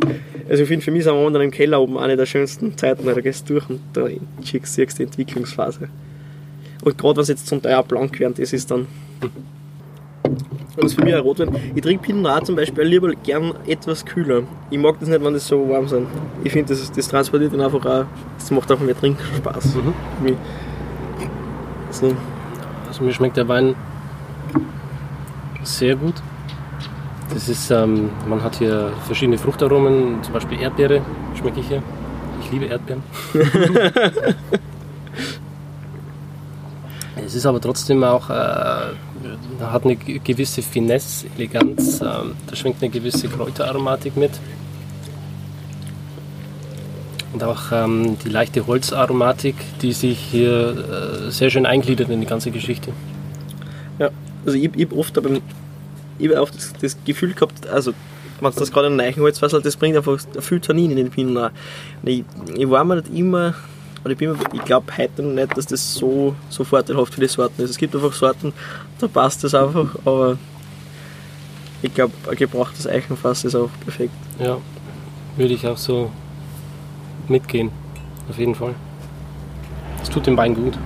Also 0.50 0.64
ich 0.64 0.68
finde, 0.68 0.84
für 0.84 0.92
mich 0.92 1.04
sind 1.04 1.14
unten 1.14 1.42
im 1.42 1.52
Keller 1.52 1.80
oben 1.80 1.98
eine 1.98 2.18
der 2.18 2.26
schönsten 2.26 2.78
Zeiten, 2.78 3.06
weil 3.06 3.16
da 3.16 3.22
gehst 3.22 3.50
du 3.50 3.54
durch 3.54 3.70
und 3.70 3.82
da 3.94 4.08
siehst 4.42 4.78
du 4.78 4.86
die 4.86 5.04
Entwicklungsphase. 5.04 5.90
Und 6.84 6.98
gerade 6.98 7.22
es 7.22 7.28
jetzt 7.28 7.48
zum 7.48 7.62
Teil 7.62 7.82
blank 7.84 8.20
werden, 8.20 8.34
das 8.38 8.54
ist 8.54 8.72
dann. 8.72 8.88
Und 10.76 10.84
das 10.84 10.92
ist 10.92 10.94
für 10.96 11.04
mich 11.04 11.14
ein 11.14 11.20
Rotwein. 11.20 11.50
Ich 11.76 11.82
trinke 11.82 12.04
Pinot 12.04 12.24
Noir 12.24 12.44
zum 12.44 12.56
Beispiel 12.56 12.84
lieber 12.84 13.12
gern 13.14 13.54
etwas 13.68 14.06
kühler. 14.06 14.44
Ich 14.70 14.80
mag 14.80 15.00
das 15.00 15.10
nicht, 15.10 15.24
wenn 15.24 15.34
das 15.34 15.46
so 15.46 15.68
warm 15.70 15.88
sind. 15.88 16.08
Ich 16.44 16.52
finde, 16.52 16.74
das, 16.74 16.92
das 16.92 17.08
transportiert 17.08 17.54
dann 17.54 17.62
einfach 17.62 17.86
auch, 17.86 18.06
das 18.38 18.52
macht 18.52 18.72
einfach 18.72 18.86
mehr 18.86 18.98
Trinkspaß. 18.98 19.76
Mhm. 19.76 20.38
So. 21.92 22.16
Also 22.88 23.04
mir 23.04 23.14
schmeckt 23.14 23.38
der 23.38 23.48
Wein 23.48 23.76
sehr 25.64 25.96
gut. 25.96 26.16
Das 27.34 27.48
ist, 27.50 27.72
ähm, 27.72 28.10
man 28.28 28.44
hat 28.44 28.56
hier 28.58 28.92
verschiedene 29.06 29.38
Fruchtaromen, 29.38 30.22
zum 30.24 30.34
Beispiel 30.34 30.60
Erdbeere 30.60 31.02
schmecke 31.40 31.62
ich 31.62 31.68
hier. 31.68 31.82
Ich 32.44 32.52
liebe 32.52 32.66
Erdbeeren. 32.66 33.04
es 37.26 37.36
ist 37.36 37.46
aber 37.46 37.62
trotzdem 37.62 38.04
auch, 38.04 38.30
äh, 38.30 38.34
hat 38.34 39.84
eine 39.86 39.96
ge- 39.96 40.20
gewisse 40.24 40.62
Finesse, 40.62 41.28
Eleganz, 41.38 42.02
ähm, 42.02 42.34
da 42.48 42.56
schwingt 42.56 42.78
eine 42.82 42.90
gewisse 42.92 43.28
Kräuteraromatik 43.28 44.18
mit. 44.18 44.32
Und 47.34 47.44
auch 47.44 47.72
ähm, 47.72 48.18
die 48.26 48.30
leichte 48.30 48.68
Holzaromatik, 48.68 49.56
die 49.82 49.94
sich 49.94 50.20
hier 50.20 51.28
äh, 51.28 51.32
sehr 51.32 51.50
schön 51.50 51.66
eingliedert 51.66 52.10
in 52.10 52.20
die 52.20 52.28
ganze 52.28 52.52
Geschichte. 52.52 52.92
Ja, 54.00 54.10
also 54.46 54.58
ich, 54.58 54.70
ich 54.76 54.92
oft, 54.92 55.14
beim, 55.22 55.40
ich 56.20 56.30
hab 56.30 56.40
oft 56.40 56.56
das, 56.56 56.74
das 56.82 56.98
Gefühl 57.06 57.34
gehabt, 57.34 57.68
also 57.68 57.94
wenn 58.40 58.52
du 58.52 58.60
das 58.60 58.72
gerade 58.72 58.88
in 58.88 58.94
einem 58.94 59.08
Eichenholz 59.08 59.42
hast, 59.42 59.54
das 59.54 59.76
bringt 59.76 59.96
einfach 59.96 60.20
viel 60.40 60.60
Tannin 60.60 60.92
in 60.92 60.98
den 60.98 61.10
Pinot. 61.12 61.52
Und 62.02 62.10
Ich, 62.10 62.24
ich 62.56 62.70
war 62.70 62.84
mir 62.84 62.98
nicht 62.98 63.14
immer, 63.14 63.54
oder 64.04 64.14
ich, 64.14 64.22
ich 64.54 64.66
glaube 64.66 64.92
heute 64.98 65.22
noch 65.22 65.34
nicht, 65.34 65.56
dass 65.56 65.68
das 65.68 65.94
so, 65.94 66.36
so 66.50 66.64
vorteilhaft 66.64 67.14
für 67.14 67.22
die 67.22 67.28
Sorten 67.28 67.62
ist. 67.62 67.70
Es 67.70 67.78
gibt 67.78 67.96
einfach 67.96 68.14
Sorten, 68.14 68.52
da 69.00 69.08
passt 69.08 69.44
das 69.44 69.54
einfach, 69.54 69.96
aber 70.06 70.38
ich 71.84 71.94
glaube, 71.94 72.14
ein 72.30 72.36
gebrauchtes 72.36 72.88
Eichenfass 72.88 73.44
ist 73.46 73.56
auch 73.56 73.70
perfekt. 73.84 74.14
Ja, 74.40 74.58
würde 75.38 75.54
ich 75.54 75.68
auch 75.68 75.78
so 75.78 76.12
mitgehen. 77.28 77.72
Auf 78.30 78.38
jeden 78.38 78.56
Fall. 78.56 78.76
Es 80.02 80.10
tut 80.10 80.26
dem 80.26 80.38
Wein 80.38 80.56
gut. 80.56 80.78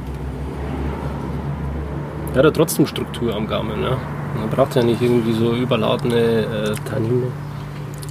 Er 2.33 2.39
hat 2.39 2.45
ja 2.45 2.51
trotzdem 2.51 2.85
Struktur 2.85 3.33
am 3.33 3.47
Gaumen. 3.47 3.81
Ja? 3.81 3.97
Man 4.35 4.49
braucht 4.49 4.75
ja 4.75 4.83
nicht 4.83 5.01
irgendwie 5.01 5.33
so 5.33 5.53
überladene 5.53 6.15
äh, 6.17 6.89
Tannine. 6.89 7.31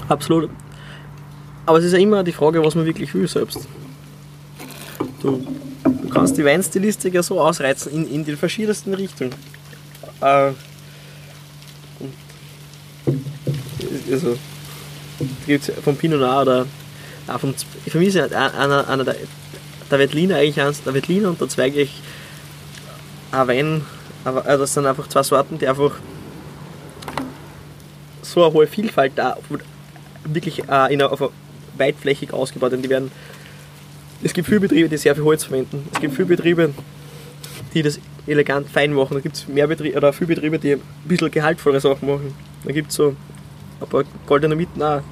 Absolut. 0.08 0.50
Aber 1.66 1.78
es 1.78 1.84
ist 1.84 1.92
ja 1.92 1.98
immer 1.98 2.22
die 2.22 2.32
Frage, 2.32 2.62
was 2.62 2.74
man 2.74 2.84
wirklich 2.84 3.14
will 3.14 3.26
selbst. 3.26 3.66
Du, 5.20 5.42
du 5.84 6.08
kannst 6.08 6.36
die 6.36 6.44
Weinstilistik 6.44 7.14
ja 7.14 7.22
so 7.22 7.40
ausreizen 7.40 7.92
in, 7.92 8.10
in 8.10 8.24
den 8.24 8.36
verschiedensten 8.36 8.92
Richtungen. 8.94 9.34
Äh, 10.20 10.52
also, 14.10 14.36
da 15.18 15.24
gibt's 15.46 15.72
vom 15.82 15.96
Pinot 15.96 16.20
Noir 16.20 16.42
oder 16.42 16.66
auch 17.28 17.40
vom, 17.40 17.54
für 17.86 17.98
mich 17.98 18.08
ist 18.08 18.16
ja 18.16 18.24
einer, 18.26 18.88
einer 18.88 19.04
der, 19.04 19.16
der 19.90 19.98
Veltliner 19.98 20.36
eigentlich 20.36 20.60
eins, 20.60 20.82
der 20.82 20.94
Veltliner 20.94 21.28
und 21.28 21.40
der 21.40 21.48
Zweig 21.48 21.72
eigentlich 21.72 22.02
ein 23.32 23.48
Wein, 23.48 23.82
aber 24.24 24.44
also 24.46 24.64
das 24.64 24.74
sind 24.74 24.86
einfach 24.86 25.08
zwei 25.08 25.22
Sorten, 25.22 25.58
die 25.58 25.66
einfach 25.66 25.92
so 28.24 28.44
eine 28.44 28.52
hohe 28.52 28.66
Vielfalt 28.66 29.12
da, 29.16 29.36
wirklich 30.24 30.68
äh, 30.68 30.92
in 30.92 31.02
einer, 31.02 31.30
weitflächig 31.76 32.32
ausgebaut. 32.32 32.72
Denn 32.72 32.82
die 32.82 32.90
werden, 32.90 33.10
es 34.22 34.32
gibt 34.32 34.48
viele 34.48 34.60
Betriebe, 34.60 34.88
die 34.88 34.96
sehr 34.96 35.14
viel 35.14 35.24
Holz 35.24 35.44
verwenden. 35.44 35.88
Es 35.92 36.00
gibt 36.00 36.14
viele 36.14 36.28
Betriebe, 36.28 36.70
die 37.72 37.82
das 37.82 37.98
elegant 38.26 38.68
fein 38.68 38.92
machen. 38.92 39.14
Da 39.14 39.20
gibt 39.20 39.36
es 39.36 39.42
Betriebe, 39.42 39.96
oder 39.96 40.12
viele 40.12 40.28
Betriebe, 40.28 40.58
die 40.58 40.72
ein 40.72 40.80
bisschen 41.04 41.30
gehaltvollere 41.30 41.80
Sachen 41.80 42.08
machen. 42.08 42.34
Da 42.64 42.72
gibt 42.72 42.90
es 42.90 42.96
so 42.96 43.14
ein 43.80 43.88
paar 43.88 44.04
goldene 44.26 44.56
Mitten 44.56 44.82
auch. 44.82 45.02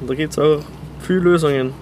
Und 0.00 0.10
da 0.10 0.14
gibt 0.14 0.32
es 0.32 0.38
auch 0.38 0.62
viele 1.00 1.20
Lösungen. 1.20 1.72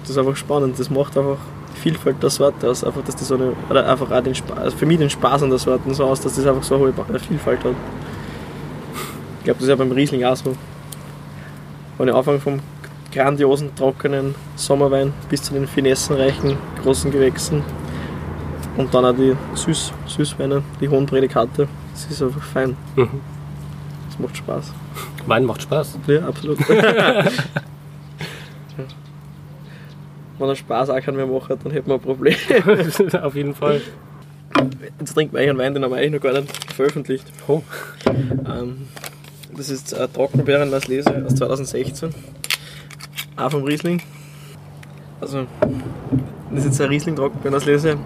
Das 0.00 0.10
ist 0.10 0.18
einfach 0.18 0.36
spannend. 0.36 0.78
Das 0.78 0.90
macht 0.90 1.16
einfach 1.16 1.38
die 1.76 1.80
Vielfalt 1.80 2.22
der 2.22 2.30
Sorte 2.30 2.68
aus. 2.68 2.82
Einfach, 2.82 3.04
dass 3.04 3.14
die 3.16 3.24
so 3.24 3.36
eine, 3.36 3.52
oder 3.70 3.88
einfach 3.88 4.10
auch 4.10 4.22
den 4.22 4.34
Spaß, 4.34 4.58
also 4.58 4.76
für 4.76 4.86
mich 4.86 4.98
den 4.98 5.10
Spaß 5.10 5.44
an 5.44 5.50
der 5.50 5.58
Sorten 5.58 5.94
so 5.94 6.04
aus, 6.04 6.20
dass 6.20 6.34
das 6.34 6.46
einfach 6.46 6.62
so 6.62 6.74
eine 6.74 6.84
hohe 6.84 7.18
Vielfalt 7.20 7.62
hat. 7.62 7.74
Ich 9.42 9.44
glaube, 9.44 9.58
das 9.58 9.64
ist 9.64 9.70
ja 9.70 9.74
beim 9.74 9.90
Riesling 9.90 10.22
auch 10.22 10.36
so. 10.36 10.54
Wenn 11.98 12.06
ich 12.06 12.14
anfange 12.14 12.38
vom 12.38 12.60
grandiosen, 13.12 13.74
trockenen 13.74 14.36
Sommerwein 14.54 15.12
bis 15.28 15.42
zu 15.42 15.52
den 15.52 15.66
finessenreichen, 15.66 16.56
großen 16.80 17.10
Gewächsen 17.10 17.64
und 18.76 18.94
dann 18.94 19.04
auch 19.04 19.16
die 19.16 19.36
Süß, 19.56 19.92
Süßweine, 20.06 20.62
die 20.80 20.88
hohen 20.88 21.06
Prädikate. 21.06 21.66
Das 21.92 22.06
ist 22.06 22.22
einfach 22.22 22.40
fein. 22.40 22.76
Mhm. 22.94 23.20
Das 24.08 24.20
macht 24.20 24.36
Spaß. 24.36 24.72
Wein 25.26 25.44
macht 25.44 25.62
Spaß. 25.62 25.98
Ja, 26.06 26.20
absolut. 26.28 26.60
Wenn 30.38 30.48
er 30.48 30.54
Spaß 30.54 30.90
auch 30.90 31.00
keinen 31.00 31.16
mehr 31.16 31.26
macht, 31.26 31.50
dann 31.50 31.72
hätten 31.72 31.88
wir 31.88 31.94
ein 31.94 32.00
Problem. 32.00 32.36
Auf 33.22 33.34
jeden 33.34 33.56
Fall. 33.56 33.80
Jetzt 35.00 35.14
trinken 35.14 35.32
wir 35.32 35.40
eigentlich 35.40 35.50
einen 35.50 35.58
Wein, 35.58 35.74
den 35.74 35.82
haben 35.82 35.90
wir 35.90 35.96
eigentlich 35.96 36.12
noch 36.12 36.20
gar 36.20 36.40
nicht 36.40 36.72
veröffentlicht. 36.72 37.26
Oh. 37.48 37.62
Ähm, 38.06 38.86
das 39.62 39.70
ist 39.70 39.92
äh, 39.92 40.08
Trockenbeeren 40.08 40.74
aus 40.74 40.88
Lese 40.88 41.24
aus 41.24 41.36
2016. 41.36 42.10
Auch 43.36 43.50
vom 43.52 43.62
Riesling. 43.62 44.02
Also, 45.20 45.46
das 46.50 46.60
ist 46.60 46.64
jetzt 46.64 46.80
ein 46.80 46.88
Riesling 46.88 47.14
Trockenbeeren 47.14 47.54
aus 47.54 47.64
Lese. 47.64 47.96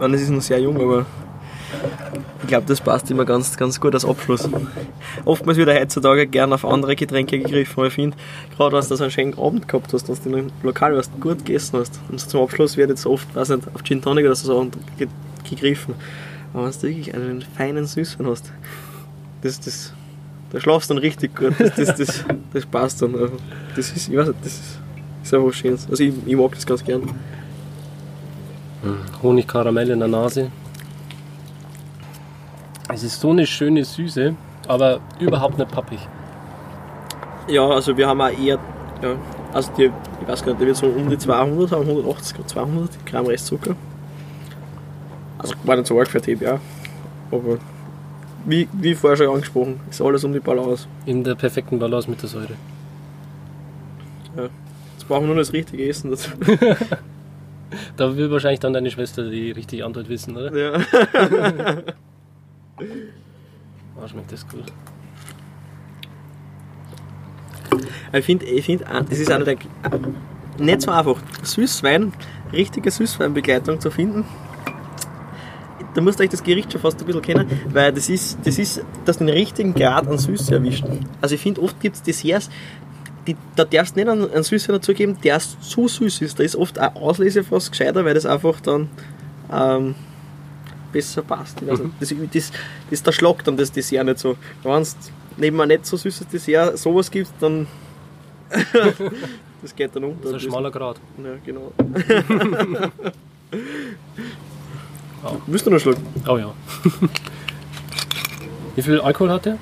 Man, 0.00 0.12
das 0.12 0.22
ist 0.22 0.30
noch 0.30 0.40
sehr 0.40 0.58
jung, 0.60 0.80
aber 0.80 1.04
ich 2.42 2.48
glaube, 2.48 2.64
das 2.66 2.80
passt 2.80 3.10
immer 3.10 3.26
ganz, 3.26 3.56
ganz 3.58 3.78
gut 3.78 3.92
als 3.92 4.06
Abschluss. 4.06 4.48
Oftmals 5.26 5.58
wird 5.58 5.68
heutzutage 5.68 6.26
gerne 6.26 6.54
auf 6.54 6.64
andere 6.64 6.96
Getränke 6.96 7.38
gegriffen, 7.38 7.74
aber 7.80 7.88
ich 7.88 7.92
finde, 7.94 8.16
gerade 8.56 8.72
wenn 8.74 8.88
du 8.88 8.96
so 8.96 9.04
einen 9.04 9.10
schönen 9.10 9.38
Abend 9.38 9.68
gehabt 9.68 9.92
hast, 9.92 10.08
dass 10.08 10.22
du 10.22 10.30
einem 10.30 10.50
Lokal 10.62 10.96
was 10.96 11.10
gut 11.20 11.44
gegessen 11.44 11.78
hast, 11.78 12.00
und 12.10 12.18
so 12.20 12.26
zum 12.26 12.40
Abschluss 12.42 12.78
wird 12.78 12.88
jetzt 12.88 13.04
oft, 13.04 13.34
weiß 13.34 13.50
nicht, 13.50 13.68
auf 13.74 13.82
Gin 13.84 14.00
Tonic 14.00 14.24
oder 14.24 14.34
so 14.34 14.66
ge- 14.96 15.08
gegriffen. 15.50 15.94
Aber 16.54 16.64
wenn 16.64 16.72
du 16.72 16.82
wirklich 16.82 17.14
einen 17.14 17.42
feinen 17.42 17.86
Süßwein 17.86 18.28
hast, 18.28 18.50
das, 19.42 19.60
das, 19.60 19.92
da 20.50 20.60
schlafst 20.60 20.90
du 20.90 20.94
dann 20.94 21.02
richtig 21.02 21.34
gut. 21.36 21.54
Das, 21.58 21.74
das, 21.74 21.94
das, 21.96 22.24
das 22.52 22.66
passt 22.66 23.02
dann. 23.02 23.14
Das 23.76 23.90
ist, 23.90 24.08
ich 24.08 24.16
weiß 24.16 24.28
nicht, 24.28 24.40
das 24.42 24.52
ist, 24.52 24.78
ist 25.22 25.34
einfach 25.34 25.48
was 25.48 25.56
Schönes. 25.56 25.86
Also 25.90 26.02
ich, 26.02 26.14
ich 26.26 26.36
mag 26.36 26.52
das 26.52 26.66
ganz 26.66 26.84
gern. 26.84 27.02
Honigkaramell 29.22 29.90
in 29.90 29.98
der 29.98 30.08
Nase. 30.08 30.50
Es 32.88 33.02
ist 33.02 33.20
so 33.20 33.30
eine 33.30 33.46
schöne 33.46 33.84
Süße, 33.84 34.34
aber 34.66 35.00
überhaupt 35.18 35.58
nicht 35.58 35.70
pappig. 35.70 35.98
Ja, 37.48 37.66
also 37.68 37.96
wir 37.96 38.06
haben 38.06 38.20
auch 38.20 38.30
eher, 38.30 38.58
ja, 39.02 39.16
also 39.52 39.72
die, 39.76 39.90
ich 40.20 40.28
weiß 40.28 40.42
gar 40.44 40.52
nicht, 40.52 40.60
der 40.60 40.66
wird 40.68 40.76
so 40.76 40.86
um 40.86 41.10
die 41.10 41.18
200 41.18 41.72
haben, 41.72 41.88
180, 41.88 42.46
200 42.46 43.06
Gramm 43.06 43.26
Restzucker. 43.26 43.74
Also 45.38 45.54
war 45.64 45.76
nicht 45.76 45.86
so 45.86 45.98
arg 45.98 46.08
für 46.08 46.20
TBA, 46.20 46.60
aber 47.30 47.58
wie, 48.46 48.68
wie 48.72 48.94
vorher 48.94 49.16
schon 49.16 49.28
angesprochen, 49.28 49.80
ist 49.90 50.00
alles 50.00 50.24
um 50.24 50.32
die 50.32 50.40
Balance. 50.40 50.86
In 51.06 51.24
der 51.24 51.34
perfekten 51.34 51.78
Balance 51.78 52.08
mit 52.08 52.22
der 52.22 52.28
Säure. 52.28 52.54
Ja. 54.36 54.44
Jetzt 54.94 55.08
brauchen 55.08 55.22
wir 55.22 55.28
nur 55.28 55.36
das 55.36 55.52
richtige 55.52 55.88
Essen 55.88 56.10
dazu. 56.10 56.30
Da 57.96 58.16
will 58.16 58.30
wahrscheinlich 58.30 58.60
dann 58.60 58.72
deine 58.72 58.90
Schwester 58.90 59.28
die 59.28 59.50
richtige 59.50 59.84
Antwort 59.84 60.08
wissen, 60.08 60.36
oder? 60.36 60.56
Ja. 60.56 60.80
Oh, 64.00 64.06
schmeckt 64.08 64.32
das 64.32 64.46
gut. 64.48 64.64
Ich 68.12 68.24
finde, 68.24 68.46
ich 68.46 68.64
find, 68.64 68.86
auch, 68.88 69.02
das 69.02 69.18
ist 69.18 69.28
der, 69.28 69.56
nicht 70.58 70.80
so 70.80 70.90
einfach, 70.90 71.16
Süßwein, 71.42 72.12
richtige 72.52 72.90
Süßweinbegleitung 72.90 73.80
zu 73.80 73.90
finden. 73.90 74.24
Da 75.98 76.02
musst 76.02 76.20
du 76.20 76.22
euch 76.22 76.30
das 76.30 76.44
Gericht 76.44 76.70
schon 76.70 76.80
fast 76.80 77.00
ein 77.00 77.06
bisschen 77.06 77.22
kennen, 77.22 77.50
weil 77.70 77.92
das 77.92 78.08
ist, 78.08 78.38
das 78.44 78.56
ist, 78.56 78.84
dass 79.04 79.18
den 79.18 79.28
richtigen 79.28 79.74
Grad 79.74 80.06
an 80.06 80.16
Süße 80.16 80.54
erwischt. 80.54 80.84
Also 81.20 81.34
ich 81.34 81.40
finde, 81.40 81.60
oft 81.60 81.80
gibt 81.80 81.96
es 81.96 82.02
Desserts, 82.04 82.50
die, 83.26 83.34
da 83.56 83.64
darfst 83.64 83.96
du 83.96 83.98
nicht 83.98 84.08
einen, 84.08 84.30
einen 84.30 84.44
Süße 84.44 84.70
dazugeben, 84.70 85.16
der 85.24 85.40
zu 85.40 85.88
süß 85.88 86.20
ist. 86.20 86.38
Da 86.38 86.44
ist 86.44 86.54
oft 86.54 86.78
auch 86.78 86.94
Auslese 86.94 87.42
fast 87.42 87.72
gescheiter, 87.72 88.04
weil 88.04 88.14
das 88.14 88.26
einfach 88.26 88.60
dann 88.60 88.88
ähm, 89.52 89.96
besser 90.92 91.22
passt. 91.22 91.58
Also 91.68 91.90
das, 91.98 92.14
das, 92.32 92.52
das, 92.92 93.02
da 93.02 93.10
schlagt 93.10 93.48
dann 93.48 93.56
das 93.56 93.72
Dessert 93.72 94.04
nicht 94.04 94.20
so. 94.20 94.36
Wenn 94.62 94.82
es 94.82 94.96
neben 95.36 95.60
einem 95.60 95.70
nicht 95.70 95.84
so 95.84 95.96
süßes 95.96 96.28
Dessert 96.28 96.78
sowas 96.78 97.10
gibt, 97.10 97.32
dann 97.40 97.66
das 99.62 99.74
geht 99.74 99.96
dann 99.96 100.04
unter. 100.04 100.22
Das 100.22 100.30
ist 100.30 100.34
ein 100.34 100.50
schmaler 100.52 100.70
Grad. 100.70 101.00
Ja, 101.20 101.30
genau. 101.44 101.72
Willst 105.46 105.66
du 105.66 105.70
noch 105.70 105.78
schlucken? 105.80 106.06
Oh 106.28 106.36
ja. 106.38 106.52
Wie 108.76 108.82
viel 108.82 109.00
Alkohol 109.00 109.30
hat 109.30 109.46
der? 109.46 109.58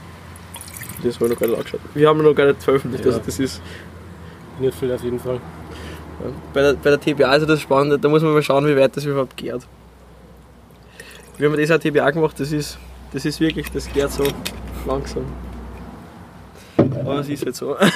Das 1.03 1.15
habe 1.17 1.27
ich 1.27 1.31
noch 1.33 1.39
gar 1.41 1.47
nicht 1.49 1.57
angeschaut. 1.59 1.81
Wir 1.95 2.09
haben 2.09 2.23
noch 2.23 2.35
gar 2.35 2.47
nicht 2.47 2.63
veröffentlicht. 2.63 3.05
Ja. 3.05 3.13
Also 3.13 3.23
das 3.25 3.39
ist 3.39 3.61
Nicht 4.61 4.77
viel 4.79 4.93
auf 4.93 5.03
jeden 5.03 5.19
Fall. 5.21 5.35
ja. 5.35 5.41
bei, 6.53 6.63
der, 6.63 6.75
bei 6.75 6.91
der 6.91 7.01
TBA 7.01 7.35
ist 7.37 7.43
ja 7.43 7.47
das 7.47 7.61
Spannende, 7.61 7.99
da 7.99 8.09
muss 8.09 8.23
man 8.23 8.33
mal 8.33 8.43
schauen, 8.43 8.67
wie 8.67 8.77
weit 8.77 8.97
das 8.97 9.05
überhaupt 9.05 9.37
geht. 9.37 9.67
Wir 11.39 11.49
haben 11.51 11.57
das 11.59 11.71
auch 11.71 11.79
TBA 11.79 12.11
gemacht, 12.11 12.39
das 12.41 12.53
ist, 12.53 12.79
das 13.13 13.25
ist 13.25 13.41
wirklich, 13.41 13.71
das 13.71 13.91
geht 13.93 14.11
so 14.11 14.25
langsam. 14.87 15.25
Aber 16.79 17.21
es 17.21 17.29
ist 17.29 17.45
halt 17.45 17.57
so. 17.57 17.75
Ist 17.77 17.93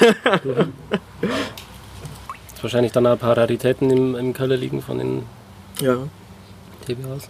wahrscheinlich 2.63 2.93
dann 2.93 3.07
auch 3.07 3.13
ein 3.13 3.19
paar 3.19 3.37
Raritäten 3.37 3.91
im, 3.91 4.15
im 4.15 4.33
Keller 4.35 4.57
liegen 4.57 4.83
von 4.83 4.99
den 4.99 5.23
Ja. 5.81 5.97
TBAs. 6.87 7.29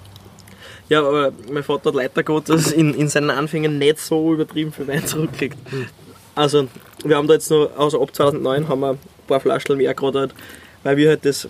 Ja, 0.91 1.07
aber 1.07 1.33
mein 1.51 1.63
Vater 1.63 1.91
hat 1.91 1.95
leider 1.95 2.25
Gottes 2.25 2.73
in, 2.73 2.95
in 2.95 3.09
seinen 3.09 3.31
Anfängen 3.31 3.79
nicht 3.79 4.01
so 4.01 4.35
übertrieben 4.35 4.73
viel 4.73 4.89
Wein 4.89 5.07
zurückgelegt. 5.07 5.57
Also, 6.35 6.67
wir 7.05 7.17
haben 7.17 7.29
da 7.29 7.35
jetzt 7.35 7.49
noch, 7.49 7.71
also 7.79 8.03
ab 8.03 8.13
2009 8.13 8.69
haben 8.69 8.81
wir 8.81 8.91
ein 8.91 8.99
paar 9.29 9.39
Flaschen 9.39 9.77
mehr 9.77 9.95
gerade 9.95 10.19
halt, 10.19 10.35
weil 10.83 10.97
wir 10.97 11.11
halt 11.11 11.25
das, 11.25 11.49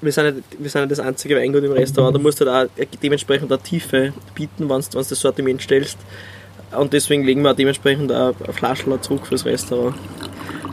wir 0.00 0.12
sind, 0.12 0.34
nicht, 0.34 0.46
wir 0.58 0.70
sind 0.70 0.82
nicht 0.82 0.92
das 0.92 1.00
einzige 1.00 1.36
Weingut 1.36 1.62
im 1.62 1.72
Restaurant, 1.72 2.16
da 2.16 2.18
musst 2.18 2.40
du 2.40 2.50
halt 2.50 2.70
auch 2.70 2.84
dementsprechend 3.02 3.52
eine 3.52 3.62
Tiefe 3.62 4.14
bieten, 4.34 4.70
wenn 4.70 4.80
du 4.80 4.88
das 4.92 5.08
Sortiment 5.10 5.60
stellst. 5.60 5.98
Und 6.74 6.94
deswegen 6.94 7.22
legen 7.22 7.42
wir 7.42 7.50
auch 7.50 7.56
dementsprechend 7.56 8.10
auch 8.12 8.34
Flasche 8.52 8.98
zurück 9.02 9.26
fürs 9.26 9.44
Restaurant. 9.44 9.94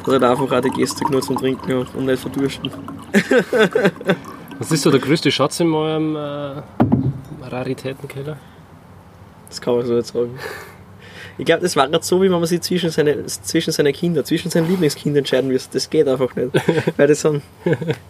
Dass 0.05 0.13
halt 0.13 0.23
einfach 0.23 0.49
auch 0.49 0.61
die 0.61 0.69
Gäste 0.69 1.03
genug 1.03 1.23
zum 1.23 1.37
Trinken 1.37 1.85
und 1.93 2.05
nicht 2.05 2.21
verdursten. 2.21 2.71
Was 4.59 4.71
ist 4.71 4.83
so 4.83 4.91
der 4.91 4.99
größte 5.01 5.29
Schatz 5.29 5.59
in 5.59 5.73
eurem 5.73 6.15
äh, 6.15 6.61
Raritätenkeller? 7.51 8.37
Das 9.49 9.61
kann 9.61 9.75
man 9.75 9.85
so 9.85 9.93
nicht 9.93 10.07
sagen. 10.07 10.39
Ich 11.37 11.45
glaube, 11.45 11.61
das 11.61 11.75
war 11.75 11.87
gerade 11.87 12.03
so, 12.03 12.21
wie 12.21 12.25
wenn 12.25 12.39
man 12.39 12.45
sich 12.45 12.61
zwischen 12.61 12.91
seine, 12.91 13.25
zwischen 13.25 13.71
seine 13.71 13.91
Kinder, 13.91 14.23
zwischen 14.23 14.51
seinen 14.51 14.69
Lieblingskindern 14.69 15.19
entscheiden 15.19 15.49
müsste. 15.49 15.73
Das 15.73 15.89
geht 15.89 16.07
einfach 16.07 16.35
nicht. 16.35 16.51
Weil 16.97 17.07
das 17.07 17.21
sind, 17.21 17.41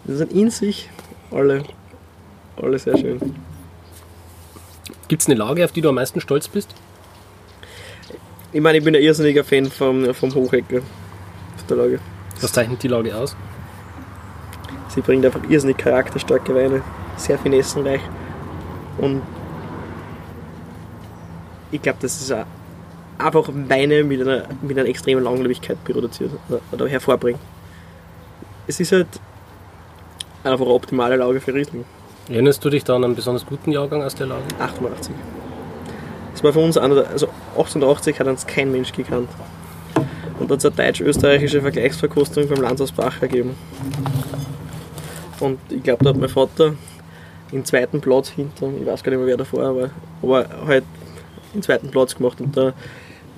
das 0.04 0.18
sind 0.18 0.32
in 0.32 0.50
sich 0.50 0.90
alle, 1.30 1.64
alle 2.60 2.78
sehr 2.78 2.98
schön. 2.98 3.20
Gibt 5.08 5.22
es 5.22 5.28
eine 5.28 5.38
Lage, 5.38 5.64
auf 5.64 5.72
die 5.72 5.80
du 5.80 5.88
am 5.88 5.94
meisten 5.94 6.20
stolz 6.20 6.48
bist? 6.48 6.74
Ich 8.52 8.60
meine, 8.60 8.78
ich 8.78 8.84
bin 8.84 8.94
ein 8.94 9.02
irrsinniger 9.02 9.42
Fan 9.42 9.70
vom, 9.70 10.14
vom 10.14 10.34
Hochecker 10.34 10.78
auf 10.78 11.66
der 11.68 11.76
Lage. 11.76 12.00
Was 12.40 12.52
zeichnet 12.52 12.82
die 12.82 12.88
Lage 12.88 13.16
aus? 13.16 13.36
Sie 14.88 15.00
bringt 15.00 15.24
einfach 15.24 15.42
irrsinnig 15.48 15.76
charakterstarke 15.78 16.54
Weine, 16.54 16.82
sehr 17.16 17.38
finessenreich. 17.38 18.00
Und 18.98 19.22
ich 21.70 21.82
glaube, 21.82 21.98
das 22.00 22.20
ist 22.20 22.32
auch 22.32 22.46
einfach 23.18 23.48
Weine 23.52 24.04
mit 24.04 24.20
einer, 24.20 24.44
mit 24.62 24.78
einer 24.78 24.88
extremen 24.88 25.24
Langlebigkeit 25.24 25.82
produziert 25.84 26.30
oder, 26.48 26.60
oder 26.72 26.88
hervorbringt. 26.88 27.40
Es 28.66 28.80
ist 28.80 28.92
halt 28.92 29.08
einfach 30.42 30.64
eine 30.64 30.74
optimale 30.74 31.16
Lage 31.16 31.40
für 31.40 31.54
Riesling. 31.54 31.84
Erinnerst 32.28 32.64
du 32.64 32.70
dich 32.70 32.84
da 32.84 32.96
an 32.96 33.04
einen 33.04 33.14
besonders 33.14 33.44
guten 33.44 33.72
Jahrgang 33.72 34.02
aus 34.02 34.14
der 34.14 34.26
Lage? 34.26 34.44
88. 34.58 35.14
Das 36.32 36.42
war 36.42 36.52
für 36.52 36.60
uns 36.60 36.76
einer 36.76 36.94
der, 36.94 37.10
also 37.10 37.28
88 37.58 38.18
hat 38.18 38.26
uns 38.26 38.46
kein 38.46 38.72
Mensch 38.72 38.92
gekannt. 38.92 39.28
Und 40.38 40.50
da 40.50 40.54
hat 40.54 40.64
es 40.64 40.66
eine 40.66 40.74
deutsch-österreichische 40.74 41.60
Vergleichsverkostung 41.60 42.48
beim 42.48 42.62
Landhaus 42.62 42.92
Bach 42.92 43.20
gegeben. 43.20 43.54
Und 45.40 45.58
ich 45.70 45.82
glaube, 45.82 46.02
da 46.02 46.10
hat 46.10 46.16
mein 46.16 46.28
Vater 46.28 46.74
den 47.54 47.64
zweiten 47.64 48.00
Platz 48.00 48.28
hinter, 48.28 48.68
ich 48.78 48.86
weiß 48.86 49.02
gar 49.02 49.10
nicht 49.10 49.18
mehr 49.18 49.28
wer 49.28 49.36
davor 49.36 49.76
war, 49.76 49.90
aber 50.22 50.46
halt 50.66 50.84
den 51.54 51.62
zweiten 51.62 51.90
Platz 51.90 52.14
gemacht 52.16 52.40
und 52.40 52.56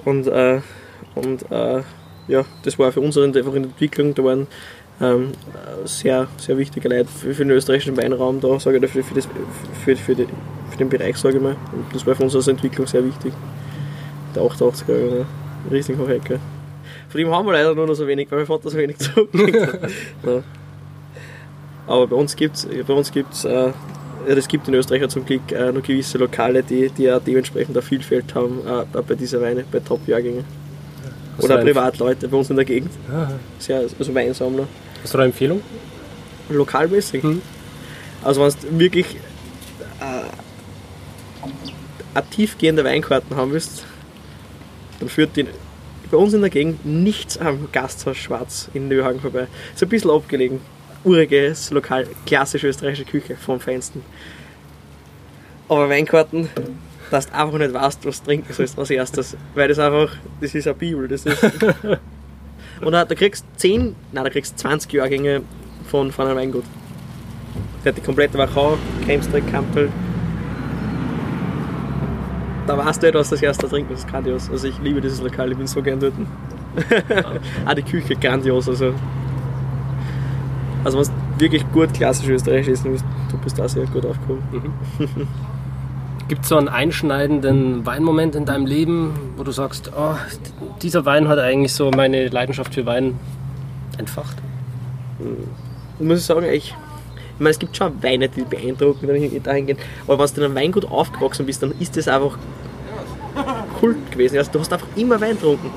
und, 0.05 0.27
äh, 0.29 0.61
und 1.15 1.51
äh, 1.51 1.83
ja, 2.29 2.45
das 2.63 2.79
war 2.79 2.93
für 2.93 3.01
uns 3.01 3.17
einfach 3.17 3.55
in 3.55 3.63
der 3.63 3.71
Entwicklung, 3.71 4.15
da 4.15 4.25
waren 4.25 4.47
ähm, 5.01 5.33
sehr, 5.85 6.29
sehr 6.39 6.57
wichtige 6.57 6.89
Leute 6.89 7.07
für, 7.07 7.35
für 7.35 7.45
den 7.45 7.51
österreichischen 7.51 7.97
Weinraum 7.97 8.41
da, 8.41 8.59
sage 8.59 8.79
ich, 8.79 8.91
für, 8.91 9.03
für, 9.03 9.15
das, 9.15 9.29
für, 9.85 9.97
für, 9.97 10.15
die, 10.15 10.27
für 10.71 10.77
den 10.79 10.89
Bereich, 10.89 11.17
sage 11.17 11.37
ich 11.37 11.43
mal. 11.43 11.57
Und 11.73 11.95
das 11.95 12.07
war 12.07 12.15
für 12.15 12.25
uns 12.25 12.35
als 12.35 12.49
Entwicklung 12.49 12.87
sehr 12.87 13.05
wichtig. 13.05 13.33
Der 14.35 14.43
88er, 14.43 15.19
ja, 15.19 15.27
Riesling 15.71 15.99
Hochhecker. 15.99 16.39
Von 17.09 17.21
ihm 17.21 17.31
haben 17.31 17.47
wir 17.47 17.53
leider 17.53 17.75
nur 17.75 17.87
noch 17.87 17.95
so 17.95 18.07
wenig, 18.07 18.31
weil 18.31 18.39
mein 18.39 18.47
Vater 18.47 18.71
so 18.71 18.79
wenig. 18.79 18.97
Ja. 20.27 20.43
Aber 21.87 22.07
bei 22.09 22.17
uns 22.17 22.35
gibt 22.35 22.57
es, 22.57 22.65
äh, 23.45 23.73
ja, 24.27 24.35
das 24.35 24.49
gibt 24.49 24.67
in 24.69 24.75
Österreich 24.75 25.03
ja 25.03 25.09
zum 25.09 25.25
Glück 25.25 25.53
äh, 25.53 25.73
noch 25.73 25.83
gewisse 25.83 26.19
Lokale, 26.19 26.63
die, 26.63 26.91
die 26.91 27.11
auch 27.11 27.21
dementsprechend 27.21 27.77
eine 27.77 27.83
Vielfalt 27.83 28.35
haben, 28.35 28.61
äh, 28.67 29.03
bei 29.03 29.15
dieser 29.15 29.41
Weine, 29.41 29.65
bei 29.71 29.81
Top-Jahrgängen. 29.81 30.45
Oder 31.39 31.59
Privatleute 31.59 32.29
bei 32.29 32.37
uns 32.37 32.49
in 32.49 32.57
der 32.57 32.65
Gegend. 32.65 32.91
Sehr, 33.59 33.81
also 33.81 34.15
Weinsammler. 34.15 34.67
Hast 35.03 35.13
du 35.13 35.19
da 35.19 35.25
eine 35.25 35.33
Empfehlung? 35.33 35.61
Lokalmäßig. 36.49 37.23
Mhm. 37.23 37.43
Also 38.25 38.41
wenn 38.41 38.49
du 38.49 38.79
wirklich 38.79 39.07
äh, 40.01 41.47
eine 42.15 42.27
tiefgehende 42.31 42.85
Weinkarten 42.85 43.37
haben 43.37 43.53
willst, 43.53 43.85
dann 44.99 45.09
führt 45.09 45.37
die 45.37 45.47
bei 46.11 46.17
uns 46.17 46.33
in 46.33 46.41
der 46.41 46.51
Gegend 46.51 46.87
nichts 46.87 47.37
am 47.37 47.69
Gasthaus 47.73 48.17
Schwarz 48.17 48.71
in 48.73 48.89
Nöhagen 48.89 49.21
vorbei. 49.21 49.49
Ist 49.75 49.83
ein 49.83 49.89
bisschen 49.89 50.11
abgelegen. 50.11 50.61
Uriges 51.07 51.71
Lokal, 51.71 52.07
klassische 52.27 52.67
österreichische 52.67 53.05
Küche 53.05 53.37
vom 53.37 53.61
Feinsten. 53.61 54.03
Aber 55.69 55.89
Weinkarten, 55.89 56.49
dass 57.13 57.29
du 57.29 57.35
einfach 57.35 57.59
nicht 57.59 57.73
weißt, 57.73 58.05
was 58.05 58.21
du 58.21 58.27
trinken 58.27 58.53
sollst 58.53 58.77
als 58.77 58.91
erstes. 58.91 59.37
Weil 59.55 59.69
das 59.69 59.79
einfach, 59.79 60.17
das 60.41 60.55
ist 60.55 60.67
eine 60.67 60.75
Bibel. 60.75 61.07
Das 61.07 61.25
ist 61.25 61.41
Und 62.81 62.93
da, 62.93 63.05
da 63.05 63.15
kriegst 63.15 63.45
du 63.45 63.59
10, 63.59 63.95
nein, 64.13 64.25
da 64.25 64.31
kriegst 64.31 64.55
du 64.55 64.57
20 64.57 64.93
Jahrgänge 64.93 65.43
von, 65.87 66.11
von 66.11 66.27
einem 66.27 66.37
Weingut. 66.37 66.65
Der 67.85 67.93
hat 67.93 67.97
die 67.97 68.03
komplette 68.03 68.37
Wachau, 68.37 68.77
Kemstrick, 69.07 69.49
Kampel. 69.51 69.89
Da 72.67 72.77
weißt 72.77 73.01
du 73.01 73.07
nicht, 73.07 73.15
was 73.15 73.31
das 73.31 73.41
erste 73.41 73.69
trinken, 73.69 73.93
das 73.93 74.01
ist 74.01 74.09
grandios. 74.09 74.51
Also 74.51 74.67
ich 74.67 74.79
liebe 74.81 75.01
dieses 75.01 75.21
Lokal, 75.23 75.53
ich 75.53 75.57
bin 75.57 75.69
so 75.69 75.81
gern 75.81 76.01
dort. 76.01 76.15
Auch 77.65 77.75
die 77.75 77.83
Küche 77.83 78.17
grandios, 78.17 78.69
also. 78.69 78.93
Also 80.87 80.99
was 80.99 81.11
wirklich 81.39 81.65
gut 81.73 81.93
klassisch 81.95 82.29
österreichisch 82.29 82.69
essen 82.75 82.93
willst, 82.93 83.05
du 83.33 83.39
bist 83.39 83.59
da 83.59 83.69
sehr 83.69 83.87
gut 83.87 84.07
aufgehoben. 84.07 84.73
Gibt 86.29 86.43
es 86.45 86.49
so 86.49 86.57
einen 86.57 86.69
einschneidenden 86.69 87.85
Weinmoment 87.85 88.37
in 88.37 88.45
deinem 88.45 88.67
Leben, 88.67 89.13
wo 89.37 89.43
du 89.43 89.51
sagst, 89.51 89.91
oh, 89.99 90.15
dieser 90.83 91.05
Wein 91.05 91.27
hat 91.27 91.41
eigentlich 91.41 91.75
so 91.75 91.91
meine 91.91 92.29
Leidenschaft 92.29 92.73
für 92.73 92.87
Wein 92.87 93.19
entfacht? 93.99 94.37
muss 95.99 96.21
ich 96.21 96.25
sagen, 96.25 96.47
ich, 96.47 96.67
ich 96.67 96.75
meine, 97.41 97.51
es 97.51 97.59
gibt 97.59 97.77
schon 97.77 98.01
Weine, 98.01 98.29
die 98.29 98.43
beeindrucken, 98.43 99.09
wenn 99.09 99.21
ich 99.21 99.43
dahingehen. 99.43 99.79
Aber 100.07 100.21
wenn 100.21 100.35
du 100.37 100.41
in 100.41 100.45
einem 100.45 100.55
Weingut 100.55 100.85
aufgewachsen 100.85 101.47
bist, 101.47 101.65
dann 101.65 101.73
ist 101.81 101.97
das 101.97 102.07
einfach 102.07 102.39
Kult 103.81 104.13
gewesen. 104.13 104.39
Also, 104.39 104.53
du 104.53 104.61
hast 104.61 104.73
einfach 104.73 104.87
immer 104.95 105.21
Wein 105.21 105.33
getrunken. 105.33 105.69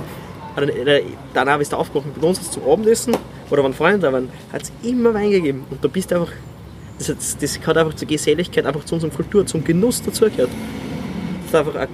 Äh, 0.55 1.01
Danach 1.33 1.57
bist 1.57 1.73
du 1.73 1.77
aufgewacht. 1.77 2.05
Bei 2.21 2.27
uns 2.27 2.51
zum 2.51 2.61
Abendessen 2.69 3.15
oder 3.49 3.63
wenn 3.63 3.73
Freunde 3.73 3.99
da 3.99 4.13
waren, 4.13 4.29
hat 4.51 4.63
es 4.63 4.71
immer 4.83 5.13
Wein 5.13 5.31
gegeben. 5.31 5.63
Und 5.69 5.83
du 5.83 5.89
bist 5.89 6.11
einfach. 6.13 6.31
Das, 6.97 7.09
hat, 7.09 7.17
das 7.41 7.59
hat 7.65 7.77
einfach 7.77 7.93
zur 7.95 8.07
Geselligkeit, 8.09 8.65
einfach 8.65 8.83
zu 8.83 8.95
unserer 8.95 9.11
Kultur, 9.11 9.45
zum 9.45 9.63
Genuss 9.63 10.01
dazugehört. 10.01 10.49
Das 10.49 11.47
ist 11.47 11.55
einfach 11.55 11.75
ein 11.75 11.87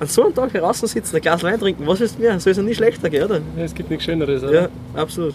an 0.00 0.06
so 0.06 0.24
einem 0.24 0.34
Tag 0.34 0.52
draußen 0.52 0.86
sitzen, 0.88 1.16
ein 1.16 1.22
Glas 1.22 1.42
Wein 1.42 1.58
trinken, 1.58 1.84
was 1.86 1.98
willst 2.00 2.18
du 2.18 2.22
mehr? 2.22 2.38
Soll 2.38 2.52
es 2.52 2.56
ja 2.56 2.62
nie 2.62 2.74
schlechter 2.74 3.10
gehen, 3.10 3.24
oder? 3.24 3.40
Ja, 3.56 3.64
es 3.64 3.74
gibt 3.74 3.90
nichts 3.90 4.04
Schöneres, 4.04 4.44
oder? 4.44 4.52
Ja, 4.62 4.68
absolut. 4.94 5.34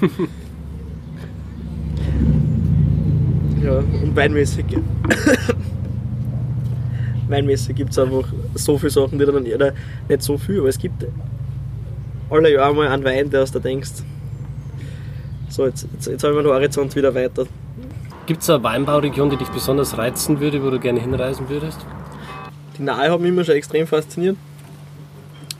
ja, 3.62 3.78
und 3.78 4.16
weinmäßig. 4.16 4.64
weinmäßig 7.28 7.76
gibt 7.76 7.90
es 7.90 7.98
einfach 7.98 8.32
so 8.54 8.78
viele 8.78 8.90
Sachen, 8.90 9.18
die 9.18 9.26
dann 9.26 9.44
jeder, 9.44 9.74
nicht 10.08 10.22
so 10.22 10.38
viel, 10.38 10.60
aber 10.60 10.68
es 10.68 10.78
gibt 10.78 11.04
alle 12.30 12.52
Jahre 12.52 12.74
mal 12.74 12.88
einen 12.88 13.04
Wein, 13.04 13.30
der 13.30 13.42
aus 13.42 13.52
der 13.52 13.60
denkst. 13.60 14.02
So, 15.48 15.66
jetzt, 15.66 15.86
jetzt, 15.92 16.06
jetzt 16.06 16.24
habe 16.24 16.34
ich 16.34 16.42
meinen 16.42 16.52
Horizont 16.52 16.94
wieder 16.96 17.14
weiter. 17.14 17.46
Gibt 18.26 18.42
es 18.42 18.50
eine 18.50 18.62
Weinbauregion, 18.62 19.30
die 19.30 19.36
dich 19.36 19.48
besonders 19.48 19.96
reizen 19.96 20.40
würde, 20.40 20.62
wo 20.62 20.70
du 20.70 20.80
gerne 20.80 21.00
hinreisen 21.00 21.48
würdest? 21.48 21.78
Die 22.76 22.82
Nahe 22.82 23.10
hat 23.10 23.20
mich 23.20 23.28
immer 23.28 23.44
schon 23.44 23.54
extrem 23.54 23.86
fasziniert. 23.86 24.36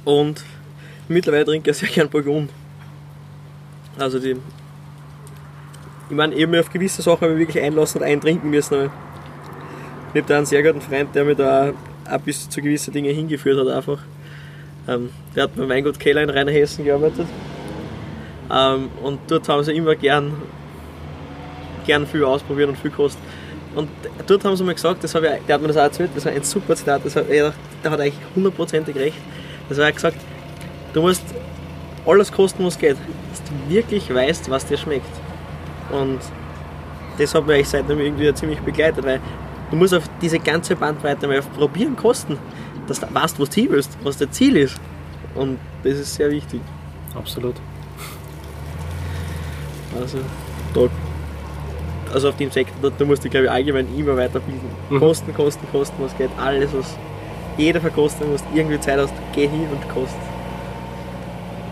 Und 0.04 0.44
mittlerweile 1.08 1.44
trinke 1.44 1.70
ich 1.70 1.76
sehr 1.76 1.88
gern 1.88 2.08
Burgund. 2.08 2.50
Also 3.98 4.18
die. 4.18 4.36
Ich 6.08 6.16
meine, 6.16 6.34
ich 6.34 6.42
habe 6.42 6.52
mich 6.52 6.60
auf 6.60 6.72
gewisse 6.72 7.02
Sachen 7.02 7.38
wirklich 7.38 7.62
einlassen 7.62 8.00
und 8.00 8.06
eintrinken 8.06 8.50
müssen. 8.50 8.90
Ich 10.12 10.20
habe 10.20 10.28
da 10.28 10.36
einen 10.36 10.46
sehr 10.46 10.62
guten 10.62 10.80
Freund, 10.80 11.14
der 11.14 11.24
mich 11.24 11.36
da 11.36 11.72
auch 12.10 12.20
bis 12.20 12.48
zu 12.48 12.60
gewissen 12.60 12.92
Dingen 12.92 13.14
hingeführt 13.14 13.58
hat 13.58 13.68
einfach. 13.74 13.98
Ähm, 14.88 15.10
der 15.34 15.44
hat 15.44 15.56
beim 15.56 15.68
Weingut 15.68 15.98
Keller 15.98 16.22
in 16.22 16.30
Rheinhessen 16.30 16.84
gearbeitet. 16.84 17.26
Ähm, 18.52 18.90
und 19.02 19.18
dort 19.28 19.48
haben 19.48 19.64
sie 19.64 19.72
immer 19.72 19.94
gern, 19.96 20.32
gern 21.86 22.06
viel 22.06 22.24
ausprobiert 22.24 22.68
und 22.68 22.78
viel 22.78 22.90
gekostet. 22.90 23.22
Und 23.74 23.90
dort 24.26 24.44
haben 24.44 24.56
sie 24.56 24.64
mir 24.64 24.74
gesagt, 24.74 25.04
das 25.04 25.14
ich, 25.14 25.20
der 25.20 25.54
hat 25.54 25.60
mir 25.60 25.68
das 25.68 25.76
auch 25.76 25.82
erzählt, 25.82 26.10
das 26.14 26.24
war 26.24 26.32
ein 26.32 26.42
super 26.42 26.74
Zitat, 26.74 27.04
das 27.04 27.14
hat, 27.14 27.28
der 27.28 27.52
hat 27.84 28.00
eigentlich 28.00 28.14
hundertprozentig 28.34 28.96
recht. 28.96 29.18
Das 29.68 29.78
war 29.78 29.92
gesagt, 29.92 30.16
du 30.94 31.02
musst 31.02 31.22
alles 32.06 32.32
kosten, 32.32 32.64
was 32.64 32.78
geht, 32.78 32.96
dass 33.30 33.42
du 33.42 33.74
wirklich 33.74 34.12
weißt, 34.12 34.48
was 34.48 34.64
dir 34.64 34.78
schmeckt. 34.78 35.10
Und 35.90 36.20
das 37.18 37.34
hat 37.34 37.46
mich 37.46 37.68
seitdem 37.68 38.00
irgendwie 38.00 38.32
ziemlich 38.32 38.60
begleitet, 38.60 39.04
weil 39.04 39.20
du 39.70 39.76
musst 39.76 39.94
auf 39.94 40.08
diese 40.22 40.38
ganze 40.38 40.76
Bandbreite 40.76 41.26
mal 41.26 41.42
probieren, 41.42 41.96
kosten, 41.96 42.38
dass 42.86 43.00
du 43.00 43.06
weißt, 43.12 43.40
was 43.40 43.50
du 43.50 43.60
hin 43.60 43.68
willst, 43.70 43.96
was 44.02 44.16
dein 44.16 44.32
Ziel 44.32 44.56
ist. 44.56 44.76
Und 45.34 45.58
das 45.82 45.94
ist 45.94 46.14
sehr 46.14 46.30
wichtig. 46.30 46.60
Absolut. 47.14 47.54
Also, 50.00 50.18
da, 50.74 50.88
also 52.12 52.28
auf 52.28 52.36
dem 52.36 52.50
Sektor, 52.50 52.90
da 52.90 53.04
musst 53.04 53.24
du, 53.24 53.30
glaube 53.30 53.46
ich, 53.46 53.50
allgemein 53.50 53.86
immer 53.96 54.16
weiterbilden. 54.16 54.68
Mhm. 54.90 54.98
Kosten, 54.98 55.34
Kosten, 55.34 55.66
Kosten, 55.72 55.96
was 55.98 56.16
geht, 56.16 56.30
alles, 56.38 56.70
was 56.74 56.96
jeder 57.56 57.80
verkosten 57.80 58.30
muss, 58.30 58.42
irgendwie 58.54 58.78
Zeit 58.80 58.98
hast, 58.98 59.14
geh 59.34 59.48
hin 59.48 59.66
und 59.70 59.88
kost. 59.88 60.14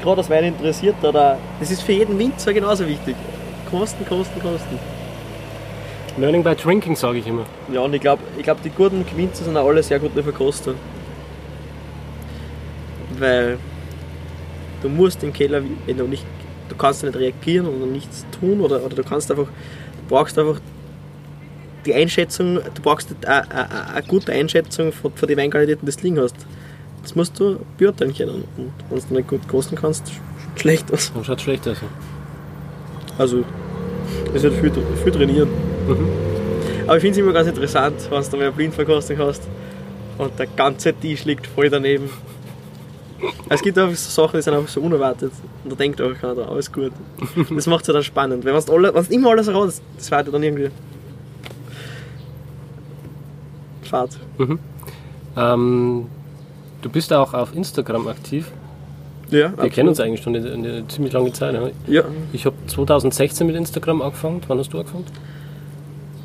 Gerade 0.03 0.17
das 0.17 0.31
Wein 0.31 0.45
interessiert, 0.45 0.97
oder 1.03 1.39
das 1.61 1.71
ist 1.71 1.83
für 1.83 1.93
jeden 1.93 2.19
Winzer 2.19 2.53
genauso 2.53 2.87
wichtig. 2.87 3.17
Kosten, 3.71 4.05
Kosten, 4.07 4.41
Kosten. 4.41 4.79
Learning 6.17 6.45
by 6.45 6.55
drinking, 6.55 6.95
sage 6.95 7.19
ich 7.19 7.27
immer. 7.27 7.45
Ja, 7.73 7.81
und 7.81 7.93
ich 7.93 8.01
glaube, 8.01 8.23
ich 8.37 8.45
glaub, 8.45 8.63
die 8.63 8.71
guten 8.71 9.05
Winzer 9.17 9.45
sind 9.45 9.57
auch 9.57 9.67
alle 9.67 9.83
sehr 9.83 9.99
gute 9.99 10.23
Verkoster. 10.23 10.75
Weil 13.19 13.59
du 14.83 14.89
musst 14.89 15.23
im 15.23 15.33
Keller, 15.33 15.63
wenn 15.87 15.97
du 15.97 16.07
nicht, 16.07 16.25
du 16.69 16.77
kannst 16.77 17.03
nicht 17.03 17.17
reagieren 17.17 17.67
oder 17.67 17.87
nichts 17.87 18.27
tun 18.39 18.61
oder, 18.61 18.85
oder 18.85 18.97
du 18.97 19.05
kannst 19.05 19.31
einfach, 19.31 19.47
du 19.47 20.09
brauchst 20.09 20.39
einfach 20.39 20.61
die 21.85 21.95
Einschätzung, 21.95 22.57
du 22.57 22.83
brauchst 22.83 23.15
eine, 23.27 24.03
gute 24.07 24.33
Einschätzung 24.33 24.93
von, 24.93 25.13
von 25.13 25.29
den 25.29 25.37
Weinqualitäten, 25.37 25.87
die 25.87 25.93
du 25.95 26.03
liegen 26.03 26.21
hast. 26.21 26.37
Das 27.03 27.15
musst 27.15 27.39
du 27.39 27.59
beurteilen 27.77 28.15
können. 28.15 28.45
Und 28.57 28.73
wenn 28.91 29.09
du 29.09 29.15
nicht 29.15 29.29
gut 29.29 29.47
kosten 29.49 29.77
kannst, 29.77 30.11
schlecht 30.57 30.93
aus. 30.93 31.13
Dann 31.13 31.25
schaut 31.25 31.41
schlecht 31.41 31.69
aus. 31.69 31.77
Also, 33.19 33.45
ist 34.33 34.45
halt 34.45 34.55
viel, 34.55 34.73
viel 35.03 35.13
trainieren. 35.13 35.49
Mhm. 35.87 36.09
Aber 36.87 36.97
ich 36.97 37.03
finde 37.03 37.13
es 37.13 37.19
immer 37.19 37.33
ganz 37.33 37.49
interessant, 37.49 37.97
wenn 38.11 38.23
du 38.23 38.37
mal 38.37 38.43
eine 38.43 38.53
Blindverkostung 38.53 39.19
hast 39.19 39.43
und 40.19 40.39
der 40.39 40.47
ganze 40.47 40.93
Tisch 40.93 41.25
liegt 41.25 41.47
voll 41.47 41.71
daneben. 41.71 42.11
Es 43.49 43.63
gibt 43.63 43.79
einfach 43.79 43.97
so 43.97 44.23
Sachen, 44.23 44.37
die 44.39 44.43
sind 44.43 44.55
einfach 44.55 44.69
so 44.69 44.81
unerwartet. 44.81 45.33
Und 45.63 45.73
da 45.73 45.77
denkt 45.77 46.01
auch 46.01 46.15
keiner, 46.15 46.49
alles 46.49 46.71
gut. 46.73 46.93
Das 47.55 47.67
macht 47.67 47.83
es 47.83 47.89
halt 47.89 47.97
dann 47.97 48.03
spannend. 48.05 48.45
Wenn 48.45 48.55
du 48.55 49.15
immer 49.15 49.31
alles 49.31 49.53
raus, 49.53 49.81
das 49.97 50.11
war 50.11 50.23
dann 50.23 50.43
irgendwie. 50.43 50.71
Fahrt. 53.83 54.19
Mhm. 54.39 54.59
Ähm, 55.37 56.07
du 56.83 56.89
bist 56.91 57.13
auch 57.13 57.35
auf 57.35 57.55
Instagram 57.55 58.09
aktiv. 58.09 58.51
Ja, 59.31 59.39
Wir 59.39 59.47
absolut. 59.49 59.73
kennen 59.73 59.89
uns 59.89 60.01
eigentlich 60.01 60.23
schon 60.23 60.37
eine, 60.37 60.53
eine 60.53 60.89
ziemlich 60.89 61.13
lange 61.13 61.33
Zeit. 61.33 61.53
Ne? 61.55 61.73
Ja, 61.87 62.05
Ich 62.33 62.47
habe 62.47 62.57
2016 62.67 63.47
mit 63.47 63.57
Instagram 63.57 64.03
angefangen. 64.03 64.41
Wann 64.49 64.59
hast 64.59 64.73
du 64.73 64.79
angefangen? 64.79 65.05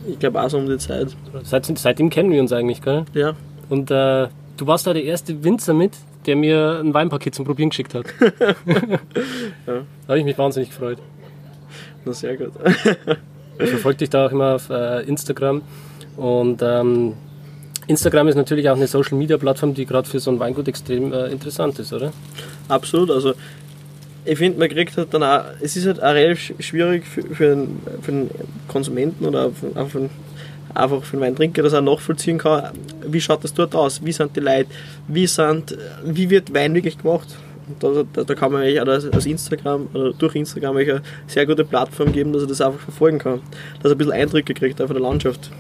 ich 0.08 0.18
glaube 0.18 0.42
auch 0.42 0.50
so 0.50 0.58
um 0.58 0.66
die 0.68 0.78
Zeit. 0.78 1.16
Seit, 1.44 1.66
seitdem 1.78 2.10
kennen 2.10 2.32
wir 2.32 2.42
uns 2.42 2.52
eigentlich, 2.52 2.82
gell? 2.82 3.06
Ja, 3.14 3.34
Und 3.70 3.92
äh, 3.92 4.28
du 4.58 4.66
warst 4.68 4.88
da 4.88 4.94
der 4.94 5.04
erste 5.04 5.44
Winzer 5.44 5.74
mit, 5.74 5.92
der 6.26 6.36
mir 6.36 6.80
ein 6.84 6.94
Weinpaket 6.94 7.34
zum 7.36 7.46
Probieren 7.46 7.70
geschickt 7.70 7.94
hat. 7.94 8.06
Da 9.66 9.84
habe 10.08 10.20
ich 10.20 10.26
mich 10.26 10.38
wahnsinnig 10.38 10.70
gefreut. 10.70 10.98
na 12.06 12.14
sehr 12.14 12.38
gut. 12.38 12.52
Ich 13.62 13.70
verfolge 13.72 13.98
dich 13.98 14.10
da 14.10 14.26
auch 14.28 14.32
immer 14.32 14.56
auf 14.56 14.70
äh, 14.70 15.02
Instagram. 15.04 15.62
Und 16.16 16.62
ähm, 16.64 17.14
Instagram 17.88 18.30
ist 18.30 18.36
natürlich 18.36 18.70
auch 18.70 18.78
eine 18.78 18.88
Social 18.88 19.18
Media 19.18 19.38
Plattform, 19.38 19.74
die 19.74 19.86
gerade 19.86 20.08
für 20.08 20.22
so 20.22 20.32
ein 20.32 20.40
Weingut 20.40 20.70
extrem 20.70 21.12
äh, 21.12 21.28
interessant 21.28 21.78
ist, 21.78 21.92
oder? 21.92 22.14
Absolut, 22.70 23.12
also 23.12 23.34
ich 24.24 24.38
finde, 24.38 24.60
man 24.60 24.70
kriegt 24.70 24.96
halt 24.96 25.14
dann 25.14 25.24
auch, 25.24 25.44
es 25.60 25.76
ist 25.76 25.88
halt 25.88 26.02
auch 26.02 26.14
relativ 26.14 26.40
sch- 26.58 26.62
schwierig 26.64 27.06
für, 27.06 27.22
für, 27.24 27.56
den, 27.56 27.82
für 28.02 28.12
den 28.14 28.30
Konsumenten 28.70 29.26
oder 29.26 29.52
für, 29.52 29.78
auch 29.78 29.88
für 29.90 30.00
den, 30.00 30.10
einfach 30.74 31.04
für 31.04 31.18
den 31.18 31.22
Weintrinker, 31.22 31.64
dass 31.64 31.74
er 31.74 31.82
nachvollziehen 31.82 32.38
kann, 32.38 32.72
wie 33.06 33.20
schaut 33.22 33.44
das 33.44 33.54
dort 33.54 33.76
aus, 33.76 34.04
wie 34.04 34.12
sind 34.12 34.36
die 34.36 34.40
Leute, 34.42 34.70
wie, 35.08 35.28
sind, 35.28 35.78
wie 36.04 36.30
wird 36.30 36.54
Wein 36.54 36.74
wirklich 36.76 36.98
gemacht. 36.98 37.28
Da, 37.80 38.04
da, 38.14 38.24
da 38.24 38.36
kann 38.36 38.52
man 38.52 38.64
auch 38.64 38.88
als, 38.88 39.06
als 39.12 39.26
Instagram 39.28 39.88
oder 39.94 40.12
durch 40.14 40.34
Instagram 40.36 40.76
eigentlich 40.78 40.90
eine 40.92 41.02
sehr 41.28 41.46
gute 41.46 41.64
Plattform 41.64 42.12
geben, 42.12 42.34
dass 42.34 42.42
er 42.42 42.48
das 42.48 42.62
einfach 42.62 42.80
verfolgen 42.80 43.20
kann. 43.20 43.42
Dass 43.84 43.92
er 43.92 43.96
ein 43.96 43.98
bisschen 44.00 44.14
Eindrücke 44.14 44.54
kriegt 44.56 44.82
auch 44.82 44.88
von 44.88 44.96
der 44.96 45.04
Landschaft 45.04 45.52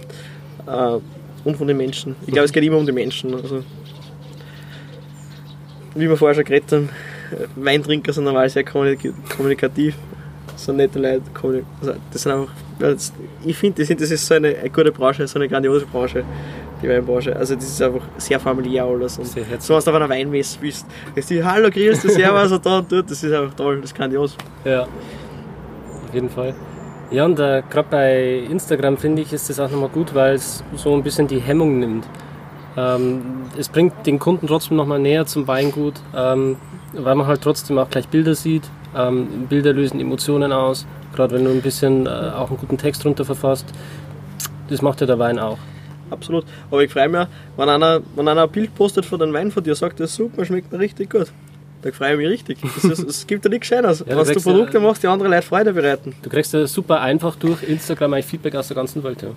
äh, 0.65 0.98
und 1.44 1.56
von 1.57 1.68
den 1.68 1.77
Menschen. 1.77 2.15
Ich 2.26 2.34
glaube, 2.34 2.45
es 2.45 2.52
geht 2.52 2.64
immer 2.64 2.77
um 2.77 2.86
die 2.88 2.91
Menschen. 2.91 3.36
Also, 3.36 3.64
wie 5.95 6.10
wir 6.10 6.18
vorher 6.18 6.36
schon 6.36 6.45
geredet 6.45 6.72
haben, 6.72 6.90
Weintrinker 7.56 8.11
sind 8.14 8.23
normal 8.23 8.49
sehr 8.49 8.64
kommunik- 8.64 9.14
kommunikativ, 9.36 9.95
so 10.56 10.72
nette 10.73 10.99
Leute. 10.99 11.22
Also 11.81 11.94
das 12.11 12.23
sind 12.23 12.31
einfach, 12.31 12.52
das- 12.53 12.69
ich 13.45 13.57
finde, 13.57 13.85
das, 13.85 13.95
das 13.97 14.11
ist 14.11 14.26
so 14.26 14.35
eine, 14.35 14.53
gute 14.69 14.91
Branche, 14.91 15.27
so 15.27 15.39
eine 15.39 15.47
grandiose 15.49 15.85
Branche, 15.85 16.23
die 16.81 16.89
Weinbranche. 16.89 17.35
Also 17.35 17.56
das 17.56 17.65
ist 17.65 17.81
einfach 17.81 18.03
sehr 18.18 18.39
familiär 18.39 18.85
alles. 18.85 19.18
Und 19.18 19.26
Sehr 19.26 19.43
so 19.60 19.73
was 19.76 19.85
du 19.85 19.91
auf 19.91 19.95
einer 19.95 20.10
Weinmesse 20.10 20.60
bist, 20.60 20.85
dass 21.15 21.26
die 21.27 21.43
Hallo, 21.43 21.69
grüß 21.69 22.01
dich, 22.01 22.11
servus 22.14 22.51
und 22.51 22.65
da 22.65 22.80
und 22.80 22.91
dort, 22.91 23.11
das 23.11 23.23
ist 23.23 23.34
einfach 23.34 23.53
toll, 23.53 23.81
das 23.81 23.91
ist 23.91 23.97
grandios. 23.97 24.38
Ja, 24.64 24.84
auf 24.84 26.14
jeden 26.14 26.30
Fall. 26.30 26.56
Ja, 27.11 27.26
und 27.26 27.39
äh, 27.39 27.64
gerade 27.69 27.88
bei 27.89 28.43
Instagram 28.49 28.97
finde 28.97 29.23
ich, 29.23 29.34
ist 29.34 29.49
das 29.49 29.60
auch 29.60 29.69
nochmal 29.69 29.89
gut, 29.89 30.14
weil 30.14 30.35
es 30.35 30.64
so 30.76 30.93
ein 30.93 31.03
bisschen 31.03 31.27
die 31.27 31.39
Hemmung 31.39 31.80
nimmt. 31.80 32.06
Ähm, 32.77 33.22
es 33.57 33.68
bringt 33.68 34.06
den 34.06 34.19
Kunden 34.19 34.47
trotzdem 34.47 34.77
nochmal 34.77 34.99
näher 34.99 35.26
zum 35.26 35.47
Weingut, 35.47 35.95
ähm, 36.15 36.57
weil 36.93 37.15
man 37.15 37.26
halt 37.26 37.41
trotzdem 37.41 37.77
auch 37.80 37.89
gleich 37.89 38.07
Bilder 38.07 38.35
sieht. 38.35 38.64
Ähm, 38.95 39.47
Bilder 39.49 39.73
lösen 39.73 39.99
Emotionen 39.99 40.51
aus, 40.51 40.85
gerade 41.20 41.36
wenn 41.36 41.44
du 41.44 41.52
ein 41.52 41.62
bisschen 41.62 42.06
äh, 42.06 42.10
auch 42.10 42.48
einen 42.50 42.58
guten 42.58 42.78
Text 42.78 43.06
runter 43.06 43.26
verfasst. 43.26 43.66
Das 44.70 44.82
macht 44.82 45.02
ja 45.02 45.08
der 45.08 45.20
Wein 45.20 45.38
auch. 45.38 45.58
Absolut. 46.10 46.46
Aber 46.72 46.82
ich 46.84 46.91
freue 46.91 47.10
mich, 47.10 47.28
wenn 47.58 47.70
einer, 47.70 48.02
wenn 48.16 48.28
einer 48.28 48.44
ein 48.44 48.50
Bild 48.50 48.74
postet 48.74 49.06
von 49.06 49.20
dem 49.20 49.34
Wein 49.34 49.52
von 49.52 49.64
dir, 49.64 49.76
sagt, 49.76 50.00
das 50.00 50.12
ist 50.12 50.16
super, 50.16 50.46
schmeckt 50.46 50.72
mir 50.72 50.80
richtig 50.80 51.10
gut. 51.10 51.28
Da 51.82 51.91
freue 51.91 52.14
ich 52.14 52.18
mich 52.18 52.30
richtig. 52.30 52.58
Es, 52.78 52.84
ist, 52.86 53.00
es 53.10 53.28
gibt 53.28 53.44
ja 53.46 53.52
nichts 53.52 53.68
Schöneres, 53.68 54.00
du 54.00 54.06
wenn 54.08 54.18
du 54.18 54.41
Produkte 54.41 54.78
ja- 54.78 54.84
machst, 54.84 55.04
die 55.04 55.08
andere 55.08 55.30
Leute 55.30 55.41
Freude 55.44 55.74
bereiten. 55.74 56.16
Du 56.22 56.30
kriegst 56.30 56.54
ja 56.54 56.66
super 56.68 57.02
einfach 57.02 57.36
durch 57.36 57.64
Instagram 57.64 58.14
eigentlich 58.14 58.26
Feedback 58.26 58.56
aus 58.56 58.68
der 58.70 58.76
ganzen 58.76 59.04
Welt. 59.04 59.22
Ja. 59.22 59.30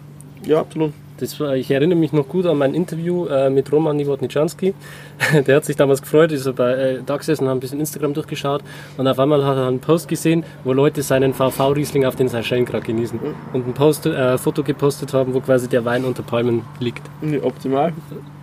Ja, 0.45 0.61
absolut. 0.61 0.93
Das, 1.19 1.39
ich 1.55 1.71
erinnere 1.71 1.99
mich 1.99 2.13
noch 2.13 2.27
gut 2.27 2.47
an 2.47 2.59
mein 2.59 2.75
Interview 2.75 3.27
äh, 3.27 3.49
mit 3.49 3.71
Roman 3.71 3.97
Nowotniczanski. 3.97 4.75
Der 5.47 5.57
hat 5.57 5.65
sich 5.65 5.77
damals 5.77 6.03
gefreut, 6.03 6.33
ist 6.33 6.47
er 6.47 6.53
bei, 6.53 6.73
äh, 6.73 6.99
da 7.05 7.17
gesessen, 7.17 7.47
haben 7.49 7.59
ein 7.59 7.61
bisschen 7.61 7.79
Instagram 7.79 8.13
durchgeschaut 8.15 8.63
und 8.97 9.07
auf 9.07 9.19
einmal 9.21 9.45
hat 9.45 9.57
er 9.57 9.69
einen 9.69 9.79
Post 9.79 10.09
gesehen, 10.09 10.43
wo 10.65 10.73
Leute 10.73 11.03
seinen 11.03 11.33
VV-Riesling 11.33 12.07
auf 12.07 12.17
den 12.17 12.29
Seychellen 12.29 12.65
gerade 12.65 12.85
genießen 12.85 13.21
und 13.53 13.69
ein 13.69 13.73
Post, 13.75 14.07
äh, 14.07 14.37
Foto 14.37 14.65
gepostet 14.65 15.13
haben, 15.13 15.33
wo 15.33 15.41
quasi 15.41 15.69
der 15.69 15.85
Wein 15.85 16.05
unter 16.05 16.25
Palmen 16.25 16.63
liegt. 16.81 17.03
Ja, 17.23 17.43
optimal. 17.45 17.93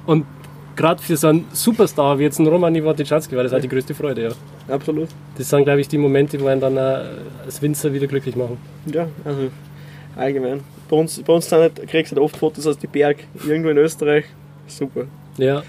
Und 0.06 0.26
gerade 0.78 1.04
für 1.04 1.18
so 1.18 1.28
einen 1.28 1.46
Superstar 1.52 2.18
wie 2.18 2.24
jetzt 2.24 2.40
ein 2.40 2.48
Roman 2.48 2.72
Nowotniczanski 2.72 3.36
war 3.36 3.44
das 3.44 3.52
halt 3.52 3.66
die 3.66 3.70
größte 3.70 3.94
Freude. 3.94 4.24
Ja. 4.24 4.74
Absolut. 4.74 5.10
Das 5.38 5.50
sind, 5.50 5.66
glaube 5.66 5.82
ich, 5.82 5.90
die 5.90 5.98
Momente, 5.98 6.40
wo 6.40 6.48
einen 6.48 6.62
dann 6.62 6.78
äh, 6.78 7.02
als 7.46 7.62
Winzer 7.62 7.92
wieder 7.94 8.08
glücklich 8.08 8.38
machen. 8.38 8.58
Ja, 8.86 9.08
also 9.26 9.50
allgemein. 10.16 10.62
Bei 10.90 10.96
uns, 10.98 11.22
bei 11.22 11.34
uns 11.34 11.48
sind 11.48 11.60
halt, 11.60 11.88
kriegst 11.88 12.12
du 12.12 12.16
halt 12.16 12.26
oft 12.26 12.38
Fotos 12.38 12.66
aus 12.66 12.78
die 12.78 12.88
Berg, 12.88 13.18
irgendwo 13.46 13.70
in 13.70 13.78
Österreich. 13.78 14.26
Super. 14.68 15.06
Ja, 15.38 15.64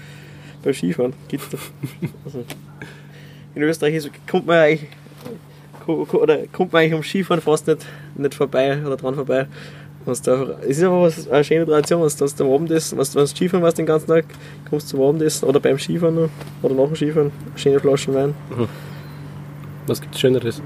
beim 0.63 0.73
Skifahren 0.73 1.13
gibt's 1.27 1.49
da. 1.49 1.57
Also, 2.25 2.43
in 3.55 3.61
Österreich 3.61 3.95
ist, 3.95 4.09
kommt 4.27 4.47
man 4.47 4.57
eigentlich 4.57 4.89
oder 5.87 6.37
kommt 6.51 6.73
man 6.73 6.81
eigentlich 6.81 6.93
am 6.93 7.03
Skifahren 7.03 7.41
fast 7.41 7.67
nicht, 7.67 7.85
nicht 8.15 8.33
vorbei 8.33 8.79
oder 8.85 8.97
dran 8.97 9.15
vorbei. 9.15 9.47
Was 10.05 10.21
da, 10.21 10.57
es 10.61 10.77
ist 10.77 10.83
einfach 10.83 11.01
was, 11.01 11.29
eine 11.29 11.43
schöne 11.43 11.65
Tradition, 11.65 12.01
was 12.01 12.15
du 12.15 12.43
am 12.43 12.51
Abend 12.51 12.71
ist, 12.71 12.97
was 12.97 13.11
du 13.11 13.25
Skifahren 13.27 13.63
warst 13.63 13.77
den 13.77 13.85
ganzen 13.85 14.07
Tag, 14.07 14.25
kommst 14.69 14.89
zum 14.89 15.01
Abendessen 15.01 15.47
oder 15.47 15.59
beim 15.59 15.77
Skifahren 15.77 16.15
noch, 16.15 16.29
oder 16.63 16.73
nach 16.73 16.85
dem 16.85 16.95
Skifahren, 16.95 17.31
schöne 17.55 17.79
Flaschen 17.79 18.15
Wein. 18.15 18.33
Mhm. 18.49 18.67
Was 19.85 20.01
gibt 20.01 20.15
es 20.15 20.21
Schöneres? 20.21 20.61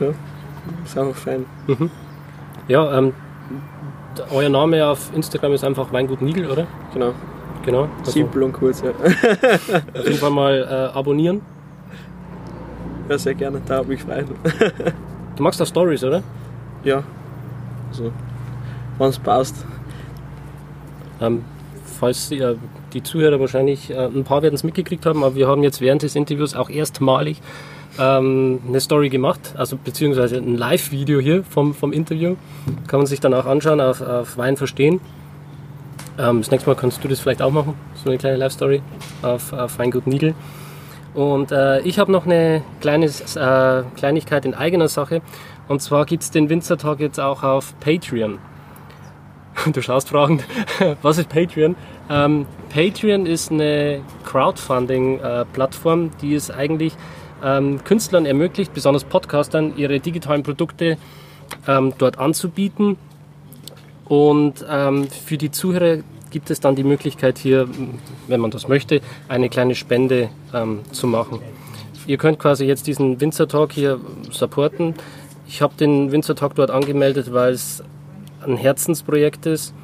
Ja, 0.00 0.14
ist 0.84 0.98
einfach 0.98 1.16
fein. 1.16 1.44
Mhm. 1.68 1.90
Ja, 2.68 2.98
ähm, 2.98 3.12
euer 4.30 4.48
Name 4.48 4.86
auf 4.86 5.14
Instagram 5.14 5.52
ist 5.52 5.64
einfach 5.64 5.92
Weingut 5.92 6.22
Nigel, 6.22 6.50
oder? 6.50 6.66
Genau. 6.92 7.12
Genau. 7.64 7.88
Also 7.98 8.12
Simpel 8.12 8.44
und 8.44 8.52
kurz, 8.52 8.82
ja. 8.82 8.90
auf 9.94 10.04
jeden 10.04 10.18
Fall 10.18 10.30
mal 10.30 10.90
äh, 10.92 10.96
abonnieren. 10.96 11.40
Ja, 13.08 13.18
sehr 13.18 13.34
gerne, 13.34 13.60
da 13.66 13.76
habe 13.78 13.94
ich 13.94 14.02
freuen. 14.02 14.26
du 15.36 15.42
magst 15.42 15.60
auch 15.60 15.66
Stories, 15.66 16.02
oder? 16.04 16.22
Ja. 16.84 17.02
Also, 17.90 18.12
wenn 18.98 19.08
es 19.08 19.18
passt. 19.18 19.64
Ähm, 21.20 21.44
falls 21.98 22.30
äh, 22.30 22.54
die 22.92 23.02
Zuhörer 23.02 23.40
wahrscheinlich, 23.40 23.90
äh, 23.90 24.06
ein 24.06 24.24
paar 24.24 24.42
werden 24.42 24.54
es 24.54 24.64
mitgekriegt 24.64 25.06
haben, 25.06 25.24
aber 25.24 25.34
wir 25.34 25.48
haben 25.48 25.62
jetzt 25.62 25.80
während 25.80 26.02
des 26.02 26.14
Interviews 26.14 26.54
auch 26.54 26.70
erstmalig 26.70 27.40
ähm, 27.98 28.60
eine 28.66 28.80
Story 28.80 29.08
gemacht, 29.08 29.54
also 29.56 29.76
beziehungsweise 29.76 30.36
ein 30.36 30.56
Live-Video 30.56 31.20
hier 31.20 31.44
vom, 31.44 31.74
vom 31.74 31.92
Interview. 31.92 32.36
Kann 32.86 33.00
man 33.00 33.06
sich 33.06 33.20
dann 33.20 33.34
auch 33.34 33.46
anschauen 33.46 33.80
auf, 33.80 34.00
auf 34.00 34.36
Wein 34.38 34.56
verstehen. 34.56 35.00
Ähm, 36.18 36.40
das 36.40 36.50
nächste 36.50 36.70
Mal 36.70 36.76
kannst 36.76 37.02
du 37.02 37.08
das 37.08 37.20
vielleicht 37.20 37.42
auch 37.42 37.50
machen, 37.50 37.74
so 38.02 38.10
eine 38.10 38.18
kleine 38.18 38.36
Live-Story 38.36 38.82
auf, 39.22 39.52
auf 39.52 39.78
Weingut 39.78 40.06
Nigel. 40.06 40.34
Und 41.14 41.50
äh, 41.50 41.80
ich 41.80 41.98
habe 41.98 42.12
noch 42.12 42.26
eine 42.26 42.62
kleine, 42.80 43.06
äh, 43.06 43.82
Kleinigkeit 43.96 44.44
in 44.44 44.54
eigener 44.54 44.88
Sache. 44.88 45.22
Und 45.66 45.80
zwar 45.80 46.04
gibt 46.04 46.22
es 46.22 46.30
den 46.30 46.50
Winzertag 46.50 47.00
jetzt 47.00 47.18
auch 47.18 47.42
auf 47.42 47.74
Patreon. 47.80 48.38
Du 49.72 49.80
schaust 49.80 50.10
fragend, 50.10 50.44
was 51.02 51.16
ist 51.16 51.30
Patreon? 51.30 51.76
Ähm, 52.10 52.46
Patreon 52.72 53.24
ist 53.24 53.50
eine 53.50 54.02
Crowdfunding-Plattform, 54.26 56.04
äh, 56.04 56.10
die 56.20 56.34
es 56.34 56.50
eigentlich 56.50 56.92
ähm, 57.42 57.82
Künstlern 57.84 58.26
ermöglicht, 58.26 58.72
besonders 58.74 59.04
Podcastern, 59.04 59.76
ihre 59.76 60.00
digitalen 60.00 60.42
Produkte 60.42 60.96
ähm, 61.66 61.92
dort 61.98 62.18
anzubieten. 62.18 62.96
Und 64.06 64.64
ähm, 64.68 65.08
für 65.08 65.36
die 65.36 65.50
Zuhörer 65.50 65.98
gibt 66.30 66.50
es 66.50 66.60
dann 66.60 66.76
die 66.76 66.84
Möglichkeit 66.84 67.38
hier, 67.38 67.68
wenn 68.28 68.40
man 68.40 68.50
das 68.50 68.68
möchte, 68.68 69.00
eine 69.28 69.48
kleine 69.48 69.74
Spende 69.74 70.28
ähm, 70.52 70.80
zu 70.92 71.06
machen. 71.06 71.40
Ihr 72.06 72.18
könnt 72.18 72.38
quasi 72.38 72.64
jetzt 72.64 72.86
diesen 72.86 73.20
Winzer 73.20 73.48
Talk 73.48 73.72
hier 73.72 74.00
supporten. 74.30 74.94
Ich 75.48 75.60
habe 75.60 75.74
den 75.78 76.12
Winzer 76.12 76.36
Talk 76.36 76.54
dort 76.54 76.70
angemeldet, 76.70 77.32
weil 77.32 77.52
es 77.52 77.82
ein 78.44 78.56
Herzensprojekt 78.56 79.46
ist 79.46 79.74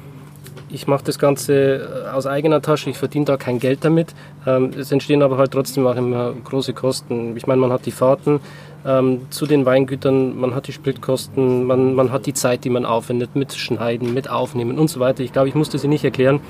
ich 0.73 0.87
mache 0.87 1.03
das 1.03 1.19
Ganze 1.19 2.05
äh, 2.05 2.09
aus 2.09 2.25
eigener 2.25 2.61
Tasche, 2.61 2.89
ich 2.89 2.97
verdiene 2.97 3.25
da 3.25 3.37
kein 3.37 3.59
Geld 3.59 3.85
damit. 3.85 4.13
Ähm, 4.45 4.71
es 4.77 4.91
entstehen 4.91 5.21
aber 5.21 5.37
halt 5.37 5.51
trotzdem 5.51 5.85
auch 5.85 5.95
immer 5.95 6.33
große 6.33 6.73
Kosten. 6.73 7.37
Ich 7.37 7.45
meine, 7.45 7.61
man 7.61 7.71
hat 7.71 7.85
die 7.85 7.91
Fahrten 7.91 8.39
ähm, 8.85 9.27
zu 9.29 9.45
den 9.45 9.65
Weingütern, 9.65 10.37
man 10.37 10.55
hat 10.55 10.67
die 10.67 10.73
Spritkosten, 10.73 11.65
man, 11.65 11.93
man 11.93 12.11
hat 12.11 12.25
die 12.25 12.33
Zeit, 12.33 12.65
die 12.65 12.71
man 12.71 12.85
aufwendet 12.85 13.35
mit 13.35 13.53
Schneiden, 13.53 14.13
mit 14.13 14.29
Aufnehmen 14.29 14.79
und 14.79 14.89
so 14.89 14.99
weiter. 14.99 15.23
Ich 15.23 15.31
glaube, 15.31 15.47
ich 15.47 15.55
musste 15.55 15.77
sie 15.77 15.87
nicht 15.87 16.03
erklären. 16.03 16.41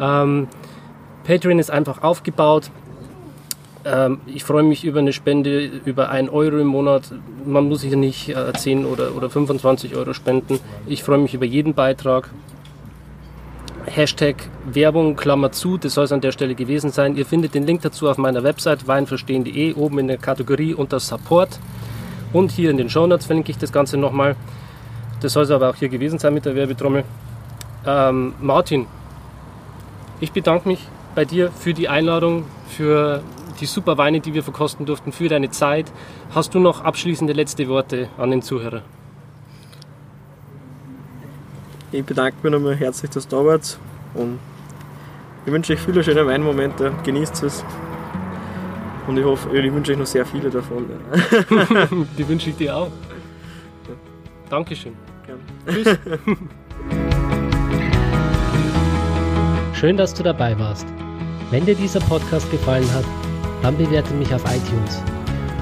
Ähm, 0.00 0.48
Patreon 1.24 1.60
ist 1.60 1.70
einfach 1.70 2.02
aufgebaut. 2.02 2.70
Ähm, 3.84 4.20
ich 4.26 4.42
freue 4.42 4.64
mich 4.64 4.84
über 4.84 4.98
eine 4.98 5.12
Spende 5.12 5.64
über 5.84 6.10
1 6.10 6.30
Euro 6.30 6.58
im 6.58 6.66
Monat. 6.66 7.04
Man 7.46 7.68
muss 7.68 7.82
hier 7.82 7.96
nicht 7.96 8.28
äh, 8.28 8.52
10 8.52 8.86
oder, 8.86 9.14
oder 9.16 9.30
25 9.30 9.94
Euro 9.94 10.14
spenden. 10.14 10.58
Ich 10.86 11.04
freue 11.04 11.18
mich 11.18 11.34
über 11.34 11.46
jeden 11.46 11.74
Beitrag. 11.74 12.28
Hashtag 13.86 14.36
Werbung, 14.64 15.16
Klammer 15.16 15.52
zu, 15.52 15.76
das 15.76 15.94
soll 15.94 16.04
es 16.04 16.12
an 16.12 16.20
der 16.20 16.32
Stelle 16.32 16.54
gewesen 16.54 16.90
sein. 16.90 17.16
Ihr 17.16 17.26
findet 17.26 17.54
den 17.54 17.66
Link 17.66 17.82
dazu 17.82 18.08
auf 18.08 18.16
meiner 18.16 18.42
Website 18.42 18.86
weinverstehen.de, 18.86 19.74
oben 19.74 19.98
in 19.98 20.08
der 20.08 20.18
Kategorie 20.18 20.74
unter 20.74 21.00
Support. 21.00 21.58
Und 22.32 22.52
hier 22.52 22.70
in 22.70 22.76
den 22.76 22.88
Show 22.88 23.06
Notes 23.06 23.26
verlinke 23.26 23.50
ich 23.50 23.58
das 23.58 23.72
Ganze 23.72 23.96
nochmal. 23.96 24.36
Das 25.20 25.34
soll 25.34 25.44
es 25.44 25.50
aber 25.50 25.70
auch 25.70 25.76
hier 25.76 25.88
gewesen 25.88 26.18
sein 26.18 26.34
mit 26.34 26.44
der 26.44 26.54
Werbetrommel. 26.54 27.04
Ähm, 27.86 28.34
Martin, 28.40 28.86
ich 30.20 30.32
bedanke 30.32 30.68
mich 30.68 30.80
bei 31.14 31.24
dir 31.24 31.50
für 31.50 31.74
die 31.74 31.88
Einladung, 31.88 32.44
für 32.68 33.22
die 33.60 33.66
super 33.66 33.98
Weine, 33.98 34.20
die 34.20 34.34
wir 34.34 34.42
verkosten 34.42 34.86
durften, 34.86 35.12
für 35.12 35.28
deine 35.28 35.50
Zeit. 35.50 35.92
Hast 36.34 36.54
du 36.54 36.58
noch 36.58 36.82
abschließende 36.82 37.32
letzte 37.32 37.68
Worte 37.68 38.08
an 38.16 38.30
den 38.30 38.42
Zuhörer? 38.42 38.82
Ich 41.94 42.02
bedanke 42.06 42.38
mich 42.42 42.50
nochmal 42.50 42.74
herzlich, 42.74 43.10
dass 43.10 43.28
du 43.28 43.36
da 43.36 43.44
wart 43.44 43.78
und 44.14 44.38
ich 45.44 45.52
wünsche 45.52 45.74
euch 45.74 45.78
viele 45.78 46.02
schöne 46.02 46.26
Weinmomente, 46.26 46.90
genießt 47.04 47.42
es. 47.42 47.62
Und 49.06 49.18
ich 49.18 49.24
hoffe, 49.24 49.54
ich 49.54 49.70
wünsche 49.70 49.92
euch 49.92 49.98
noch 49.98 50.06
sehr 50.06 50.24
viele 50.24 50.48
davon. 50.48 50.86
die 52.16 52.26
wünsche 52.26 52.48
ich 52.48 52.56
dir 52.56 52.74
auch. 52.74 52.90
Dankeschön. 54.48 54.94
Gerne. 55.26 55.42
Tschüss. 55.66 55.98
Schön, 59.78 59.98
dass 59.98 60.14
du 60.14 60.22
dabei 60.22 60.58
warst. 60.58 60.86
Wenn 61.50 61.66
dir 61.66 61.74
dieser 61.74 62.00
Podcast 62.00 62.50
gefallen 62.50 62.90
hat, 62.94 63.04
dann 63.60 63.76
bewerte 63.76 64.14
mich 64.14 64.32
auf 64.34 64.44
iTunes. 64.44 65.02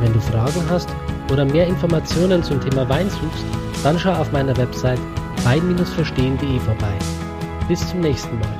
Wenn 0.01 0.12
du 0.12 0.20
Fragen 0.20 0.62
hast 0.69 0.90
oder 1.32 1.44
mehr 1.44 1.66
Informationen 1.66 2.44
zum 2.44 2.61
Thema 2.61 2.89
Wein 2.89 3.11
suchst, 3.11 3.44
dann 3.82 3.98
schau 3.98 4.12
auf 4.12 4.31
meiner 4.31 4.57
Website 4.57 5.01
wein-verstehen.de 5.44 6.60
vorbei. 6.60 6.94
Bis 7.68 7.88
zum 7.88 8.00
nächsten 8.00 8.38
Mal. 8.38 8.59